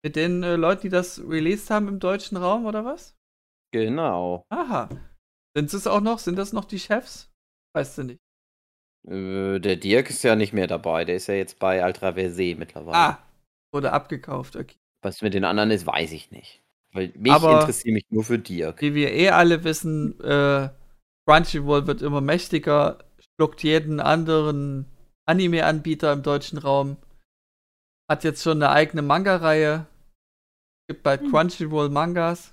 mit 0.04 0.16
den 0.16 0.42
äh, 0.42 0.56
Leuten, 0.56 0.82
die 0.82 0.88
das 0.88 1.20
released 1.20 1.70
haben 1.70 1.88
im 1.88 1.98
deutschen 2.00 2.36
Raum 2.36 2.64
oder 2.66 2.84
was? 2.84 3.14
genau. 3.72 4.44
Aha. 4.50 4.88
Sind 5.56 5.72
es 5.74 5.86
auch 5.86 6.00
noch? 6.00 6.18
Sind 6.18 6.36
das 6.36 6.52
noch 6.52 6.64
die 6.64 6.78
Chefs? 6.78 7.30
Weißt 7.74 7.98
du 7.98 8.02
nicht. 8.04 8.18
Äh, 9.08 9.58
der 9.60 9.76
Dirk 9.76 10.10
ist 10.10 10.22
ja 10.24 10.34
nicht 10.36 10.52
mehr 10.52 10.66
dabei, 10.66 11.04
der 11.04 11.16
ist 11.16 11.26
ja 11.28 11.34
jetzt 11.34 11.58
bei 11.58 11.84
Ultraverse 11.84 12.54
mittlerweile. 12.56 12.96
Ah, 12.96 13.18
wurde 13.74 13.92
abgekauft. 13.92 14.56
Okay. 14.56 14.76
Was 15.02 15.22
mit 15.22 15.34
den 15.34 15.44
anderen 15.44 15.70
ist, 15.70 15.86
weiß 15.86 16.12
ich 16.12 16.30
nicht. 16.30 16.62
Weil 16.92 17.12
mich 17.16 17.32
Aber- 17.32 17.60
interessiert 17.60 17.94
mich 17.94 18.04
nur 18.10 18.24
für 18.24 18.38
Dirk. 18.38 18.80
Wie 18.80 18.94
wir 18.94 19.12
eh 19.12 19.30
alle 19.30 19.62
wissen, 19.64 20.18
äh, 20.20 20.70
Crunchyroll 21.28 21.86
wird 21.86 22.02
immer 22.02 22.20
mächtiger, 22.20 22.98
schluckt 23.40 23.62
jeden 23.62 24.00
anderen 24.00 24.84
Anime-Anbieter 25.26 26.12
im 26.12 26.22
deutschen 26.22 26.58
Raum. 26.58 26.98
Hat 28.06 28.22
jetzt 28.22 28.42
schon 28.42 28.62
eine 28.62 28.70
eigene 28.70 29.00
Manga-Reihe. 29.00 29.86
Gibt 30.88 31.02
bald 31.02 31.22
Hm. 31.22 31.30
Crunchyroll 31.30 31.88
Mangas. 31.88 32.52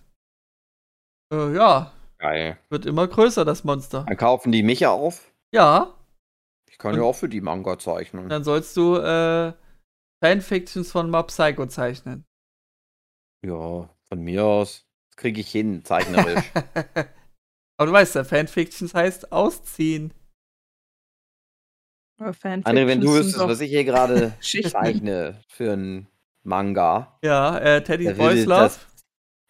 Äh, 1.34 1.54
ja, 1.56 1.92
Geil. 2.20 2.58
wird 2.70 2.86
immer 2.86 3.06
größer, 3.06 3.44
das 3.44 3.66
Monster. 3.66 4.06
Dann 4.08 4.16
kaufen 4.16 4.54
die 4.54 4.64
mich 4.64 4.86
auf. 4.86 5.30
Ja, 5.54 5.94
Ich 6.70 6.78
kann 6.78 6.94
Und- 6.94 7.00
ja 7.02 7.04
auch 7.06 7.16
für 7.16 7.28
die 7.28 7.42
Manga 7.42 7.78
zeichnen. 7.80 8.30
dann 8.30 8.44
sollst 8.46 8.78
du 8.78 8.96
äh, 8.96 9.52
Fanfictions 10.24 10.90
von 10.92 11.10
Mob 11.10 11.28
Psycho 11.28 11.66
zeichnen. 11.66 12.24
Ja, 13.46 13.90
von 14.08 14.20
mir 14.24 14.46
aus. 14.46 14.86
Das 15.10 15.18
kriege 15.18 15.42
ich 15.42 15.52
hin, 15.52 15.84
zeichnerisch. 15.84 16.46
Aber 17.78 17.88
du 17.88 17.92
weißt 17.92 18.16
ja, 18.16 18.24
Fanfictions 18.24 18.94
heißt 18.94 19.32
ausziehen. 19.34 20.14
André, 22.19 22.88
wenn 22.88 23.02
du 23.02 23.14
wüsstest, 23.14 23.39
was 23.39 23.60
ich 23.61 23.69
hier 23.69 23.84
gerade 23.84 24.34
Schichten. 24.41 24.72
zeichne 24.72 25.44
für 25.48 25.73
einen 25.73 26.07
Manga, 26.44 27.19
Ja, 27.23 27.57
äh, 27.60 27.84
Teddy 27.84 28.11
Boys 28.14 28.45
Love. 28.45 28.61
das, 28.61 28.88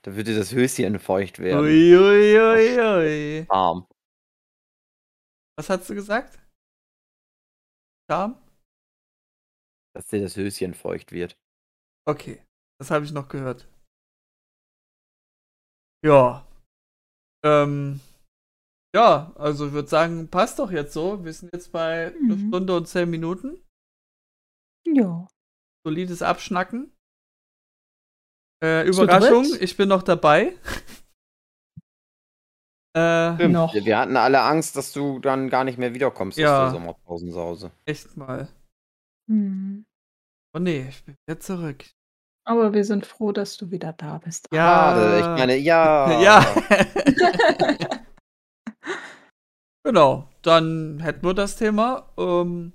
da 0.03 0.15
würde 0.15 0.35
das 0.35 0.51
Höschen 0.51 0.99
feucht 0.99 1.39
werden. 1.39 1.61
Ui, 1.61 1.95
ui, 1.95 2.39
ui, 2.39 2.79
ui. 2.79 3.45
Arm. 3.49 3.87
Was 5.57 5.69
hast 5.69 5.89
du 5.89 5.95
gesagt? 5.95 6.39
Charme? 8.09 8.35
Dass 9.95 10.07
dir 10.07 10.21
das 10.21 10.35
Höschen 10.35 10.73
feucht 10.73 11.11
wird. 11.11 11.37
Okay, 12.07 12.41
das 12.79 12.91
habe 12.91 13.05
ich 13.05 13.11
noch 13.11 13.27
gehört. 13.29 13.67
Ja. 16.05 16.45
Ähm. 17.43 17.99
Ja, 18.97 19.31
also 19.35 19.67
ich 19.67 19.73
würde 19.73 19.87
sagen, 19.87 20.27
passt 20.27 20.57
doch 20.57 20.71
jetzt 20.71 20.91
so. 20.93 21.23
Wir 21.23 21.31
sind 21.31 21.53
jetzt 21.53 21.71
bei 21.71 22.07
einer 22.07 22.35
Mhm. 22.35 22.47
Stunde 22.47 22.75
und 22.77 22.87
zehn 22.87 23.07
Minuten. 23.07 23.61
Ja. 24.87 25.27
Solides 25.85 26.23
Abschnacken. 26.23 26.91
Äh, 28.63 28.87
Überraschung, 28.87 29.45
ich 29.59 29.77
bin 29.77 29.87
noch 29.89 30.01
dabei. 30.01 30.55
äh. 32.95 33.47
Noch. 33.47 33.75
Wir, 33.75 33.85
wir 33.85 33.99
hatten 33.99 34.17
alle 34.17 34.41
Angst, 34.41 34.75
dass 34.75 34.91
du 34.93 35.19
dann 35.19 35.51
gar 35.51 35.63
nicht 35.63 35.77
mehr 35.77 35.93
wiederkommst 35.93 36.39
Ja. 36.39 36.65
aus 36.65 36.71
der 36.71 36.79
Sommerpausensause. 36.79 37.69
echt 37.85 38.17
mal. 38.17 38.47
Hm. 39.29 39.85
Oh 40.55 40.59
nee, 40.59 40.87
ich 40.89 41.05
bin 41.05 41.13
wieder 41.27 41.39
zurück. 41.39 41.85
Aber 42.47 42.73
wir 42.73 42.83
sind 42.83 43.05
froh, 43.05 43.31
dass 43.31 43.57
du 43.57 43.69
wieder 43.69 43.93
da 43.93 44.17
bist. 44.17 44.47
Ja. 44.51 44.95
Schade, 44.95 45.19
ich 45.19 45.25
meine, 45.39 45.55
ja. 45.57 46.19
Ja. 46.27 46.39
genau, 49.87 50.27
dann 50.41 50.99
hätten 50.99 51.25
wir 51.25 51.33
das 51.33 51.55
Thema. 51.55 52.11
Ähm, 52.17 52.73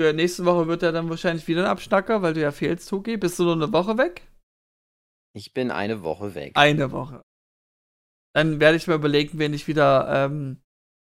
für 0.00 0.12
nächste 0.12 0.44
Woche 0.44 0.66
wird 0.66 0.82
er 0.82 0.90
dann 0.92 1.08
wahrscheinlich 1.08 1.46
wieder 1.46 1.62
ein 1.64 1.70
Abschnacker, 1.70 2.22
weil 2.22 2.34
du 2.34 2.40
ja 2.40 2.50
fehlst, 2.50 2.88
Tuki. 2.88 3.16
Bist 3.16 3.38
du 3.38 3.44
nur 3.44 3.52
eine 3.54 3.72
Woche 3.72 3.96
weg? 3.98 4.26
Ich 5.34 5.54
bin 5.54 5.70
eine 5.70 6.02
Woche 6.02 6.34
weg. 6.34 6.52
Eine 6.56 6.90
Woche. 6.90 7.22
Dann 8.34 8.58
werde 8.60 8.76
ich 8.76 8.86
mir 8.88 8.94
überlegen, 8.94 9.38
wen 9.38 9.54
ich 9.54 9.68
wieder 9.68 10.08
ähm, 10.08 10.60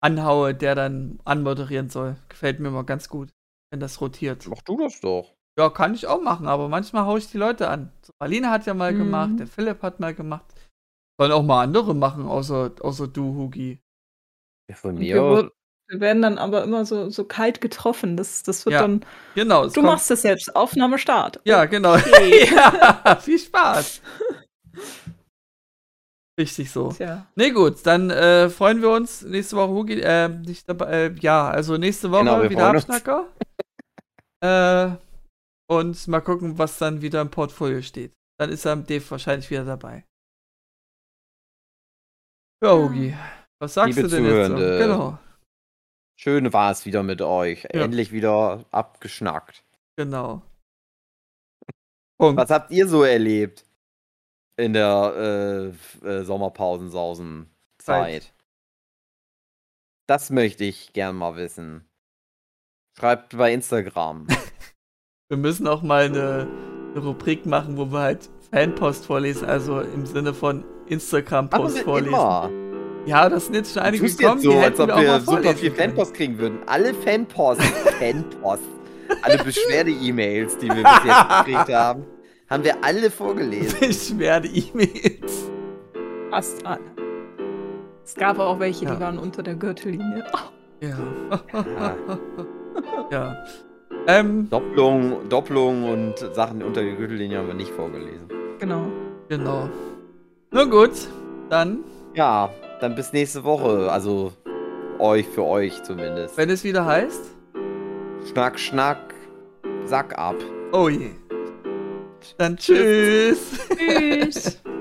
anhaue, 0.03 0.55
der 0.55 0.75
dann 0.75 1.21
anmoderieren 1.25 1.89
soll. 1.89 2.17
Gefällt 2.29 2.59
mir 2.59 2.71
mal 2.71 2.83
ganz 2.85 3.09
gut, 3.09 3.31
wenn 3.71 3.81
das 3.81 4.01
rotiert. 4.01 4.47
Mach 4.49 4.63
du 4.63 4.77
das 4.79 5.01
doch. 5.01 5.35
Ja, 5.59 5.69
kann 5.71 5.95
ich 5.95 6.07
auch 6.07 6.23
machen, 6.23 6.49
aber 6.49 6.69
manchmal 6.69 7.05
haue 7.05 7.19
ich 7.19 7.31
die 7.31 7.39
Leute 7.39 7.69
an. 7.69 7.93
So, 8.03 8.13
Marlene 8.19 8.51
hat 8.51 8.67
ja 8.67 8.75
mal 8.75 8.93
Mhm. 8.95 8.99
gemacht, 8.99 9.39
der 9.39 9.47
Philipp 9.47 9.83
hat 9.83 10.01
mal 10.01 10.15
gemacht. 10.15 10.47
Sollen 11.21 11.33
auch 11.33 11.43
mal 11.43 11.63
andere 11.63 11.95
machen, 11.95 12.27
außer, 12.27 12.73
außer 12.81 13.09
du, 13.09 13.35
Hugi. 13.35 13.79
Ja, 14.71 14.75
von 14.77 14.95
mir 14.97 15.15
wir, 15.17 15.51
wir 15.89 16.01
werden 16.01 16.23
dann 16.23 16.39
aber 16.39 16.63
immer 16.65 16.85
so, 16.85 17.11
so 17.11 17.25
kalt 17.25 17.61
getroffen. 17.61 18.17
Das, 18.17 18.43
das 18.43 18.65
wird 18.65 18.75
Ja, 18.75 18.83
dann. 18.83 19.05
Genau. 19.35 19.67
Du 19.67 19.73
kommt- 19.75 19.87
machst 19.87 20.11
das 20.11 20.23
jetzt. 20.23 20.55
Aufnahme 20.55 20.99
Start. 20.99 21.41
Ja, 21.45 21.65
genau. 21.65 21.95
Okay. 21.97 22.49
ja, 22.55 23.17
viel 23.21 23.39
Spaß. 23.39 24.01
Richtig 26.39 26.71
so. 26.71 26.93
Tja. 26.93 27.27
Nee, 27.35 27.51
gut, 27.51 27.85
dann 27.85 28.09
äh, 28.11 28.49
freuen 28.49 28.81
wir 28.81 28.91
uns 28.91 29.23
nächste 29.23 29.57
Woche, 29.57 29.69
Hugi, 29.73 30.01
äh, 30.01 30.29
nicht 30.29 30.67
dabei, 30.69 30.87
äh, 31.09 31.15
ja, 31.21 31.51
also 31.51 31.77
nächste 31.77 32.11
Woche 32.11 32.21
Genau, 32.25 32.49
wieder. 32.49 32.69
Abschnacker. 32.69 33.29
äh, 34.43 34.91
und 35.69 36.09
mal 36.09 36.21
gucken, 36.21 36.57
was 36.59 36.79
dann 36.79 37.03
wieder 37.03 37.21
im 37.21 37.31
Portfolio 37.31 37.83
steht. 37.83 38.13
Dann 38.39 38.51
ist 38.51 38.65
er 38.65 38.77
Dave 38.77 39.05
wahrscheinlich 39.11 39.51
wieder 39.51 39.65
dabei. 39.65 40.05
Ja, 42.63 42.73
Hugi, 42.75 43.15
was 43.61 43.75
sagst 43.75 43.97
Liebe 43.97 44.09
du 44.09 44.17
denn 44.17 44.25
jetzt? 44.25 44.33
so? 44.33 44.39
Zuhörende, 44.57 44.79
Genau, 44.79 45.19
Schön 46.17 46.53
war 46.53 46.71
es 46.71 46.85
wieder 46.85 47.03
mit 47.03 47.23
euch. 47.23 47.63
Ja. 47.65 47.85
Endlich 47.85 48.13
wieder 48.13 48.67
abgeschnackt. 48.71 49.65
genau. 49.97 50.43
Punkt. 52.19 52.39
Was 52.39 52.51
habt 52.51 52.71
ihr 52.71 52.87
so 52.87 53.03
erlebt 53.05 53.65
in 54.59 54.75
der 54.75 55.73
äh, 56.05 56.07
äh, 56.07 56.23
Sommerpausensausen-Zeit? 56.23 58.35
Das 60.07 60.29
möchte 60.29 60.65
ich 60.65 60.93
gern 60.93 61.17
mal 61.17 61.37
wissen. 61.37 61.89
Schreibt 62.99 63.35
bei 63.39 63.55
Instagram. 63.55 64.27
Wir 65.31 65.39
müssen 65.39 65.67
auch 65.67 65.81
mal 65.81 66.05
eine, 66.05 66.47
eine 66.91 67.01
Rubrik 67.03 67.47
machen, 67.47 67.79
wo 67.79 67.91
wir 67.93 68.01
halt 68.01 68.29
Fanpost 68.51 69.07
vorlesen, 69.07 69.49
also 69.49 69.81
im 69.81 70.05
Sinne 70.05 70.35
von 70.35 70.63
Instagram-Post 70.89 71.79
vorlesen. 71.79 72.09
immer. 72.09 72.51
Ja, 73.07 73.29
das 73.29 73.47
sind 73.47 73.55
jetzt 73.55 73.73
schon 73.73 73.83
einige 73.83 74.05
tust 74.05 74.19
gekommen, 74.19 74.41
jetzt 74.41 74.53
so, 74.53 74.59
als 74.59 74.81
ob 74.81 74.89
wir 75.01 75.21
super 75.21 75.55
viel. 75.55 75.71
Fanpost 75.71 76.15
kriegen 76.15 76.39
würden. 76.39 76.59
Alle 76.67 76.95
Fanpost, 76.95 77.63
Fanpost, 77.99 78.63
alle 79.23 79.39
Beschwerde-E-Mails, 79.43 80.59
die 80.59 80.69
wir 80.69 80.83
bis 80.83 81.05
jetzt 81.05 81.29
gekriegt 81.47 81.75
haben, 81.75 82.05
haben 82.49 82.65
wir 82.65 82.85
alle 82.85 83.11
vorgelesen. 83.11 83.79
Beschwerde-E-Mails. 83.81 85.51
Fast 86.31 86.67
alle. 86.67 86.81
Es 88.05 88.15
gab 88.15 88.39
auch 88.39 88.59
welche, 88.59 88.85
Ja. 88.85 88.95
die 88.95 89.01
waren 89.01 89.19
unter 89.19 89.43
der 89.43 89.55
Gürtellinie. 89.55 90.25
Ja. 90.81 90.99
ja. 93.11 93.45
Ähm, 94.07 94.49
Doppelung, 94.51 95.29
Doppelung 95.29 95.85
und 95.91 96.19
Sachen 96.35 96.63
unter 96.63 96.83
der 96.83 96.95
Gürtellinie 96.95 97.39
haben 97.39 97.49
wir 97.49 97.55
nicht 97.55 97.71
vorgelesen. 97.71 98.29
Genau. 98.59 98.87
genau. 99.29 99.69
Na 100.51 100.65
gut, 100.65 100.93
dann, 101.49 101.81
Ja, 102.15 102.51
dann 102.81 102.95
bis 102.95 103.13
nächste 103.13 103.45
Woche. 103.45 103.91
Also 103.91 104.33
euch, 104.99 105.27
für 105.29 105.45
euch 105.45 105.83
zumindest. 105.83 106.37
wenn 106.37 106.51
es 106.51 106.65
wieder 106.65 106.85
heißt, 106.85 107.23
Schnack, 108.29 108.59
schnack, 108.59 109.15
Sack 109.87 110.17
ab. 110.19 110.37
oh 110.73 110.89
je. 110.89 111.11
Dann 112.37 112.57
tschüss. 112.57 113.59
Tschüss. 113.77 114.63